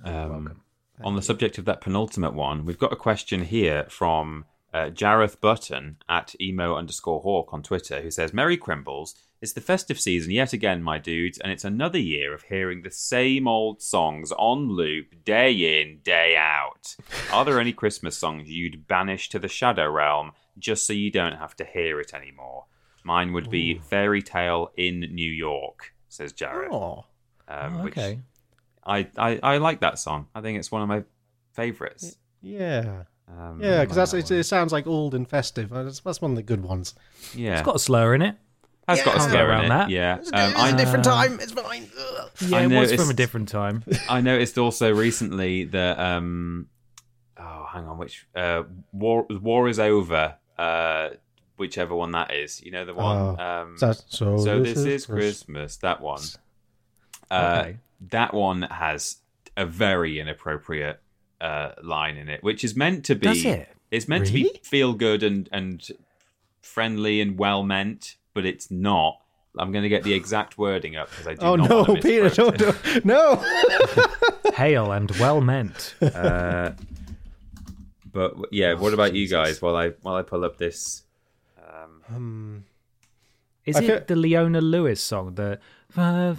Um, 0.04 0.60
on 1.02 1.16
the 1.16 1.22
subject 1.22 1.56
of 1.56 1.64
that 1.64 1.80
penultimate 1.80 2.34
one, 2.34 2.66
we've 2.66 2.78
got 2.78 2.92
a 2.92 2.96
question 2.96 3.44
here 3.44 3.86
from 3.88 4.44
uh, 4.74 4.90
Jareth 4.90 5.40
Button 5.40 5.96
at 6.08 6.34
emo 6.38 6.76
underscore 6.76 7.20
hawk 7.20 7.48
on 7.52 7.62
Twitter, 7.62 8.02
who 8.02 8.10
says, 8.10 8.34
Merry 8.34 8.58
Crimbles, 8.58 9.14
it's 9.40 9.54
the 9.54 9.62
festive 9.62 9.98
season 9.98 10.32
yet 10.32 10.52
again, 10.52 10.82
my 10.82 10.98
dudes, 10.98 11.38
and 11.38 11.50
it's 11.50 11.64
another 11.64 11.98
year 11.98 12.34
of 12.34 12.42
hearing 12.42 12.82
the 12.82 12.90
same 12.90 13.48
old 13.48 13.80
songs 13.80 14.32
on 14.32 14.68
loop 14.68 15.24
day 15.24 15.80
in, 15.80 16.00
day 16.04 16.36
out. 16.38 16.94
Are 17.32 17.46
there 17.46 17.58
any 17.58 17.72
Christmas 17.72 18.18
songs 18.18 18.50
you'd 18.50 18.86
banish 18.86 19.30
to 19.30 19.38
the 19.38 19.48
Shadow 19.48 19.90
Realm 19.90 20.32
just 20.58 20.86
so 20.86 20.92
you 20.92 21.10
don't 21.10 21.36
have 21.36 21.54
to 21.56 21.64
hear 21.64 22.00
it 22.00 22.12
anymore? 22.14 22.66
Mine 23.04 23.32
would 23.32 23.50
be 23.50 23.78
Fairy 23.78 24.20
Tale 24.22 24.70
in 24.76 25.00
New 25.00 25.30
York, 25.30 25.94
says 26.08 26.32
Jareth. 26.32 26.72
Oh. 26.72 27.06
Um, 27.48 27.82
which 27.82 27.96
okay. 27.96 28.20
I, 28.84 29.08
I 29.16 29.40
I 29.42 29.56
like 29.58 29.80
that 29.80 29.98
song. 29.98 30.26
I 30.34 30.40
think 30.40 30.58
it's 30.58 30.70
one 30.70 30.82
of 30.82 30.88
my 30.88 31.04
favorites. 31.52 32.16
Yeah. 32.42 33.04
Um, 33.28 33.60
Yeah, 33.62 33.80
because 33.82 33.96
that's 33.96 34.12
like 34.12 34.24
it, 34.24 34.28
that 34.28 34.38
it 34.38 34.44
sounds 34.44 34.72
like 34.72 34.86
old 34.86 35.14
and 35.14 35.28
festive. 35.28 35.72
Uh, 35.72 35.84
That's, 35.84 36.00
that's 36.00 36.20
one 36.20 36.32
of 36.32 36.36
the 36.36 36.42
good 36.42 36.62
ones. 36.62 36.94
yeah, 37.34 37.54
It's 37.54 37.62
got 37.62 37.76
a 37.76 37.78
slur 37.78 38.14
in 38.14 38.22
it. 38.22 38.36
has 38.88 39.02
got 39.02 39.14
a 39.14 39.18
Yeah. 39.18 39.28
scare 39.28 39.48
Around 39.50 39.62
in 39.64 39.68
that. 39.70 39.90
Yeah, 39.90 40.16
It's, 40.18 40.32
um, 40.32 40.40
it's 40.50 40.58
a 40.58 40.62
I, 40.62 40.72
different 40.76 41.04
time. 41.04 41.38
It's 41.40 41.52
fine. 41.52 41.88
Ugh. 41.98 42.30
Yeah, 42.40 42.56
I 42.58 42.62
it 42.62 42.68
know 42.68 42.80
was 42.80 42.90
it's- 42.92 43.00
from 43.06 43.10
a 43.10 43.14
different 43.16 43.48
time. 43.48 43.84
I 44.08 44.20
noticed 44.20 44.58
also 44.58 44.92
recently 44.94 45.64
that 45.64 45.98
um 45.98 46.68
oh 47.38 47.66
hang 47.72 47.84
on 47.86 47.98
which 47.98 48.26
uh 48.34 48.64
war 48.92 49.26
war 49.30 49.68
is 49.68 49.78
over 49.78 50.36
uh 50.60 51.10
whichever 51.56 51.94
one 51.94 52.12
that 52.12 52.32
is 52.34 52.62
you 52.62 52.70
know 52.70 52.84
the 52.84 52.94
one 52.94 53.16
Oh, 53.16 53.36
um 53.42 53.78
So, 53.78 53.92
so, 53.92 54.36
so 54.38 54.60
this 54.62 54.78
is 54.78 55.06
Chris- 55.06 55.42
Christmas 55.44 55.76
that 55.78 56.00
one 56.00 56.22
uh 57.30 57.62
Okay. 57.64 57.76
that 58.10 58.32
one 58.34 58.62
has 58.62 59.16
a 59.56 59.66
very 59.66 60.18
inappropriate 60.20 61.00
uh 61.40 61.70
line 61.82 62.16
in 62.16 62.28
it 62.28 62.42
which 62.42 62.64
is 62.64 62.74
meant 62.76 63.04
to 63.06 63.14
be 63.14 63.26
Does 63.28 63.44
it? 63.44 63.68
it's 63.90 64.06
meant 64.08 64.26
to 64.26 64.32
be 64.32 64.60
feel 64.62 64.92
good 64.94 65.22
and 65.22 65.48
and 65.52 65.86
friendly 66.62 67.20
and 67.20 67.38
well 67.38 67.62
meant, 67.62 68.16
but 68.34 68.44
it's 68.44 68.70
not. 68.70 69.18
I'm 69.58 69.72
going 69.72 69.82
to 69.82 69.88
get 69.88 70.04
the 70.04 70.12
exact 70.12 70.58
wording 70.58 70.94
up 70.94 71.10
because 71.10 71.26
I 71.26 71.34
do 71.34 71.46
Oh 71.46 71.56
not 71.56 71.68
no, 71.70 71.76
want 71.82 72.02
to 72.02 72.08
Peter! 72.08 72.24
misquote 72.24 72.58
Don't, 72.58 72.82
don't, 72.84 73.04
no. 73.04 73.42
Hail 74.54 74.92
and 74.92 75.10
well 75.18 75.40
meant. 75.40 75.94
Uh, 76.00 76.70
but 78.12 78.34
yeah, 78.52 78.74
what 78.74 78.92
about 78.94 79.14
you 79.14 79.28
guys? 79.28 79.60
While 79.62 79.76
I 79.76 79.90
while 80.02 80.16
I 80.16 80.22
pull 80.22 80.44
up 80.44 80.58
this, 80.58 81.04
um 82.08 82.64
Is 83.64 83.76
I 83.76 83.80
it 83.82 83.86
feel- 83.86 84.00
the 84.06 84.16
Leona 84.16 84.60
Lewis 84.60 85.02
song? 85.02 85.34
The 85.34 85.58
I 85.96 86.34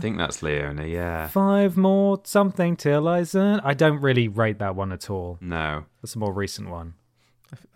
think 0.00 0.18
that's 0.18 0.42
Leona. 0.42 0.86
Yeah, 0.86 1.28
five 1.28 1.76
more 1.76 2.20
something 2.24 2.76
till 2.76 3.08
I 3.08 3.24
turn. 3.24 3.60
I 3.64 3.74
don't 3.74 4.00
really 4.00 4.28
rate 4.28 4.58
that 4.58 4.76
one 4.76 4.92
at 4.92 5.10
all. 5.10 5.38
no, 5.40 5.84
That's 6.02 6.14
a 6.14 6.18
more 6.18 6.32
recent 6.32 6.70
one. 6.70 6.94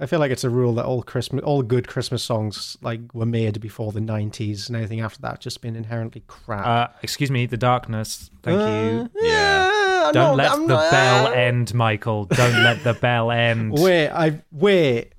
I 0.01 0.07
feel 0.07 0.19
like 0.19 0.33
it's 0.33 0.43
a 0.45 0.51
rule 0.51 0.75
that 0.75 0.85
all 0.87 1.03
Christmas, 1.03 1.45
all 1.45 1.63
good 1.63 1.87
Christmas 1.87 2.23
songs, 2.23 2.77
like 2.83 3.01
were 3.15 3.27
made 3.27 3.61
before 3.61 3.93
the 3.93 4.01
'90s, 4.01 4.69
and 4.69 4.77
anything 4.77 5.01
after 5.01 5.21
that 5.23 5.41
just 5.41 5.61
been 5.63 5.77
inherently 5.77 6.25
crap. 6.27 6.67
Uh, 6.67 6.89
excuse 7.03 7.31
me, 7.31 7.47
the 7.47 7.57
darkness. 7.57 8.31
Thank 8.43 8.59
you. 8.61 9.11
yeah. 9.23 9.68
I'm 10.09 10.13
Don't 10.15 10.37
not- 10.37 10.37
let 10.37 10.53
I'm 10.53 10.63
the 10.67 10.75
not- 10.75 10.91
bell 10.91 11.33
end, 11.33 11.75
Michael. 11.75 12.25
Don't 12.27 12.63
let 12.65 12.83
the 12.85 12.95
bell 12.95 13.31
end. 13.31 13.73
Wait, 13.79 14.09
I 14.09 14.43
wait. 14.53 15.13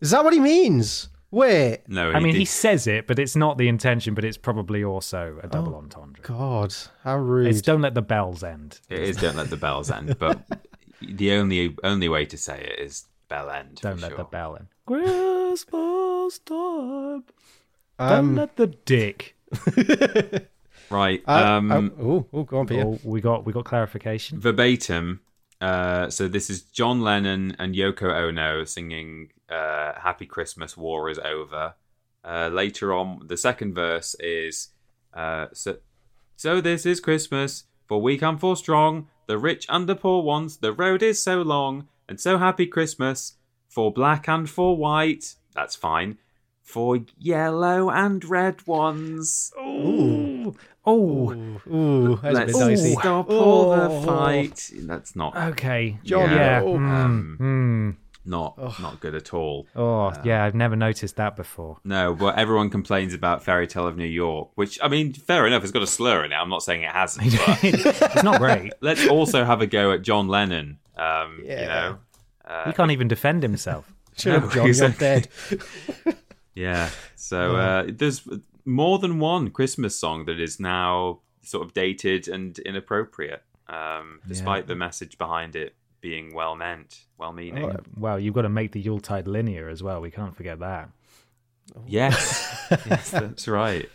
Is 0.00 0.10
that 0.12 0.22
what 0.24 0.32
he 0.32 0.40
means? 0.40 1.08
Wait. 1.30 1.80
No, 1.88 2.10
I 2.10 2.20
mean, 2.20 2.32
did- 2.32 2.38
he 2.38 2.44
says 2.44 2.86
it, 2.86 3.06
but 3.06 3.18
it's 3.18 3.36
not 3.36 3.58
the 3.58 3.68
intention. 3.68 4.14
But 4.14 4.24
it's 4.24 4.38
probably 4.38 4.82
also 4.84 5.38
a 5.42 5.48
double 5.48 5.74
entendre. 5.74 6.22
God, 6.22 6.74
how 7.04 7.18
rude. 7.18 7.48
It's 7.48 7.60
don't 7.62 7.82
let 7.82 7.94
the 7.94 8.02
bells 8.02 8.42
end. 8.42 8.80
it 8.88 9.00
is 9.00 9.16
don't 9.16 9.36
let 9.36 9.50
the 9.50 9.56
bells 9.56 9.90
end, 9.90 10.18
but 10.18 10.40
the 11.02 11.32
only 11.32 11.76
only 11.84 12.08
way 12.08 12.24
to 12.26 12.38
say 12.38 12.58
it 12.60 12.78
is 12.84 13.06
bell 13.28 13.50
end. 13.50 13.78
Don't 13.82 14.00
let 14.00 14.08
sure. 14.10 14.18
the 14.18 14.24
bell 14.24 14.56
end. 14.56 14.68
Christmas 14.86 16.38
time. 16.38 17.24
Don't 17.98 18.10
Um, 18.18 18.36
let 18.36 18.56
the 18.56 18.68
dick. 18.68 19.36
Right. 20.90 21.22
uh, 21.26 21.32
um, 21.32 21.92
oh, 22.00 22.04
oh, 22.06 22.26
oh, 22.32 22.42
go 22.44 22.58
on, 22.60 22.66
Peter. 22.66 22.82
Oh, 22.82 22.98
we 23.04 23.20
got 23.20 23.44
we 23.44 23.52
got 23.52 23.64
clarification. 23.64 24.40
verbatim. 24.40 25.20
Uh, 25.60 26.08
so 26.08 26.28
this 26.28 26.50
is 26.50 26.62
John 26.62 27.00
Lennon 27.02 27.56
and 27.58 27.74
Yoko 27.74 28.14
Ono 28.14 28.64
singing 28.64 29.30
uh, 29.50 29.94
"Happy 30.00 30.26
Christmas, 30.26 30.76
War 30.76 31.10
is 31.10 31.18
Over." 31.18 31.74
Uh, 32.24 32.48
later 32.52 32.92
on, 32.92 33.26
the 33.26 33.36
second 33.36 33.74
verse 33.74 34.14
is 34.20 34.68
uh, 35.14 35.46
so. 35.52 35.78
So 36.36 36.60
this 36.60 36.86
is 36.86 37.00
Christmas, 37.00 37.64
for 37.88 38.00
we 38.00 38.16
come 38.16 38.38
for 38.38 38.54
strong, 38.54 39.08
the 39.26 39.38
rich 39.38 39.66
and 39.68 39.88
the 39.88 39.96
poor 39.96 40.22
ones. 40.22 40.58
The 40.58 40.72
road 40.72 41.02
is 41.02 41.20
so 41.20 41.42
long, 41.42 41.88
and 42.08 42.20
so 42.20 42.38
happy 42.38 42.66
Christmas 42.66 43.34
for 43.68 43.92
black 43.92 44.28
and 44.28 44.48
for 44.48 44.76
white. 44.76 45.34
That's 45.54 45.74
fine. 45.74 46.18
For 46.62 47.00
yellow 47.18 47.90
and 47.90 48.24
red 48.24 48.66
ones. 48.68 49.52
Ooh. 49.78 50.54
Oh, 50.86 51.32
Ooh, 51.70 52.16
that's 52.22 52.24
a 52.24 52.32
Let's 52.32 52.52
bit 52.58 52.58
dicey. 52.68 52.92
stop 52.94 53.28
all 53.28 53.70
the 53.70 53.88
Oh. 53.90 54.02
fight. 54.02 54.70
That's 54.74 55.14
not 55.14 55.36
okay. 55.36 55.98
John, 56.04 56.30
yeah. 56.30 56.60
no. 56.60 56.66
mm, 56.66 56.90
Um, 57.04 57.36
mm. 57.40 57.96
not 58.24 58.56
not 58.80 58.98
good 59.00 59.14
at 59.14 59.34
all. 59.34 59.66
Oh, 59.76 60.12
yeah. 60.24 60.44
I've 60.44 60.54
never 60.54 60.76
noticed 60.76 61.16
that 61.16 61.36
before. 61.36 61.78
No, 61.84 62.14
but 62.14 62.38
everyone 62.38 62.70
complains 62.70 63.12
about 63.12 63.44
Fairy 63.44 63.66
Tale 63.66 63.86
of 63.86 63.96
New 63.98 64.06
York, 64.06 64.48
which 64.54 64.78
I 64.82 64.88
mean, 64.88 65.12
fair 65.12 65.46
enough. 65.46 65.62
It's 65.62 65.72
got 65.72 65.82
a 65.82 65.86
slur 65.86 66.24
in 66.24 66.32
it. 66.32 66.36
I'm 66.36 66.48
not 66.48 66.62
saying 66.62 66.82
it 66.82 66.90
hasn't. 66.92 67.32
But 67.46 67.58
it's 67.62 68.22
not 68.22 68.38
great. 68.38 68.72
let's 68.80 69.06
also 69.08 69.44
have 69.44 69.60
a 69.60 69.66
go 69.66 69.92
at 69.92 70.00
John 70.02 70.26
Lennon. 70.28 70.78
Um, 70.96 71.40
You 71.42 71.50
Yeah. 71.50 71.66
know, 72.48 72.62
He 72.66 72.72
can't 72.72 72.92
even 72.92 73.08
defend 73.08 73.42
himself. 73.42 73.92
Shut 74.16 74.40
No, 74.40 74.46
up, 74.48 74.54
John. 74.54 74.66
You're 74.72 74.88
dead. 74.90 75.28
yeah. 76.54 76.88
So 77.14 77.56
uh, 77.56 77.84
there's 77.88 78.26
more 78.68 78.98
than 78.98 79.18
one 79.18 79.50
Christmas 79.50 79.98
song 79.98 80.26
that 80.26 80.38
is 80.38 80.60
now 80.60 81.20
sort 81.42 81.66
of 81.66 81.72
dated 81.72 82.28
and 82.28 82.58
inappropriate, 82.60 83.42
um, 83.68 84.20
despite 84.28 84.66
the 84.66 84.76
message 84.76 85.16
behind 85.16 85.56
it 85.56 85.74
being 86.00 86.34
well 86.34 86.54
meant, 86.54 87.06
well 87.16 87.32
meaning. 87.32 87.74
Well, 87.96 88.20
you've 88.20 88.34
got 88.34 88.42
to 88.42 88.50
make 88.50 88.72
the 88.72 88.80
Yuletide 88.80 89.26
linear 89.26 89.68
as 89.68 89.82
well. 89.82 90.00
We 90.00 90.10
can't 90.10 90.36
forget 90.36 90.58
that. 90.60 90.90
Yes, 91.86 92.56
yes, 92.86 93.10
that's 93.10 93.48
right. 93.48 93.88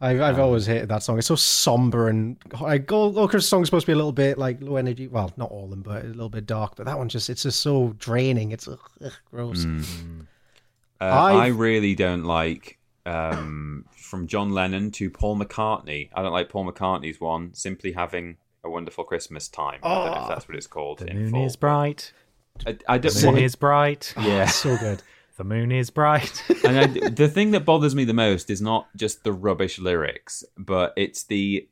I've, 0.00 0.20
I've 0.20 0.38
always 0.40 0.66
hated 0.66 0.88
that 0.88 1.02
song. 1.02 1.18
It's 1.18 1.28
so 1.28 1.36
somber 1.36 2.08
and 2.08 2.36
like 2.60 2.90
all, 2.90 3.16
all 3.16 3.28
Christmas 3.28 3.48
songs 3.48 3.68
supposed 3.68 3.86
to 3.86 3.90
be 3.90 3.92
a 3.92 3.96
little 3.96 4.10
bit 4.10 4.36
like 4.36 4.60
low 4.60 4.76
energy. 4.76 5.06
Well, 5.06 5.32
not 5.36 5.50
all 5.50 5.64
of 5.64 5.70
them, 5.70 5.82
but 5.82 6.04
a 6.04 6.08
little 6.08 6.28
bit 6.28 6.44
dark. 6.44 6.74
But 6.76 6.86
that 6.86 6.98
one 6.98 7.08
just 7.08 7.30
it's 7.30 7.44
just 7.44 7.60
so 7.60 7.94
draining. 7.98 8.50
It's 8.50 8.66
ugh, 8.66 8.80
ugh, 9.04 9.12
gross. 9.30 9.64
Uh, 11.00 11.04
I 11.04 11.46
really 11.48 11.94
don't 11.94 12.24
like 12.24 12.78
um, 13.06 13.84
from 13.96 14.26
John 14.26 14.50
Lennon 14.52 14.90
to 14.92 15.10
Paul 15.10 15.38
McCartney. 15.38 16.10
I 16.14 16.22
don't 16.22 16.32
like 16.32 16.48
Paul 16.48 16.70
McCartney's 16.70 17.20
one. 17.20 17.54
Simply 17.54 17.92
having 17.92 18.36
a 18.64 18.70
wonderful 18.70 19.04
Christmas 19.04 19.48
time. 19.48 19.80
I 19.82 19.94
don't 19.94 20.14
know 20.14 20.22
if 20.22 20.28
that's 20.28 20.48
what 20.48 20.56
it's 20.56 20.66
called 20.66 20.98
The 20.98 21.08
in 21.08 21.18
moon 21.18 21.30
full. 21.30 21.46
is 21.46 21.56
bright. 21.56 22.12
I, 22.66 22.76
I 22.88 22.98
don't. 22.98 23.12
The 23.14 23.26
moon 23.26 23.34
what- 23.34 23.42
is 23.42 23.54
bright. 23.56 24.14
yeah, 24.20 24.46
So 24.46 24.76
good. 24.76 25.02
The 25.38 25.44
moon 25.44 25.72
is 25.72 25.88
bright. 25.90 26.44
and 26.64 26.78
I, 26.78 26.86
the 27.08 27.26
thing 27.28 27.52
that 27.52 27.64
bothers 27.64 27.94
me 27.94 28.04
the 28.04 28.12
most 28.12 28.50
is 28.50 28.60
not 28.60 28.86
just 28.94 29.24
the 29.24 29.32
rubbish 29.32 29.78
lyrics, 29.78 30.44
but 30.58 30.92
it's 30.96 31.24
the 31.24 31.66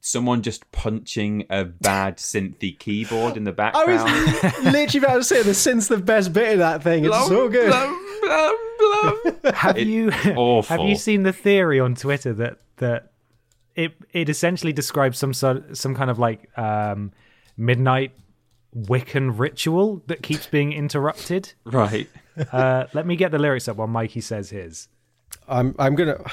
someone 0.00 0.42
just 0.42 0.70
punching 0.72 1.46
a 1.50 1.64
bad 1.64 2.16
synthy 2.16 2.78
keyboard 2.78 3.36
in 3.36 3.44
the 3.44 3.52
background. 3.52 3.90
I 4.00 4.52
was 4.54 4.64
literally 4.72 5.06
about 5.06 5.16
to 5.16 5.24
say 5.24 5.42
the 5.42 5.54
synth's 5.54 5.88
the 5.88 5.98
best 5.98 6.32
bit 6.32 6.54
of 6.54 6.58
that 6.58 6.82
thing. 6.82 7.04
It's 7.04 7.26
so 7.28 7.48
good. 7.48 7.72
have 9.54 9.76
It's 9.76 9.86
you 9.86 10.10
awful. 10.36 10.62
have 10.76 10.88
you 10.88 10.96
seen 10.96 11.22
the 11.22 11.32
theory 11.32 11.80
on 11.80 11.94
Twitter 11.94 12.32
that 12.34 12.58
that 12.76 13.12
it 13.74 13.92
it 14.12 14.28
essentially 14.28 14.72
describes 14.72 15.18
some 15.18 15.32
sort 15.32 15.76
some 15.76 15.94
kind 15.94 16.10
of 16.10 16.18
like 16.18 16.46
um, 16.58 17.12
midnight 17.56 18.12
Wiccan 18.74 19.38
ritual 19.38 20.02
that 20.06 20.22
keeps 20.22 20.46
being 20.46 20.72
interrupted? 20.72 21.52
right. 21.64 22.08
Uh, 22.52 22.86
let 22.94 23.06
me 23.06 23.16
get 23.16 23.32
the 23.32 23.38
lyrics 23.38 23.68
up 23.68 23.76
while 23.76 23.88
Mikey 23.88 24.20
says 24.20 24.50
his. 24.50 24.88
I'm 25.48 25.74
I'm 25.78 25.94
gonna. 25.94 26.24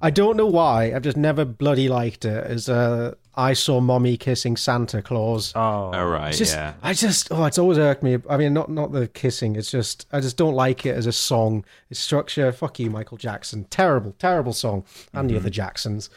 I 0.00 0.10
don't 0.10 0.36
know 0.36 0.46
why. 0.46 0.92
I've 0.94 1.02
just 1.02 1.16
never 1.16 1.44
bloody 1.44 1.88
liked 1.88 2.24
it. 2.24 2.44
As 2.44 2.68
uh, 2.68 3.14
I 3.34 3.54
saw 3.54 3.80
mommy 3.80 4.16
kissing 4.16 4.56
Santa 4.56 5.00
Claus. 5.00 5.52
Oh, 5.54 5.60
All 5.60 6.06
right. 6.06 6.34
Just, 6.34 6.54
yeah. 6.54 6.74
I 6.82 6.92
just, 6.92 7.28
oh, 7.30 7.44
it's 7.44 7.58
always 7.58 7.78
irked 7.78 8.02
me. 8.02 8.18
I 8.28 8.36
mean, 8.36 8.52
not 8.52 8.70
not 8.70 8.92
the 8.92 9.08
kissing. 9.08 9.56
It's 9.56 9.70
just, 9.70 10.06
I 10.12 10.20
just 10.20 10.36
don't 10.36 10.54
like 10.54 10.84
it 10.84 10.94
as 10.96 11.06
a 11.06 11.12
song. 11.12 11.64
Its 11.90 12.00
structure. 12.00 12.52
Fuck 12.52 12.78
you, 12.78 12.90
Michael 12.90 13.16
Jackson. 13.16 13.64
Terrible, 13.64 14.14
terrible 14.18 14.52
song. 14.52 14.84
And 15.12 15.30
the 15.30 15.36
other 15.36 15.50
Jacksons. 15.50 16.10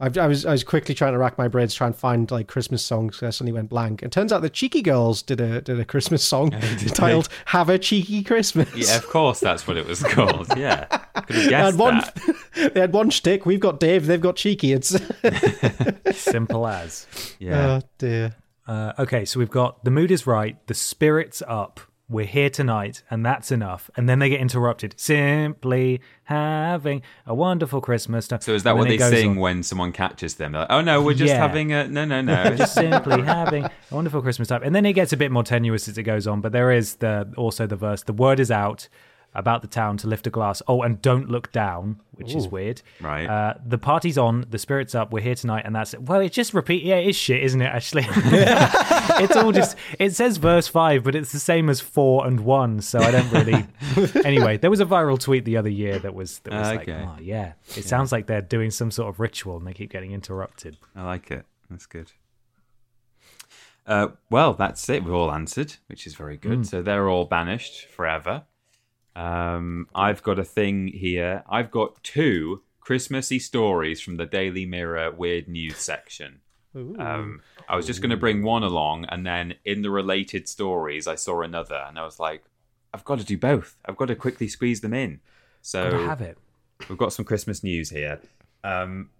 I, 0.00 0.10
I 0.16 0.26
was 0.28 0.46
I 0.46 0.52
was 0.52 0.62
quickly 0.62 0.94
trying 0.94 1.12
to 1.12 1.18
rack 1.18 1.36
my 1.38 1.48
brains, 1.48 1.74
try 1.74 1.88
and 1.88 1.96
find 1.96 2.30
like 2.30 2.46
Christmas 2.46 2.84
songs. 2.84 3.20
I 3.22 3.30
suddenly 3.30 3.52
went 3.52 3.68
blank. 3.68 4.02
It 4.02 4.12
turns 4.12 4.32
out 4.32 4.42
the 4.42 4.50
Cheeky 4.50 4.80
Girls 4.80 5.22
did 5.22 5.40
a 5.40 5.60
did 5.60 5.80
a 5.80 5.84
Christmas 5.84 6.22
song 6.22 6.50
titled 6.94 7.28
"Have 7.46 7.68
a 7.68 7.78
Cheeky 7.78 8.22
Christmas." 8.22 8.72
Yeah, 8.74 8.96
of 8.96 9.08
course 9.08 9.40
that's 9.40 9.66
what 9.66 9.76
it 9.76 9.86
was 9.86 10.02
called. 10.04 10.56
Yeah. 10.56 10.84
Could 10.84 11.36
have 11.36 11.44
They 11.50 11.56
had 11.56 11.74
one. 11.76 11.96
that. 11.98 12.72
they 12.74 12.80
had 12.80 12.92
one 12.92 13.10
shtick. 13.10 13.44
We've 13.44 13.58
got 13.58 13.80
Dave. 13.80 14.06
They've 14.06 14.20
got 14.20 14.36
Cheeky. 14.36 14.72
It's 14.72 14.96
simple 16.12 16.66
as. 16.66 17.06
Yeah. 17.40 17.80
oh 17.80 17.88
dear. 17.98 18.36
Uh, 18.68 18.92
okay, 18.98 19.24
so 19.24 19.38
we've 19.40 19.50
got 19.50 19.82
the 19.84 19.90
mood 19.90 20.10
is 20.10 20.26
right, 20.26 20.58
the 20.66 20.74
spirit's 20.74 21.42
up, 21.48 21.80
we're 22.10 22.24
here 22.26 22.48
tonight, 22.48 23.02
and 23.10 23.24
that's 23.24 23.52
enough. 23.52 23.90
And 23.96 24.08
then 24.08 24.18
they 24.18 24.28
get 24.30 24.40
interrupted. 24.40 24.94
Simply 24.98 26.00
having 26.24 27.02
a 27.26 27.34
wonderful 27.34 27.80
Christmas. 27.80 28.26
So 28.40 28.52
is 28.54 28.62
that 28.62 28.76
what 28.76 28.88
they 28.88 28.98
sing 28.98 29.30
on. 29.30 29.36
when 29.36 29.62
someone 29.62 29.92
catches 29.92 30.36
them? 30.36 30.52
They're 30.52 30.62
like, 30.62 30.70
oh 30.70 30.80
no, 30.80 31.02
we're 31.02 31.14
just 31.14 31.32
Yeah. 31.32 31.38
having 31.38 31.72
a 31.72 31.86
no, 31.86 32.04
no, 32.04 32.20
no. 32.22 32.54
Just 32.56 32.74
simply 32.74 33.22
having 33.22 33.64
a 33.64 33.70
wonderful 33.90 34.22
Christmas 34.22 34.48
time. 34.48 34.62
And 34.62 34.74
then 34.74 34.86
it 34.86 34.94
gets 34.94 35.12
a 35.12 35.16
bit 35.16 35.30
more 35.30 35.42
tenuous 35.42 35.86
as 35.88 35.98
it 35.98 36.02
goes 36.04 36.26
on, 36.26 36.40
but 36.40 36.52
there 36.52 36.72
is 36.72 36.96
the 36.96 37.32
also 37.36 37.66
the 37.66 37.76
verse, 37.76 38.02
the 38.02 38.12
word 38.12 38.40
is 38.40 38.50
out 38.50 38.88
about 39.34 39.62
the 39.62 39.68
town 39.68 39.96
to 39.98 40.06
lift 40.08 40.26
a 40.26 40.30
glass. 40.30 40.62
Oh, 40.66 40.82
and 40.82 41.00
don't 41.00 41.28
look 41.28 41.52
down, 41.52 42.00
which 42.12 42.34
is 42.34 42.48
weird. 42.48 42.82
Right. 43.00 43.26
Uh, 43.26 43.54
the 43.64 43.78
party's 43.78 44.18
on, 44.18 44.44
the 44.50 44.58
spirit's 44.58 44.94
up, 44.94 45.12
we're 45.12 45.22
here 45.22 45.34
tonight, 45.34 45.62
and 45.64 45.74
that's 45.76 45.94
it. 45.94 46.02
Well, 46.02 46.20
it 46.20 46.32
just 46.32 46.54
repeat. 46.54 46.82
Yeah, 46.82 46.96
it 46.96 47.08
is 47.08 47.16
shit, 47.16 47.42
isn't 47.44 47.60
it? 47.60 47.66
Actually, 47.66 48.06
it's 48.12 49.36
all 49.36 49.52
just. 49.52 49.76
It 49.98 50.14
says 50.14 50.38
verse 50.38 50.66
five, 50.66 51.04
but 51.04 51.14
it's 51.14 51.32
the 51.32 51.38
same 51.38 51.68
as 51.68 51.80
four 51.80 52.26
and 52.26 52.40
one, 52.40 52.80
so 52.80 52.98
I 53.00 53.10
don't 53.10 53.30
really. 53.30 53.66
anyway, 54.24 54.56
there 54.56 54.70
was 54.70 54.80
a 54.80 54.86
viral 54.86 55.18
tweet 55.18 55.44
the 55.44 55.56
other 55.56 55.70
year 55.70 55.98
that 56.00 56.14
was 56.14 56.40
that 56.40 56.52
was 56.52 56.68
like, 56.68 56.88
Okay. 56.88 57.04
oh 57.06 57.16
yeah, 57.20 57.52
it 57.76 57.84
sounds 57.84 58.10
like 58.12 58.26
they're 58.26 58.40
doing 58.42 58.70
some 58.70 58.90
sort 58.90 59.08
of 59.08 59.20
ritual, 59.20 59.56
and 59.56 59.66
they 59.66 59.74
keep 59.74 59.90
getting 59.90 60.12
interrupted. 60.12 60.76
I 60.96 61.04
like 61.04 61.30
it. 61.30 61.44
That's 61.70 61.86
good. 61.86 62.12
Uh, 63.86 64.08
well, 64.28 64.52
that's 64.52 64.86
it. 64.90 65.02
We've 65.02 65.14
all 65.14 65.32
answered, 65.32 65.76
which 65.86 66.06
is 66.06 66.14
very 66.14 66.36
good. 66.36 66.66
So 66.66 66.82
they're 66.82 67.08
all 67.08 67.24
banished 67.24 67.86
forever. 67.88 68.42
Um, 69.18 69.88
I've 69.94 70.22
got 70.22 70.38
a 70.38 70.44
thing 70.44 70.88
here. 70.88 71.42
I've 71.48 71.70
got 71.70 72.02
two 72.04 72.62
Christmassy 72.80 73.38
stories 73.38 74.00
from 74.00 74.16
the 74.16 74.26
Daily 74.26 74.64
Mirror 74.64 75.12
Weird 75.12 75.48
News 75.48 75.76
section. 75.78 76.40
Um, 76.74 77.40
I 77.68 77.74
was 77.74 77.86
just 77.86 78.00
going 78.00 78.10
to 78.10 78.16
bring 78.16 78.42
one 78.44 78.62
along, 78.62 79.06
and 79.06 79.26
then 79.26 79.54
in 79.64 79.82
the 79.82 79.90
related 79.90 80.46
stories, 80.48 81.08
I 81.08 81.16
saw 81.16 81.42
another, 81.42 81.84
and 81.88 81.98
I 81.98 82.04
was 82.04 82.20
like, 82.20 82.44
I've 82.94 83.04
got 83.04 83.18
to 83.18 83.24
do 83.24 83.36
both. 83.36 83.76
I've 83.84 83.96
got 83.96 84.06
to 84.06 84.14
quickly 84.14 84.46
squeeze 84.46 84.80
them 84.80 84.94
in. 84.94 85.20
So 85.60 85.90
Gotta 85.90 86.04
have 86.04 86.20
it. 86.20 86.38
we've 86.88 86.96
got 86.98 87.12
some 87.12 87.24
Christmas 87.24 87.64
news 87.64 87.90
here. 87.90 88.20
Um, 88.62 89.10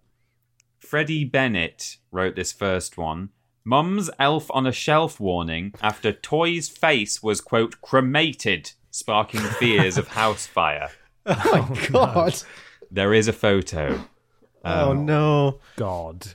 Freddie 0.78 1.24
Bennett 1.24 1.96
wrote 2.12 2.36
this 2.36 2.52
first 2.52 2.96
one. 2.96 3.30
Mum's 3.64 4.08
elf 4.20 4.48
on 4.54 4.66
a 4.66 4.72
shelf 4.72 5.18
warning 5.18 5.74
after 5.82 6.12
toy's 6.12 6.68
face 6.68 7.22
was 7.22 7.40
quote 7.40 7.80
cremated, 7.82 8.72
sparking 8.98 9.40
fears 9.40 9.96
of 9.98 10.08
house 10.08 10.46
fire. 10.46 10.90
Oh 11.30 11.66
my 11.70 11.86
god. 11.88 12.42
There 12.90 13.12
is 13.12 13.28
a 13.28 13.32
photo. 13.34 14.02
oh 14.64 14.92
no. 14.94 15.60
God. 15.76 16.28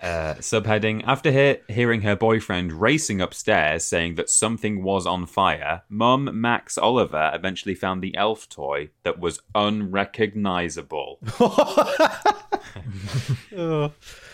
Uh, 0.00 0.34
subheading 0.40 1.02
After 1.06 1.30
he- 1.30 1.72
hearing 1.72 2.02
her 2.02 2.14
boyfriend 2.16 2.72
racing 2.72 3.20
upstairs 3.20 3.84
saying 3.84 4.16
that 4.16 4.28
something 4.30 4.82
was 4.82 5.06
on 5.06 5.26
fire, 5.26 5.82
Mum 5.88 6.28
Max 6.40 6.76
Oliver 6.78 7.30
eventually 7.34 7.74
found 7.76 8.02
the 8.02 8.16
elf 8.16 8.48
toy 8.48 8.90
that 9.04 9.18
was 9.20 9.40
unrecognizable. 9.54 11.18
Oh. 13.56 13.92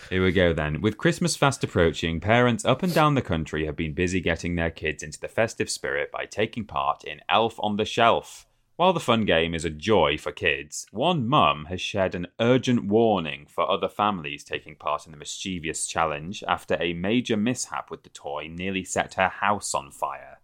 Here 0.09 0.23
we 0.23 0.31
go 0.31 0.53
then. 0.53 0.81
With 0.81 0.97
Christmas 0.97 1.35
fast 1.35 1.63
approaching, 1.63 2.19
parents 2.19 2.65
up 2.65 2.81
and 2.81 2.91
down 2.91 3.13
the 3.13 3.21
country 3.21 3.67
have 3.67 3.75
been 3.75 3.93
busy 3.93 4.19
getting 4.19 4.55
their 4.55 4.71
kids 4.71 5.03
into 5.03 5.19
the 5.19 5.27
festive 5.27 5.69
spirit 5.69 6.11
by 6.11 6.25
taking 6.25 6.65
part 6.65 7.03
in 7.03 7.21
Elf 7.29 7.59
on 7.59 7.77
the 7.77 7.85
Shelf. 7.85 8.47
While 8.75 8.91
the 8.91 8.99
fun 8.99 9.25
game 9.25 9.53
is 9.53 9.65
a 9.65 9.69
joy 9.69 10.17
for 10.17 10.31
kids, 10.31 10.87
one 10.89 11.27
mum 11.27 11.65
has 11.65 11.79
shared 11.79 12.15
an 12.15 12.25
urgent 12.39 12.85
warning 12.85 13.45
for 13.47 13.69
other 13.69 13.87
families 13.87 14.43
taking 14.43 14.75
part 14.75 15.05
in 15.05 15.11
the 15.11 15.17
mischievous 15.17 15.85
challenge 15.85 16.43
after 16.47 16.75
a 16.81 16.93
major 16.93 17.37
mishap 17.37 17.91
with 17.91 18.01
the 18.01 18.09
toy 18.09 18.47
nearly 18.49 18.83
set 18.83 19.13
her 19.13 19.29
house 19.29 19.75
on 19.75 19.91
fire. 19.91 20.39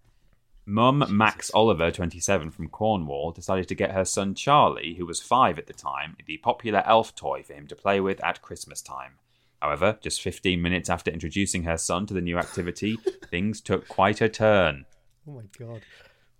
Mum 0.67 1.03
Max 1.09 1.49
Oliver, 1.55 1.89
27, 1.89 2.51
from 2.51 2.69
Cornwall, 2.69 3.31
decided 3.31 3.67
to 3.69 3.75
get 3.75 3.93
her 3.93 4.05
son 4.05 4.35
Charlie, 4.35 4.93
who 4.99 5.07
was 5.07 5.23
five 5.23 5.57
at 5.57 5.65
the 5.65 5.73
time, 5.73 6.17
the 6.27 6.37
popular 6.37 6.83
elf 6.85 7.15
toy 7.15 7.41
for 7.41 7.53
him 7.53 7.65
to 7.65 7.75
play 7.75 7.99
with 7.99 8.23
at 8.23 8.43
Christmas 8.43 8.83
time. 8.83 9.13
However, 9.61 9.97
just 10.01 10.21
15 10.21 10.61
minutes 10.61 10.89
after 10.89 11.11
introducing 11.11 11.63
her 11.63 11.77
son 11.77 12.05
to 12.07 12.13
the 12.13 12.21
new 12.21 12.37
activity, 12.37 12.97
things 13.29 13.61
took 13.61 13.87
quite 13.87 14.21
a 14.21 14.29
turn. 14.29 14.85
Oh 15.27 15.31
my 15.31 15.43
god. 15.57 15.81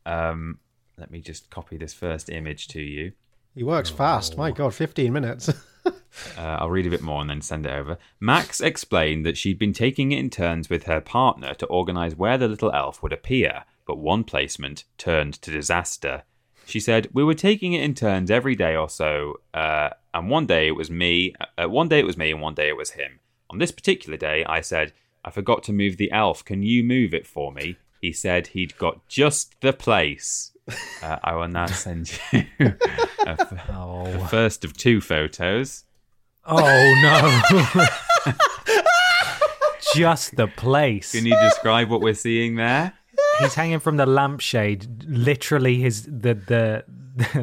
Um, 0.05 0.59
let 0.97 1.11
me 1.11 1.21
just 1.21 1.49
copy 1.49 1.77
this 1.77 1.93
first 1.93 2.29
image 2.29 2.67
to 2.69 2.81
you. 2.81 3.13
He 3.55 3.63
works 3.63 3.89
fast. 3.89 4.37
My 4.37 4.51
god, 4.51 4.73
15 4.73 5.11
minutes. 5.11 5.51
Uh, 6.37 6.57
I'll 6.59 6.69
read 6.69 6.87
a 6.87 6.89
bit 6.89 7.01
more 7.01 7.21
and 7.21 7.29
then 7.29 7.41
send 7.41 7.65
it 7.65 7.73
over. 7.73 7.97
Max 8.19 8.61
explained 8.61 9.25
that 9.25 9.37
she'd 9.37 9.59
been 9.59 9.73
taking 9.73 10.11
it 10.11 10.19
in 10.19 10.29
turns 10.29 10.69
with 10.69 10.83
her 10.83 11.01
partner 11.01 11.53
to 11.55 11.65
organise 11.65 12.15
where 12.15 12.37
the 12.37 12.47
little 12.47 12.71
elf 12.71 13.03
would 13.03 13.13
appear, 13.13 13.63
but 13.85 13.97
one 13.97 14.23
placement 14.23 14.85
turned 14.97 15.33
to 15.41 15.51
disaster. 15.51 16.23
She 16.65 16.79
said, 16.79 17.09
We 17.13 17.23
were 17.23 17.35
taking 17.35 17.73
it 17.73 17.83
in 17.83 17.93
turns 17.93 18.31
every 18.31 18.55
day 18.55 18.75
or 18.75 18.89
so, 18.89 19.41
uh, 19.53 19.89
and 20.15 20.29
one 20.29 20.47
day 20.47 20.67
it 20.67 20.75
was 20.75 20.89
me, 20.89 21.33
uh, 21.57 21.69
one 21.69 21.87
day 21.89 21.99
it 21.99 22.05
was 22.05 22.17
me, 22.17 22.31
and 22.31 22.41
one 22.41 22.55
day 22.55 22.69
it 22.69 22.77
was 22.77 22.91
him. 22.91 23.19
On 23.51 23.59
this 23.59 23.71
particular 23.71 24.17
day, 24.17 24.43
I 24.45 24.61
said, 24.61 24.93
I 25.23 25.29
forgot 25.29 25.61
to 25.63 25.73
move 25.73 25.97
the 25.97 26.11
elf. 26.11 26.43
Can 26.43 26.63
you 26.63 26.83
move 26.83 27.13
it 27.13 27.27
for 27.27 27.51
me? 27.51 27.77
He 28.01 28.11
said 28.11 28.47
he'd 28.47 28.77
got 28.77 29.07
just 29.07 29.59
the 29.61 29.73
place. 29.73 30.51
Uh, 31.03 31.17
I 31.23 31.35
will 31.35 31.47
now 31.47 31.65
send 31.85 32.11
you 32.31 32.43
a 32.59 32.75
f- 33.29 33.49
the 33.49 33.61
Oh. 33.69 34.27
first 34.29 34.65
of 34.65 34.75
two 34.75 34.99
photos. 35.01 35.83
Oh 36.47 36.63
no. 37.03 37.85
Just 39.95 40.35
the 40.35 40.47
place. 40.47 41.11
Can 41.13 41.25
you 41.25 41.35
describe 41.41 41.89
what 41.89 42.01
we're 42.01 42.13
seeing 42.15 42.55
there? 42.55 42.93
He's 43.39 43.53
hanging 43.55 43.79
from 43.79 43.97
the 43.97 44.05
lampshade. 44.05 45.03
Literally, 45.07 45.79
his 45.81 46.03
the 46.03 46.33
the 46.35 46.83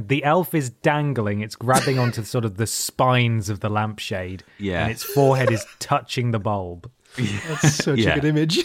the 0.07 0.23
elf 0.25 0.55
is 0.55 0.71
dangling. 0.71 1.41
It's 1.41 1.57
grabbing 1.57 1.99
onto 1.99 2.23
sort 2.25 2.45
of 2.45 2.57
the 2.57 2.67
spines 2.67 3.49
of 3.49 3.61
the 3.61 3.69
lampshade. 3.69 4.45
Yeah. 4.59 4.83
and 4.83 4.91
its 4.93 5.03
forehead 5.03 5.51
is 5.51 5.65
touching 5.79 6.31
the 6.31 6.39
bulb. 6.39 6.91
That's 7.17 7.75
such 7.77 7.99
Yeah. 8.01 8.11
a 8.11 8.15
good 8.17 8.25
image. 8.27 8.59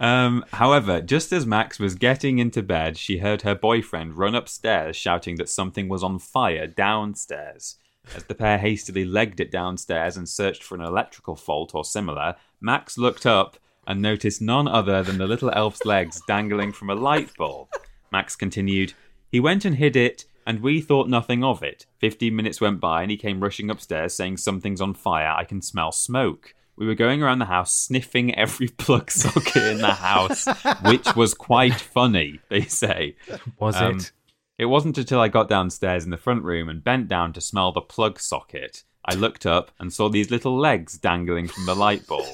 Um, 0.00 0.44
however, 0.52 1.00
just 1.00 1.32
as 1.32 1.46
Max 1.46 1.78
was 1.78 1.94
getting 1.94 2.38
into 2.38 2.62
bed, 2.62 2.96
she 2.96 3.18
heard 3.18 3.42
her 3.42 3.54
boyfriend 3.54 4.16
run 4.16 4.34
upstairs 4.34 4.96
shouting 4.96 5.36
that 5.36 5.48
something 5.48 5.88
was 5.88 6.02
on 6.02 6.18
fire 6.18 6.66
downstairs. 6.66 7.76
As 8.16 8.24
the 8.24 8.34
pair 8.34 8.58
hastily 8.58 9.04
legged 9.04 9.38
it 9.38 9.52
downstairs 9.52 10.16
and 10.16 10.28
searched 10.28 10.64
for 10.64 10.74
an 10.74 10.80
electrical 10.80 11.36
fault 11.36 11.72
or 11.74 11.84
similar, 11.84 12.34
Max 12.60 12.98
looked 12.98 13.26
up 13.26 13.58
and 13.86 14.00
noticed 14.00 14.40
none 14.40 14.68
other 14.68 15.02
than 15.02 15.18
the 15.18 15.26
little 15.26 15.50
elf's 15.54 15.84
legs 15.84 16.20
dangling 16.26 16.72
from 16.72 16.90
a 16.90 16.94
light 16.94 17.30
bulb. 17.36 17.68
Max 18.10 18.36
continued, 18.36 18.92
He 19.30 19.40
went 19.40 19.64
and 19.64 19.76
hid 19.76 19.96
it, 19.96 20.24
and 20.46 20.60
we 20.60 20.80
thought 20.80 21.08
nothing 21.08 21.42
of 21.44 21.62
it. 21.62 21.86
Fifteen 21.98 22.36
minutes 22.36 22.60
went 22.60 22.80
by, 22.80 23.02
and 23.02 23.10
he 23.10 23.16
came 23.16 23.40
rushing 23.42 23.70
upstairs 23.70 24.14
saying, 24.14 24.36
Something's 24.38 24.80
on 24.80 24.94
fire, 24.94 25.34
I 25.36 25.44
can 25.44 25.62
smell 25.62 25.92
smoke. 25.92 26.54
We 26.76 26.86
were 26.86 26.94
going 26.94 27.22
around 27.22 27.38
the 27.38 27.44
house 27.44 27.72
sniffing 27.76 28.34
every 28.34 28.68
plug 28.78 29.10
socket 29.10 29.62
in 29.64 29.78
the 29.78 29.94
house, 29.94 30.46
which 30.84 31.14
was 31.14 31.34
quite 31.34 31.74
funny, 31.74 32.40
they 32.48 32.62
say. 32.62 33.16
Was 33.60 33.76
Um, 33.76 33.98
it? 33.98 34.12
It 34.58 34.64
wasn't 34.66 34.98
until 34.98 35.20
I 35.20 35.28
got 35.28 35.48
downstairs 35.48 36.04
in 36.04 36.10
the 36.10 36.16
front 36.16 36.44
room 36.44 36.68
and 36.68 36.82
bent 36.84 37.08
down 37.08 37.32
to 37.34 37.40
smell 37.40 37.72
the 37.72 37.80
plug 37.80 38.20
socket. 38.20 38.84
I 39.04 39.14
looked 39.14 39.44
up 39.46 39.72
and 39.80 39.92
saw 39.92 40.08
these 40.08 40.30
little 40.30 40.56
legs 40.56 40.96
dangling 40.98 41.48
from 41.48 41.66
the 41.66 41.74
light 41.74 42.06
bulb. 42.06 42.26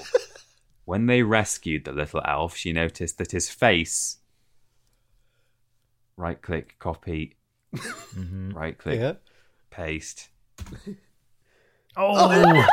When 0.88 1.04
they 1.04 1.22
rescued 1.22 1.84
the 1.84 1.92
little 1.92 2.22
elf, 2.24 2.56
she 2.56 2.72
noticed 2.72 3.18
that 3.18 3.32
his 3.32 3.50
face. 3.50 4.20
Right 6.16 6.40
click, 6.40 6.76
copy. 6.78 7.36
Mm-hmm. 7.76 8.52
Right 8.52 8.78
click, 8.78 8.98
yeah. 8.98 9.12
paste. 9.70 10.30
Oh. 12.00 12.64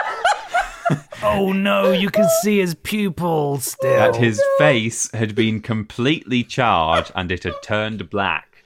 oh 1.23 1.51
no! 1.51 1.91
You 1.91 2.11
can 2.11 2.29
see 2.43 2.59
his 2.59 2.75
pupils 2.75 3.65
still. 3.71 3.97
That 3.97 4.17
his 4.17 4.39
face 4.59 5.11
had 5.13 5.33
been 5.33 5.61
completely 5.61 6.43
charred 6.43 7.09
and 7.15 7.31
it 7.31 7.43
had 7.43 7.55
turned 7.63 8.07
black. 8.11 8.63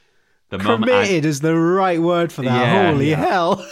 The 0.49 0.57
mum 0.57 0.83
add- 0.83 0.87
Cremated 0.87 1.23
is 1.23 1.39
the 1.39 1.55
right 1.55 2.01
word 2.01 2.33
for 2.33 2.41
that. 2.41 2.67
Yeah, 2.67 2.91
Holy 2.91 3.11
yeah. 3.11 3.15
hell. 3.15 3.65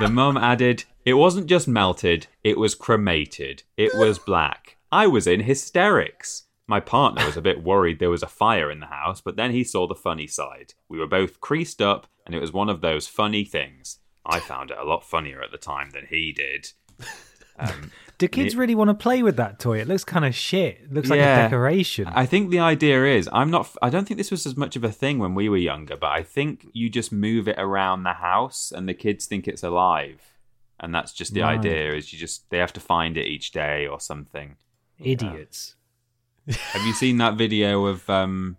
The 0.00 0.08
mum 0.08 0.38
added, 0.38 0.84
It 1.04 1.14
wasn't 1.14 1.48
just 1.48 1.68
melted, 1.68 2.28
it 2.42 2.56
was 2.56 2.74
cremated. 2.74 3.64
It 3.76 3.92
was 3.94 4.18
black. 4.18 4.75
I 4.92 5.06
was 5.06 5.26
in 5.26 5.40
hysterics. 5.40 6.44
My 6.68 6.80
partner 6.80 7.24
was 7.24 7.36
a 7.36 7.42
bit 7.42 7.62
worried 7.62 7.98
there 7.98 8.10
was 8.10 8.22
a 8.22 8.26
fire 8.28 8.70
in 8.70 8.80
the 8.80 8.86
house, 8.86 9.20
but 9.20 9.36
then 9.36 9.52
he 9.52 9.62
saw 9.64 9.86
the 9.86 9.94
funny 9.94 10.26
side. 10.26 10.74
We 10.88 10.98
were 10.98 11.06
both 11.06 11.40
creased 11.40 11.80
up, 11.80 12.06
and 12.24 12.34
it 12.34 12.40
was 12.40 12.52
one 12.52 12.68
of 12.68 12.80
those 12.80 13.06
funny 13.06 13.44
things. 13.44 13.98
I 14.24 14.40
found 14.40 14.70
it 14.72 14.78
a 14.78 14.84
lot 14.84 15.04
funnier 15.04 15.40
at 15.42 15.52
the 15.52 15.58
time 15.58 15.90
than 15.90 16.06
he 16.10 16.32
did. 16.32 16.70
Um, 17.58 17.90
Do 18.18 18.28
kids 18.28 18.54
really 18.54 18.74
want 18.74 18.90
to 18.90 18.94
play 18.94 19.22
with 19.22 19.36
that 19.36 19.58
toy? 19.58 19.80
It 19.80 19.88
looks 19.88 20.04
kind 20.04 20.26
of 20.26 20.34
shit. 20.34 20.78
It 20.84 20.92
looks 20.92 21.08
like 21.08 21.20
a 21.20 21.22
decoration. 21.22 22.06
I 22.06 22.26
think 22.26 22.50
the 22.50 22.58
idea 22.58 23.02
is 23.06 23.30
I'm 23.32 23.50
not 23.50 23.74
I 23.80 23.88
don't 23.88 24.06
think 24.06 24.18
this 24.18 24.30
was 24.30 24.44
as 24.44 24.58
much 24.58 24.76
of 24.76 24.84
a 24.84 24.92
thing 24.92 25.18
when 25.18 25.34
we 25.34 25.48
were 25.48 25.56
younger, 25.56 25.96
but 25.96 26.10
I 26.10 26.22
think 26.22 26.66
you 26.74 26.90
just 26.90 27.12
move 27.12 27.48
it 27.48 27.58
around 27.58 28.02
the 28.02 28.12
house 28.12 28.72
and 28.76 28.86
the 28.86 28.92
kids 28.92 29.24
think 29.24 29.48
it's 29.48 29.62
alive. 29.62 30.20
And 30.78 30.94
that's 30.94 31.14
just 31.14 31.32
the 31.32 31.40
Right. 31.40 31.58
idea 31.58 31.94
is 31.94 32.12
you 32.12 32.18
just 32.18 32.50
they 32.50 32.58
have 32.58 32.74
to 32.74 32.80
find 32.80 33.16
it 33.16 33.26
each 33.26 33.52
day 33.52 33.86
or 33.86 34.00
something. 34.00 34.56
Idiots. 35.02 35.74
Have 36.48 36.86
you 36.86 36.92
seen 36.92 37.18
that 37.18 37.34
video 37.34 37.86
of 37.86 38.08
um 38.08 38.56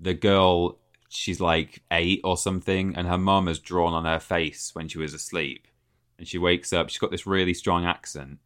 the 0.00 0.14
girl 0.14 0.78
she's 1.08 1.40
like 1.40 1.82
8 1.90 2.20
or 2.24 2.36
something 2.36 2.94
and 2.96 3.06
her 3.06 3.18
mum 3.18 3.46
has 3.46 3.58
drawn 3.58 3.92
on 3.92 4.04
her 4.04 4.18
face 4.18 4.70
when 4.74 4.88
she 4.88 4.98
was 4.98 5.14
asleep 5.14 5.68
and 6.18 6.26
she 6.26 6.38
wakes 6.38 6.72
up 6.72 6.88
she's 6.90 6.98
got 6.98 7.10
this 7.10 7.26
really 7.26 7.54
strong 7.54 7.84
accent. 7.84 8.38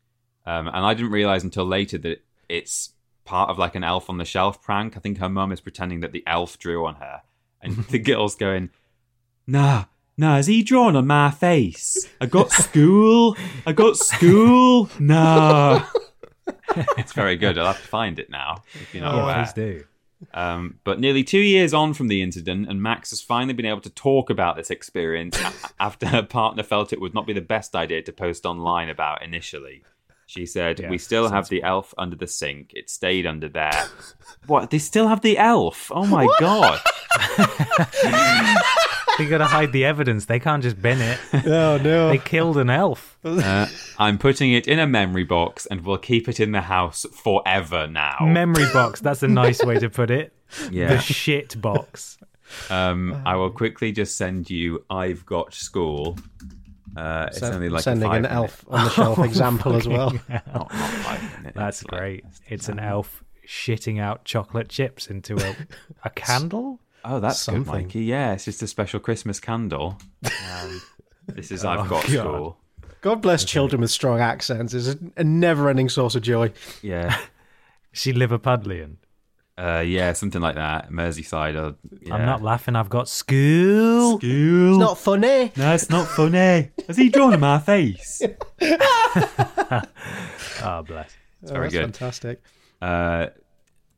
Um 0.46 0.68
and 0.68 0.78
I 0.78 0.94
didn't 0.94 1.12
realize 1.12 1.44
until 1.44 1.64
later 1.66 1.98
that 1.98 2.24
it's 2.48 2.92
part 3.24 3.50
of 3.50 3.58
like 3.58 3.74
an 3.74 3.84
elf 3.84 4.08
on 4.08 4.16
the 4.16 4.24
shelf 4.24 4.62
prank. 4.62 4.96
I 4.96 5.00
think 5.00 5.18
her 5.18 5.28
mum 5.28 5.52
is 5.52 5.60
pretending 5.60 6.00
that 6.00 6.12
the 6.12 6.24
elf 6.26 6.58
drew 6.58 6.86
on 6.86 6.96
her 6.96 7.22
and 7.60 7.76
the 7.90 7.98
girl's 7.98 8.36
going 8.36 8.70
Nah, 9.46 9.84
nah, 10.18 10.36
has 10.36 10.46
he 10.46 10.62
drawn 10.62 10.94
on 10.94 11.06
my 11.06 11.30
face? 11.30 12.06
I 12.20 12.26
got 12.26 12.50
school. 12.50 13.34
I 13.66 13.72
got 13.72 13.96
school. 13.96 14.90
Nah. 14.98 15.86
it's 16.98 17.12
very 17.12 17.36
good. 17.36 17.58
I'll 17.58 17.66
have 17.66 17.80
to 17.80 17.88
find 17.88 18.18
it 18.18 18.30
now 18.30 18.62
if 18.74 18.94
you're 18.94 19.04
not 19.04 19.14
yeah, 19.14 19.22
aware. 19.22 19.44
please 19.44 19.52
do. 19.52 19.84
Um, 20.34 20.80
but 20.82 20.98
nearly 20.98 21.22
two 21.22 21.38
years 21.38 21.72
on 21.72 21.94
from 21.94 22.08
the 22.08 22.22
incident, 22.22 22.68
and 22.68 22.82
Max 22.82 23.10
has 23.10 23.20
finally 23.20 23.54
been 23.54 23.66
able 23.66 23.80
to 23.82 23.90
talk 23.90 24.30
about 24.30 24.56
this 24.56 24.70
experience 24.70 25.40
after 25.80 26.08
her 26.08 26.22
partner 26.22 26.62
felt 26.62 26.92
it 26.92 27.00
would 27.00 27.14
not 27.14 27.26
be 27.26 27.32
the 27.32 27.40
best 27.40 27.76
idea 27.76 28.02
to 28.02 28.12
post 28.12 28.44
online 28.44 28.88
about 28.88 29.22
initially. 29.22 29.84
She 30.26 30.44
said, 30.44 30.80
Yeah, 30.80 30.90
We 30.90 30.98
still 30.98 31.30
have 31.30 31.48
the 31.48 31.62
elf 31.62 31.94
under 31.96 32.14
the 32.14 32.26
sink. 32.26 32.72
It 32.74 32.90
stayed 32.90 33.26
under 33.26 33.48
there. 33.48 33.86
what? 34.46 34.70
They 34.70 34.78
still 34.78 35.08
have 35.08 35.22
the 35.22 35.38
elf? 35.38 35.90
Oh 35.94 36.04
my 36.04 36.28
God. 36.38 36.80
They 39.18 39.26
got 39.26 39.38
to 39.38 39.46
hide 39.46 39.72
the 39.72 39.84
evidence. 39.84 40.26
They 40.26 40.38
can't 40.38 40.62
just 40.62 40.80
bin 40.80 41.00
it. 41.00 41.18
Oh 41.46 41.78
no. 41.78 42.08
They 42.08 42.18
killed 42.18 42.56
an 42.56 42.70
elf. 42.70 43.18
Uh, 43.24 43.66
I'm 43.98 44.16
putting 44.18 44.52
it 44.52 44.66
in 44.68 44.78
a 44.78 44.86
memory 44.86 45.24
box 45.24 45.66
and 45.66 45.84
we'll 45.84 45.98
keep 45.98 46.28
it 46.28 46.38
in 46.40 46.52
the 46.52 46.60
house 46.62 47.04
forever 47.12 47.86
now. 47.86 48.16
Memory 48.22 48.66
box. 48.72 49.00
That's 49.00 49.22
a 49.22 49.28
nice 49.28 49.62
way 49.64 49.78
to 49.78 49.90
put 49.90 50.10
it. 50.10 50.32
The 50.68 50.72
Yeah. 50.72 50.98
shit 50.98 51.60
box. 51.60 52.18
Um, 52.70 53.20
I 53.26 53.36
will 53.36 53.50
quickly 53.50 53.92
just 53.92 54.16
send 54.16 54.48
you. 54.50 54.84
I've 54.88 55.26
got 55.26 55.52
school. 55.52 56.16
Uh, 56.96 57.26
it's 57.28 57.38
Send- 57.38 57.54
only 57.54 57.68
like 57.68 57.82
sending 57.82 58.08
five 58.08 58.24
an 58.24 58.26
elf 58.26 58.64
on 58.68 58.84
the 58.84 58.90
shelf 58.90 59.18
example 59.24 59.74
as 59.76 59.86
well. 59.86 60.12
Not, 60.28 60.46
not. 60.54 60.72
That's 61.54 61.82
It's 61.82 61.92
like- 61.92 62.00
great. 62.00 62.24
It's 62.48 62.68
an 62.68 62.78
elf 62.78 63.22
shitting 63.46 64.00
out 64.00 64.24
chocolate 64.24 64.68
chips 64.68 65.06
into 65.08 65.36
a, 65.36 65.54
a 66.04 66.10
candle. 66.14 66.80
Oh, 67.04 67.20
that's 67.20 67.38
Something. 67.40 67.64
good, 67.64 67.70
Mikey. 67.84 68.04
Yeah, 68.04 68.32
it's 68.32 68.44
just 68.44 68.62
a 68.62 68.66
special 68.66 69.00
Christmas 69.00 69.40
candle. 69.40 69.98
Um, 70.24 70.82
this 71.26 71.50
is 71.50 71.64
I've 71.64 71.80
Oh, 71.80 71.88
got 71.88 72.02
God. 72.04 72.10
school. 72.10 72.58
God 73.00 73.22
bless 73.22 73.44
children 73.44 73.80
with 73.80 73.90
strong 73.90 74.20
accents. 74.20 74.74
It's 74.74 74.88
a, 74.88 74.98
a 75.18 75.24
never-ending 75.24 75.88
source 75.88 76.14
of 76.14 76.22
joy. 76.22 76.52
Yeah. 76.82 77.16
She 77.92 78.12
Liverpudlian. 78.12 78.96
Uh, 79.56 79.82
yeah, 79.84 80.12
something 80.12 80.40
like 80.42 80.54
that. 80.56 80.90
Merseyside. 80.90 81.56
Or, 81.56 81.74
yeah. 82.02 82.14
I'm 82.14 82.26
not 82.26 82.42
laughing. 82.42 82.76
I've 82.76 82.90
got 82.90 83.08
school. 83.08 84.18
School. 84.18 84.68
It's 84.70 84.78
not 84.78 84.98
funny. 84.98 85.50
No, 85.56 85.74
it's 85.74 85.88
not 85.90 86.06
funny. 86.06 86.70
Has 86.86 86.96
he 86.96 87.08
drawn 87.08 87.32
in 87.34 87.40
my 87.40 87.58
face? 87.58 88.22
Oh, 90.62 90.82
bless. 90.82 91.16
It's 91.42 91.50
very 91.50 91.70
good. 91.70 91.82
Fantastic. 91.82 92.42
Uh, 92.82 93.28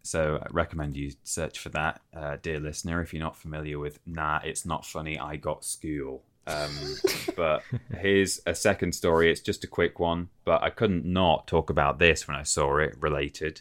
so 0.03 0.39
I 0.43 0.47
recommend 0.51 0.97
you 0.97 1.13
search 1.25 1.59
for 1.59 1.69
that, 1.71 2.01
uh, 2.15 2.37
dear 2.43 2.61
listener, 2.61 3.01
if 3.03 3.13
you're 3.13 3.23
not 3.23 3.37
familiar 3.37 3.79
with 3.79 3.99
Nah, 4.07 4.41
it's 4.45 4.65
not 4.67 4.85
funny, 4.87 5.19
I 5.19 5.37
got 5.37 5.65
school. 5.65 6.23
Um, 6.47 6.71
but 7.37 7.63
here's 7.97 8.41
a 8.47 8.55
second 8.55 8.95
story. 8.95 9.31
It's 9.31 9.41
just 9.41 9.65
a 9.65 9.69
quick 9.69 9.99
one, 10.01 10.29
but 10.45 10.63
I 10.63 10.71
couldn't 10.71 11.05
not 11.05 11.47
talk 11.47 11.71
about 11.71 11.99
this 11.99 12.27
when 12.27 12.37
I 12.37 12.43
saw 12.43 12.77
it 12.79 12.97
related. 13.01 13.61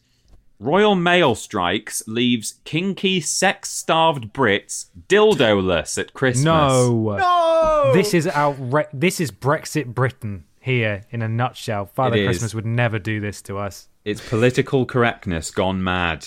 Royal 0.62 0.96
Mail 0.96 1.36
strikes 1.36 2.04
leaves 2.06 2.60
kinky, 2.66 3.22
sex 3.22 3.70
starved 3.72 4.34
Brits 4.34 4.88
dildoless 5.08 5.98
at 5.98 6.14
Christmas. 6.14 6.44
No. 6.44 7.16
No. 7.18 7.92
This 7.94 8.14
is 8.14 8.28
outre- 8.28 8.90
This 8.92 9.22
is 9.22 9.32
Brexit 9.32 9.94
Britain 9.94 10.44
here 10.60 11.04
in 11.12 11.22
a 11.22 11.30
nutshell. 11.30 11.86
Father 11.86 12.18
It 12.18 12.22
is. 12.24 12.28
Christmas 12.28 12.54
would 12.56 12.66
never 12.66 13.00
do 13.00 13.22
this 13.22 13.42
to 13.44 13.58
us. 13.58 13.88
It's 14.10 14.28
political 14.28 14.88
correctness 14.88 15.52
gone 15.52 15.84
mad 15.84 16.26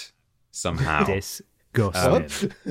somehow. 0.53 1.05
Disgusting. 1.05 2.53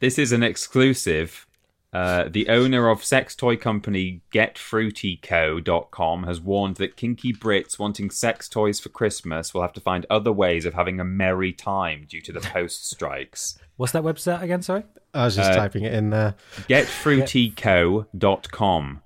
This 0.00 0.18
is 0.18 0.32
an 0.32 0.42
exclusive. 0.42 1.46
Uh, 1.90 2.28
the 2.28 2.50
owner 2.50 2.90
of 2.90 3.02
sex 3.02 3.34
toy 3.34 3.56
company 3.56 4.20
GetFruityCo.com 4.32 6.24
has 6.24 6.42
warned 6.42 6.76
that 6.76 6.96
kinky 6.96 7.32
Brits 7.32 7.78
wanting 7.78 8.10
sex 8.10 8.46
toys 8.48 8.80
for 8.80 8.90
Christmas 8.90 9.54
will 9.54 9.62
have 9.62 9.72
to 9.72 9.80
find 9.80 10.04
other 10.10 10.30
ways 10.30 10.66
of 10.66 10.74
having 10.74 11.00
a 11.00 11.04
merry 11.04 11.54
time 11.54 12.04
due 12.06 12.20
to 12.20 12.32
the 12.32 12.40
post 12.40 12.90
strikes. 12.90 13.58
What's 13.76 13.92
that 13.92 14.02
website 14.02 14.42
again? 14.42 14.60
Sorry. 14.60 14.82
Uh, 15.14 15.18
I 15.18 15.24
was 15.24 15.36
just 15.36 15.54
typing 15.54 15.84
it 15.84 15.94
in 15.94 16.10
there. 16.10 16.34
GetFruityCo.com. 16.68 19.02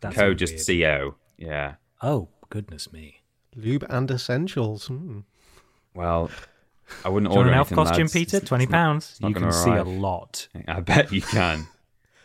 That's 0.00 0.16
Co 0.16 0.34
just 0.34 0.68
weird. 0.68 0.82
co. 0.82 1.14
Yeah. 1.38 1.76
Oh 2.02 2.28
goodness 2.50 2.92
me. 2.92 3.21
Lube 3.54 3.84
and 3.88 4.10
essentials. 4.10 4.86
Hmm. 4.86 5.20
Well, 5.94 6.30
I 7.04 7.08
wouldn't 7.08 7.30
Do 7.30 7.34
you 7.34 7.36
want 7.38 7.46
order 7.46 7.50
an 7.50 7.58
elf 7.58 7.68
anything, 7.72 7.84
costume, 7.84 8.02
lads. 8.04 8.12
Peter? 8.12 8.36
It's- 8.38 8.48
Twenty 8.48 8.64
it's 8.64 8.70
pounds. 8.72 9.18
not 9.20 9.28
You 9.28 9.34
gonna 9.34 9.46
can 9.46 9.52
see 9.54 9.70
a 9.70 9.84
lot. 9.84 10.48
I 10.68 10.80
bet 10.80 11.12
you 11.12 11.22
can. 11.22 11.66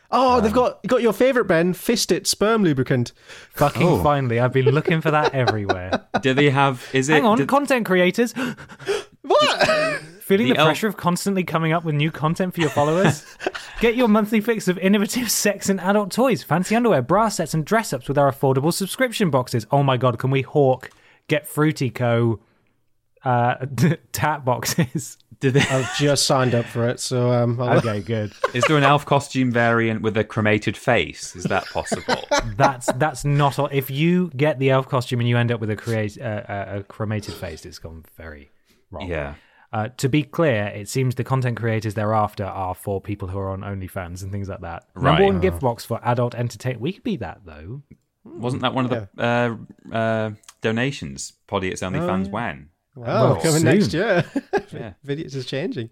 Oh, 0.10 0.40
they've 0.40 0.54
got 0.54 0.82
got 0.88 1.02
your 1.02 1.12
favorite 1.12 1.50
Ben, 1.50 1.74
Fistit 1.74 2.28
sperm 2.28 2.64
lubricant. 2.64 3.12
Fucking 3.52 3.86
Oh. 3.86 4.02
finally, 4.02 4.40
I've 4.40 4.54
been 4.54 4.68
looking 4.68 5.02
for 5.02 5.12
that 5.12 5.34
everywhere. 5.36 6.08
Do 6.22 6.34
they 6.34 6.50
have? 6.50 6.88
Is 6.94 7.10
it? 7.10 7.16
Hang 7.16 7.26
on, 7.26 7.38
did- 7.40 7.50
content 7.50 7.86
creators. 7.86 8.34
What? 9.22 9.68
Feeling 10.22 10.48
The 10.48 10.54
the, 10.54 10.60
elf- 10.60 10.68
pressure 10.68 10.88
of 10.88 10.96
constantly 10.96 11.44
coming 11.44 11.74
up 11.74 11.84
with 11.84 11.96
new 11.96 12.10
content 12.12 12.54
for 12.54 12.62
your 12.62 12.70
followers? 12.70 13.26
Get 13.82 13.98
your 13.98 14.08
monthly 14.08 14.40
fix 14.40 14.70
of 14.70 14.78
innovative 14.78 15.30
sex 15.30 15.68
and 15.68 15.80
adult 15.82 16.12
toys, 16.12 16.42
fancy 16.44 16.76
underwear, 16.78 17.02
bra 17.02 17.28
sets, 17.28 17.54
and 17.54 17.66
dress 17.66 17.92
ups 17.92 18.08
with 18.08 18.18
our 18.18 18.32
affordable 18.32 18.74
subscription 18.74 19.30
boxes. 19.30 19.68
Oh 19.72 19.84
my 19.84 19.98
god, 19.98 20.20
can 20.20 20.32
we 20.32 20.42
hawk 20.42 20.90
Get 21.28 21.48
Fruity 21.48 21.90
Co. 21.90 22.40
Uh, 23.24 23.66
tat 24.12 24.46
boxes? 24.46 25.18
do 25.40 25.52
they, 25.52 25.60
I've 25.62 25.96
just 25.98 26.26
signed 26.26 26.56
up 26.56 26.66
for 26.66 26.88
it, 26.88 27.00
so 27.00 27.32
um, 27.32 27.60
I'll, 27.62 27.78
Okay, 27.80 28.00
good. 28.02 28.32
is 28.56 28.64
there 28.68 28.78
an 28.78 28.84
elf 28.84 29.06
costume 29.06 29.52
variant 29.52 30.02
with 30.02 30.18
a 30.18 30.24
cremated 30.24 30.76
face? 30.78 31.36
Is 31.36 31.44
that 31.46 31.66
possible? 31.68 32.24
That's 32.56 32.88
that's 32.94 33.24
not. 33.26 33.60
all- 33.60 33.70
If 33.72 33.92
you 33.92 34.32
get 34.36 34.58
the 34.60 34.70
elf 34.72 34.88
costume 34.88 35.20
and 35.20 35.30
you 35.30 35.38
end 35.38 35.52
up 35.52 35.60
with 35.60 35.70
a 35.70 35.76
create 35.76 36.20
uh, 36.20 36.44
a, 36.48 36.78
a 36.80 36.84
cremated 36.84 37.34
face, 37.36 37.66
it's 37.66 37.80
gone 37.80 38.06
very 38.16 38.50
wrong. 38.92 39.08
yeah. 39.10 39.36
Uh, 39.74 39.90
to 39.98 40.08
be 40.08 40.24
clear, 40.24 40.68
it 40.68 40.88
seems 40.88 41.16
the 41.16 41.24
content 41.26 41.58
creators 41.58 41.94
thereafter 41.94 42.46
are 42.46 42.74
for 42.74 43.02
people 43.02 43.28
who 43.28 43.38
are 43.38 43.50
on 43.50 43.60
OnlyFans 43.62 44.24
and 44.24 44.32
things 44.32 44.48
like 44.48 44.62
that. 44.62 44.86
Right. 44.96 45.12
Number 45.12 45.26
one 45.26 45.42
gift 45.42 45.60
box 45.60 45.84
for 45.84 46.00
adult 46.06 46.34
entertainment. 46.36 46.82
We 46.82 46.94
could 46.94 47.04
be 47.04 47.18
that 47.18 47.42
though. 47.46 47.82
Wasn't 48.24 48.62
that 48.62 48.74
one 48.74 48.86
of 48.86 48.92
the 48.92 49.10
uh, 49.94 49.94
uh, 49.96 50.32
donations? 50.62 51.34
Podiots 51.48 51.84
only 51.84 52.00
fans 52.00 52.30
when. 52.30 52.70
oh, 52.98 53.40
coming 53.42 53.62
soon. 53.62 53.64
next 53.64 53.94
year. 53.94 54.26
Yeah. 54.72 54.94
Videos 55.08 55.34
is 55.34 55.46
changing. 55.46 55.90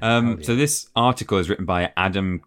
Um, 0.00 0.42
so 0.42 0.56
this 0.56 0.88
article 0.96 1.36
is 1.36 1.50
written 1.50 1.66
by 1.66 1.92
Adam 1.96 2.40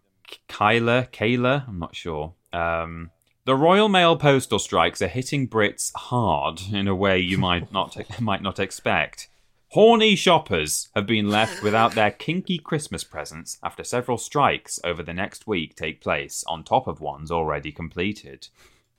Kyler. 0.50 1.12
Kayler, 1.12 1.68
I'm 1.68 1.78
not 1.78 1.96
sure. 1.96 2.34
Um, 2.52 3.12
the 3.46 3.56
Royal 3.56 3.90
Mail 3.90 4.16
postal 4.16 4.58
strikes 4.58 5.02
are 5.02 5.08
hitting 5.08 5.48
Brits 5.48 5.92
hard 5.96 6.62
in 6.72 6.88
a 6.88 6.96
way 6.96 7.20
you 7.20 7.38
might 7.38 7.72
not 7.72 7.98
might 8.20 8.42
not 8.42 8.60
expect. 8.60 9.30
Horny 9.70 10.16
shoppers 10.16 10.90
have 10.96 11.08
been 11.08 11.30
left 11.30 11.64
without 11.64 11.94
their 11.94 12.12
kinky 12.12 12.60
Christmas 12.60 13.04
presents 13.04 13.58
after 13.64 13.84
several 13.84 14.20
strikes 14.20 14.80
over 14.84 15.02
the 15.02 15.16
next 15.16 15.48
week 15.48 15.76
take 15.76 16.00
place, 16.00 16.44
on 16.48 16.64
top 16.64 16.88
of 16.88 17.02
ones 17.02 17.32
already 17.32 17.72
completed. 17.72 18.50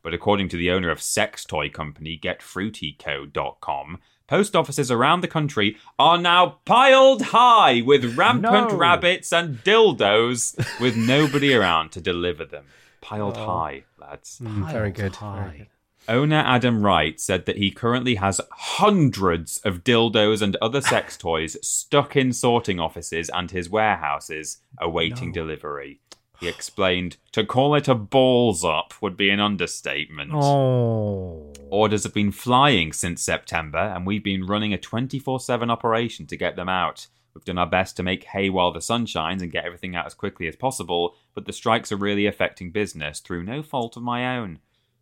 But 0.05 0.14
according 0.14 0.51
to 0.51 0.56
the 0.56 0.70
owner 0.70 0.90
of 0.90 1.01
sex 1.02 1.44
toy 1.47 1.70
company 1.70 2.20
GetFruityCo.com, 2.22 3.98
post 4.28 4.55
offices 4.55 4.90
around 4.90 5.22
the 5.22 5.28
country 5.28 5.76
are 5.98 6.18
now 6.18 6.59
piled 6.66 7.22
high 7.22 7.81
with 7.81 8.16
rampant 8.16 8.70
No. 8.70 8.76
rabbits 8.76 9.32
and 9.32 9.56
dildos 9.64 10.56
with 10.78 10.94
nobody 10.94 11.55
around 11.55 11.90
to 11.93 12.01
deliver 12.02 12.44
them. 12.44 12.66
Piled 13.01 13.36
high, 13.39 13.85
lads. 13.98 14.40
Mm, 14.43 14.70
very 14.70 14.90
good. 14.90 15.16
High. 15.16 15.40
Very 15.47 15.59
good. 15.59 15.66
Owner 16.06 16.43
Adam 16.44 16.85
Wright 16.85 17.18
said 17.18 17.47
that 17.47 17.56
he 17.56 17.70
currently 17.70 18.16
has 18.16 18.39
hundreds 18.52 19.56
of 19.64 19.82
dildos 19.85 20.43
and 20.43 20.55
other 20.56 20.82
sex 20.82 21.16
toys 21.16 21.56
stuck 21.66 22.14
in 22.14 22.35
sorting 22.35 22.78
offices 22.78 23.31
and 23.32 23.51
his 23.51 23.70
warehouses 23.70 24.59
awaiting 24.78 25.32
delivery. 25.32 26.01
He 26.40 26.48
explained, 26.48 27.16
to 27.32 27.44
call 27.44 27.74
it 27.74 27.89
a 27.89 27.94
balls 27.94 28.65
up 28.65 28.94
would 29.01 29.16
be 29.16 29.31
an 29.31 29.40
understatement. 29.40 30.32
Oh, 30.35 31.52
Orders 31.70 32.05
have 32.05 32.15
been 32.15 32.32
flying 32.32 32.93
since 32.93 33.23
September, 33.23 33.78
and 33.78 34.06
we've 34.06 34.24
been 34.24 34.47
running 34.47 34.73
a 34.73 34.78
24 34.78 35.40
7 35.40 35.70
operation 35.70 36.27
to 36.27 36.36
get 36.36 36.56
them 36.56 36.69
out. 36.69 37.06
We've 37.35 37.44
done 37.44 37.59
our 37.59 37.66
best 37.66 37.97
to 37.97 38.02
make 38.02 38.24
hay 38.24 38.48
while 38.48 38.73
the 38.73 38.81
sun 38.81 39.06
shines 39.06 39.43
and 39.43 39.51
get 39.51 39.65
everything 39.65 39.97
out 39.97 40.06
as 40.06 40.15
quickly 40.15 40.47
as 40.47 40.55
possible, 40.55 41.16
but 41.35 41.47
the 41.47 41.52
strikes 41.52 41.90
are 41.90 41.97
really 41.97 42.27
affecting 42.27 42.70
business 42.70 43.20
through 43.20 43.43
no 43.43 43.62
fault 43.62 43.97
of 43.97 44.02
my 44.02 44.36
own. 44.36 44.61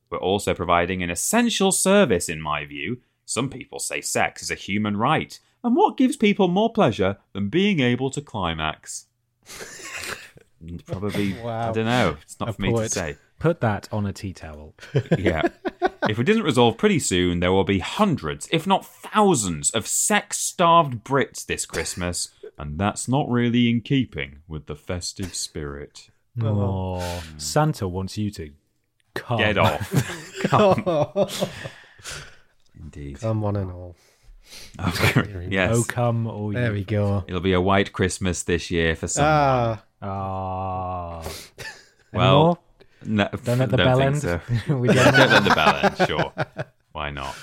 We're 0.09 0.19
also 0.19 0.55
providing 0.55 1.03
an 1.03 1.11
essential 1.11 1.73
service, 1.73 2.29
in 2.29 2.41
my 2.41 2.65
view. 2.65 3.01
Some 3.25 3.51
people 3.51 3.79
say 3.79 4.01
sex 4.01 4.43
is 4.43 4.51
a 4.51 4.55
human 4.55 4.97
right, 4.97 5.39
and 5.63 5.77
what 5.77 5.97
gives 5.97 6.17
people 6.17 6.49
more 6.49 6.73
pleasure 6.73 7.19
than 7.33 7.49
being 7.49 7.81
able 7.81 8.11
to 8.11 8.21
climax? 8.21 9.07
Probably, 10.86 11.40
I 11.44 11.72
don't 11.72 11.86
know. 11.86 12.16
It's 12.22 12.39
not 12.39 12.51
A 12.51 12.52
for 12.52 12.62
me 12.62 12.72
to 12.74 12.89
say 12.89 13.16
put 13.43 13.60
that 13.60 13.89
on 13.90 14.06
a 14.06 14.12
tea 14.12 14.32
towel. 14.32 14.74
yeah. 15.18 15.43
If 16.09 16.18
it 16.18 16.24
doesn't 16.24 16.44
resolve 16.44 16.78
pretty 16.78 17.01
soon, 17.01 17.40
there 17.40 17.51
will 17.52 17.64
be 17.64 17.80
hundreds, 17.80 18.48
if 18.52 18.68
not 18.68 18.86
thousands, 18.86 19.70
of 19.70 19.86
sex 19.86 20.39
starved 20.39 21.02
Brits 21.02 21.44
this 21.44 21.66
Christmas, 21.66 22.28
and 22.56 22.78
that's 22.78 23.09
not 23.09 23.28
really 23.28 23.68
in 23.68 23.80
keeping 23.80 24.39
with 24.47 24.66
the 24.66 24.76
festive 24.76 25.34
spirit. 25.34 26.09
Oh, 26.40 27.22
Santa 27.36 27.89
wants 27.89 28.16
you 28.16 28.30
to 28.30 28.52
come. 29.14 29.39
Get 29.39 29.59
off. 29.59 29.90
Come. 30.44 30.84
Indeed. 32.80 33.20
Come 33.20 33.44
on 33.44 33.56
and 33.56 33.70
all. 33.70 33.97
yes. 35.48 35.70
Oh, 35.74 35.84
come 35.86 36.26
or 36.26 36.52
There 36.52 36.66
you. 36.68 36.72
we 36.72 36.84
go. 36.84 37.24
It'll 37.26 37.40
be 37.40 37.52
a 37.52 37.60
white 37.60 37.93
Christmas 37.93 38.43
this 38.43 38.70
year 38.70 38.97
for 38.97 39.09
some. 39.09 39.24
Ah, 39.24 39.82
Ah. 40.03 41.23
well, 42.12 42.62
no, 43.05 43.29
Don't 43.45 43.59
let 43.59 43.70
the 43.70 43.77
don't 43.77 43.87
bell 43.87 44.01
end. 44.03 44.20
so. 44.20 44.41
we 44.69 44.89
don't 44.89 45.15
don't 45.15 45.31
let 45.31 45.45
the 45.45 45.55
bell 45.55 45.74
end, 45.83 45.97
sure. 46.09 46.33
Why 46.93 47.11
not? 47.11 47.35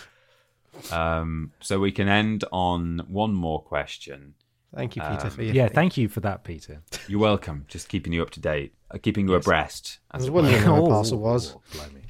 Um, 0.91 1.51
so 1.59 1.79
we 1.79 1.91
can 1.91 2.07
end 2.07 2.43
on 2.51 3.03
one 3.07 3.33
more 3.33 3.61
question. 3.61 4.35
thank 4.75 4.95
you, 4.95 5.01
Peter, 5.01 5.29
for 5.29 5.41
your 5.43 5.53
yeah, 5.53 5.67
thank 5.67 5.97
you 5.97 6.07
for 6.07 6.19
that, 6.21 6.43
Peter. 6.43 6.81
You're 7.07 7.19
welcome. 7.19 7.65
Just 7.67 7.89
keeping 7.89 8.13
you 8.13 8.21
up 8.21 8.29
to 8.31 8.39
date, 8.39 8.73
uh, 8.91 8.97
keeping 9.01 9.27
you 9.27 9.33
abreast. 9.35 9.99
I 10.11 10.17
As 10.17 10.21
was 10.21 10.27
it 10.27 10.31
were. 10.31 10.41
wondering 10.41 10.63
where 10.63 10.79
Oh, 10.79 10.83
the 10.85 10.89
parcel 10.89 11.19
was. 11.19 11.55
blimey. 11.73 12.03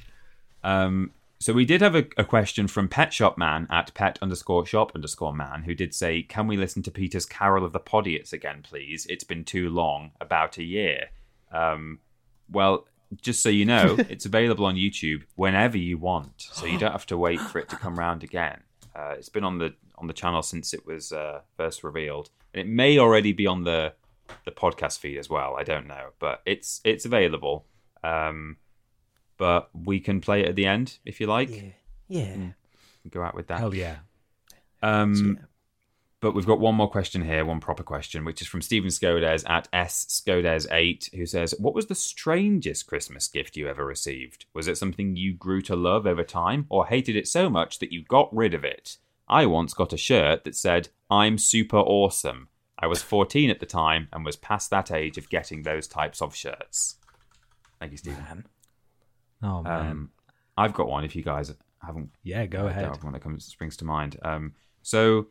Um, 0.62 1.10
So 1.40 1.54
we 1.54 1.64
did 1.64 1.80
have 1.80 1.94
a, 1.94 2.04
a 2.18 2.24
question 2.24 2.68
from 2.68 2.88
Pet 2.88 3.14
Shop 3.14 3.38
Man 3.38 3.66
at 3.70 3.94
pet 3.94 4.18
underscore 4.20 4.66
shop 4.66 4.92
underscore 4.94 5.34
man 5.34 5.62
who 5.62 5.74
did 5.74 5.94
say, 5.94 6.22
"Can 6.22 6.46
we 6.46 6.58
listen 6.58 6.82
to 6.82 6.90
Peter's 6.90 7.24
Carol 7.24 7.64
of 7.64 7.72
the 7.72 7.80
Podiots 7.80 8.34
again, 8.34 8.62
please? 8.62 9.06
It's 9.08 9.24
been 9.24 9.44
too 9.44 9.70
long, 9.70 10.10
about 10.20 10.58
a 10.58 10.62
year." 10.62 11.08
Um, 11.50 12.00
well, 12.50 12.86
just 13.22 13.42
so 13.42 13.48
you 13.48 13.64
know, 13.64 13.96
it's 14.10 14.26
available 14.26 14.66
on 14.66 14.76
YouTube 14.76 15.22
whenever 15.34 15.78
you 15.78 15.96
want, 15.96 16.42
so 16.52 16.66
you 16.66 16.78
don't 16.78 16.92
have 16.92 17.06
to 17.06 17.16
wait 17.16 17.40
for 17.40 17.58
it 17.58 17.70
to 17.70 17.76
come 17.76 17.98
round 17.98 18.22
again. 18.22 18.60
Uh, 18.94 19.14
it's 19.16 19.30
been 19.30 19.44
on 19.44 19.56
the 19.56 19.74
on 19.96 20.08
the 20.08 20.12
channel 20.12 20.42
since 20.42 20.74
it 20.74 20.84
was 20.84 21.10
uh, 21.10 21.40
first 21.56 21.82
revealed, 21.82 22.28
and 22.52 22.60
it 22.60 22.68
may 22.68 22.98
already 22.98 23.32
be 23.32 23.46
on 23.46 23.64
the 23.64 23.94
the 24.44 24.50
podcast 24.50 24.98
feed 24.98 25.16
as 25.16 25.30
well. 25.30 25.56
I 25.58 25.62
don't 25.62 25.86
know, 25.86 26.10
but 26.18 26.42
it's 26.44 26.82
it's 26.84 27.06
available. 27.06 27.64
Um, 28.04 28.58
but 29.40 29.70
we 29.72 29.98
can 30.00 30.20
play 30.20 30.42
it 30.42 30.48
at 30.50 30.54
the 30.54 30.66
end 30.66 30.98
if 31.06 31.18
you 31.18 31.26
like. 31.26 31.48
Yeah. 31.48 31.70
Yeah. 32.08 32.36
Go 33.10 33.22
out 33.22 33.34
with 33.34 33.46
that. 33.46 33.58
Hell 33.58 33.74
yeah. 33.74 33.96
Um, 34.82 35.38
but 36.20 36.32
we've 36.32 36.46
got 36.46 36.60
one 36.60 36.74
more 36.74 36.90
question 36.90 37.22
here, 37.22 37.46
one 37.46 37.58
proper 37.58 37.82
question, 37.82 38.26
which 38.26 38.42
is 38.42 38.46
from 38.46 38.60
Stephen 38.60 38.90
Skodes 38.90 39.48
at 39.48 39.66
S 39.72 40.04
Skodes8, 40.04 41.14
who 41.14 41.24
says, 41.24 41.54
What 41.58 41.74
was 41.74 41.86
the 41.86 41.94
strangest 41.94 42.86
Christmas 42.86 43.28
gift 43.28 43.56
you 43.56 43.66
ever 43.66 43.86
received? 43.86 44.44
Was 44.52 44.68
it 44.68 44.76
something 44.76 45.16
you 45.16 45.32
grew 45.32 45.62
to 45.62 45.74
love 45.74 46.06
over 46.06 46.22
time, 46.22 46.66
or 46.68 46.86
hated 46.86 47.16
it 47.16 47.26
so 47.26 47.48
much 47.48 47.78
that 47.78 47.92
you 47.92 48.04
got 48.04 48.28
rid 48.36 48.52
of 48.52 48.62
it? 48.62 48.98
I 49.26 49.46
once 49.46 49.72
got 49.72 49.94
a 49.94 49.96
shirt 49.96 50.44
that 50.44 50.54
said, 50.54 50.90
I'm 51.10 51.38
super 51.38 51.78
awesome. 51.78 52.48
I 52.78 52.88
was 52.88 53.02
14 53.02 53.48
at 53.48 53.60
the 53.60 53.64
time 53.64 54.08
and 54.12 54.22
was 54.22 54.36
past 54.36 54.68
that 54.68 54.90
age 54.90 55.16
of 55.16 55.30
getting 55.30 55.62
those 55.62 55.88
types 55.88 56.20
of 56.20 56.34
shirts. 56.34 56.96
Thank 57.78 57.92
you, 57.92 57.98
Stephen. 57.98 58.44
Oh 59.42 59.62
man. 59.62 59.90
Um, 59.90 60.10
I've 60.56 60.74
got 60.74 60.88
one 60.88 61.04
if 61.04 61.16
you 61.16 61.22
guys 61.22 61.52
haven't 61.82 62.10
yeah, 62.22 62.46
go 62.46 62.66
ahead. 62.66 63.02
one 63.02 63.12
that 63.12 63.22
comes 63.22 63.44
springs 63.44 63.76
to 63.78 63.84
mind. 63.84 64.18
Um, 64.22 64.52
so 64.82 65.28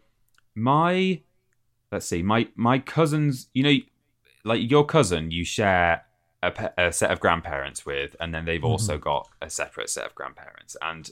my 0.56 1.22
let's 1.92 2.06
see, 2.06 2.22
my 2.22 2.48
my 2.56 2.80
cousins, 2.80 3.48
you 3.54 3.64
know, 3.64 3.76
like 4.44 4.70
your 4.70 4.86
cousin, 4.86 5.32
you 5.32 5.44
share 5.44 6.06
a, 6.42 6.72
a 6.78 6.92
set 6.92 7.12
of 7.12 7.20
grandparents 7.20 7.86
with, 7.86 8.16
and 8.20 8.34
then 8.34 8.46
they've 8.46 8.64
also 8.64 8.98
got 8.98 9.30
a 9.42 9.50
separate 9.50 9.90
set 9.90 10.06
of 10.06 10.16
grandparents, 10.16 10.76
and 10.82 11.10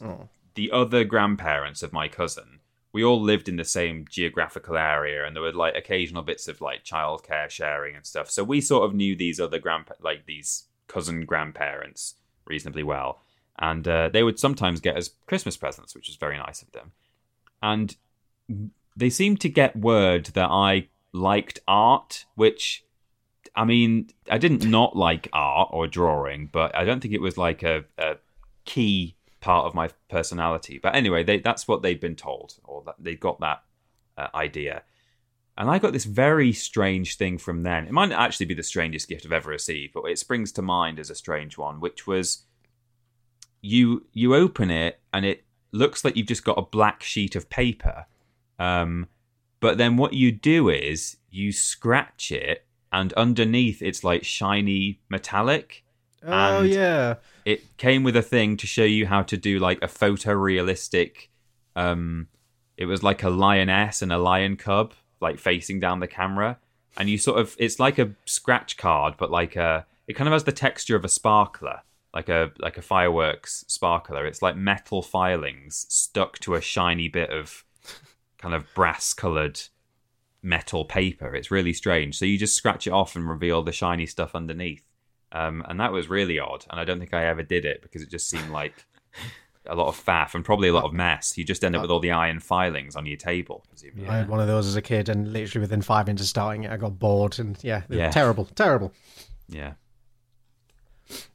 the 0.55 0.71
other 0.71 1.03
grandparents 1.03 1.83
of 1.83 1.93
my 1.93 2.07
cousin. 2.07 2.59
We 2.93 3.03
all 3.03 3.21
lived 3.21 3.47
in 3.47 3.57
the 3.57 3.65
same 3.65 4.05
geographical 4.09 4.75
area, 4.77 5.25
and 5.25 5.35
there 5.35 5.43
were 5.43 5.51
like 5.51 5.75
occasional 5.75 6.23
bits 6.23 6.47
of 6.47 6.61
like 6.61 6.83
childcare 6.83 7.49
sharing 7.49 7.95
and 7.95 8.05
stuff. 8.05 8.31
So 8.31 8.43
we 8.43 8.59
sort 8.61 8.85
of 8.85 8.95
knew 8.95 9.15
these 9.15 9.39
other 9.39 9.59
grand, 9.59 9.85
like 10.01 10.25
these 10.25 10.63
cousin 10.87 11.25
grandparents 11.25 12.15
reasonably 12.47 12.83
well, 12.83 13.21
and 13.59 13.87
uh, 13.87 14.09
they 14.09 14.23
would 14.23 14.39
sometimes 14.39 14.79
get 14.79 14.97
us 14.97 15.09
Christmas 15.25 15.57
presents, 15.57 15.95
which 15.95 16.09
is 16.09 16.15
very 16.15 16.37
nice 16.37 16.61
of 16.61 16.71
them. 16.71 16.91
And 17.61 17.95
they 18.95 19.09
seemed 19.09 19.41
to 19.41 19.49
get 19.49 19.75
word 19.75 20.27
that 20.27 20.49
I 20.49 20.87
liked 21.13 21.59
art, 21.67 22.25
which 22.35 22.83
I 23.55 23.65
mean, 23.65 24.09
I 24.29 24.37
didn't 24.37 24.69
not 24.69 24.95
like 24.95 25.29
art 25.33 25.69
or 25.71 25.87
drawing, 25.87 26.49
but 26.51 26.75
I 26.75 26.83
don't 26.83 26.99
think 26.99 27.13
it 27.13 27.21
was 27.21 27.37
like 27.37 27.63
a, 27.63 27.85
a 27.97 28.17
key 28.65 29.15
part 29.41 29.65
of 29.65 29.73
my 29.73 29.89
personality. 30.09 30.79
But 30.81 30.95
anyway, 30.95 31.23
they, 31.23 31.39
that's 31.39 31.67
what 31.67 31.81
they'd 31.81 31.99
been 31.99 32.15
told, 32.15 32.55
or 32.63 32.83
that 32.85 32.95
they 32.99 33.15
got 33.15 33.39
that 33.39 33.63
uh, 34.17 34.27
idea. 34.35 34.83
And 35.57 35.69
I 35.71 35.79
got 35.79 35.91
this 35.93 36.05
very 36.05 36.53
strange 36.53 37.17
thing 37.17 37.37
from 37.39 37.63
then. 37.63 37.85
It 37.87 37.91
might 37.91 38.09
not 38.09 38.21
actually 38.21 38.45
be 38.45 38.53
the 38.53 38.61
strangest 38.63 39.09
gift 39.09 39.25
I've 39.25 39.31
ever 39.31 39.49
received, 39.49 39.93
but 39.93 40.03
it 40.03 40.19
springs 40.19 40.51
to 40.53 40.61
mind 40.61 40.99
as 40.99 41.09
a 41.09 41.15
strange 41.15 41.57
one, 41.57 41.79
which 41.79 42.05
was 42.05 42.43
you 43.61 44.05
you 44.13 44.35
open 44.35 44.69
it 44.69 44.99
and 45.11 45.25
it 45.25 45.43
looks 45.71 46.05
like 46.05 46.15
you've 46.15 46.27
just 46.27 46.45
got 46.45 46.57
a 46.57 46.61
black 46.61 47.01
sheet 47.03 47.35
of 47.35 47.49
paper. 47.49 48.05
Um, 48.59 49.07
but 49.59 49.77
then 49.77 49.97
what 49.97 50.13
you 50.13 50.31
do 50.31 50.69
is 50.69 51.17
you 51.29 51.51
scratch 51.51 52.31
it, 52.31 52.65
and 52.91 53.11
underneath 53.13 53.81
it's 53.81 54.03
like 54.03 54.23
shiny 54.23 54.99
metallic. 55.09 55.83
Oh 56.23 56.59
And- 56.61 56.69
yeah. 56.69 57.15
It 57.45 57.77
came 57.77 58.03
with 58.03 58.15
a 58.15 58.21
thing 58.21 58.57
to 58.57 58.67
show 58.67 58.83
you 58.83 59.07
how 59.07 59.23
to 59.23 59.37
do 59.37 59.57
like 59.57 59.79
a 59.81 59.87
photorealistic. 59.87 61.29
Um, 61.75 62.27
it 62.75 62.85
was 62.85 63.01
like 63.03 63.23
a 63.23 63.29
lioness 63.29 64.01
and 64.01 64.11
a 64.11 64.17
lion 64.17 64.57
cub, 64.57 64.93
like 65.19 65.39
facing 65.39 65.79
down 65.79 65.99
the 65.99 66.07
camera, 66.07 66.57
and 66.97 67.09
you 67.09 67.17
sort 67.17 67.39
of 67.39 67.55
it's 67.59 67.79
like 67.79 67.99
a 67.99 68.11
scratch 68.25 68.77
card, 68.77 69.15
but 69.17 69.31
like 69.31 69.55
a 69.55 69.85
it 70.07 70.13
kind 70.13 70.27
of 70.27 70.33
has 70.33 70.45
the 70.45 70.51
texture 70.51 70.95
of 70.95 71.05
a 71.05 71.09
sparkler, 71.09 71.81
like 72.13 72.29
a 72.29 72.51
like 72.59 72.77
a 72.77 72.81
fireworks 72.81 73.65
sparkler. 73.67 74.25
It's 74.25 74.41
like 74.41 74.55
metal 74.55 75.01
filings 75.01 75.85
stuck 75.89 76.39
to 76.39 76.55
a 76.55 76.61
shiny 76.61 77.07
bit 77.07 77.29
of 77.29 77.63
kind 78.37 78.53
of 78.53 78.65
brass 78.73 79.13
coloured 79.13 79.59
metal 80.41 80.85
paper. 80.85 81.35
It's 81.35 81.51
really 81.51 81.73
strange. 81.73 82.17
So 82.17 82.25
you 82.25 82.37
just 82.37 82.55
scratch 82.55 82.87
it 82.87 82.93
off 82.93 83.15
and 83.15 83.29
reveal 83.29 83.63
the 83.63 83.71
shiny 83.71 84.05
stuff 84.05 84.35
underneath. 84.35 84.83
Um, 85.31 85.63
and 85.67 85.79
that 85.79 85.91
was 85.91 86.09
really 86.09 86.39
odd. 86.39 86.65
And 86.69 86.79
I 86.79 86.85
don't 86.85 86.99
think 86.99 87.13
I 87.13 87.25
ever 87.25 87.43
did 87.43 87.65
it 87.65 87.81
because 87.81 88.01
it 88.01 88.09
just 88.09 88.29
seemed 88.29 88.49
like 88.49 88.85
a 89.69 89.75
lot 89.75 89.87
of 89.87 90.03
faff 90.03 90.33
and 90.35 90.43
probably 90.43 90.67
a 90.69 90.73
lot 90.73 90.83
of 90.85 90.93
mess. 90.93 91.37
You 91.37 91.43
just 91.43 91.63
end 91.63 91.75
up 91.75 91.79
uh, 91.79 91.83
with 91.83 91.91
all 91.91 91.99
the 91.99 92.11
iron 92.11 92.39
filings 92.39 92.95
on 92.95 93.05
your 93.05 93.17
table, 93.17 93.63
presumably. 93.69 94.07
I 94.07 94.17
had 94.17 94.29
one 94.29 94.39
of 94.39 94.47
those 94.47 94.67
as 94.67 94.75
a 94.75 94.81
kid, 94.81 95.09
and 95.09 95.31
literally 95.31 95.61
within 95.61 95.81
five 95.81 96.07
minutes 96.07 96.23
of 96.23 96.27
starting 96.29 96.63
it, 96.63 96.71
I 96.71 96.77
got 96.77 96.97
bored, 96.99 97.39
and 97.39 97.57
yeah, 97.63 97.81
Yeah. 97.89 98.09
terrible, 98.09 98.45
terrible. 98.55 98.93
Yeah. 99.49 99.73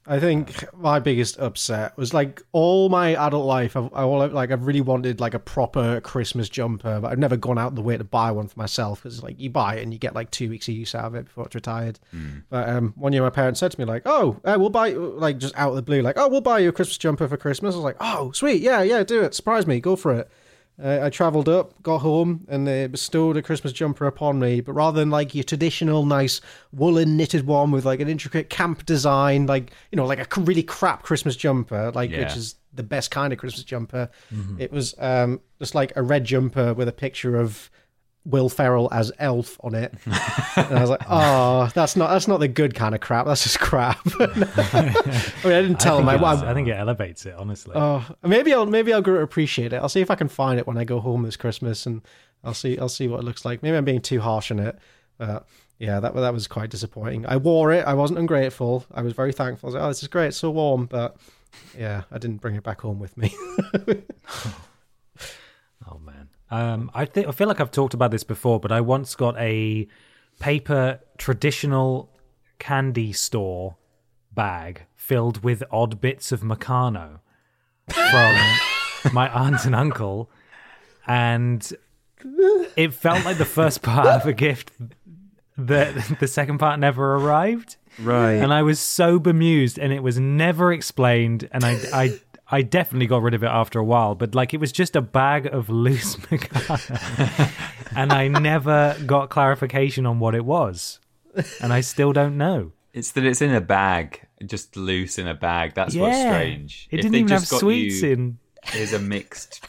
I 0.06 0.18
think 0.18 0.64
my 0.76 0.98
biggest 0.98 1.38
upset 1.38 1.96
was 1.96 2.12
like 2.12 2.42
all 2.50 2.88
my 2.88 3.14
adult 3.14 3.46
life. 3.46 3.76
I've, 3.76 3.92
I 3.94 4.02
all 4.02 4.26
like 4.28 4.50
I've 4.50 4.66
really 4.66 4.80
wanted 4.80 5.20
like 5.20 5.34
a 5.34 5.38
proper 5.38 6.00
Christmas 6.00 6.48
jumper, 6.48 7.00
but 7.00 7.12
I've 7.12 7.18
never 7.18 7.36
gone 7.36 7.56
out 7.58 7.76
the 7.76 7.82
way 7.82 7.96
to 7.96 8.04
buy 8.04 8.32
one 8.32 8.48
for 8.48 8.58
myself 8.58 9.02
because 9.02 9.22
like 9.22 9.38
you 9.38 9.48
buy 9.48 9.76
it 9.76 9.82
and 9.82 9.92
you 9.92 9.98
get 10.00 10.14
like 10.14 10.30
two 10.32 10.50
weeks 10.50 10.66
of 10.68 10.74
use 10.74 10.94
out 10.94 11.04
of 11.04 11.14
it 11.14 11.26
before 11.26 11.46
it's 11.46 11.54
retired. 11.54 12.00
But 12.50 12.68
um, 12.68 12.94
one 12.96 13.12
year 13.12 13.22
my 13.22 13.30
parents 13.30 13.60
said 13.60 13.70
to 13.72 13.78
me 13.78 13.84
like, 13.86 14.02
"Oh, 14.04 14.40
uh, 14.44 14.56
we'll 14.58 14.70
buy 14.70 14.90
like 14.90 15.38
just 15.38 15.56
out 15.56 15.70
of 15.70 15.76
the 15.76 15.82
blue, 15.82 16.02
like, 16.02 16.18
oh, 16.18 16.28
we'll 16.28 16.40
buy 16.40 16.58
you 16.58 16.70
a 16.70 16.72
Christmas 16.72 16.98
jumper 16.98 17.28
for 17.28 17.36
Christmas." 17.36 17.74
I 17.74 17.78
was 17.78 17.84
like, 17.84 17.96
"Oh, 18.00 18.32
sweet, 18.32 18.60
yeah, 18.60 18.82
yeah, 18.82 19.04
do 19.04 19.22
it, 19.22 19.34
surprise 19.34 19.66
me, 19.66 19.78
go 19.78 19.94
for 19.94 20.12
it." 20.14 20.30
Uh, 20.82 21.00
I 21.02 21.10
travelled 21.10 21.48
up, 21.48 21.80
got 21.82 21.98
home, 21.98 22.44
and 22.48 22.66
they 22.66 22.86
bestowed 22.88 23.36
a 23.36 23.42
Christmas 23.42 23.72
jumper 23.72 24.06
upon 24.06 24.40
me. 24.40 24.60
But 24.60 24.72
rather 24.72 24.98
than 24.98 25.10
like 25.10 25.34
your 25.34 25.44
traditional 25.44 26.04
nice 26.04 26.40
woolen 26.72 27.16
knitted 27.16 27.46
one 27.46 27.70
with 27.70 27.84
like 27.84 28.00
an 28.00 28.08
intricate 28.08 28.50
camp 28.50 28.84
design, 28.84 29.46
like 29.46 29.70
you 29.90 29.96
know, 29.96 30.06
like 30.06 30.18
a 30.36 30.40
really 30.40 30.62
crap 30.62 31.02
Christmas 31.02 31.36
jumper, 31.36 31.92
like 31.94 32.10
which 32.24 32.36
is 32.36 32.56
the 32.74 32.82
best 32.82 33.10
kind 33.10 33.32
of 33.32 33.38
Christmas 33.38 33.64
jumper, 33.64 34.10
it 34.58 34.72
was 34.72 34.94
um, 34.98 35.40
just 35.58 35.74
like 35.74 35.92
a 35.94 36.02
red 36.02 36.24
jumper 36.24 36.74
with 36.74 36.88
a 36.88 36.92
picture 36.92 37.36
of 37.36 37.70
Will 38.24 38.48
Ferrell 38.48 38.88
as 38.92 39.10
Elf 39.18 39.58
on 39.64 39.74
it. 39.74 39.92
and 40.06 40.14
I 40.78 40.80
was 40.80 40.90
like, 40.90 41.02
oh, 41.10 41.68
that's 41.74 41.96
not 41.96 42.10
that's 42.10 42.28
not 42.28 42.38
the 42.38 42.46
good 42.48 42.74
kind 42.74 42.94
of 42.94 43.00
crap. 43.00 43.26
That's 43.26 43.42
just 43.42 43.58
crap. 43.58 43.98
I 44.20 44.26
mean, 45.44 45.52
I 45.52 45.62
didn't 45.62 45.80
tell 45.80 45.96
I 45.96 46.00
him. 46.00 46.06
think, 46.06 46.22
I, 46.22 46.32
it's- 46.32 46.42
I, 46.44 46.50
I 46.50 46.54
think 46.54 46.68
it 46.68 46.76
elevates 46.76 47.26
it, 47.26 47.34
honestly. 47.34 47.72
Oh, 47.74 48.06
maybe 48.22 48.52
I'll 48.54 48.66
maybe 48.66 48.92
I'll 48.92 49.02
grow 49.02 49.16
to 49.16 49.22
appreciate 49.22 49.72
it. 49.72 49.76
I'll 49.76 49.88
see 49.88 50.00
if 50.00 50.10
I 50.10 50.14
can 50.14 50.28
find 50.28 50.58
it 50.60 50.66
when 50.66 50.78
I 50.78 50.84
go 50.84 51.00
home 51.00 51.22
this 51.22 51.36
Christmas, 51.36 51.84
and 51.86 52.02
I'll 52.44 52.54
see 52.54 52.78
I'll 52.78 52.88
see 52.88 53.08
what 53.08 53.20
it 53.20 53.24
looks 53.24 53.44
like. 53.44 53.62
Maybe 53.62 53.76
I'm 53.76 53.84
being 53.84 54.00
too 54.00 54.20
harsh 54.20 54.50
on 54.52 54.60
it, 54.60 54.78
but 55.18 55.46
yeah, 55.78 55.98
that 55.98 56.14
that 56.14 56.32
was 56.32 56.46
quite 56.46 56.70
disappointing. 56.70 57.26
I 57.26 57.38
wore 57.38 57.72
it. 57.72 57.84
I 57.84 57.94
wasn't 57.94 58.20
ungrateful. 58.20 58.86
I 58.94 59.02
was 59.02 59.14
very 59.14 59.32
thankful. 59.32 59.66
I 59.66 59.68
was 59.68 59.74
like, 59.74 59.82
oh, 59.84 59.88
this 59.88 60.02
is 60.02 60.08
great. 60.08 60.28
It's 60.28 60.36
so 60.36 60.50
warm, 60.50 60.86
but 60.86 61.16
yeah, 61.76 62.02
I 62.12 62.18
didn't 62.18 62.40
bring 62.40 62.54
it 62.54 62.62
back 62.62 62.80
home 62.82 63.00
with 63.00 63.16
me. 63.16 63.34
Man, 66.52 66.70
um, 66.70 66.90
I 66.94 67.04
think 67.06 67.26
I 67.26 67.32
feel 67.32 67.48
like 67.48 67.60
I've 67.60 67.70
talked 67.70 67.94
about 67.94 68.10
this 68.10 68.24
before, 68.24 68.60
but 68.60 68.70
I 68.70 68.80
once 68.80 69.14
got 69.14 69.36
a 69.38 69.88
paper 70.38 71.00
traditional 71.18 72.10
candy 72.58 73.12
store 73.12 73.76
bag 74.34 74.82
filled 74.94 75.42
with 75.42 75.62
odd 75.70 76.00
bits 76.00 76.30
of 76.30 76.42
Meccano 76.42 77.20
from 77.88 79.12
my 79.12 79.28
aunt 79.30 79.64
and 79.64 79.74
uncle, 79.74 80.30
and 81.06 81.72
it 82.76 82.92
felt 82.94 83.24
like 83.24 83.38
the 83.38 83.44
first 83.44 83.82
part 83.82 84.06
of 84.06 84.26
a 84.26 84.32
gift 84.32 84.72
that 85.56 86.18
the 86.20 86.28
second 86.28 86.58
part 86.58 86.78
never 86.78 87.16
arrived. 87.16 87.76
Right. 87.98 88.34
And 88.34 88.52
I 88.52 88.62
was 88.62 88.80
so 88.80 89.18
bemused, 89.18 89.78
and 89.78 89.92
it 89.92 90.02
was 90.02 90.18
never 90.18 90.72
explained. 90.72 91.48
And 91.52 91.64
I, 91.64 91.78
I, 91.92 92.20
I 92.52 92.62
definitely 92.62 93.06
got 93.06 93.22
rid 93.22 93.34
of 93.34 93.42
it 93.42 93.48
after 93.48 93.78
a 93.78 93.84
while. 93.84 94.14
But 94.14 94.34
like, 94.34 94.52
it 94.54 94.60
was 94.60 94.70
just 94.72 94.94
a 94.94 95.00
bag 95.00 95.46
of 95.46 95.68
loose 95.84 96.16
Meccano, 96.16 97.50
and 97.96 98.12
I 98.12 98.28
never 98.28 98.96
got 99.06 99.30
clarification 99.30 100.06
on 100.06 100.18
what 100.20 100.34
it 100.34 100.44
was, 100.44 101.00
and 101.60 101.72
I 101.72 101.80
still 101.80 102.12
don't 102.12 102.36
know. 102.36 102.72
It's 102.92 103.12
that 103.12 103.24
it's 103.24 103.40
in 103.40 103.54
a 103.54 103.60
bag, 103.60 104.20
just 104.44 104.76
loose 104.76 105.18
in 105.18 105.26
a 105.26 105.34
bag. 105.34 105.72
That's 105.74 105.96
what's 105.96 106.18
strange. 106.20 106.88
It 106.90 106.96
If 106.98 107.02
didn't 107.02 107.14
even 107.16 107.30
have 107.32 107.46
sweets 107.48 108.02
in. 108.02 108.38
Here's 108.64 108.92
a 108.92 108.98
mixed 108.98 109.66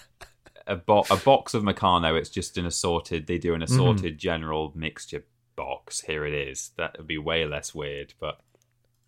a, 0.68 0.76
bo- 0.76 1.06
a 1.10 1.16
box 1.18 1.54
of 1.54 1.64
Meccano. 1.64 2.18
It's 2.18 2.30
just 2.30 2.58
an 2.58 2.66
assorted. 2.66 3.28
They 3.28 3.38
do 3.38 3.54
an 3.54 3.62
Mm-hmm. 3.62 3.74
assorted 3.74 4.18
general 4.18 4.72
mixture 4.76 5.24
box. 5.56 6.02
Here 6.02 6.26
it 6.26 6.34
is. 6.34 6.72
That 6.78 6.98
would 6.98 7.08
be 7.08 7.18
way 7.18 7.46
less 7.46 7.74
weird. 7.74 8.14
But 8.20 8.40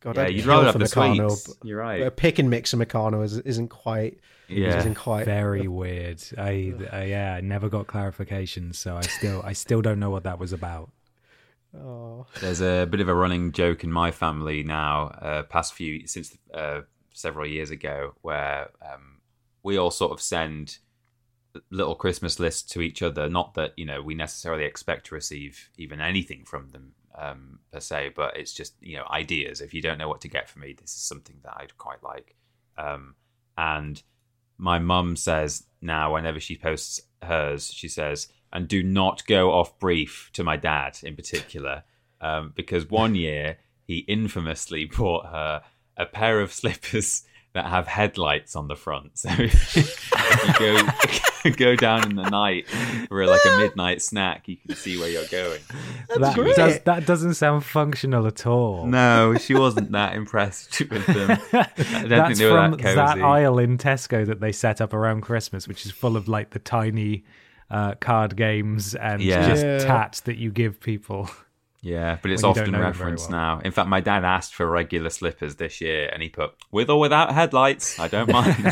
God, 0.05 0.17
Yeah, 0.17 0.23
I'd 0.25 0.35
you'd 0.35 0.43
kill 0.43 0.51
rather 0.51 0.71
for 0.71 0.79
have 0.79 0.89
the 0.89 0.95
Meccano, 0.95 1.31
sweets. 1.31 1.47
but 1.59 1.67
You're 1.67 1.79
right. 1.79 2.01
A 2.03 2.11
pick 2.11 2.37
and 2.37 2.49
mix 2.49 2.71
of 2.73 2.79
Meccano 2.79 3.23
is, 3.25 3.37
isn't 3.39 3.69
quite. 3.69 4.19
Yeah. 4.47 4.77
isn't 4.77 4.93
quite. 4.95 5.25
Very 5.25 5.67
weird. 5.67 6.21
I, 6.37 6.75
I 6.91 7.03
yeah, 7.05 7.33
I 7.33 7.41
never 7.41 7.67
got 7.69 7.87
clarification, 7.87 8.71
so 8.73 8.95
I 8.95 9.01
still 9.01 9.41
I 9.43 9.53
still 9.53 9.81
don't 9.81 9.99
know 9.99 10.11
what 10.11 10.23
that 10.23 10.37
was 10.37 10.53
about. 10.53 10.91
Oh, 11.75 12.27
There's 12.39 12.61
a 12.61 12.85
bit 12.85 13.01
of 13.01 13.09
a 13.09 13.15
running 13.15 13.51
joke 13.51 13.83
in 13.83 13.91
my 13.91 14.11
family 14.11 14.61
now, 14.63 15.07
uh, 15.07 15.43
past 15.43 15.73
few 15.73 16.05
since 16.07 16.37
uh, 16.53 16.81
several 17.13 17.47
years 17.47 17.71
ago, 17.71 18.13
where 18.21 18.69
um, 18.81 19.17
we 19.63 19.77
all 19.77 19.89
sort 19.91 20.11
of 20.11 20.21
send 20.21 20.77
little 21.71 21.95
Christmas 21.95 22.39
lists 22.39 22.61
to 22.73 22.81
each 22.81 23.01
other. 23.01 23.27
Not 23.27 23.55
that 23.55 23.73
you 23.77 23.85
know 23.85 24.01
we 24.03 24.13
necessarily 24.13 24.65
expect 24.65 25.07
to 25.07 25.15
receive 25.15 25.69
even 25.77 25.99
anything 25.99 26.45
from 26.45 26.69
them 26.69 26.93
um, 27.17 27.59
per 27.71 27.79
se, 27.79 28.13
but 28.15 28.37
it's 28.37 28.53
just 28.53 28.75
you 28.81 28.97
know 28.97 29.05
ideas. 29.09 29.61
If 29.61 29.73
you 29.73 29.81
don't 29.81 29.97
know 29.97 30.07
what 30.07 30.21
to 30.21 30.27
get 30.27 30.49
for 30.49 30.59
me, 30.59 30.73
this 30.73 30.91
is 30.91 31.01
something 31.01 31.37
that 31.43 31.55
I'd 31.57 31.77
quite 31.77 32.03
like. 32.03 32.35
Um, 32.77 33.15
and 33.57 34.01
my 34.57 34.79
mum 34.79 35.15
says 35.15 35.65
now, 35.81 36.13
whenever 36.13 36.39
she 36.39 36.57
posts 36.57 37.01
hers, 37.21 37.71
she 37.71 37.87
says, 37.87 38.27
and 38.51 38.67
do 38.67 38.83
not 38.83 39.25
go 39.25 39.51
off 39.51 39.77
brief 39.79 40.29
to 40.33 40.43
my 40.43 40.57
dad 40.57 40.97
in 41.03 41.15
particular, 41.15 41.83
um, 42.21 42.53
because 42.55 42.89
one 42.89 43.15
year 43.25 43.57
he 43.85 43.99
infamously 43.99 44.85
bought 44.97 45.27
her 45.27 45.61
a 45.97 46.05
pair 46.05 46.41
of 46.41 46.51
slippers 46.51 47.23
that 47.53 47.65
have 47.65 47.87
headlights 47.87 48.55
on 48.55 48.67
the 48.67 48.75
front. 48.75 49.17
So 49.17 49.29
you 49.39 50.53
go 50.59 50.87
go 51.57 51.75
down 51.75 52.09
in 52.09 52.15
the 52.15 52.29
night 52.29 52.67
for 53.07 53.25
like 53.25 53.41
a 53.45 53.57
midnight 53.57 54.01
snack, 54.01 54.47
you 54.47 54.57
can 54.57 54.75
see 54.75 54.97
where 54.99 55.09
you're 55.09 55.25
going. 55.27 55.61
that 56.17 56.35
great. 56.35 56.55
does 56.55 56.79
that 56.81 57.05
doesn't 57.05 57.35
sound 57.35 57.63
functional 57.63 58.27
at 58.27 58.45
all. 58.45 58.85
No, 58.85 59.35
she 59.37 59.53
wasn't 59.55 59.91
that 59.91 60.15
impressed 60.15 60.79
with 60.89 61.05
them. 61.05 61.31
I 61.53 61.63
don't 61.63 61.75
think 61.75 62.09
That's 62.09 62.39
they 62.39 62.45
were 62.45 62.51
from 62.51 62.71
that 62.71 62.79
cozy. 62.81 62.95
that 62.95 63.21
aisle 63.21 63.59
in 63.59 63.77
Tesco 63.77 64.25
that 64.25 64.39
they 64.39 64.51
set 64.51 64.81
up 64.81 64.93
around 64.93 65.21
Christmas, 65.21 65.67
which 65.67 65.85
is 65.85 65.91
full 65.91 66.15
of 66.17 66.27
like 66.27 66.51
the 66.51 66.59
tiny 66.59 67.23
uh, 67.69 67.95
card 67.95 68.35
games 68.35 68.93
and 68.95 69.21
Yeah. 69.21 69.47
just 69.47 69.63
Yeah. 69.65 69.77
tat 69.79 70.21
that 70.25 70.37
you 70.37 70.51
give 70.51 70.79
people. 70.79 71.29
Yeah, 71.87 72.17
but 72.19 72.31
it's 72.31 72.41
when 72.41 72.49
you 72.49 72.55
don't 72.55 72.61
often 72.63 72.71
know 72.71 72.79
them 72.81 72.93
very 72.93 73.11
referenced 73.11 73.29
well. 73.29 73.39
now. 73.57 73.61
In 73.63 73.71
fact, 73.71 73.87
my 73.89 74.01
dad 74.01 74.25
asked 74.25 74.55
for 74.55 74.65
regular 74.67 75.11
slippers 75.11 75.57
this 75.57 75.81
year, 75.81 76.09
and 76.11 76.23
he 76.23 76.29
put 76.29 76.55
with 76.71 76.89
or 76.89 76.99
without 76.99 77.31
headlights. 77.31 77.99
I 77.99 78.07
don't 78.07 78.31
mind. 78.31 78.65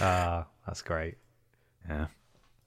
Uh, 0.00 0.44
that's 0.66 0.82
great. 0.82 1.16
yeah. 1.88 2.06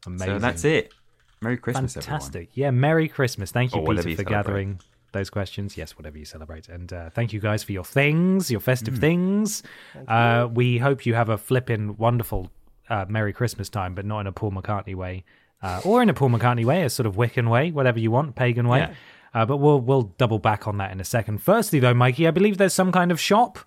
Amazing. 0.06 0.28
So 0.36 0.40
that's 0.40 0.66
it. 0.66 0.94
Merry 1.42 1.58
Christmas, 1.58 1.96
everyone. 1.96 2.20
Fantastic. 2.20 2.50
Yeah, 2.54 2.72
Merry 2.72 3.08
Christmas. 3.08 3.52
Thank 3.52 3.74
you, 3.74 3.80
Or 3.82 3.88
Peter, 3.96 4.10
you 4.10 4.16
for 4.18 4.24
celebrate. 4.24 4.30
gathering 4.44 4.80
those 5.14 5.30
questions. 5.30 5.78
Yes, 5.78 5.98
whatever 5.98 6.18
you 6.18 6.26
celebrate. 6.26 6.68
And 6.68 6.92
uh, 6.92 7.10
thank 7.12 7.32
you 7.34 7.40
guys 7.40 7.64
for 7.64 7.72
your 7.72 7.86
things, 7.86 8.52
your 8.52 8.60
festive 8.60 8.96
Mm. 8.96 9.00
things. 9.00 9.64
Uh, 10.08 10.48
we 10.52 10.78
hope 10.80 11.06
you 11.06 11.14
have 11.14 11.30
a 11.30 11.38
flippin' 11.38 11.96
wonderful 11.98 12.52
uh, 12.90 13.06
Merry 13.08 13.32
Christmas 13.34 13.70
time, 13.70 13.96
but 13.96 14.06
not 14.06 14.20
in 14.22 14.28
a 14.28 14.32
Paul 14.34 14.52
McCartney 14.52 14.96
way. 14.96 15.24
Uh, 15.62 15.82
or 15.84 16.02
in 16.02 16.10
a 16.10 16.14
Paul 16.14 16.30
McCartney 16.30 16.64
way, 16.66 16.84
a 16.84 16.90
sort 16.90 17.06
of 17.06 17.16
Wiccan 17.16 17.50
way, 17.50 17.72
whatever 17.72 18.00
you 18.00 18.12
want, 18.12 18.36
pagan 18.36 18.68
way. 18.68 18.80
Yeah. 18.80 18.94
Uh, 19.34 19.46
but 19.46 19.58
we'll 19.58 19.80
we'll 19.80 20.14
double 20.18 20.40
back 20.40 20.68
on 20.68 20.78
that 20.78 20.92
in 20.92 21.00
a 21.00 21.04
second. 21.04 21.40
Firstly, 21.44 21.80
though, 21.80 21.94
Mikey, 21.94 22.28
I 22.28 22.32
believe 22.32 22.58
there's 22.58 22.74
some 22.74 22.92
kind 22.92 23.12
of 23.12 23.20
shop. 23.20 23.60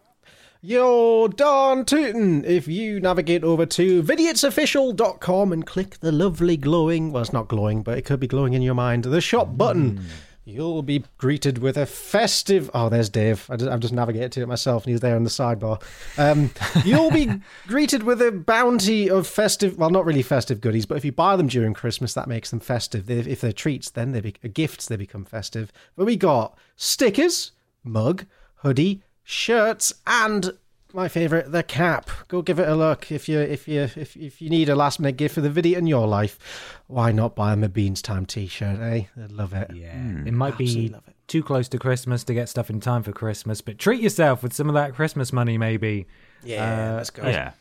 You're 0.65 1.29
darn 1.29 1.85
tootin'! 1.85 2.45
If 2.45 2.69
you 2.69 3.01
navigate 3.01 3.43
over 3.43 3.67
to 3.67 4.03
vidiotsofficial.com 4.03 5.53
and 5.53 5.67
click 5.67 5.99
the 5.99 6.13
lovely 6.13 6.57
glowing, 6.57 7.11
well, 7.11 7.23
it's 7.23 7.33
not 7.33 7.49
glowing, 7.49 7.83
but 7.83 7.99
it 7.99 8.03
could 8.03 8.21
be 8.21 8.29
glowing 8.29 8.53
in 8.53 8.63
your 8.63 8.75
mind, 8.75 9.03
the 9.03 9.21
shop 9.21 9.57
button, 9.57 10.05
you'll 10.45 10.83
be 10.83 11.05
greeted 11.19 11.59
with 11.59 11.77
a 11.77 11.87
festive. 11.87 12.71
Oh, 12.75 12.89
there's 12.89 13.09
Dave. 13.09 13.49
I 13.49 13.57
just, 13.57 13.71
I've 13.71 13.81
just 13.81 13.95
navigated 13.95 14.33
to 14.33 14.43
it 14.43 14.49
myself, 14.49 14.85
and 14.85 14.91
he's 14.91 15.01
there 15.01 15.17
in 15.17 15.25
the 15.25 15.31
sidebar. 15.31 15.83
Um, 16.19 16.51
you'll 16.85 17.11
be 17.11 17.41
greeted 17.67 18.03
with 18.03 18.21
a 18.21 18.33
bounty 18.33 19.09
of 19.09 19.27
festive, 19.27 19.79
well, 19.79 19.91
not 19.91 20.05
really 20.05 20.23
festive 20.23 20.61
goodies, 20.61 20.87
but 20.87 20.97
if 20.97 21.05
you 21.05 21.13
buy 21.13 21.37
them 21.37 21.47
during 21.47 21.75
Christmas, 21.75 22.15
that 22.15 22.29
makes 22.29 22.51
them 22.51 22.61
festive. 22.61 23.09
If 23.11 23.41
they're 23.41 23.53
treats, 23.53 23.91
then 23.91 24.13
they 24.13 24.21
be, 24.21 24.33
gifts, 24.33 24.87
they 24.87 24.97
become 24.97 25.25
festive. 25.25 25.73
But 25.97 26.07
we 26.07 26.17
got 26.17 26.59
stickers, 26.77 27.53
mug, 27.85 28.27
hoodie, 28.57 29.03
shirts, 29.23 29.93
and 30.07 30.57
my 30.95 31.09
favorite, 31.09 31.51
the 31.53 31.63
cap. 31.63 32.11
Go 32.29 32.43
give 32.43 32.59
it 32.59 32.69
a 32.69 32.75
look 32.75 33.11
if 33.11 33.29
you 33.29 33.41
if 33.41 33.67
you 33.67 33.83
if 33.83 34.17
if 34.17 34.43
you 34.43 34.51
need 34.51 34.69
a 34.69 34.75
last 34.77 35.01
minute 35.01 35.17
gift 35.17 35.35
for 35.35 35.41
the 35.41 35.51
Vidiot 35.51 35.79
in 35.79 35.87
your 35.87 36.07
life. 36.07 36.39
Why 36.87 37.13
not 37.13 37.35
buy 37.35 37.51
them 37.51 37.65
a 37.65 37.69
Beans 37.69 38.03
Time 38.03 38.27
T-shirt? 38.27 38.79
Eh, 38.79 39.05
I 39.17 39.27
love 39.27 39.53
it. 39.53 39.71
Yeah, 39.75 40.23
it 40.27 40.33
might 40.33 40.53
absolutely 40.55 40.89
be 40.89 40.93
love 40.95 41.09
it. 41.09 41.15
too 41.29 41.43
close 41.43 41.69
to 41.69 41.79
Christmas 41.79 42.25
to 42.25 42.35
get 42.35 42.49
stuff 42.49 42.71
in 42.71 42.81
time 42.81 43.03
for 43.03 43.13
Christmas, 43.13 43.61
but 43.61 43.79
treat 43.79 44.01
yourself 44.01 44.43
with 44.43 44.53
some 44.53 44.69
of 44.69 44.75
that 44.75 44.95
Christmas 44.95 45.33
money, 45.33 45.57
maybe. 45.59 46.07
Yeah, 46.43 46.95
let's 46.97 47.11
go. 47.11 47.27
Yeah. 47.27 47.53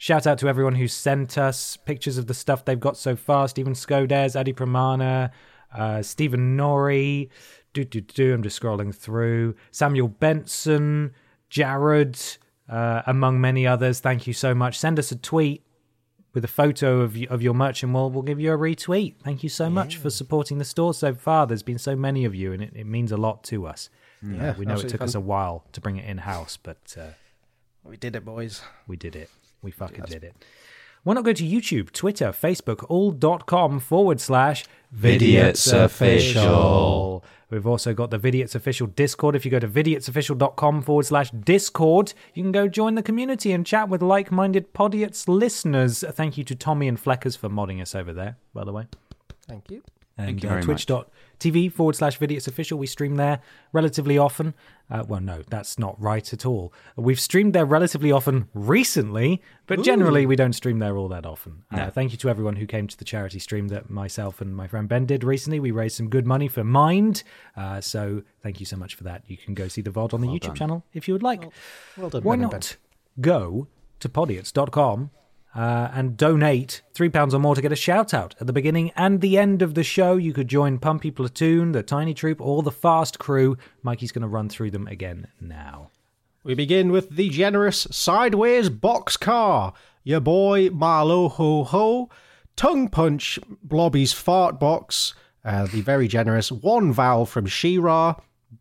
Shout 0.00 0.28
out 0.28 0.38
to 0.38 0.48
everyone 0.48 0.76
who 0.76 0.86
sent 0.86 1.36
us 1.36 1.76
pictures 1.76 2.18
of 2.18 2.28
the 2.28 2.34
stuff 2.34 2.64
they've 2.64 2.78
got 2.78 2.96
so 2.96 3.16
far. 3.16 3.48
Stephen 3.48 3.72
Skodes, 3.72 4.38
Adi 4.38 4.52
Pramana, 4.52 5.30
uh, 5.76 6.02
Stephen 6.02 6.56
Norrie. 6.56 7.30
Do, 7.72 7.84
do, 7.84 8.00
do. 8.00 8.32
I'm 8.32 8.42
just 8.44 8.60
scrolling 8.60 8.94
through. 8.94 9.56
Samuel 9.72 10.06
Benson, 10.06 11.12
Jared, 11.50 12.16
uh, 12.68 13.02
among 13.06 13.40
many 13.40 13.66
others. 13.66 14.00
Thank 14.00 14.26
you 14.26 14.32
so 14.32 14.54
much. 14.54 14.78
Send 14.78 14.98
us 14.98 15.10
a 15.12 15.16
tweet 15.16 15.62
with 16.34 16.44
a 16.44 16.48
photo 16.48 17.00
of, 17.00 17.16
of 17.30 17.40
your 17.42 17.54
merch 17.54 17.82
and 17.82 17.94
we'll, 17.94 18.10
we'll 18.10 18.22
give 18.22 18.38
you 18.38 18.52
a 18.52 18.58
retweet. 18.58 19.14
Thank 19.24 19.42
you 19.42 19.48
so 19.48 19.70
much 19.70 19.96
for 19.96 20.10
supporting 20.10 20.58
the 20.58 20.64
store 20.64 20.92
so 20.94 21.14
far. 21.14 21.46
There's 21.46 21.62
been 21.62 21.78
so 21.78 21.96
many 21.96 22.24
of 22.24 22.34
you 22.34 22.52
and 22.52 22.62
it, 22.62 22.72
it 22.74 22.84
means 22.86 23.10
a 23.12 23.16
lot 23.16 23.42
to 23.44 23.66
us. 23.66 23.88
Yeah, 24.22 24.50
Uh, 24.50 24.54
we 24.58 24.66
know 24.66 24.74
it 24.74 24.88
took 24.88 24.98
fun. 25.00 25.08
us 25.08 25.14
a 25.14 25.20
while 25.20 25.64
to 25.72 25.80
bring 25.80 25.96
it 25.96 26.04
in 26.08 26.18
house, 26.18 26.56
but 26.56 26.94
uh, 27.00 27.12
We 27.84 27.96
did 27.96 28.14
it, 28.14 28.24
boys. 28.24 28.60
we 28.86 28.96
did 28.96 29.16
it. 29.16 29.30
We 29.62 29.70
fucking 29.70 30.04
did 30.04 30.22
it. 30.22 30.34
Why 31.04 31.14
not 31.14 31.24
go 31.24 31.32
to 31.32 31.44
YouTube, 31.44 31.92
Twitter, 31.92 32.28
Facebook, 32.32 32.84
all.com 32.88 33.80
forward 33.80 34.20
slash 34.20 34.66
Vidiots 34.94 35.72
Official. 35.72 37.24
We've 37.50 37.66
also 37.66 37.94
got 37.94 38.10
the 38.10 38.18
Vidiots 38.18 38.54
Official 38.54 38.86
Discord. 38.86 39.34
If 39.34 39.44
you 39.44 39.50
go 39.50 39.58
to 39.58 39.68
vidiotsofficial.com 39.68 40.82
forward 40.82 41.06
slash 41.06 41.30
Discord, 41.30 42.12
you 42.34 42.42
can 42.42 42.52
go 42.52 42.68
join 42.68 42.94
the 42.94 43.02
community 43.02 43.52
and 43.52 43.64
chat 43.64 43.88
with 43.88 44.02
like 44.02 44.30
minded 44.30 44.74
Podiots 44.74 45.26
listeners. 45.28 46.04
Thank 46.10 46.36
you 46.36 46.44
to 46.44 46.54
Tommy 46.54 46.88
and 46.88 47.02
Fleckers 47.02 47.38
for 47.38 47.48
modding 47.48 47.80
us 47.80 47.94
over 47.94 48.12
there, 48.12 48.36
by 48.52 48.64
the 48.64 48.72
way. 48.72 48.86
Thank 49.46 49.70
you. 49.70 49.82
And 50.18 50.42
you 50.42 50.50
uh, 50.50 50.60
twitch.tv 50.60 51.72
forward 51.72 51.94
slash 51.94 52.18
Vidiots 52.18 52.48
Official. 52.48 52.78
We 52.78 52.88
stream 52.88 53.14
there 53.14 53.40
relatively 53.72 54.18
often. 54.18 54.52
Uh, 54.90 55.04
well, 55.06 55.20
no, 55.20 55.42
that's 55.48 55.78
not 55.78 56.00
right 56.00 56.32
at 56.32 56.44
all. 56.44 56.72
We've 56.96 57.20
streamed 57.20 57.52
there 57.54 57.64
relatively 57.64 58.10
often 58.10 58.48
recently, 58.52 59.40
but 59.66 59.82
generally 59.82 60.26
we 60.26 60.34
don't 60.34 60.54
stream 60.54 60.80
there 60.80 60.96
all 60.96 61.08
that 61.08 61.24
often. 61.24 61.64
Uh, 61.70 61.90
thank 61.90 62.10
you 62.12 62.18
to 62.18 62.28
everyone 62.28 62.56
who 62.56 62.66
came 62.66 62.88
to 62.88 62.96
the 62.96 63.04
charity 63.04 63.38
stream 63.38 63.68
that 63.68 63.90
myself 63.90 64.40
and 64.40 64.56
my 64.56 64.66
friend 64.66 64.88
Ben 64.88 65.06
did 65.06 65.22
recently. 65.22 65.60
We 65.60 65.70
raised 65.70 65.96
some 65.96 66.08
good 66.08 66.26
money 66.26 66.48
for 66.48 66.64
Mind. 66.64 67.22
Uh, 67.56 67.80
so 67.80 68.22
thank 68.42 68.60
you 68.60 68.66
so 68.66 68.76
much 68.76 68.94
for 68.96 69.04
that. 69.04 69.22
You 69.26 69.36
can 69.36 69.54
go 69.54 69.68
see 69.68 69.82
the 69.82 69.90
VOD 69.90 70.14
on 70.14 70.20
the 70.20 70.28
YouTube 70.28 70.54
channel 70.54 70.84
if 70.92 71.06
you 71.06 71.14
would 71.14 71.22
like. 71.22 71.44
Well 71.96 72.10
done, 72.10 72.22
Why 72.22 72.34
Ben 72.34 72.42
not 72.42 72.76
go 73.20 73.68
to 74.00 74.08
podiots.com 74.08 75.10
uh, 75.58 75.90
and 75.92 76.16
donate 76.16 76.82
three 76.94 77.08
pounds 77.08 77.34
or 77.34 77.40
more 77.40 77.56
to 77.56 77.60
get 77.60 77.72
a 77.72 77.76
shout 77.76 78.14
out 78.14 78.36
at 78.40 78.46
the 78.46 78.52
beginning 78.52 78.92
and 78.94 79.20
the 79.20 79.36
end 79.36 79.60
of 79.60 79.74
the 79.74 79.82
show? 79.82 80.16
You 80.16 80.32
could 80.32 80.46
join 80.46 80.78
Pumpy 80.78 81.10
Platoon, 81.10 81.72
the 81.72 81.82
Tiny 81.82 82.14
Troop, 82.14 82.40
or 82.40 82.62
the 82.62 82.70
Fast 82.70 83.18
Crew. 83.18 83.58
Mikey's 83.82 84.12
going 84.12 84.22
to 84.22 84.28
run 84.28 84.48
through 84.48 84.70
them 84.70 84.86
again 84.86 85.26
now. 85.40 85.90
We 86.44 86.54
begin 86.54 86.92
with 86.92 87.10
the 87.10 87.28
generous 87.28 87.88
Sideways 87.90 88.70
Boxcar, 88.70 89.72
your 90.04 90.20
boy 90.20 90.68
Marlo 90.68 91.28
Ho 91.32 91.64
Ho, 91.64 92.08
Tongue 92.54 92.88
Punch 92.88 93.40
Blobby's 93.60 94.12
Fart 94.12 94.60
Box, 94.60 95.14
uh, 95.44 95.66
the 95.66 95.80
very 95.80 96.06
generous 96.06 96.52
One 96.52 96.92
Vowel 96.92 97.26
from 97.26 97.46
She-Ra, 97.46 98.14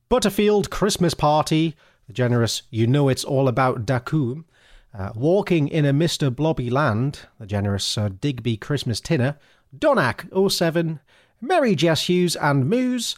Butterfield 0.10 0.72
Christmas 0.72 1.14
Party, 1.14 1.76
the 2.08 2.14
generous 2.14 2.64
You 2.72 2.88
Know 2.88 3.08
It's 3.08 3.24
All 3.24 3.48
About 3.48 3.86
Dacoom, 3.86 4.46
uh, 4.98 5.12
Walking 5.16 5.68
in 5.68 5.86
a 5.86 5.94
Mr. 5.94 6.34
Blobby 6.36 6.70
Land, 6.70 7.22
the 7.40 7.46
generous 7.46 7.84
Sir 7.86 8.10
Digby 8.10 8.58
Christmas 8.58 9.00
Tinner, 9.00 9.38
Donak 9.78 10.28
07, 10.52 11.00
Mary 11.42 11.76
Jess 11.76 12.08
Hughes 12.08 12.36
and 12.36 12.68
Moose. 12.70 13.16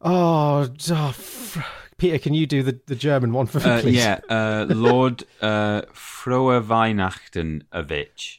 Oh, 0.00 0.68
oh, 0.90 1.08
f- 1.08 1.58
Peter, 1.98 2.18
can 2.18 2.32
you 2.32 2.46
do 2.46 2.62
the, 2.62 2.78
the 2.86 2.94
German 2.94 3.32
one 3.32 3.46
for 3.46 3.58
me, 3.58 3.64
Uh, 3.64 3.80
please? 3.80 3.96
yeah, 3.96 4.20
uh, 4.28 4.66
Lord 4.70 5.24
uh, 5.42 5.82
Frohe 5.92 6.62
Weihnachtenowitsch. 6.64 8.38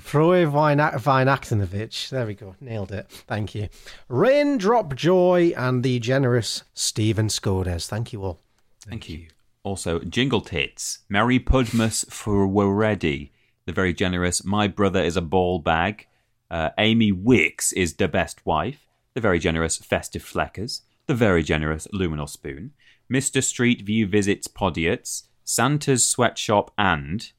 Froe 0.00 0.46
Weina- 0.50 2.10
There 2.10 2.26
we 2.26 2.34
go. 2.34 2.56
Nailed 2.60 2.92
it. 2.92 3.10
Thank 3.10 3.54
you. 3.54 3.68
Raindrop 4.08 4.94
Joy 4.94 5.52
and 5.56 5.82
the 5.82 5.98
generous 6.00 6.62
Stephen 6.74 7.28
Skodes. 7.28 7.86
Thank 7.86 8.12
you 8.12 8.22
all. 8.24 8.40
Thank 8.88 9.08
you. 9.08 9.26
Also, 9.64 10.00
Jingle 10.00 10.40
Tits, 10.40 11.00
Merry 11.08 11.38
Pudmas 11.38 12.10
for 12.10 12.48
We're 12.48 12.74
Ready, 12.74 13.30
the 13.64 13.72
very 13.72 13.92
generous 13.92 14.44
My 14.44 14.66
Brother 14.66 15.00
is 15.00 15.16
a 15.16 15.22
Ball 15.22 15.60
Bag, 15.60 16.08
uh, 16.50 16.70
Amy 16.78 17.12
Wicks 17.12 17.72
is 17.72 17.94
the 17.94 18.08
best 18.08 18.44
wife, 18.44 18.86
the 19.14 19.20
very 19.20 19.38
generous 19.38 19.76
Festive 19.76 20.24
Fleckers, 20.24 20.80
the 21.06 21.14
very 21.14 21.44
generous 21.44 21.86
Luminal 21.94 22.28
Spoon, 22.28 22.72
Mr. 23.08 23.40
Street 23.40 23.82
View 23.82 24.08
visits 24.08 24.48
Podiots, 24.48 25.28
Santa's 25.44 26.04
Sweatshop, 26.08 26.72
and 26.76 27.30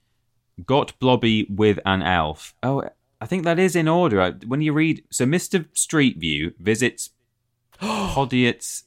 Got 0.65 0.97
Blobby 0.99 1.45
with 1.49 1.77
an 1.85 2.01
Elf. 2.01 2.55
Oh, 2.63 2.87
I 3.19 3.25
think 3.25 3.43
that 3.43 3.59
is 3.59 3.75
in 3.75 3.89
order. 3.89 4.39
When 4.47 4.61
you 4.61 4.71
read, 4.71 5.03
so 5.09 5.25
Mr. 5.25 5.65
Street 5.73 6.19
View 6.19 6.53
visits 6.57 7.09
Podiots, 7.81 8.83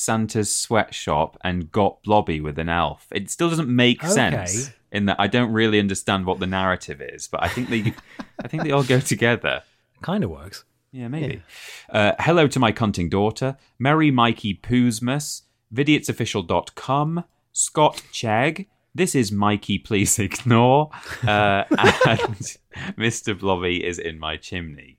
Santa's 0.00 0.54
Sweatshop, 0.54 1.36
and 1.44 1.70
Got 1.70 2.02
Blobby 2.02 2.40
with 2.40 2.58
an 2.58 2.70
Elf. 2.70 3.06
It 3.12 3.30
still 3.30 3.50
doesn't 3.50 3.68
make 3.68 4.02
sense 4.02 4.70
in 4.90 5.04
that 5.04 5.20
I 5.20 5.26
don't 5.26 5.52
really 5.52 5.78
understand 5.78 6.24
what 6.24 6.40
the 6.40 6.46
narrative 6.46 7.02
is, 7.02 7.28
but 7.28 7.42
I 7.42 7.48
think 7.48 7.68
they, 7.68 7.92
I 8.42 8.48
think 8.48 8.62
they 8.62 8.70
all 8.70 8.82
go 8.82 8.98
together. 8.98 9.62
Kind 10.02 10.24
of 10.24 10.30
works. 10.30 10.64
Yeah, 10.90 11.08
maybe. 11.08 11.42
Uh, 11.90 12.12
hello 12.18 12.48
to 12.48 12.58
my 12.58 12.72
cunting 12.72 13.10
daughter, 13.10 13.58
Merry 13.78 14.10
Mikey 14.10 14.54
Poosmus, 14.54 15.42
vidiotsofficial.com, 15.72 17.24
Scott 17.52 18.02
Chegg. 18.10 18.66
This 18.94 19.14
is 19.14 19.30
Mikey, 19.30 19.78
please 19.78 20.18
ignore. 20.18 20.90
Uh, 21.22 21.64
and 21.70 22.56
Mr. 22.96 23.38
Blobby 23.38 23.84
is 23.84 23.98
in 23.98 24.18
my 24.18 24.38
chimney. 24.38 24.98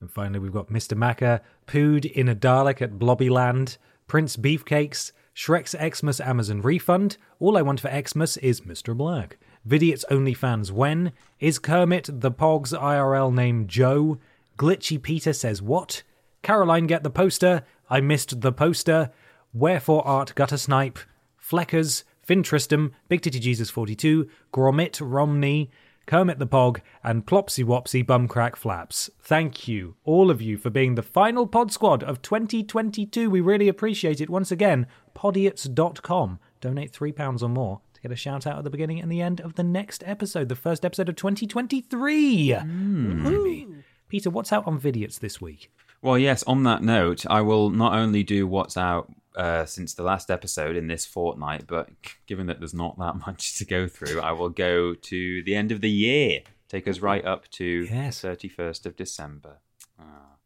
And 0.00 0.10
finally, 0.10 0.40
we've 0.40 0.52
got 0.52 0.68
Mr. 0.68 0.98
Macca, 0.98 1.40
pooed 1.68 2.04
in 2.04 2.28
a 2.28 2.34
Dalek 2.34 2.82
at 2.82 2.98
Blobbyland, 2.98 3.78
Prince 4.06 4.36
Beefcakes, 4.36 5.12
Shrek's 5.34 5.74
Xmas 5.74 6.20
Amazon 6.20 6.60
refund. 6.60 7.16
All 7.38 7.56
I 7.56 7.62
want 7.62 7.80
for 7.80 7.90
Xmas 7.90 8.36
is 8.38 8.62
Mr. 8.62 8.96
Black. 8.96 9.38
Vidiot's 9.66 10.04
OnlyFans 10.10 10.70
when? 10.70 11.12
Is 11.40 11.58
Kermit 11.58 12.08
the 12.12 12.30
Pog's 12.30 12.72
IRL 12.72 13.32
name 13.32 13.66
Joe? 13.66 14.18
Glitchy 14.58 15.02
Peter 15.02 15.32
says 15.32 15.62
what? 15.62 16.02
Caroline 16.42 16.86
get 16.86 17.02
the 17.02 17.10
poster. 17.10 17.62
I 17.88 18.00
missed 18.00 18.40
the 18.40 18.52
poster. 18.52 19.10
Wherefore 19.54 20.06
art 20.06 20.34
gutter 20.34 20.56
snipe? 20.56 20.98
Fleckers, 21.40 22.04
Finn 22.22 22.42
Tristram, 22.42 22.92
Big 23.08 23.22
Titty 23.22 23.40
Jesus 23.40 23.70
42, 23.70 24.28
Gromit 24.52 25.00
Romney, 25.02 25.70
Kermit 26.06 26.38
the 26.38 26.46
Pog, 26.46 26.80
and 27.02 27.26
Plopsy 27.26 27.64
Wopsy 27.64 28.04
Bumcrack 28.04 28.56
Flaps. 28.56 29.10
Thank 29.20 29.68
you, 29.68 29.96
all 30.04 30.30
of 30.30 30.42
you, 30.42 30.56
for 30.56 30.70
being 30.70 30.94
the 30.94 31.02
final 31.02 31.46
pod 31.46 31.72
squad 31.72 32.02
of 32.02 32.22
2022. 32.22 33.30
We 33.30 33.40
really 33.40 33.68
appreciate 33.68 34.20
it. 34.20 34.30
Once 34.30 34.50
again, 34.50 34.86
podiots.com. 35.14 36.38
Donate 36.60 36.92
£3 36.92 37.42
or 37.42 37.48
more 37.48 37.80
to 37.94 38.00
get 38.00 38.12
a 38.12 38.16
shout 38.16 38.46
out 38.46 38.58
at 38.58 38.64
the 38.64 38.70
beginning 38.70 39.00
and 39.00 39.10
the 39.10 39.22
end 39.22 39.40
of 39.40 39.54
the 39.54 39.64
next 39.64 40.02
episode, 40.06 40.48
the 40.48 40.56
first 40.56 40.84
episode 40.84 41.08
of 41.08 41.16
2023. 41.16 42.52
Hmm. 42.52 43.22
Blimey. 43.22 43.68
Peter, 44.08 44.30
what's 44.30 44.52
out 44.52 44.66
on 44.66 44.78
Vidiots 44.78 45.18
this 45.18 45.40
week? 45.40 45.72
Well, 46.02 46.18
yes, 46.18 46.42
on 46.44 46.64
that 46.64 46.82
note, 46.82 47.24
I 47.30 47.40
will 47.40 47.70
not 47.70 47.94
only 47.94 48.22
do 48.22 48.46
what's 48.46 48.76
out 48.76 49.10
uh, 49.36 49.64
since 49.64 49.94
the 49.94 50.02
last 50.02 50.30
episode 50.30 50.76
in 50.76 50.86
this 50.86 51.04
fortnight, 51.06 51.66
but 51.66 51.88
given 52.26 52.46
that 52.46 52.58
there's 52.60 52.74
not 52.74 52.98
that 52.98 53.14
much 53.26 53.54
to 53.58 53.64
go 53.64 53.86
through, 53.88 54.20
I 54.20 54.32
will 54.32 54.48
go 54.50 54.94
to 54.94 55.42
the 55.44 55.54
end 55.54 55.72
of 55.72 55.80
the 55.80 55.90
year. 55.90 56.40
Take 56.68 56.88
us 56.88 57.00
right 57.00 57.24
up 57.24 57.48
to 57.52 57.86
Yes. 57.90 58.22
31st 58.22 58.86
of 58.86 58.96
December. 58.96 59.58
Ah. 60.00 60.36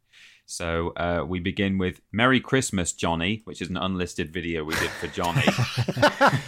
So 0.44 0.92
uh, 0.96 1.24
we 1.26 1.40
begin 1.40 1.78
with 1.78 2.00
Merry 2.12 2.40
Christmas, 2.40 2.92
Johnny, 2.92 3.42
which 3.44 3.60
is 3.60 3.68
an 3.68 3.76
unlisted 3.76 4.32
video 4.32 4.64
we 4.64 4.74
did 4.74 4.90
for 4.90 5.08
Johnny. 5.08 5.42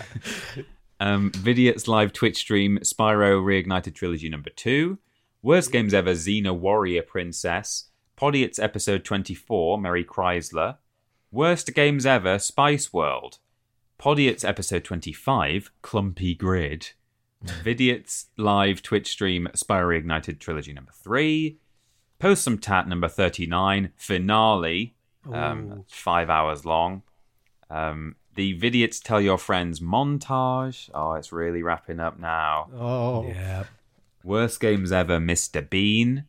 um, 1.01 1.31
Vidiot's 1.33 1.89
live 1.89 2.13
Twitch 2.13 2.37
stream, 2.37 2.79
Spyro 2.83 3.43
Reignited 3.43 3.95
Trilogy 3.95 4.29
number 4.29 4.51
two. 4.51 4.99
Worst 5.43 5.71
Games 5.73 5.95
Ever, 5.95 6.13
Xena 6.13 6.57
Warrior 6.57 7.03
Princess. 7.03 7.85
Podiots 8.17 8.61
episode 8.63 9.05
24, 9.05 9.79
Mary 9.79 10.05
Chrysler. 10.05 10.77
Worst 11.31 11.75
Games 11.75 12.07
Ever, 12.07 12.39
Spice 12.39 12.93
World. 12.93 13.39
Podiots 14.01 14.45
episode 14.49 14.85
25, 14.85 15.71
Clumpy 15.83 16.35
Grid. 16.35 16.91
Vidiot's 17.45 18.27
live 18.37 18.83
Twitch 18.83 19.09
stream, 19.11 19.49
Spyro 19.55 20.03
Reignited 20.03 20.39
Trilogy 20.39 20.73
number 20.73 20.93
three. 20.93 21.59
Post 22.19 22.43
some 22.43 22.59
tat 22.59 22.89
number 22.89 23.09
39, 23.09 23.91
Finale. 23.97 24.95
Um, 25.31 25.85
five 25.89 26.31
hours 26.31 26.65
long. 26.65 27.03
Um, 27.71 28.17
the 28.35 28.59
Vidiots 28.59 29.03
Tell 29.03 29.21
Your 29.21 29.37
Friends 29.39 29.81
montage. 29.81 30.89
Oh, 30.95 31.13
it's 31.15 31.33
really 31.33 31.63
wrapping 31.63 32.01
up 32.01 32.19
now. 32.19 32.69
Oh, 32.75 33.27
Yeah. 33.27 33.65
Worst 34.25 34.61
games 34.61 34.91
ever, 34.91 35.19
Mr. 35.19 35.69
Bean. 35.69 36.25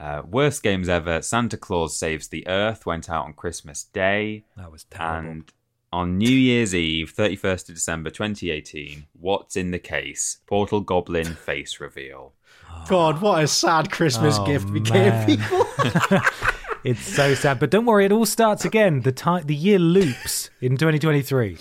Uh, 0.00 0.22
worst 0.26 0.62
games 0.62 0.88
ever, 0.88 1.20
Santa 1.20 1.58
Claus 1.58 1.94
Saves 1.96 2.28
the 2.28 2.46
Earth 2.48 2.86
went 2.86 3.10
out 3.10 3.26
on 3.26 3.34
Christmas 3.34 3.84
Day. 3.84 4.44
That 4.56 4.72
was 4.72 4.84
terrible. 4.84 5.30
And 5.30 5.52
on 5.92 6.16
New 6.16 6.30
Year's 6.30 6.74
Eve, 6.74 7.12
31st 7.14 7.68
of 7.68 7.74
December 7.74 8.08
2018, 8.10 9.06
What's 9.12 9.56
in 9.56 9.72
the 9.72 9.78
Case? 9.78 10.38
Portal 10.46 10.80
Goblin 10.80 11.34
Face 11.34 11.80
Reveal. 11.80 12.32
God, 12.88 13.20
what 13.20 13.44
a 13.44 13.46
sad 13.46 13.90
Christmas 13.92 14.38
Oh, 14.38 14.46
gift 14.46 14.70
we 14.70 14.80
man. 14.80 15.26
gave 15.26 15.38
people. 15.38 15.66
It's 16.82 17.02
so 17.02 17.34
sad, 17.34 17.60
but 17.60 17.68
don't 17.68 17.84
worry, 17.84 18.06
it 18.06 18.12
all 18.12 18.24
starts 18.24 18.64
again. 18.64 19.02
The 19.02 19.12
time, 19.12 19.44
the 19.46 19.54
year 19.54 19.78
loops 19.78 20.48
in 20.62 20.78
2023. 20.78 21.58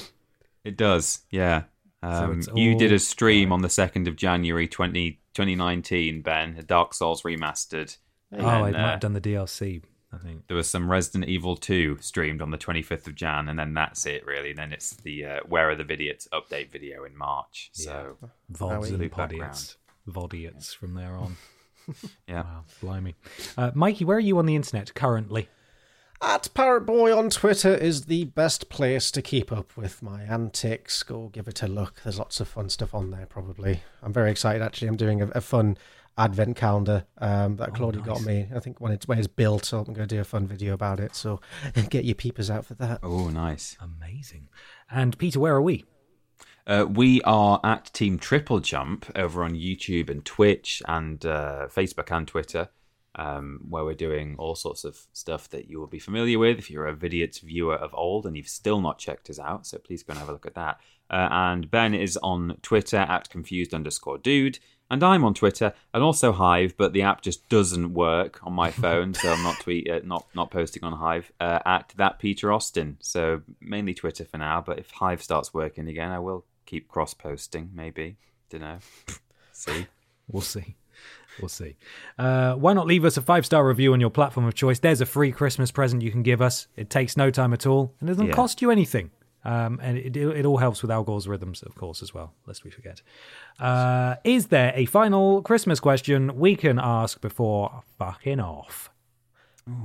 It 0.64 0.78
does, 0.78 1.24
yeah. 1.30 1.64
Um, 2.02 2.40
it's 2.40 2.48
you 2.56 2.78
did 2.78 2.94
a 2.94 3.00
stream 3.00 3.52
on 3.52 3.62
the 3.62 3.68
2nd 3.68 4.08
of 4.08 4.16
January 4.16 4.66
20, 4.66 5.20
2019, 5.34 6.22
Ben, 6.22 6.56
a 6.58 6.64
Dark 6.64 6.94
Souls 6.94 7.24
remastered. 7.24 7.98
And 8.32 8.42
oh, 8.42 8.48
I 8.48 8.72
then, 8.72 8.74
might 8.74 8.88
uh, 8.88 8.92
have 8.92 9.00
done 9.00 9.14
the 9.14 9.22
DLC. 9.22 9.82
I 10.12 10.18
think. 10.18 10.48
there 10.48 10.58
was 10.58 10.68
some 10.68 10.90
Resident 10.90 11.26
Evil 11.26 11.56
2 11.56 12.00
streamed 12.02 12.42
on 12.42 12.50
the 12.50 12.58
25th 12.58 13.06
of 13.06 13.14
Jan, 13.14 13.48
and 13.48 13.60
then 13.60 13.76
that's 13.76 14.08
it, 14.08 14.26
really. 14.26 14.50
And 14.50 14.58
then 14.58 14.74
it's 14.74 14.96
the 14.96 15.24
uh, 15.24 15.40
Where 15.48 15.70
Are 15.70 15.76
the 15.76 15.84
Vidiots 15.84 16.28
update 16.30 16.72
video 16.72 17.04
in 17.04 17.16
March. 17.16 17.70
So, 17.74 18.18
Vods 18.52 18.72
and 18.72 18.84
Absolute 18.84 19.12
podiots. 19.12 19.76
Vodiots 20.08 20.76
from 20.76 20.96
there 20.96 21.16
on. 21.16 21.38
yeah. 22.28 22.44
Wow, 22.44 22.64
blimey. 22.82 23.16
Uh, 23.56 23.72
Mikey, 23.76 24.04
where 24.06 24.18
are 24.18 24.22
you 24.22 24.40
on 24.40 24.48
the 24.48 24.56
internet 24.56 24.96
currently? 24.96 25.48
At 26.22 26.50
Parrot 26.54 26.86
Boy 26.86 27.16
on 27.16 27.30
Twitter 27.30 27.74
is 27.74 28.06
the 28.06 28.26
best 28.26 28.68
place 28.68 29.10
to 29.12 29.22
keep 29.22 29.54
up 29.54 29.78
with 29.78 30.02
my 30.02 30.24
antics. 30.24 31.02
Go 31.02 31.30
give 31.30 31.48
it 31.48 31.64
a 31.64 31.68
look. 31.68 32.02
There's 32.04 32.20
lots 32.20 32.42
of 32.42 32.50
fun 32.50 32.70
stuff 32.70 32.94
on 32.94 33.12
there, 33.12 33.26
probably. 33.26 33.84
I'm 34.04 34.12
very 34.12 34.30
excited, 34.30 34.62
actually. 34.62 34.90
I'm 34.90 34.98
doing 34.98 35.22
a, 35.22 35.28
a 35.28 35.42
fun 35.42 35.78
advent 36.18 36.58
calendar 36.58 37.06
um, 37.20 37.56
that 37.58 37.74
Claudia 37.74 38.02
got 38.02 38.22
me. 38.24 38.48
I 38.54 38.60
think 38.60 38.82
when 38.82 38.92
it's, 38.92 39.08
when 39.08 39.18
it's 39.18 39.28
built, 39.28 39.66
so 39.66 39.80
I'm 39.80 39.86
going 39.86 40.08
to 40.08 40.16
do 40.16 40.22
a 40.22 40.26
fun 40.26 40.48
video 40.48 40.74
about 40.74 41.00
it. 41.00 41.16
So 41.16 41.42
get 41.90 42.06
your 42.06 42.16
peepers 42.16 42.50
out 42.50 42.66
for 42.66 42.74
that. 42.76 43.00
Oh, 43.04 43.30
nice. 43.30 43.78
Amazing. 43.80 44.50
And 44.92 45.18
Peter, 45.18 45.40
where 45.40 45.56
are 45.56 45.62
we? 45.62 45.86
Uh, 46.70 46.86
we 46.86 47.20
are 47.24 47.60
at 47.64 47.92
Team 47.94 48.20
Triple 48.20 48.60
Jump 48.60 49.10
over 49.16 49.44
on 49.44 49.56
YouTube 49.56 50.08
and 50.08 50.24
Twitch 50.24 50.84
and 50.88 51.26
uh, 51.26 51.68
Facebook 51.68 52.16
and 52.16 52.28
Twitter, 52.28 52.70
um, 53.16 53.62
where 53.68 53.84
we're 53.84 53.96
doing 53.96 54.36
all 54.38 54.54
sorts 54.54 54.84
of 54.84 55.08
stuff 55.12 55.50
that 55.50 55.68
you 55.68 55.80
will 55.80 55.88
be 55.88 55.98
familiar 55.98 56.38
with 56.38 56.60
if 56.60 56.70
you're 56.70 56.86
a 56.86 56.96
Vidiots 56.96 57.42
viewer 57.42 57.76
of 57.76 57.96
old 57.96 58.28
and 58.28 58.38
you've 58.38 58.48
still 58.48 58.82
not 58.82 59.00
checked 59.00 59.32
us 59.32 59.40
out. 59.40 59.66
So 59.66 59.80
please 59.80 60.04
go 60.04 60.12
and 60.12 60.20
have 60.20 60.30
a 60.30 60.34
look 60.34 60.46
at 60.46 60.54
that. 60.54 60.80
Uh, 61.10 61.28
and 61.32 61.72
Ben 61.72 61.96
is 61.96 62.20
on 62.22 62.58
Twitter 62.62 62.98
at 62.98 63.32
confused 63.32 63.74
underscore 63.74 64.20
dude. 64.20 64.60
And 64.92 65.04
I'm 65.04 65.24
on 65.24 65.34
Twitter 65.36 65.74
and 65.94 66.04
also 66.04 66.32
Hive, 66.32 66.76
but 66.76 66.94
the 66.94 67.04
app 67.04 67.22
just 67.22 67.48
doesn't 67.50 67.94
work 67.94 68.40
on 68.44 68.54
my 68.54 68.72
phone, 68.84 69.14
so 69.14 69.32
I'm 69.32 69.44
not 69.44 69.60
tweet, 69.60 69.90
uh, 69.90 70.00
not 70.04 70.26
not 70.34 70.50
posting 70.52 70.84
on 70.84 70.94
Hive 70.94 71.32
uh, 71.40 71.60
at 71.66 71.94
that 71.98 72.18
Peter 72.20 72.52
Austin. 72.52 72.98
So 73.00 73.42
mainly 73.62 73.94
Twitter 73.94 74.26
for 74.26 74.38
now, 74.40 74.62
but 74.66 74.80
if 74.80 74.90
Hive 74.92 75.22
starts 75.22 75.54
working 75.54 75.88
again, 75.88 76.12
I 76.12 76.20
will 76.20 76.46
keep 76.66 76.88
cross 76.88 77.14
posting. 77.14 77.70
Maybe, 77.74 78.18
don't 78.50 78.62
know. 78.62 78.80
See. 79.52 79.88
We'll 80.32 80.42
see. 80.42 80.76
We'll 81.42 81.50
see. 81.50 81.76
Uh, 82.18 82.54
why 82.56 82.74
not 82.74 82.86
leave 82.86 83.04
us 83.06 83.18
a 83.18 83.22
five 83.22 83.46
star 83.46 83.66
review 83.68 83.94
on 83.94 84.00
your 84.00 84.10
platform 84.10 84.46
of 84.46 84.54
choice? 84.54 84.80
There's 84.80 85.02
a 85.02 85.06
free 85.06 85.32
Christmas 85.32 85.72
present 85.72 86.02
you 86.04 86.12
can 86.12 86.22
give 86.24 86.42
us. 86.42 86.68
It 86.76 86.90
takes 86.90 87.16
no 87.18 87.32
time 87.32 87.54
at 87.54 87.66
all 87.66 87.94
and 88.00 88.10
it 88.10 88.14
doesn't 88.14 88.28
Yeah. 88.28 88.34
cost 88.34 88.62
you 88.62 88.70
anything. 88.72 89.10
Um, 89.46 89.80
and 89.82 89.98
it, 89.98 90.18
it 90.18 90.46
all 90.46 90.58
helps 90.58 90.82
with 90.82 90.92
Al 90.92 91.04
Gore's 91.04 91.28
rhythms, 91.28 91.62
of 91.64 91.74
course, 91.76 92.02
as 92.02 92.14
well, 92.14 92.34
lest 92.46 92.64
we 92.66 92.72
forget. 92.72 93.02
Uh, 93.60 94.16
is 94.24 94.48
there 94.48 94.74
a 94.76 94.86
final 94.86 95.42
Christmas 95.42 95.80
question 95.80 96.38
we 96.38 96.56
can 96.56 96.78
ask 96.78 97.22
before 97.22 97.84
fucking 97.98 98.40
off? 98.40 98.90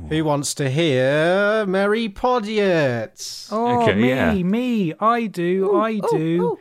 Who 0.09 0.25
wants 0.25 0.55
to 0.55 0.71
hear 0.71 1.67
Merry 1.67 2.09
Podiots? 2.09 3.49
Oh, 3.53 3.83
Okay, 3.83 3.95
me, 3.95 4.09
yeah. 4.09 4.33
me. 4.33 4.95
I 4.99 5.27
do, 5.27 5.77
I 5.79 5.99
do. 6.11 6.59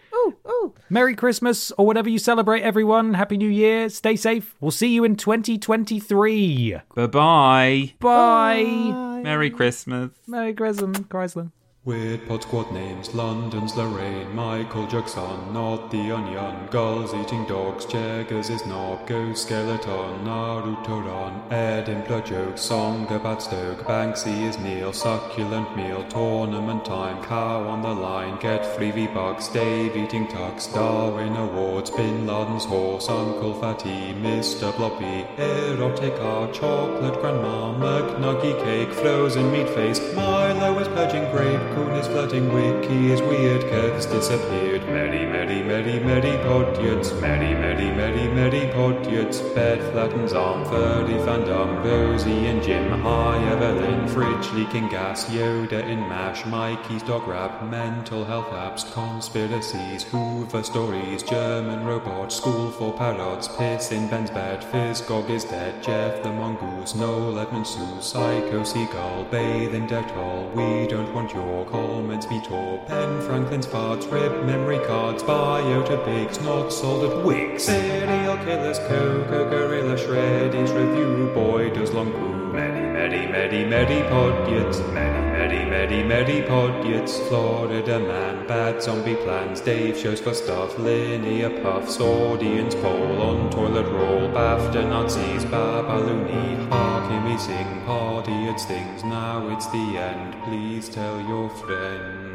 Merry 0.90 1.16
Christmas 1.16 1.72
or 1.78 1.86
whatever 1.86 2.10
you 2.10 2.20
celebrate, 2.20 2.64
everyone. 2.64 3.14
Happy 3.14 3.38
New 3.38 3.48
Year. 3.50 3.88
Stay 3.88 4.18
safe. 4.18 4.56
We'll 4.60 4.72
see 4.72 4.90
you 4.94 5.06
in 5.06 5.16
2023. 5.16 6.78
Bye 6.96 7.08
bye. 7.08 7.94
Bye. 8.00 9.22
Merry 9.24 9.50
Christmas. 9.50 10.12
Merry 10.28 10.54
Christmas, 10.54 10.98
Chrysler. 11.00 11.52
Weird 11.86 12.30
pod 12.30 12.44
squad 12.44 12.72
names, 12.72 13.14
London's 13.14 13.76
Lorraine, 13.76 14.34
Michael 14.34 14.88
Jackson, 14.88 15.52
not 15.54 15.92
the 15.92 16.12
onion, 16.12 16.70
gulls 16.72 17.14
eating 17.14 17.44
dogs, 17.44 17.84
Jaggers 17.84 18.50
is 18.50 18.66
knob, 18.66 19.06
ghost 19.06 19.44
skeleton, 19.44 20.24
Naruto 20.24 21.06
run, 21.06 21.44
Edinburgh 21.52 22.22
joke, 22.22 22.58
song 22.58 23.12
about 23.12 23.44
Stoke, 23.44 23.80
Banksy 23.80 24.44
is 24.44 24.58
Neil, 24.60 24.94
succulent 24.94 25.76
meal, 25.76 26.06
tournament 26.06 26.86
time, 26.86 27.22
cow 27.22 27.68
on 27.68 27.82
the 27.82 27.94
line, 27.94 28.40
get 28.40 28.66
free 28.66 28.92
V-Bucks, 28.92 29.50
Dave 29.50 29.98
eating 29.98 30.26
tux, 30.28 30.74
Darwin 30.74 31.36
Awards, 31.36 31.90
Bin 31.90 32.26
Laden's 32.26 32.64
horse, 32.64 33.10
Uncle 33.10 33.56
Fatty, 33.56 34.14
Mr. 34.14 34.72
Bloppy, 34.72 35.28
erotic 35.38 36.18
art, 36.22 36.54
chocolate 36.54 37.20
grandma, 37.20 37.74
McNuggy 37.78 38.58
cake, 38.64 38.94
frozen 38.94 39.52
meat 39.52 39.68
face, 39.68 40.00
Milo 40.16 40.80
is 40.80 40.88
purging 40.88 41.30
grape, 41.32 41.73
Coon 41.74 41.96
is 41.96 42.08
flirting, 42.08 42.54
Wiki 42.54 43.12
is 43.12 43.22
weird, 43.22 43.62
Kev's 43.64 44.06
disappeared. 44.06 44.86
Merry, 44.86 45.26
merry, 45.26 45.64
merry, 45.64 46.00
merry 46.00 46.38
podiots, 46.46 47.20
merry, 47.20 47.56
merry, 47.56 47.90
merry, 47.96 48.28
merry 48.28 48.72
podiots. 48.74 49.42
Bed 49.56 49.80
flattens 49.92 50.34
arm, 50.34 50.66
furry 50.66 51.16
fandom, 51.26 51.84
Rosie 51.84 52.46
and 52.46 52.62
Jim, 52.62 52.92
hi 53.02 53.38
Evelyn, 53.52 54.08
fridge 54.08 54.52
leaking 54.52 54.88
gas, 54.90 55.26
Yoda 55.30 55.84
in 55.84 56.00
mash, 56.02 56.46
Mikey's 56.46 57.02
dog 57.02 57.28
rap, 57.28 57.64
mental 57.64 58.24
health 58.24 58.50
apps, 58.50 58.92
conspiracies, 58.94 60.04
Hoover 60.04 60.62
stories, 60.62 61.24
German 61.24 61.86
robot, 61.86 62.32
school 62.32 62.70
for 62.70 62.94
parrots, 62.94 63.48
piss 63.48 63.92
in 63.92 64.08
Ben's 64.10 64.30
bed, 64.30 64.64
Fizz 64.64 65.02
Gog 65.02 65.30
is 65.30 65.44
dead, 65.44 65.82
Jeff 65.82 66.22
the 66.22 66.32
mongoose, 66.32 66.94
Noel 66.94 67.40
Edmund 67.40 67.66
Sue, 67.66 68.00
Psycho 68.00 68.64
Seagull, 68.64 69.24
bathe 69.26 69.74
in 69.74 69.88
Dettol, 69.88 70.52
we 70.54 70.88
don't 70.88 71.12
want 71.14 71.34
your 71.34 71.63
comments 71.66 72.26
be 72.26 72.40
Ben 72.88 73.22
Franklin's 73.22 73.68
farts, 73.68 74.12
rip 74.12 74.44
memory 74.46 74.80
cards, 74.80 75.24
biota 75.24 76.04
bigs, 76.06 76.40
not 76.42 76.70
sold 76.70 77.12
at 77.12 77.26
Wix, 77.26 77.64
serial 77.64 78.38
killers, 78.38 78.80
Coco 78.80 79.50
Gorilla, 79.50 79.96
Shreddy's 79.96 80.72
review, 80.72 81.32
boy 81.34 81.70
does 81.70 81.92
long 81.92 82.12
poo, 82.12 82.33
many, 82.54 82.82
many, 82.82 83.26
many, 83.32 83.66
many 83.66 84.02
podiots, 84.04 84.80
many, 84.94 85.26
many, 85.32 85.66
many, 85.70 86.04
many 86.04 86.42
podiots, 86.44 87.20
Florida 87.28 88.00
man, 88.00 88.48
bad 88.48 88.82
zombie 88.82 89.16
plans, 89.16 89.60
Dave 89.60 89.98
shows 89.98 90.22
for 90.22 90.36
stuff, 90.36 90.78
linear 90.78 91.50
puffs, 91.62 92.00
audience 92.00 92.76
poll, 92.76 93.22
on 93.22 93.50
toilet 93.50 93.90
roll, 93.92 94.30
BAFTA 94.30 94.88
Nazis, 94.88 95.46
Babaluni, 95.46 96.70
Hark 96.70 97.26
me 97.26 97.38
sing, 97.38 97.82
party 97.86 98.32
things, 98.68 99.04
now 99.04 99.50
it's 99.50 99.66
the 99.68 99.98
end, 99.98 100.36
please 100.44 100.88
tell 100.90 101.20
your 101.22 101.50
friends. 101.50 102.33